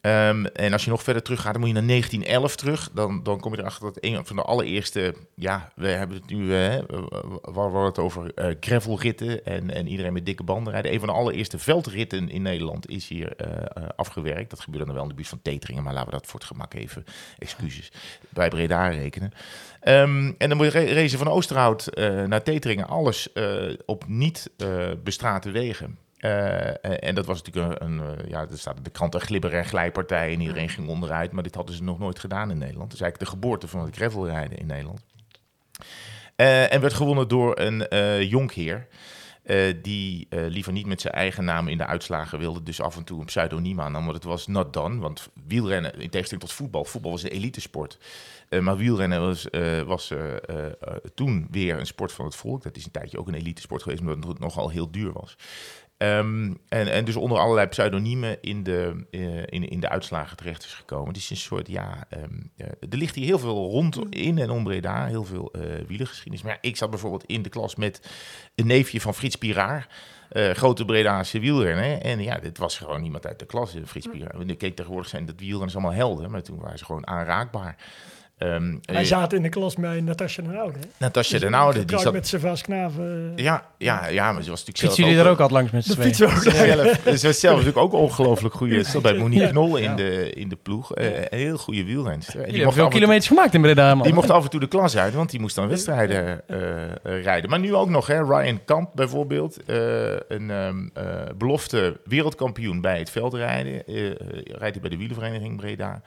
Ehm, 0.01 0.45
en 0.45 0.73
als 0.73 0.85
je 0.85 0.91
nog 0.91 1.03
verder 1.03 1.23
terug 1.23 1.41
gaat, 1.41 1.53
dan 1.53 1.61
moet 1.61 1.71
je 1.71 1.75
naar 1.75 1.85
1911 1.87 2.57
terug. 2.57 2.91
Dan, 2.93 3.23
dan 3.23 3.41
kom 3.41 3.53
je 3.53 3.59
erachter 3.59 3.83
dat 3.83 3.97
een 4.01 4.27
van 4.27 4.37
de 4.37 4.43
allereerste, 4.43 5.15
ja, 5.35 5.73
we 5.75 5.89
hebben 5.89 6.17
het 6.17 6.31
nu, 6.31 6.55
eh, 6.55 6.79
we 7.43 7.53
hadden 7.53 7.85
het 7.85 7.99
over 7.99 8.35
eh 8.35 8.57
gravelritten 8.61 9.45
en, 9.45 9.71
en 9.75 9.87
iedereen 9.87 10.13
met 10.13 10.27
dikke 10.27 10.43
banden 10.43 10.73
rijden. 10.73 10.93
Een 10.93 10.99
van 10.99 11.09
de 11.09 11.15
allereerste 11.15 11.59
veldritten 11.59 12.29
in 12.29 12.43
Nederland 12.43 12.89
is 12.89 13.09
hier 13.09 13.37
eh, 13.37 13.89
afgewerkt. 13.97 14.51
Dat 14.51 14.61
gebeurde 14.61 14.87
dan 14.87 14.95
wel 14.95 15.03
in 15.03 15.09
de 15.09 15.15
buurt 15.15 15.29
van 15.29 15.43
Teteringen, 15.43 15.83
maar 15.83 15.93
laten 15.93 16.11
we 16.11 16.17
dat 16.17 16.27
voor 16.27 16.41
het 16.41 16.49
gemak 16.49 16.75
even, 16.75 17.05
excuses, 17.39 17.93
bij 18.29 18.49
Breda 18.49 18.89
rekenen. 18.89 19.33
Ehm, 19.81 20.33
en 20.39 20.49
dan 20.49 20.57
moet 20.57 20.73
je 20.73 20.79
re- 20.79 20.93
racen 20.93 21.19
van 21.19 21.29
Oosterhout 21.29 21.89
naar 22.27 22.43
Teteringen, 22.43 22.89
alles 22.89 23.29
op 23.87 24.05
niet 24.09 24.51
bestrate 25.03 25.51
wegen. 25.51 25.99
Eh, 26.21 27.09
en 27.09 27.15
dat 27.15 27.27
was 27.27 27.43
natuurlijk 27.43 27.83
een, 27.83 27.99
een 27.99 28.19
eh, 28.19 28.31
ja, 28.31 28.41
er 28.41 28.59
staat 28.59 28.77
in 28.77 28.83
de 28.83 28.91
krant 28.91 29.15
een 29.15 29.21
glibber- 29.21 29.55
en 29.55 29.65
glijpartij 29.65 30.33
en 30.33 30.41
iedereen 30.41 30.69
ging 30.69 30.89
onderuit. 30.89 31.33
Maar 31.33 31.43
dit 31.43 31.55
hadden 31.55 31.75
ze 31.75 31.83
nog 31.83 31.99
nooit 31.99 32.19
gedaan 32.19 32.51
in 32.51 32.59
Nederland. 32.59 32.91
Dat 32.91 33.01
is 33.01 33.05
eigenlijk 33.05 33.31
de 33.31 33.39
geboorte 33.39 33.69
van 33.69 33.85
het 33.85 33.97
gravelrijden 33.97 34.59
in 34.59 34.67
Nederland. 34.67 35.05
Eh, 36.37 36.73
en 36.73 36.81
werd 36.81 36.95
gewonnen 36.95 37.29
door 37.29 37.59
een 37.59 37.89
eh 37.89 38.31
jonkheer. 38.31 38.87
die 39.83 40.29
liever 40.31 40.73
niet 40.73 40.87
met 40.87 41.01
zijn 41.01 41.15
eigen 41.15 41.45
naam 41.45 41.69
in 41.69 41.79
de 41.79 41.87
uitslagen 41.87 42.39
wilde. 42.39 42.63
Dus 42.63 42.81
af 42.81 42.97
en 42.97 43.05
toe 43.05 43.21
een 43.21 43.27
pseudoniem 43.27 43.81
aannam. 43.81 44.03
Want 44.03 44.15
het 44.15 44.25
was 44.25 44.47
not 44.47 44.73
done. 44.73 45.01
Want 45.01 45.29
wielrennen, 45.47 45.93
in 45.93 46.11
tegenstelling 46.11 46.47
tot 46.47 46.53
voetbal. 46.53 46.85
Voetbal 46.85 47.11
was 47.11 47.23
een 47.23 47.31
elitesport. 47.31 47.99
Maar 48.61 48.77
wielrennen 48.77 49.21
was, 49.21 49.47
was 49.87 50.13
toen 51.15 51.47
weer 51.51 51.79
een 51.79 51.87
sport 51.87 52.13
van 52.13 52.25
het 52.25 52.37
volk. 52.37 52.63
Dat 52.63 52.77
is 52.77 52.85
een 52.85 52.91
tijdje 52.91 53.19
ook 53.19 53.29
een 53.29 53.35
elitesport 53.35 53.83
geweest. 53.83 54.01
Omdat 54.01 54.25
het 54.25 54.39
nogal 54.39 54.69
heel 54.69 54.91
duur 54.91 55.13
was. 55.13 55.37
Ehm, 56.01 56.55
en, 56.69 56.93
en 56.93 57.05
dus 57.05 57.17
onder 57.17 57.39
allerlei 57.39 57.67
pseudoniemen 57.67 58.39
in 58.41 58.63
de, 58.63 59.07
eh, 59.11 59.37
in, 59.47 59.69
in 59.69 59.81
de 59.81 59.89
uitslagen 59.89 60.37
terecht 60.37 60.65
is 60.65 60.75
gekomen. 60.75 61.09
Het 61.09 61.17
is 61.17 61.31
een 61.31 61.37
soort, 61.37 61.69
ja, 61.69 62.07
ehm, 62.09 62.41
eh, 62.57 62.67
er 62.67 62.97
ligt 62.97 63.15
hier 63.15 63.25
heel 63.25 63.39
veel 63.39 63.71
rond 63.71 64.15
in 64.15 64.39
en 64.39 64.51
om 64.51 64.65
Breda, 64.65 65.07
heel 65.07 65.25
veel 65.25 65.53
eh 65.53 65.63
wielergeschiedenis. 65.87 66.43
Maar 66.43 66.53
ja, 66.53 66.69
ik 66.69 66.77
zat 66.77 66.91
bijvoorbeeld 66.91 67.25
in 67.25 67.43
de 67.43 67.49
klas 67.49 67.75
met 67.77 68.11
een 68.55 68.67
neefje 68.67 69.01
van 69.01 69.15
Frits 69.15 69.37
Piraar, 69.37 69.89
grote 70.53 70.85
Bredaanse 70.85 71.41
wielrenner. 71.41 72.01
En 72.01 72.23
ja, 72.23 72.39
dit 72.39 72.59
was 72.59 72.79
gewoon 72.79 73.05
iemand 73.05 73.27
uit 73.27 73.39
de 73.39 73.47
klas, 73.47 73.75
Frits 73.85 74.07
Piraar. 74.07 74.41
En 74.41 74.51
ik 74.51 74.59
keek 74.59 74.77
tegenwoordig 74.77 75.11
zijn 75.11 75.27
dat 75.27 75.39
wielrenners 75.39 75.75
allemaal 75.75 75.93
helden, 75.93 76.31
maar 76.31 76.43
toen 76.43 76.61
waren 76.61 76.79
ze 76.79 76.85
gewoon 76.85 77.07
aanraakbaar. 77.07 77.77
Ehm, 78.41 78.75
Wij 78.83 78.97
eh, 79.01 79.05
zaten 79.07 79.37
in 79.37 79.43
de 79.43 79.49
klas 79.49 79.75
bij 79.75 80.01
Natasja 80.01 80.43
den 80.43 80.57
Oude. 80.59 80.79
Natasja 80.99 81.39
den 81.39 81.55
Oude, 81.55 81.85
die 81.85 81.99
zat... 81.99 82.13
met 82.13 82.27
Servaas 82.27 82.63
Knaven. 82.63 83.33
Ja, 83.37 83.65
ja, 83.79 84.07
ja, 84.07 84.33
maar 84.33 84.43
ze 84.43 84.51
was 84.51 84.65
natuurlijk 84.65 84.79
zelf 84.79 84.93
Fietsen 84.95 85.05
jullie 85.05 85.21
er 85.25 85.31
ook 85.31 85.41
altijd 85.41 85.51
langs 85.51 85.73
met 85.73 85.85
z'n 85.85 85.89
De 85.91 86.11
tweeën? 86.11 86.15
zelf, 86.15 87.01
ze 87.21 87.27
was 87.27 87.41
zelf 87.41 87.57
natuurlijk 87.57 87.85
ook 87.85 87.93
ongelooflijk 87.93 88.55
goede. 88.55 88.85
Ze 88.85 88.91
zat 88.91 89.03
bij 89.03 89.15
Monique 89.15 89.49
Knol 89.49 89.77
in 89.77 89.97
de, 89.97 90.33
in 90.33 90.49
de 90.49 90.57
ploeg. 90.57 90.95
Eh, 90.95 91.17
een 91.17 91.39
heel 91.39 91.57
goede 91.59 91.85
wielrenster. 91.85 92.47
Die 92.53 92.65
mocht, 92.65 92.77
veel 92.77 92.89
kilometers 92.89 93.27
gemaakt 93.27 93.55
in 93.55 93.61
Breda, 93.61 93.95
man. 93.95 94.05
die 94.05 94.15
mocht 94.15 94.31
af 94.31 94.45
en 94.45 94.51
toe 94.51 94.61
de 94.61 94.69
klas 94.69 94.97
uit, 94.97 95.15
want 95.15 95.31
die 95.31 95.41
moest 95.41 95.55
dan 95.57 95.69
wedstrijden 95.69 96.41
eh, 96.49 96.83
eh, 96.85 97.23
rijden. 97.23 97.51
Maar 97.51 97.59
nu 97.61 97.75
ook 97.75 97.89
nog, 97.89 98.07
hè, 98.07 98.23
Ryan 98.25 98.65
Kamp 98.65 98.91
bijvoorbeeld. 98.95 99.65
eh, 99.65 99.77
een 100.29 100.51
ehm, 100.51 100.89
eh, 100.95 101.05
belofte 101.37 102.01
wereldkampioen 102.05 102.81
bij 102.81 102.99
het 102.99 103.11
veldrijden. 103.11 103.87
eh, 103.87 104.07
eh, 104.11 104.17
rijdt 104.45 104.73
hij 104.75 104.81
bij 104.81 104.91
de 104.91 104.97
wielervereniging 104.97 105.57
Breda. 105.57 106.03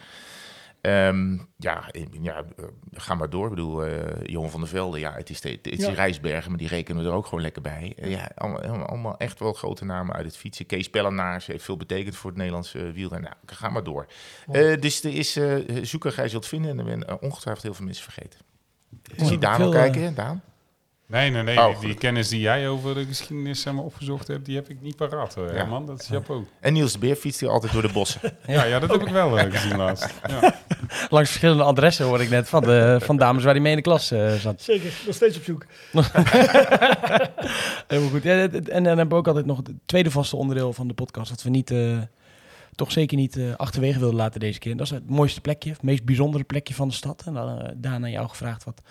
Ehm, 0.83 1.37
ja, 1.57 1.89
ja 2.21 2.35
eh, 2.57 2.63
ga 2.91 3.15
maar 3.15 3.29
door. 3.29 3.43
Ik 3.43 3.49
bedoel, 3.49 3.83
Johan 4.23 4.49
van 4.49 4.59
der 4.59 4.69
Velde, 4.69 4.99
ja, 4.99 5.13
het 5.13 5.29
is, 5.29 5.41
de, 5.41 5.49
het 5.49 5.67
is 5.67 5.85
Ja. 5.85 5.91
Rijsbergen, 5.91 6.49
maar 6.49 6.59
die 6.59 6.67
rekenen 6.67 7.03
we 7.03 7.09
er 7.09 7.15
ook 7.15 7.25
gewoon 7.25 7.41
lekker 7.43 7.61
bij. 7.61 7.93
Eh, 7.97 8.11
ja, 8.11 8.31
allemaal, 8.35 8.85
allemaal- 8.85 9.17
echt 9.17 9.39
wel 9.39 9.53
grote 9.53 9.85
namen 9.85 10.15
uit 10.15 10.25
het 10.25 10.37
fietsen. 10.37 10.65
Kees 10.65 10.89
Pellenaars 10.89 11.45
heeft 11.45 11.63
veel 11.63 11.77
betekend 11.77 12.15
voor 12.15 12.29
het 12.29 12.39
Nederlandse 12.39 12.91
wielrennen. 12.91 13.29
Nou, 13.45 13.57
ga 13.57 13.69
maar 13.69 13.83
door. 13.83 14.05
Dus 14.79 15.03
er 15.03 15.13
is, 15.13 15.39
zoek 15.89 16.05
er, 16.05 16.11
gij 16.11 16.27
zult 16.27 16.47
vinden. 16.47 16.71
En 16.71 16.79
er 16.79 16.85
zijn 16.85 17.21
ongetwijfeld 17.21 17.63
heel 17.63 17.73
veel 17.73 17.85
mensen 17.85 18.03
vergeten. 18.11 18.39
Zie 19.15 19.31
Ja, 19.31 19.37
Daan 19.37 19.61
al 19.61 19.73
eh, 19.73 19.79
kijken, 19.79 20.15
Daan? 20.15 20.41
Nee, 21.05 21.29
nee, 21.29 21.43
nee. 21.43 21.59
Oh, 21.59 21.79
die, 21.79 21.93
kennis 21.93 22.29
die 22.29 22.39
jij 22.39 22.67
over 22.67 22.95
de 22.95 23.05
geschiedenis 23.05 23.61
zeg 23.61 23.73
maar, 23.73 23.83
opgezocht 23.83 24.27
hebt, 24.27 24.45
die 24.45 24.55
heb 24.55 24.69
ik 24.69 24.81
niet 24.81 24.95
paraat, 24.95 25.37
eh, 25.37 25.45
Herman. 25.45 25.85
Dat 25.85 26.01
is 26.01 26.07
chapeau. 26.07 26.45
En 26.59 26.73
Niels 26.73 26.91
de 26.91 26.99
Beer 26.99 27.15
fietst 27.15 27.39
hier 27.39 27.49
altijd 27.49 27.73
door 27.73 27.81
de 27.81 27.91
bossen. 27.93 28.21
Ja, 28.47 28.63
ja 28.63 28.79
dat 28.79 28.91
heb 28.91 29.01
ik 29.01 29.07
wel 29.07 29.39
eh, 29.39 29.51
gezien 29.55 29.77
laatst. 29.77 30.13
Ja. 30.27 30.39
Langs 31.09 31.29
verschillende 31.29 31.63
adressen 31.63 32.05
hoorde 32.05 32.23
ik 32.23 32.29
net 32.29 32.49
van, 32.49 32.63
de, 32.63 32.97
van 33.01 33.17
dames 33.17 33.43
waar 33.43 33.53
hij 33.53 33.61
mee 33.61 33.71
in 33.71 33.77
de 33.77 33.83
klas 33.83 34.11
eh, 34.11 34.33
zat. 34.33 34.61
Zeker, 34.61 34.91
nog 35.05 35.15
steeds 35.15 35.37
op 35.37 35.43
zoek. 35.43 35.65
Helemaal 37.87 38.09
goed. 38.09 38.23
Ja, 38.23 38.47
en 38.49 38.83
dan 38.83 38.85
hebben 38.85 39.09
we 39.09 39.15
ook 39.15 39.27
altijd 39.27 39.45
nog 39.45 39.57
het 39.57 39.71
tweede 39.85 40.11
vaste 40.11 40.35
onderdeel 40.35 40.73
van 40.73 40.87
de 40.87 40.93
podcast. 40.93 41.29
Dat 41.29 41.43
we 41.43 41.49
niet, 41.49 41.71
eh, 41.71 41.97
toch 42.75 42.91
zeker 42.91 43.17
niet 43.17 43.37
eh, 43.37 43.55
achterwege 43.55 43.99
wilden 43.99 44.17
laten 44.17 44.39
deze 44.39 44.59
keer. 44.59 44.77
Dat 44.77 44.85
is 44.85 44.91
het 44.91 45.09
mooiste 45.09 45.41
plekje, 45.41 45.71
het 45.71 45.83
meest 45.83 46.05
bijzondere 46.05 46.43
plekje 46.43 46.73
van 46.73 46.87
de 46.87 46.93
stad. 46.93 47.23
En 47.25 47.33
dan 47.33 47.59
uh, 47.59 47.69
daarna 47.75 48.09
jou 48.09 48.29
gevraagd 48.29 48.63
wat, 48.63 48.81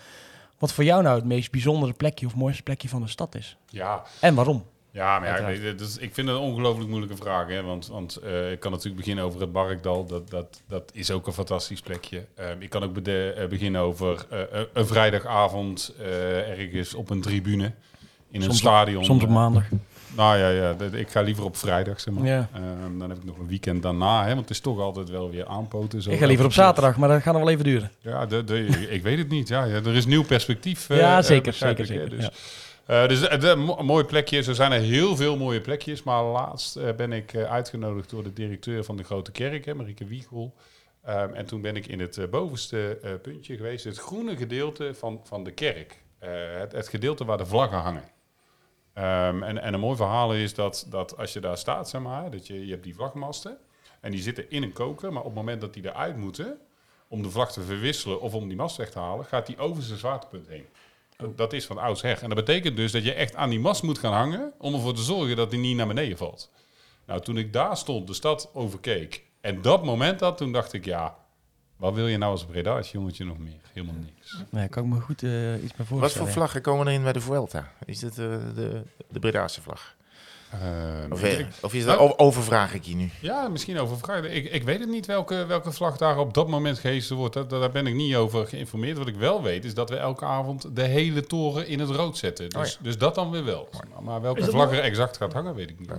wat 0.63 0.73
voor 0.73 0.83
jou 0.83 1.03
nou 1.03 1.15
het 1.15 1.25
meest 1.25 1.51
bijzondere 1.51 1.93
plekje 1.93 2.25
of 2.25 2.35
mooiste 2.35 2.63
plekje 2.63 2.89
van 2.89 3.01
de 3.01 3.07
stad 3.07 3.35
is. 3.35 3.57
Ja, 3.69 4.03
En 4.19 4.35
waarom? 4.35 4.65
Ja, 4.91 5.19
maar 5.19 5.55
ja, 5.61 5.71
dus 5.73 5.97
ik 5.97 6.13
vind 6.13 6.27
het 6.27 6.37
een 6.37 6.43
ongelooflijk 6.43 6.89
moeilijke 6.89 7.15
vraag. 7.15 7.47
Hè? 7.47 7.61
Want, 7.63 7.87
want 7.87 8.15
eh, 8.15 8.51
ik 8.51 8.59
kan 8.59 8.71
natuurlijk 8.71 8.97
beginnen 8.97 9.23
over 9.25 9.41
het 9.41 9.51
Barkdal. 9.51 10.05
Dat, 10.05 10.29
dat, 10.29 10.61
dat 10.67 10.91
is 10.93 11.11
ook 11.11 11.27
een 11.27 11.33
fantastisch 11.33 11.81
plekje. 11.81 12.25
Ehm, 12.35 12.61
ik 12.61 12.69
kan 12.69 12.83
ook 12.83 12.93
bede- 12.93 13.29
eh, 13.31 13.47
beginnen 13.47 13.81
over 13.81 14.25
eh, 14.29 14.39
een- 14.73 14.87
vrijdagavond 14.87 15.93
ergens 16.47 16.93
op 16.93 17.09
een 17.09 17.21
tribune. 17.21 17.65
In 18.29 18.39
een 18.39 18.41
Soms 18.41 18.57
stadion. 18.57 19.05
Soms 19.05 19.23
op 19.23 19.29
maandag. 19.29 19.63
Nou 20.15 20.37
ja, 20.37 20.49
ja 20.49 20.75
ik 20.91 21.09
ga 21.09 21.21
liever 21.21 21.43
op 21.43 21.57
vrijdag, 21.57 21.99
zeg 21.99 22.13
maar. 22.13 22.25
Ja. 22.25 22.49
Ehm, 22.53 22.97
dan 22.97 23.09
heb 23.09 23.17
ik 23.17 23.23
nog 23.25 23.37
een 23.37 23.47
weekend 23.47 23.83
daarna, 23.83 24.21
hè, 24.21 24.27
want 24.27 24.39
het 24.39 24.49
is 24.49 24.59
toch 24.59 24.79
altijd 24.79 25.09
wel 25.09 25.29
weer 25.31 25.45
aanpoten. 25.47 26.01
Zo 26.01 26.09
Ik 26.11 26.19
ga 26.19 26.25
liever 26.25 26.45
op 26.45 26.51
zaterdag, 26.53 26.97
maar 26.97 27.09
dat 27.09 27.21
gaat 27.21 27.33
nog 27.33 27.43
wel 27.43 27.51
even 27.51 27.63
duren. 27.63 27.91
ja, 27.99 28.25
de, 28.25 28.43
de, 28.43 28.65
ik 28.89 29.03
weet 29.03 29.17
het 29.17 29.29
niet. 29.29 29.47
Ja, 29.47 29.63
ja, 29.63 29.75
er 29.75 29.95
is 29.95 30.05
nieuw 30.05 30.23
perspectief. 30.23 30.89
eh, 30.89 30.97
Ja, 31.03 31.17
eh, 31.17 31.23
zeker, 31.23 31.51
begrijp 31.51 31.77
zeker, 31.77 31.93
zeker, 31.95 32.09
Dus, 32.17 32.29
eh, 32.85 33.07
dus 33.07 33.27
eh, 33.27 33.39
de, 33.39 33.55
mo- 33.55 33.83
mooi 33.83 34.03
plekje. 34.03 34.37
Er 34.43 34.55
zijn 34.55 34.71
er 34.71 34.79
heel 34.79 35.15
veel 35.15 35.37
mooie 35.37 35.61
plekjes. 35.61 36.03
Maar 36.03 36.23
laatst 36.23 36.75
eh, 36.75 36.91
ben 36.97 37.11
ik 37.11 37.33
eh, 37.33 37.43
uitgenodigd 37.51 38.09
door 38.09 38.23
de 38.23 38.33
directeur 38.33 38.83
van 38.83 38.97
de 38.97 39.03
Grote 39.03 39.31
Kerk, 39.31 39.65
hè, 39.65 39.73
Marieke 39.73 40.05
Wiegel. 40.05 40.53
Ehm, 41.03 41.33
en 41.33 41.45
toen 41.45 41.61
ben 41.61 41.75
ik 41.75 41.87
in 41.87 41.99
het 41.99 42.17
eh, 42.17 42.27
bovenste 42.29 42.99
eh, 43.03 43.11
puntje 43.21 43.55
geweest. 43.55 43.83
Het 43.85 43.97
groene 43.97 44.35
gedeelte 44.37 44.93
van, 44.93 45.19
van 45.23 45.43
de 45.43 45.51
kerk. 45.51 46.01
Eh, 46.19 46.29
het, 46.59 46.71
het 46.71 46.87
gedeelte 46.87 47.25
waar 47.25 47.37
de 47.37 47.45
vlaggen 47.45 47.77
hangen. 47.79 48.03
Ehm, 48.93 49.43
en, 49.43 49.61
en 49.61 49.73
een 49.73 49.79
mooi 49.79 49.95
verhaal 49.95 50.33
is 50.33 50.53
dat, 50.53 50.85
dat 50.89 51.17
als 51.17 51.33
je 51.33 51.39
daar 51.39 51.57
staat, 51.57 51.89
zeg 51.89 52.01
maar, 52.01 52.31
dat 52.31 52.47
je, 52.47 52.65
je 52.65 52.71
hebt 52.71 52.83
die 52.83 52.95
vlagmasten. 52.95 53.57
En 53.99 54.11
die 54.11 54.21
zitten 54.21 54.49
in 54.49 54.63
een 54.63 54.73
koker. 54.73 55.11
Maar 55.13 55.21
op 55.21 55.27
het 55.27 55.35
moment 55.37 55.61
dat 55.61 55.73
die 55.73 55.85
eruit 55.85 56.17
moeten, 56.17 56.57
om 57.07 57.23
de 57.23 57.29
vlag 57.31 57.51
te 57.51 57.61
verwisselen 57.61 58.21
of 58.21 58.33
om 58.33 58.47
die 58.47 58.57
mast 58.57 58.77
weg 58.77 58.89
te 58.91 58.99
halen, 58.99 59.25
gaat 59.25 59.45
die 59.45 59.57
over 59.57 59.83
zijn 59.83 59.99
zwaartepunt 59.99 60.47
heen. 60.47 60.65
Dat- 61.17 61.37
Dat 61.37 61.53
is 61.53 61.65
van 61.65 61.77
oudsher. 61.77 62.21
En 62.21 62.29
dat 62.29 62.45
betekent 62.45 62.75
dus 62.75 62.91
dat 62.91 63.03
je 63.03 63.13
echt 63.13 63.35
aan 63.35 63.49
die 63.49 63.59
mast 63.59 63.83
moet 63.83 63.97
gaan 63.99 64.13
hangen 64.13 64.53
om 64.57 64.73
ervoor 64.73 64.93
te 64.93 65.01
zorgen 65.03 65.35
dat 65.35 65.49
die 65.51 65.59
niet 65.59 65.75
naar 65.77 65.87
beneden 65.87 66.17
valt. 66.17 66.51
Nou, 67.05 67.21
toen 67.21 67.37
ik 67.37 67.53
daar 67.53 67.77
stond, 67.77 68.07
de 68.07 68.13
stad 68.13 68.49
overkeek 68.53 69.23
en 69.41 69.61
dat 69.61 69.83
moment 69.83 70.19
had, 70.19 70.37
toen 70.37 70.51
dacht 70.51 70.73
ik, 70.73 70.85
ja, 70.85 71.15
wat 71.83 71.93
wil 71.93 72.07
je 72.07 72.17
nou 72.17 72.31
als 72.31 72.45
Breda's 72.45 72.91
jongetje 72.91 73.25
nog 73.25 73.37
meer? 73.37 73.53
Helemaal 73.73 73.95
niks. 74.01 74.37
Nee, 74.49 74.67
kan 74.67 74.83
ik 74.83 74.89
me 74.89 74.99
goed 74.99 75.23
eh, 75.23 75.29
iets 75.31 75.73
bij 75.73 75.85
voorstellen. 75.85 75.99
Wat 75.99 76.11
voor 76.11 76.25
ja. 76.27 76.31
vlaggen 76.31 76.61
komen 76.61 76.87
er 76.87 76.93
in 76.93 77.03
bij 77.03 77.13
de 77.13 77.21
Vuelta? 77.21 77.71
Is 77.85 78.01
het 78.01 78.17
eh, 78.17 78.25
de, 78.55 78.81
de 79.09 79.19
Bredaanse 79.19 79.61
vlag? 79.61 79.95
Ehm, 80.51 81.11
Of, 81.11 81.23
ik- 81.23 81.39
eh, 81.39 81.45
of 81.61 81.73
is 81.73 81.85
dat 81.85 81.97
Nou- 81.97 82.09
o- 82.09 82.13
overvraag 82.17 82.73
ik 82.73 82.83
je 82.83 82.95
nu? 82.95 83.09
Ja, 83.21 83.47
misschien 83.47 83.79
over 83.79 83.97
vragen. 83.97 84.35
Ik, 84.35 84.51
ik 84.51 84.63
weet 84.63 84.79
het 84.79 84.89
niet 84.89 85.05
welke, 85.05 85.45
welke 85.45 85.71
vlag 85.71 85.97
daar 85.97 86.17
op 86.17 86.33
dat 86.33 86.47
moment 86.47 86.79
gehezen 86.79 87.15
wordt. 87.15 87.33
Daar, 87.33 87.47
daar 87.47 87.71
ben 87.71 87.87
ik 87.87 87.93
niet 87.93 88.15
over 88.15 88.47
geïnformeerd. 88.47 88.97
Wat 88.97 89.07
ik 89.07 89.15
wel 89.15 89.41
weet 89.41 89.65
is 89.65 89.73
dat 89.73 89.89
we 89.89 89.95
elke 89.95 90.25
avond 90.25 90.75
de 90.75 90.83
hele 90.83 91.25
toren 91.25 91.67
in 91.67 91.79
het 91.79 91.89
rood 91.89 92.17
zetten. 92.17 92.49
Dus, 92.49 92.77
Oh 92.77 92.83
dus 92.83 92.97
dat 92.97 93.15
dan 93.15 93.31
weer 93.31 93.43
wel. 93.45 93.69
Maar, 93.93 94.03
maar 94.03 94.21
welke 94.21 94.43
vlag 94.43 94.71
er 94.71 94.79
exact 94.79 95.17
gaat 95.17 95.33
hangen, 95.33 95.55
weet 95.55 95.69
ik 95.69 95.79
niet. 95.79 95.91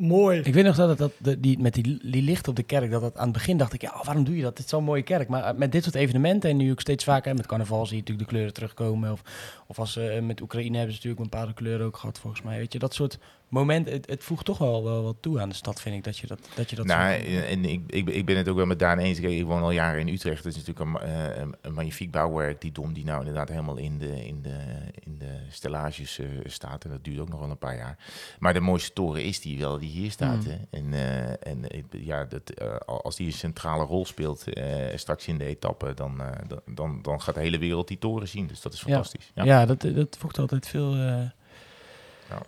Mooi. 0.00 0.40
Ik 0.40 0.54
weet 0.54 0.64
nog 0.64 0.76
dat, 0.76 0.98
dat 0.98 1.12
die, 1.38 1.58
met 1.58 1.74
die, 1.74 1.98
licht 2.22 2.48
op 2.48 2.56
de 2.56 2.62
kerk, 2.62 2.90
dat, 2.90 3.00
dat 3.00 3.16
aan 3.16 3.24
het 3.24 3.32
begin 3.32 3.56
dacht 3.56 3.72
ik, 3.72 3.80
ja, 3.80 4.00
waarom 4.04 4.24
doe 4.24 4.36
je 4.36 4.42
dat? 4.42 4.56
Dit 4.56 4.64
is 4.64 4.70
zo'n 4.70 4.84
mooie 4.84 5.02
kerk. 5.02 5.28
Maar 5.28 5.44
eh, 5.44 5.54
met 5.54 5.72
dit 5.72 5.82
soort 5.82 5.94
evenementen 5.94 6.50
en 6.50 6.56
nu 6.56 6.70
ook 6.70 6.80
steeds 6.80 7.04
vaker, 7.04 7.34
met 7.34 7.46
carnaval 7.46 7.86
zie 7.86 7.96
je 7.96 8.00
natuurlijk 8.00 8.28
de 8.28 8.34
kleuren 8.34 8.54
terugkomen. 8.54 9.12
Of, 9.12 9.22
of 9.66 9.78
als 9.78 9.96
eh, 9.96 10.20
met 10.22 10.40
Oekraïne 10.40 10.76
hebben 10.76 10.94
ze 10.94 10.96
natuurlijk 10.96 11.22
een 11.22 11.30
bepaalde 11.30 11.54
kleuren 11.54 11.86
ook 11.86 11.96
gehad, 11.96 12.18
volgens 12.18 12.42
mij. 12.42 12.58
Weet 12.58 12.72
je, 12.72 12.78
dat 12.78 12.94
soort 12.94 13.18
momenten, 13.50 13.92
het, 13.92 14.06
het 14.06 14.24
voegt 14.24 14.44
toch 14.44 14.58
wel, 14.58 14.84
wel 14.84 15.02
wat 15.02 15.16
toe 15.20 15.40
aan 15.40 15.48
de 15.48 15.54
stad, 15.54 15.80
vind 15.80 15.96
ik, 15.96 16.04
dat 16.04 16.18
je 16.18 16.26
dat, 16.26 16.48
dat, 16.54 16.70
je 16.70 16.76
dat 16.76 16.86
nou, 16.86 17.12
en 17.12 17.64
ik, 17.64 17.80
ik, 17.86 18.08
ik 18.08 18.26
ben 18.26 18.36
het 18.36 18.48
ook 18.48 18.56
wel 18.56 18.66
met 18.66 18.78
Daan 18.78 18.98
eens. 18.98 19.18
Ik 19.18 19.44
woon 19.44 19.62
al 19.62 19.70
jaren 19.70 20.00
in 20.00 20.08
Utrecht. 20.08 20.44
Het 20.44 20.56
is 20.56 20.66
natuurlijk 20.66 21.02
een, 21.02 21.08
eh, 21.08 21.36
een, 21.40 21.54
een 21.60 21.72
magnifiek 21.72 22.10
bouwwerk. 22.10 22.60
Die 22.60 22.72
dom 22.72 22.92
die 22.92 23.04
nou 23.04 23.18
inderdaad 23.18 23.48
helemaal 23.48 23.76
in 23.76 23.98
de, 23.98 24.26
in 24.26 24.42
de, 24.42 24.58
in 25.04 25.18
de 25.18 25.38
stellages 25.48 26.18
eh, 26.18 26.26
staat. 26.44 26.84
En 26.84 26.90
dat 26.90 27.04
duurt 27.04 27.18
ook 27.18 27.28
nog 27.28 27.40
wel 27.40 27.50
een 27.50 27.58
paar 27.58 27.76
jaar. 27.76 27.98
Maar 28.38 28.52
de 28.52 28.60
mooiste 28.60 28.92
toren 28.92 29.24
is 29.24 29.40
die 29.40 29.58
wel, 29.58 29.78
die 29.78 29.90
hier 29.90 30.10
staat. 30.10 30.44
Mm. 30.44 30.50
Hè? 30.50 30.58
En, 30.70 30.92
eh, 30.92 31.52
en 31.52 31.66
ja, 31.90 32.24
dat, 32.24 32.60
als 32.86 33.16
die 33.16 33.26
een 33.26 33.32
centrale 33.32 33.84
rol 33.84 34.06
speelt 34.06 34.44
straks 34.94 35.26
in 35.26 35.38
de 35.38 35.44
etappe, 35.44 35.94
dan, 35.94 36.22
dan, 36.46 36.60
dan, 36.74 37.02
dan 37.02 37.22
gaat 37.22 37.34
de 37.34 37.40
hele 37.40 37.58
wereld 37.58 37.88
die 37.88 37.98
toren 37.98 38.28
zien. 38.28 38.46
Dus 38.46 38.60
dat 38.60 38.72
is 38.72 38.80
fantastisch. 38.80 39.30
Ja. 39.34 39.44
Ja, 39.44 39.66
dat, 39.66 39.80
dat 39.80 40.16
voegt 40.18 40.38
altijd 40.38 40.66
veel, 40.66 40.96
Ja. 40.96 41.38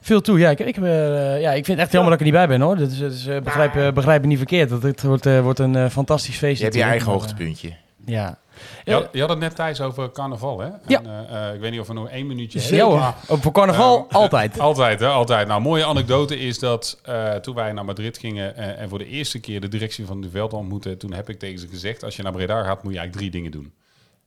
Veel 0.00 0.20
toe. 0.20 0.38
Ja 0.38 0.50
ik, 0.50 0.58
ik, 0.58 0.76
eh, 0.76 1.40
ja, 1.40 1.50
ik 1.52 1.64
vind 1.64 1.66
het 1.66 1.78
echt 1.78 1.92
jammer 1.92 2.10
dat 2.10 2.20
ik 2.20 2.26
er 2.26 2.32
niet 2.32 2.46
bij 2.46 2.58
ben, 2.58 2.60
hoor. 2.66 2.76
Dat 2.76 2.90
is, 2.90 2.98
dat 2.98 3.12
is, 3.12 3.26
eh, 3.26 3.40
begrijp, 3.40 3.76
eh, 3.76 3.92
begrijp 3.92 4.20
me 4.20 4.26
niet 4.26 4.36
verkeerd. 4.38 4.68
Dat 4.68 4.82
het 4.82 5.02
wordt, 5.02 5.26
eh, 5.26 5.40
wordt 5.40 5.58
een 5.58 5.90
fantastisch 5.90 6.36
feest. 6.38 6.58
Je 6.58 6.64
hebt 6.64 6.76
je 6.76 6.82
eigen 6.82 7.12
hoogtepuntje. 7.12 7.72
Ja. 8.06 8.38
Je 8.84 8.92
had, 8.92 9.08
je 9.12 9.20
had 9.20 9.28
het 9.28 9.38
net 9.38 9.54
Thijs 9.56 9.80
over 9.80 10.12
carnaval, 10.12 10.60
hè? 10.60 10.66
Ja. 10.86 10.98
En, 11.02 11.06
eh, 11.30 11.48
eh, 11.48 11.54
ik 11.54 11.60
weet 11.60 11.70
niet 11.70 11.80
of 11.80 11.86
we 11.86 11.92
nog 11.92 12.08
één 12.08 12.26
minuutje 12.26 12.60
Ja, 12.60 12.66
hebben. 12.76 12.98
maar- 12.98 13.14
Ook 13.28 13.42
voor 13.42 13.52
carnaval, 13.52 13.96
Ehm, 14.08 14.16
altijd. 14.16 14.58
Altijd, 14.70 15.00
hè? 15.00 15.06
Altijd. 15.06 15.46
Nou, 15.46 15.60
een 15.60 15.66
mooie 15.66 15.84
anekdote 15.84 16.38
is 16.38 16.58
dat 16.58 17.00
eh, 17.04 17.32
toen 17.34 17.54
wij 17.54 17.72
naar 17.72 17.84
Madrid 17.84 18.18
gingen 18.18 18.56
eh, 18.56 18.80
en 18.82 18.88
voor 18.88 18.98
de 18.98 19.06
eerste 19.06 19.40
keer 19.40 19.60
de 19.60 19.68
directie 19.68 20.06
van 20.06 20.20
de 20.20 20.30
veld 20.30 20.52
ontmoetten, 20.52 20.98
toen 20.98 21.12
heb 21.12 21.28
ik 21.28 21.38
tegen 21.38 21.58
ze 21.58 21.68
gezegd, 21.68 22.04
als 22.04 22.16
je 22.16 22.22
naar 22.22 22.32
Breda 22.32 22.62
gaat, 22.62 22.82
moet 22.82 22.92
je 22.92 22.98
eigenlijk 22.98 23.16
drie 23.16 23.30
dingen 23.30 23.50
doen. 23.50 23.72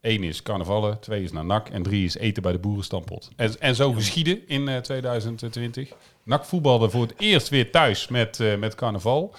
Eén 0.05 0.23
is 0.23 0.41
carnavallen, 0.41 0.99
twee 0.99 1.23
is 1.23 1.31
naar 1.31 1.45
NAC 1.45 1.69
en 1.69 1.83
drie 1.83 2.05
is 2.05 2.17
eten 2.17 2.43
bij 2.43 2.51
de 2.51 2.57
boerenstampot. 2.57 3.29
En, 3.35 3.59
en 3.59 3.75
zo 3.75 3.91
geschiedde 3.91 4.45
in 4.45 4.67
eh, 4.67 4.77
2020. 4.77 5.91
NAC 6.23 6.45
voetbalde 6.45 6.89
voor 6.89 7.01
het 7.01 7.13
eerst 7.17 7.49
weer 7.49 7.71
thuis 7.71 8.07
met, 8.07 8.39
eh, 8.39 8.57
met 8.57 8.75
carnaval. 8.75 9.35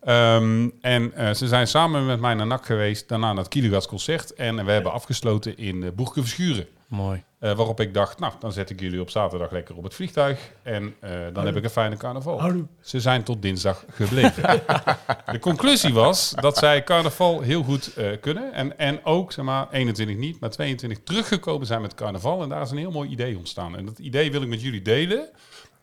Ehm, 0.00 0.68
en 0.80 1.14
eh, 1.14 1.34
ze 1.34 1.48
zijn 1.48 1.66
samen 1.66 2.06
met 2.06 2.20
mij 2.20 2.34
naar 2.34 2.46
NAC 2.46 2.66
geweest, 2.66 3.08
daarna 3.08 3.26
naar 3.26 3.42
het 3.42 3.48
Kielegads 3.48 3.86
concert. 3.86 4.34
En 4.34 4.64
we 4.64 4.72
hebben 4.72 4.92
afgesloten 4.92 5.56
in 5.58 5.76
uh, 5.76 5.90
Boerke 5.94 6.20
Verschuren. 6.20 6.66
Mooi. 6.86 7.24
Eh, 7.38 7.56
waarop 7.56 7.80
ik 7.80 7.94
dacht, 7.94 8.18
nou, 8.18 8.32
dan 8.38 8.52
zet 8.52 8.70
ik 8.70 8.80
jullie 8.80 9.00
op 9.00 9.10
zaterdag 9.10 9.50
lekker 9.50 9.76
op 9.76 9.82
het 9.82 9.94
vliegtuig. 9.94 10.50
En 10.62 10.94
eh, 11.00 11.10
dan 11.32 11.46
heb 11.46 11.56
ik 11.56 11.64
een 11.64 11.70
fijne 11.70 11.96
carnaval. 11.96 12.40
Houdoe. 12.40 12.66
Ze 12.80 13.00
zijn 13.00 13.22
tot 13.22 13.42
dinsdag 13.42 13.84
gebleven. 13.90 14.62
de 15.32 15.38
conclusie 15.38 15.94
was 15.94 16.34
dat 16.40 16.56
zij 16.56 16.84
carnaval 16.84 17.40
heel 17.40 17.62
goed 17.62 17.94
eh, 17.94 18.06
kunnen. 18.20 18.52
En, 18.52 18.78
en 18.78 19.04
ook, 19.04 19.32
zeg 19.32 19.44
maar, 19.44 19.66
21 19.70 20.16
niet, 20.16 20.40
maar 20.40 20.50
22 20.50 20.98
teruggekomen 21.04 21.66
zijn 21.66 21.80
met 21.80 21.94
carnaval. 21.94 22.42
En 22.42 22.48
daar 22.48 22.62
is 22.62 22.70
een 22.70 22.76
heel 22.76 22.90
mooi 22.90 23.10
idee 23.10 23.36
ontstaan. 23.36 23.76
En 23.76 23.86
dat 23.86 23.98
idee 23.98 24.30
wil 24.30 24.42
ik 24.42 24.48
met 24.48 24.62
jullie 24.62 24.82
delen. 24.82 25.28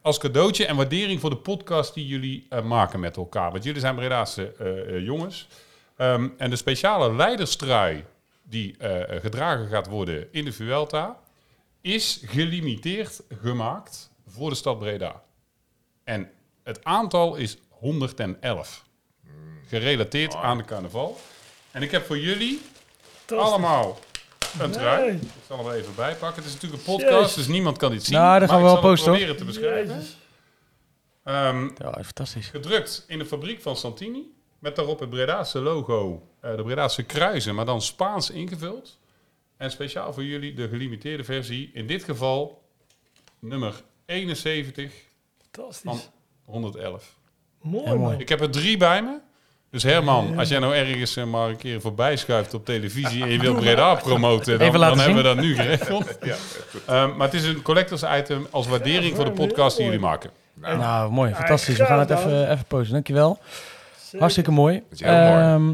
Als 0.01 0.17
cadeautje 0.17 0.65
en 0.65 0.75
waardering 0.75 1.19
voor 1.19 1.29
de 1.29 1.37
podcast 1.37 1.93
die 1.93 2.07
jullie 2.07 2.47
maken 2.63 2.99
met 2.99 3.17
elkaar. 3.17 3.51
Want 3.51 3.63
jullie 3.63 3.79
zijn 3.79 3.95
Bredaanse 3.95 4.53
jongens. 5.03 5.47
Ehm, 5.97 6.27
en 6.37 6.49
de 6.49 6.55
speciale 6.55 7.15
leiderstrui 7.15 8.03
die 8.51 8.77
eh, 8.77 9.21
gedragen 9.21 9.67
gaat 9.67 9.87
worden 9.87 10.27
in 10.31 10.45
de 10.45 10.51
Vuelta... 10.51 11.19
is 11.81 12.21
gelimiteerd 12.25 13.21
gemaakt 13.41 14.11
voor 14.27 14.49
de 14.49 14.55
stad 14.55 14.79
Breda. 14.79 15.23
En 16.03 16.29
het 16.63 16.83
aantal 16.83 17.35
is 17.35 17.57
111. 17.69 18.83
Gerelateerd 19.67 20.35
aan 20.35 20.57
de 20.57 20.65
carnaval. 20.65 21.19
En 21.71 21.81
ik 21.81 21.91
heb 21.91 22.05
voor 22.05 22.19
jullie 22.19 22.61
allemaal 23.27 23.99
een 24.59 24.71
trui. 24.71 25.05
Nee. 25.11 25.15
Ik 25.15 25.27
zal 25.47 25.65
hem 25.65 25.75
even 25.75 25.95
bijpakken. 25.95 26.43
Het 26.43 26.51
is 26.51 26.53
natuurlijk 26.53 26.87
een 26.87 26.93
podcast, 26.95 27.19
Jezus. 27.19 27.35
dus 27.35 27.47
niemand 27.47 27.77
kan 27.77 27.91
dit 27.91 28.03
zien. 28.03 28.15
Nou, 28.17 28.39
dat 28.39 28.49
gaan 28.49 28.61
maar 28.61 28.69
we 28.71 28.75
ik 28.75 28.81
wel 28.81 28.91
posten, 28.91 29.11
proberen 29.11 29.37
te 29.37 29.45
beschrijven. 29.45 30.03
Ehm, 31.23 31.63
Ja, 31.77 31.91
fantastisch. 32.03 32.47
gedrukt 32.47 33.03
in 33.07 33.19
de 33.19 33.25
fabriek 33.25 33.61
van 33.61 33.75
Santini. 33.75 34.33
Met 34.61 34.75
daarop 34.75 34.99
het 34.99 35.09
Bredaanse 35.09 35.59
logo, 35.59 36.27
eh, 36.39 36.55
de 36.55 36.63
Bredaanse 36.63 37.03
kruisen, 37.03 37.55
maar 37.55 37.65
dan 37.65 37.81
Spaans 37.81 38.29
ingevuld. 38.29 38.97
En 39.57 39.71
speciaal 39.71 40.13
voor 40.13 40.23
jullie 40.23 40.53
de 40.53 40.67
gelimiteerde 40.67 41.23
versie. 41.23 41.69
In 41.73 41.87
dit 41.87 42.03
geval 42.03 42.63
nummer 43.39 43.83
71 44.05 44.91
van 45.51 45.63
Fantastisch. 45.63 46.09
111. 46.45 47.15
Mooi, 47.61 47.95
mooi. 47.95 48.17
Ik 48.17 48.29
heb 48.29 48.41
er 48.41 48.49
drie 48.49 48.77
bij 48.77 49.03
me. 49.03 49.19
Dus 49.69 49.83
Herman, 49.83 50.37
als 50.37 50.49
jij 50.49 50.59
nou 50.59 50.75
ergens 50.75 51.15
eh, 51.15 51.23
maar 51.23 51.49
een 51.49 51.57
keer 51.57 51.81
voorbij 51.81 52.15
schuift 52.15 52.53
op 52.53 52.65
televisie 52.65 53.23
en 53.23 53.29
je 53.29 53.39
wilt 53.39 53.59
Breda 53.59 53.95
promoten, 53.95 54.59
dan, 54.59 54.71
hebben 54.71 55.15
we 55.15 55.21
dat 55.21 55.39
nu 55.39 55.55
geregeld. 55.55 56.17
Ehm, 56.85 57.15
maar 57.15 57.27
het 57.27 57.33
is 57.33 57.43
een 57.43 57.61
collectors 57.61 58.03
item 58.03 58.47
als 58.51 58.67
waardering 58.67 59.15
voor 59.15 59.25
de 59.25 59.31
podcast 59.31 59.75
die 59.75 59.85
jullie 59.85 59.99
maken. 59.99 60.31
Nou, 60.53 61.11
mooi. 61.11 61.33
Fantastisch. 61.33 61.77
We 61.77 61.85
gaan 61.85 61.99
het 61.99 62.09
even, 62.09 62.51
even 62.51 62.65
posten. 62.65 62.93
Dankjewel. 62.93 63.39
Hartstikke 64.19 64.51
mooi. 64.51 64.73
Dat 64.89 64.99
is 64.99 65.05
heel 65.05 65.11
mooi. 65.17 65.41
Ehm, 65.43 65.73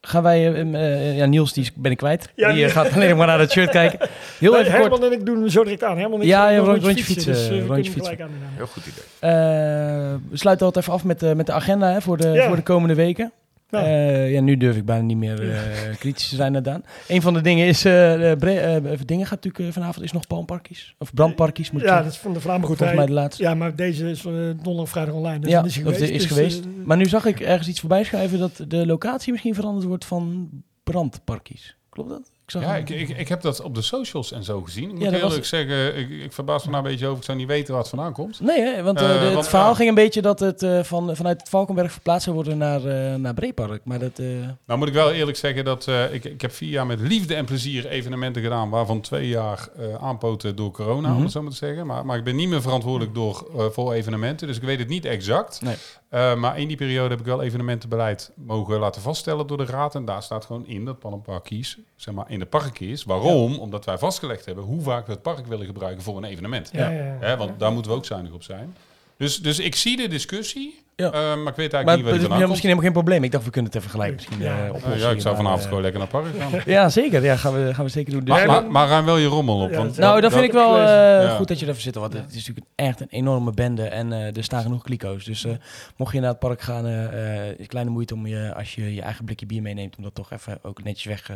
Gaan 0.00 0.22
wij, 0.22 0.52
eh, 0.52 0.60
eh, 0.74 1.16
ja, 1.16 1.26
Niels 1.26 1.52
die 1.52 1.70
ben 1.74 1.90
ik 1.90 1.96
kwijt. 1.96 2.32
Ja, 2.36 2.52
die 2.52 2.64
eh, 2.64 2.70
gaat 2.70 2.92
alleen 2.92 3.16
maar 3.16 3.26
naar 3.26 3.38
het 3.38 3.50
shirt 3.50 3.70
kijken. 3.70 4.08
Heel 4.38 4.50
Nee, 4.52 4.60
even 4.60 4.72
Herman 4.72 4.90
kort. 4.90 5.02
en 5.12 5.18
ik 5.18 5.26
doen 5.26 5.38
hem 5.40 5.48
zo 5.48 5.62
direct 5.64 5.84
aan. 5.84 5.98
Herman 5.98 6.14
en 6.18 6.22
ik 6.22 6.28
Ja, 6.28 6.56
rond- 6.58 6.82
rondje 6.84 7.04
fietsen, 7.04 7.32
dus, 7.32 7.48
we 7.48 7.60
rondje 7.66 7.74
fietsen. 7.92 8.02
gelijk 8.02 8.20
aan 8.20 8.28
doen. 8.28 8.48
Heel 8.56 8.66
goed 8.66 8.82
idee. 8.86 9.04
Eh, 9.32 10.14
we 10.30 10.36
sluiten 10.36 10.66
altijd 10.66 10.84
even 10.84 10.96
af 10.96 11.04
met, 11.04 11.20
de 11.20 11.34
met 11.34 11.46
de 11.46 11.52
agenda 11.52 11.92
hè, 11.92 12.00
voor, 12.00 12.16
de, 12.16 12.28
Ja. 12.28 12.46
voor 12.46 12.56
de 12.56 12.62
komende 12.62 12.94
weken. 12.94 13.32
Ja. 13.70 13.84
Eh, 13.84 14.32
ja, 14.32 14.40
nu 14.40 14.56
durf 14.56 14.76
ik 14.76 14.84
bijna 14.84 15.02
niet 15.02 15.16
meer 15.16 15.50
eh, 15.50 15.96
kritisch 15.98 16.28
te 16.28 16.36
zijn 16.36 16.52
naar 16.52 16.62
Daan. 16.62 16.82
Een 17.08 17.22
van 17.22 17.34
de 17.34 17.40
dingen 17.40 17.66
is, 17.66 17.84
eh 17.84 18.30
even 18.30 19.06
dingen 19.06 19.26
gaat 19.26 19.44
natuurlijk 19.44 19.74
vanavond 19.74 20.04
is 20.04 20.12
nog 20.12 20.26
palmparkies. 20.26 20.94
Of 20.98 21.14
brandparkies 21.14 21.70
moet 21.70 21.80
Ja, 21.80 21.86
zeggen. 21.86 22.04
dat 22.04 22.14
is 22.14 22.18
van 22.18 22.32
de 22.32 22.40
Vlaamse 22.40 22.66
Volgens 22.66 22.94
mij 22.94 23.06
de 23.06 23.12
laatste. 23.12 23.42
Ja, 23.42 23.54
maar 23.54 23.76
deze 23.76 24.10
is 24.10 24.24
uh, 24.24 24.32
donderdag, 24.32 24.88
vrijdag 24.88 25.14
online. 25.14 25.38
Dus 25.38 25.50
ja, 25.50 25.64
is 25.64 25.76
geweest. 25.76 26.00
is 26.00 26.10
dus, 26.10 26.26
geweest. 26.26 26.64
maar 26.84 26.96
nu 26.96 27.06
zag 27.06 27.24
ik 27.24 27.40
ergens 27.40 27.68
iets 27.68 27.80
voorbij 27.80 28.04
schrijven 28.04 28.38
dat 28.38 28.64
de 28.68 28.86
locatie 28.86 29.32
misschien 29.32 29.54
veranderd 29.54 29.86
wordt 29.86 30.04
van 30.04 30.50
brandparkies. 30.84 31.76
Klopt 31.88 32.10
dat? 32.10 32.30
Ik 32.48 32.54
zag 32.54 32.62
Ja, 32.62 32.76
ik, 32.76 32.90
ik, 32.90 33.08
ik 33.08 33.28
heb 33.28 33.40
dat 33.40 33.60
op 33.60 33.74
de 33.74 33.82
socials 33.82 34.32
en 34.32 34.44
zo 34.44 34.60
gezien. 34.62 34.84
Ik 34.84 34.92
moet 34.92 35.02
Ja, 35.02 35.10
dat 35.10 35.20
was- 35.20 35.28
eerlijk 35.30 35.46
zeggen, 35.48 35.96
ik, 35.98 36.10
ik 36.10 36.32
verbaas 36.32 36.64
me 36.64 36.70
daar 36.70 36.84
een 36.84 36.90
beetje 36.90 37.06
over. 37.06 37.18
Ik 37.18 37.24
zou 37.24 37.38
niet 37.38 37.46
weten 37.46 37.70
waar 37.72 37.80
het 37.80 37.88
vandaan 37.90 38.12
komt. 38.12 38.40
Nee, 38.40 38.60
hè, 38.60 38.82
want 38.82 39.00
eh, 39.00 39.28
Eh, 39.30 39.36
het 39.36 39.48
verhaal 39.48 39.74
ging 39.74 39.88
een 39.88 39.94
beetje 39.94 40.22
dat 40.22 40.40
het 40.40 40.62
eh, 40.62 40.82
van, 40.82 41.16
vanuit 41.16 41.40
het 41.40 41.48
Valkenberg 41.48 41.92
verplaatst 41.92 42.22
zou 42.24 42.34
worden 42.36 42.58
naar, 42.58 42.80
naar 43.20 43.34
Breepark. 43.34 43.80
Maar 43.84 43.98
dat... 43.98 44.18
Nou 44.66 44.78
moet 44.78 44.88
ik 44.88 44.94
wel 44.94 45.12
eerlijk 45.12 45.36
zeggen 45.36 45.64
dat 45.64 45.86
ik, 46.12 46.24
ik 46.24 46.40
heb 46.40 46.52
vier 46.52 46.68
jaar 46.70 46.86
met 46.86 47.00
liefde 47.00 47.34
en 47.34 47.44
plezier 47.44 47.86
evenementen 47.86 48.42
gedaan, 48.42 48.70
waarvan 48.70 49.00
twee 49.00 49.28
jaar 49.28 49.68
aanpoten 50.00 50.56
door 50.56 50.70
corona, 50.70 51.08
om 51.08 51.14
Mhm. 51.14 51.22
het 51.22 51.32
zo 51.32 51.42
maar 51.42 51.50
te 51.50 51.56
zeggen. 51.56 51.86
Maar, 51.86 52.06
maar 52.06 52.16
ik 52.18 52.24
ben 52.24 52.36
niet 52.36 52.48
meer 52.48 52.62
verantwoordelijk 52.62 53.14
door, 53.14 53.46
voor 53.72 53.92
evenementen, 53.92 54.46
dus 54.46 54.56
ik 54.56 54.62
weet 54.62 54.78
het 54.78 54.88
niet 54.88 55.04
exact. 55.04 55.60
Nee. 55.62 55.74
Eh, 56.08 56.34
maar 56.34 56.58
in 56.58 56.68
die 56.68 56.76
periode 56.76 57.08
heb 57.08 57.18
ik 57.18 57.24
wel 57.24 57.42
evenementenbeleid 57.42 58.32
mogen 58.34 58.78
laten 58.78 59.02
vaststellen 59.02 59.46
door 59.46 59.56
de 59.56 59.64
raad. 59.64 59.94
En 59.94 60.04
daar 60.04 60.22
staat 60.22 60.44
gewoon 60.44 60.66
in 60.66 60.84
dat 60.84 61.42
Kies, 61.42 61.78
zeg 61.96 62.14
maar, 62.14 62.30
in 62.30 62.38
de 62.38 62.46
park 62.46 62.80
is. 62.80 63.04
Waarom? 63.04 63.58
Omdat 63.58 63.84
wij 63.84 63.98
vastgelegd 63.98 64.44
hebben 64.44 64.64
hoe 64.64 64.80
vaak 64.80 65.06
we 65.06 65.12
het 65.12 65.22
park 65.22 65.46
willen 65.46 65.66
gebruiken 65.66 66.02
voor 66.02 66.16
een 66.16 66.24
evenement. 66.24 66.70
Ja, 66.72 66.88
ja, 66.88 67.04
ja. 67.04 67.16
Hè, 67.20 67.36
want 67.36 67.58
daar 67.58 67.72
moeten 67.72 67.90
we 67.90 67.96
ook 67.96 68.04
zuinig 68.04 68.32
op 68.32 68.42
zijn. 68.42 68.76
Dus, 69.16 69.42
dus 69.42 69.58
ik 69.58 69.74
zie 69.74 69.96
de 69.96 70.08
discussie, 70.08 70.82
Ja. 71.00 71.06
eh, 71.06 71.12
maar 71.12 71.28
ik 71.36 71.44
weet 71.44 71.56
eigenlijk 71.72 71.84
maar 71.84 71.96
niet 71.96 72.04
waar 72.04 72.12
die 72.12 72.22
is 72.22 72.26
vandaan 72.28 72.38
komt. 72.38 72.48
misschien 72.50 72.68
helemaal 72.68 72.84
geen 72.84 73.02
probleem. 73.02 73.24
Ik 73.24 73.30
dacht, 73.32 73.44
we 73.44 73.50
kunnen 73.50 73.70
het 73.70 73.80
even 73.80 73.90
gelijk 73.92 74.14
misschien 74.14 74.38
Ja. 74.40 74.64
eh, 74.66 74.74
oplossen. 74.74 74.98
Ja, 75.00 75.10
ik 75.10 75.20
zou 75.20 75.36
vanavond 75.36 75.60
eh, 75.62 75.68
gewoon 75.68 75.82
lekker 75.82 76.00
naar 76.00 76.08
het 76.12 76.20
park 76.22 76.50
gaan. 76.52 76.60
Ja, 76.74 76.88
zeker. 76.88 77.22
Ja, 77.24 77.36
gaan 77.36 77.52
we, 77.64 77.74
gaan 77.74 77.84
we 77.84 77.90
zeker 77.90 78.12
doen. 78.12 78.24
Dus- 78.24 78.34
Maar, 78.34 78.46
maar, 78.46 78.70
maar 78.70 78.88
ruim 78.88 79.04
wel 79.04 79.16
je 79.16 79.26
rommel 79.26 79.60
op. 79.60 79.70
Ja, 79.70 79.76
Want 79.76 79.96
nou, 79.96 80.20
dat 80.20 80.32
vind 80.32 80.44
ik 80.44 80.52
wel 80.52 80.76
eh, 80.76 80.82
Ja. 81.22 81.36
goed 81.36 81.48
dat 81.48 81.58
je 81.60 81.66
ervoor 81.66 81.82
zit. 81.82 81.94
Want 81.94 82.12
het 82.12 82.28
is 82.30 82.34
natuurlijk 82.46 82.66
echt 82.74 83.00
een 83.00 83.06
enorme 83.10 83.50
bende. 83.52 83.82
En 83.82 84.12
eh, 84.12 84.36
er 84.36 84.44
staan 84.44 84.62
genoeg 84.62 84.82
kliko's. 84.82 85.24
Dus 85.24 85.44
eh, 85.44 85.52
mocht 85.96 86.12
je 86.12 86.20
naar 86.20 86.30
het 86.30 86.38
park 86.38 86.60
gaan, 86.60 86.86
eh 86.86 87.46
eh, 87.48 87.58
is 87.58 87.66
kleine 87.66 87.90
moeite 87.90 88.14
om 88.14 88.26
je, 88.26 88.54
als 88.54 88.74
je 88.74 88.94
je 88.94 89.02
eigen 89.02 89.24
blikje 89.24 89.46
bier 89.46 89.62
meeneemt, 89.62 89.96
om 89.96 90.02
dat 90.02 90.14
toch 90.14 90.30
even 90.32 90.58
ook 90.62 90.82
netjes 90.82 91.04
weg 91.04 91.30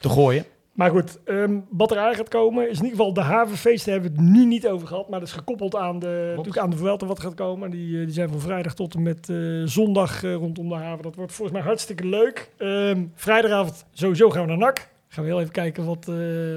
te 0.00 0.08
gooien. 0.08 0.44
Maar 0.76 0.90
goed, 0.90 1.22
ehm, 1.24 1.60
wat 1.70 1.90
er 1.90 1.98
aan 1.98 2.14
gaat 2.14 2.28
komen 2.28 2.70
is 2.70 2.78
in 2.78 2.84
ieder 2.84 2.98
geval 2.98 3.12
de 3.12 3.20
havenfeesten 3.20 3.92
hebben 3.92 4.10
we 4.10 4.16
het 4.16 4.30
nu 4.30 4.44
niet 4.44 4.68
over 4.68 4.86
gehad. 4.86 5.08
Maar 5.08 5.18
dat 5.18 5.28
is 5.28 5.34
gekoppeld 5.34 5.76
aan 5.76 5.98
de, 5.98 6.26
natuurlijk 6.28 6.58
aan 6.58 6.70
de 6.70 6.76
Vuelta 6.76 7.06
wat 7.06 7.20
gaat 7.20 7.34
komen. 7.34 7.70
Die, 7.70 7.98
eh, 7.98 8.04
die 8.04 8.14
zijn 8.14 8.28
van 8.28 8.40
vrijdag 8.40 8.74
tot 8.74 8.94
en 8.94 9.02
met 9.02 9.28
eh, 9.28 9.62
zondag 9.64 10.24
eh, 10.24 10.34
rondom 10.34 10.68
de 10.68 10.74
haven. 10.74 11.02
Dat 11.02 11.14
wordt 11.14 11.32
volgens 11.32 11.58
mij 11.58 11.66
hartstikke 11.66 12.06
leuk. 12.06 12.50
Ehm, 12.56 13.04
vrijdagavond 13.14 13.84
sowieso 13.92 14.30
gaan 14.30 14.42
we 14.42 14.48
naar 14.48 14.58
NAC. 14.58 14.88
Gaan 15.08 15.24
we 15.24 15.30
heel 15.30 15.40
even 15.40 15.52
kijken 15.52 15.84
wat, 15.84 16.10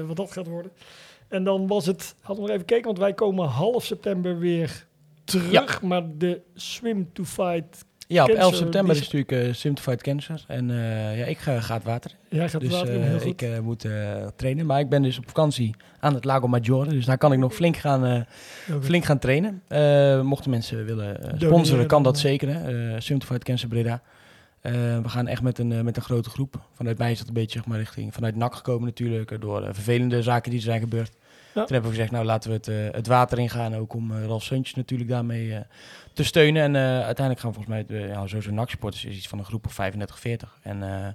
wat 0.06 0.16
dat 0.16 0.32
gaat 0.32 0.46
worden. 0.46 0.72
En 1.28 1.44
dan 1.44 1.66
was 1.66 1.86
het, 1.86 2.14
hadden 2.20 2.44
we 2.44 2.50
nog 2.50 2.58
even 2.58 2.68
gekeken, 2.68 2.86
want 2.86 2.98
wij 2.98 3.14
komen 3.14 3.48
half 3.48 3.84
september 3.84 4.38
weer 4.38 4.86
terug. 5.24 5.82
Maar 5.82 6.02
de 6.18 6.40
Swim 6.54 7.08
to 7.12 7.24
Fight, 7.24 7.84
Ja, 8.10 8.22
op 8.22 8.28
Cancer, 8.28 8.44
11 8.44 8.54
september 8.56 8.96
is 8.96 9.10
natuurlijk 9.10 9.32
uh, 9.48 9.54
Simplified 9.54 10.02
Cancer. 10.02 10.44
En 10.46 10.70
eh, 10.70 11.18
ja, 11.18 11.24
ik 11.24 11.38
ga, 11.38 11.60
ga 11.60 11.74
het 11.74 11.84
water. 11.84 12.10
jij 12.28 12.48
gaat 12.48 12.60
Dus 12.60 12.80
het 12.80 12.88
eh, 12.88 12.94
heel 13.02 13.18
goed. 13.18 13.26
ik 13.26 13.42
eh, 13.42 13.58
moet 13.58 13.84
eh, 13.84 14.26
trainen. 14.36 14.66
Maar 14.66 14.80
ik 14.80 14.88
ben 14.88 15.02
dus 15.02 15.18
op 15.18 15.24
vakantie 15.26 15.74
aan 16.00 16.14
het 16.14 16.24
Lago 16.24 16.48
Maggiore. 16.48 16.90
Dus 16.90 17.04
daar 17.04 17.18
kan 17.18 17.32
ik 17.32 17.38
nog 17.38 17.54
flink 17.54 17.76
gaan, 17.76 18.04
eh, 18.06 18.20
flink 18.80 19.04
gaan 19.04 19.18
trainen. 19.18 19.62
Eh, 19.68 20.20
mochten 20.22 20.50
mensen 20.50 20.84
willen 20.84 21.22
eh, 21.22 21.34
sponsoren, 21.38 21.86
kan 21.86 22.02
dat 22.02 22.14
eh. 22.14 22.20
zeker. 22.20 22.48
Hè? 22.54 22.90
Eh, 22.94 23.00
Simplified 23.00 23.44
Cancer 23.44 23.68
Breda. 23.68 24.02
Eh, 24.60 24.72
we 25.02 25.08
gaan 25.08 25.26
echt 25.26 25.42
met 25.42 25.58
een, 25.58 25.72
eh, 25.72 25.80
met 25.80 25.96
een 25.96 26.02
grote 26.02 26.30
groep. 26.30 26.60
Vanuit 26.74 26.98
mij 26.98 27.10
is 27.12 27.18
dat 27.18 27.28
een 27.28 27.34
beetje 27.34 27.58
zeg 27.58 27.66
maar, 27.68 27.78
richting 27.78 28.14
vanuit 28.14 28.36
NAC 28.36 28.54
gekomen 28.54 28.84
natuurlijk. 28.84 29.30
eh, 29.30 29.40
Door 29.40 29.62
eh, 29.62 29.68
vervelende 29.72 30.22
zaken 30.22 30.50
die 30.50 30.58
er 30.60 30.64
zijn 30.66 30.80
gebeurd. 30.80 31.10
Toen 31.54 31.62
hebben 31.62 31.82
we 31.90 31.96
gezegd, 31.96 32.10
nou 32.10 32.24
laten 32.24 32.50
we 32.50 32.56
het, 32.56 32.68
eh, 32.68 32.74
het 32.90 33.06
water 33.06 33.38
ingaan. 33.38 33.76
Ook 33.76 33.94
om 33.94 34.10
eh, 34.12 34.24
Ralf 34.26 34.42
Suntjes 34.42 34.74
natuurlijk 34.74 35.10
daarmee 35.10 35.54
eh, 35.54 35.60
te 36.12 36.24
steunen. 36.24 36.62
En 36.62 36.76
eh, 36.76 36.82
uiteindelijk 37.04 37.40
gaan 37.40 37.50
we 37.52 37.56
volgens 37.56 37.86
mij, 37.88 38.00
uh, 38.00 38.08
ja, 38.08 38.26
sowieso 38.26 38.50
NAC-supporters 38.50 39.04
is 39.04 39.16
iets 39.16 39.28
van 39.28 39.38
een 39.38 39.44
groep 39.44 39.66
of 39.66 39.72
35, 39.72 40.18
40. 40.18 40.58
En 40.62 40.82
eh, 40.82 41.06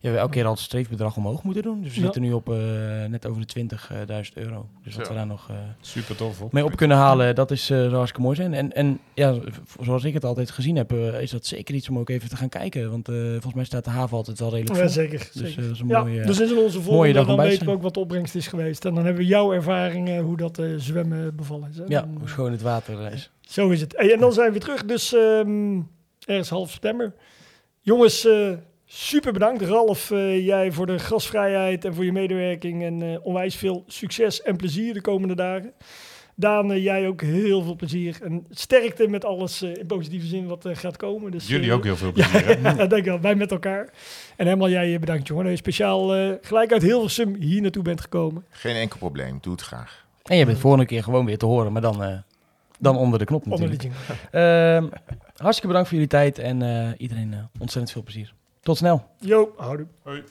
ja, 0.00 0.10
we 0.10 0.16
elke 0.18 0.32
keer 0.32 0.44
al 0.44 0.50
het 0.50 0.60
streefbedrag 0.60 1.16
omhoog 1.16 1.42
moeten 1.42 1.62
doen. 1.62 1.82
Dus 1.82 1.90
we 1.90 1.96
Ja. 1.98 2.02
zitten 2.04 2.22
nu 2.22 2.32
op 2.32 2.48
eh, 2.50 2.56
net 3.08 3.26
over 3.26 3.46
de 3.46 3.52
20.000 4.26 4.32
euro. 4.34 4.68
Dus 4.84 4.96
dat 4.96 5.08
we 5.08 5.14
daar 5.14 5.26
nog 5.26 5.50
eh, 5.50 5.56
Super 5.80 6.16
tof. 6.16 6.38
hoor. 6.38 6.48
mee 6.52 6.64
op 6.64 6.76
kunnen 6.76 6.96
halen, 6.96 7.34
dat 7.34 7.50
is 7.50 7.70
eh 7.70 7.76
zou 7.78 7.90
hartstikke 7.94 8.20
mooi 8.20 8.36
zijn. 8.36 8.54
En, 8.54 8.72
en 8.72 8.98
ja, 9.14 9.34
zoals 9.80 10.04
ik 10.04 10.14
het 10.14 10.24
altijd 10.24 10.50
gezien 10.50 10.76
heb, 10.76 10.92
is 10.92 11.30
dat 11.30 11.46
zeker 11.46 11.74
iets 11.74 11.88
om 11.88 11.98
ook 11.98 12.08
even 12.08 12.28
te 12.28 12.36
gaan 12.36 12.48
kijken. 12.48 12.90
Want 12.90 13.08
eh, 13.08 13.14
volgens 13.30 13.54
mij 13.54 13.64
staat 13.64 13.84
de 13.84 13.90
haven 13.90 14.16
altijd 14.16 14.38
wel 14.38 14.50
redelijk 14.50 14.76
Ja, 14.76 14.82
vol. 14.84 14.92
zeker. 14.92 15.18
Dus 15.18 15.30
zeker. 15.32 15.58
eh, 15.58 15.64
dat 15.64 15.74
is 15.74 15.80
een 15.80 15.88
Ja, 15.88 16.00
mooie... 16.02 16.22
dus 16.26 16.40
in 16.40 16.56
onze 16.58 16.70
volgende, 16.72 16.90
mooie 16.96 17.12
dag 17.12 17.28
om 17.28 17.36
dan 17.36 17.46
weten 17.46 17.66
we 17.66 17.72
ook 17.72 17.82
wat 17.82 17.94
de 17.94 18.00
opbrengst 18.00 18.34
is 18.34 18.46
geweest. 18.46 18.84
En 18.84 18.94
dan 18.94 19.04
hebben 19.04 19.22
we 19.22 19.28
jouw 19.28 19.52
ervaringen, 19.52 20.22
hoe 20.22 20.36
dat 20.36 20.58
eh, 20.58 20.66
zwemmen 20.76 21.36
bevallen 21.36 21.68
is. 21.70 21.76
Hè? 21.76 21.84
ja, 21.86 22.00
Dan, 22.00 22.16
hoe 22.18 22.28
schoon 22.28 22.52
het 22.52 22.62
water 22.62 23.12
is. 23.12 23.30
Zo 23.48 23.68
is 23.68 23.80
het. 23.80 23.94
Hey, 23.96 24.12
en 24.12 24.20
dan 24.20 24.32
zijn 24.32 24.46
we 24.46 24.52
weer 24.52 24.60
terug, 24.60 24.84
dus 24.84 25.14
ehm, 25.14 25.80
ergens 26.24 26.48
half 26.48 26.70
september. 26.70 27.12
Jongens, 27.80 28.26
eh, 28.26 28.50
super 28.86 29.32
bedankt. 29.32 29.62
Ralf, 29.62 30.10
eh, 30.10 30.46
jij 30.46 30.72
voor 30.72 30.86
de 30.86 30.98
gastvrijheid 30.98 31.84
en 31.84 31.94
voor 31.94 32.04
je 32.04 32.12
medewerking. 32.12 32.82
En 32.84 33.02
eh, 33.02 33.18
onwijs 33.22 33.56
veel 33.56 33.84
succes 33.86 34.42
en 34.42 34.56
plezier 34.56 34.94
de 34.94 35.00
komende 35.00 35.34
dagen. 35.34 35.72
Daan, 36.38 36.80
jij 36.80 37.08
ook 37.08 37.20
heel 37.22 37.62
veel 37.62 37.76
plezier. 37.76 38.18
En 38.22 38.46
sterkte 38.50 39.08
met 39.08 39.24
alles 39.24 39.62
eh, 39.62 39.74
in 39.74 39.86
positieve 39.86 40.26
zin 40.26 40.46
wat 40.46 40.64
eh, 40.64 40.76
gaat 40.76 40.96
komen. 40.96 41.30
Dus, 41.30 41.46
Jullie 41.48 41.72
ook 41.72 41.84
heel 41.84 41.96
veel 41.96 42.12
plezier. 42.16 42.46
hè? 42.46 42.52
ja, 42.62 42.74
denk 42.74 42.92
ik 42.92 43.04
wel. 43.04 43.20
Wij 43.20 43.34
met 43.34 43.50
elkaar. 43.50 43.88
En 44.36 44.44
helemaal 44.46 44.68
jij 44.70 44.98
bedankt, 44.98 45.26
jongen. 45.28 45.42
Dat 45.44 45.52
je 45.52 45.58
speciaal 45.58 46.14
eh, 46.14 46.32
gelijk 46.40 46.72
uit 46.72 46.82
Hilversum 46.82 47.34
hier 47.34 47.62
naartoe 47.62 47.82
bent 47.82 48.00
gekomen. 48.00 48.44
Geen 48.50 48.74
enkel 48.76 48.98
probleem, 48.98 49.38
doe 49.40 49.52
het 49.52 49.62
graag. 49.62 50.04
En 50.24 50.36
je 50.36 50.44
bent 50.46 50.58
volgende 50.58 50.86
keer 50.86 51.02
gewoon 51.02 51.24
weer 51.26 51.38
te 51.38 51.46
horen, 51.46 51.72
maar 51.72 51.82
dan, 51.82 52.02
eh, 52.02 52.16
dan 52.78 52.96
onder 52.96 53.18
de 53.18 53.24
knop 53.24 53.44
Onder 53.44 53.58
de 53.58 53.66
natuurlijk. 53.66 54.00
jingle. 54.08 54.40
Ehm, 54.40 54.88
hartstikke 55.36 55.66
bedankt 55.66 55.88
voor 55.88 55.98
jullie 55.98 56.06
tijd 56.06 56.38
en 56.38 56.62
eh, 56.62 56.88
iedereen 56.96 57.32
eh, 57.32 57.38
ontzettend 57.58 57.92
veel 57.92 58.02
plezier. 58.02 58.34
Tot 58.60 58.76
snel. 58.76 59.04
Yo, 59.20 59.54
houdoe. 59.56 59.86
Hoi. 60.02 60.22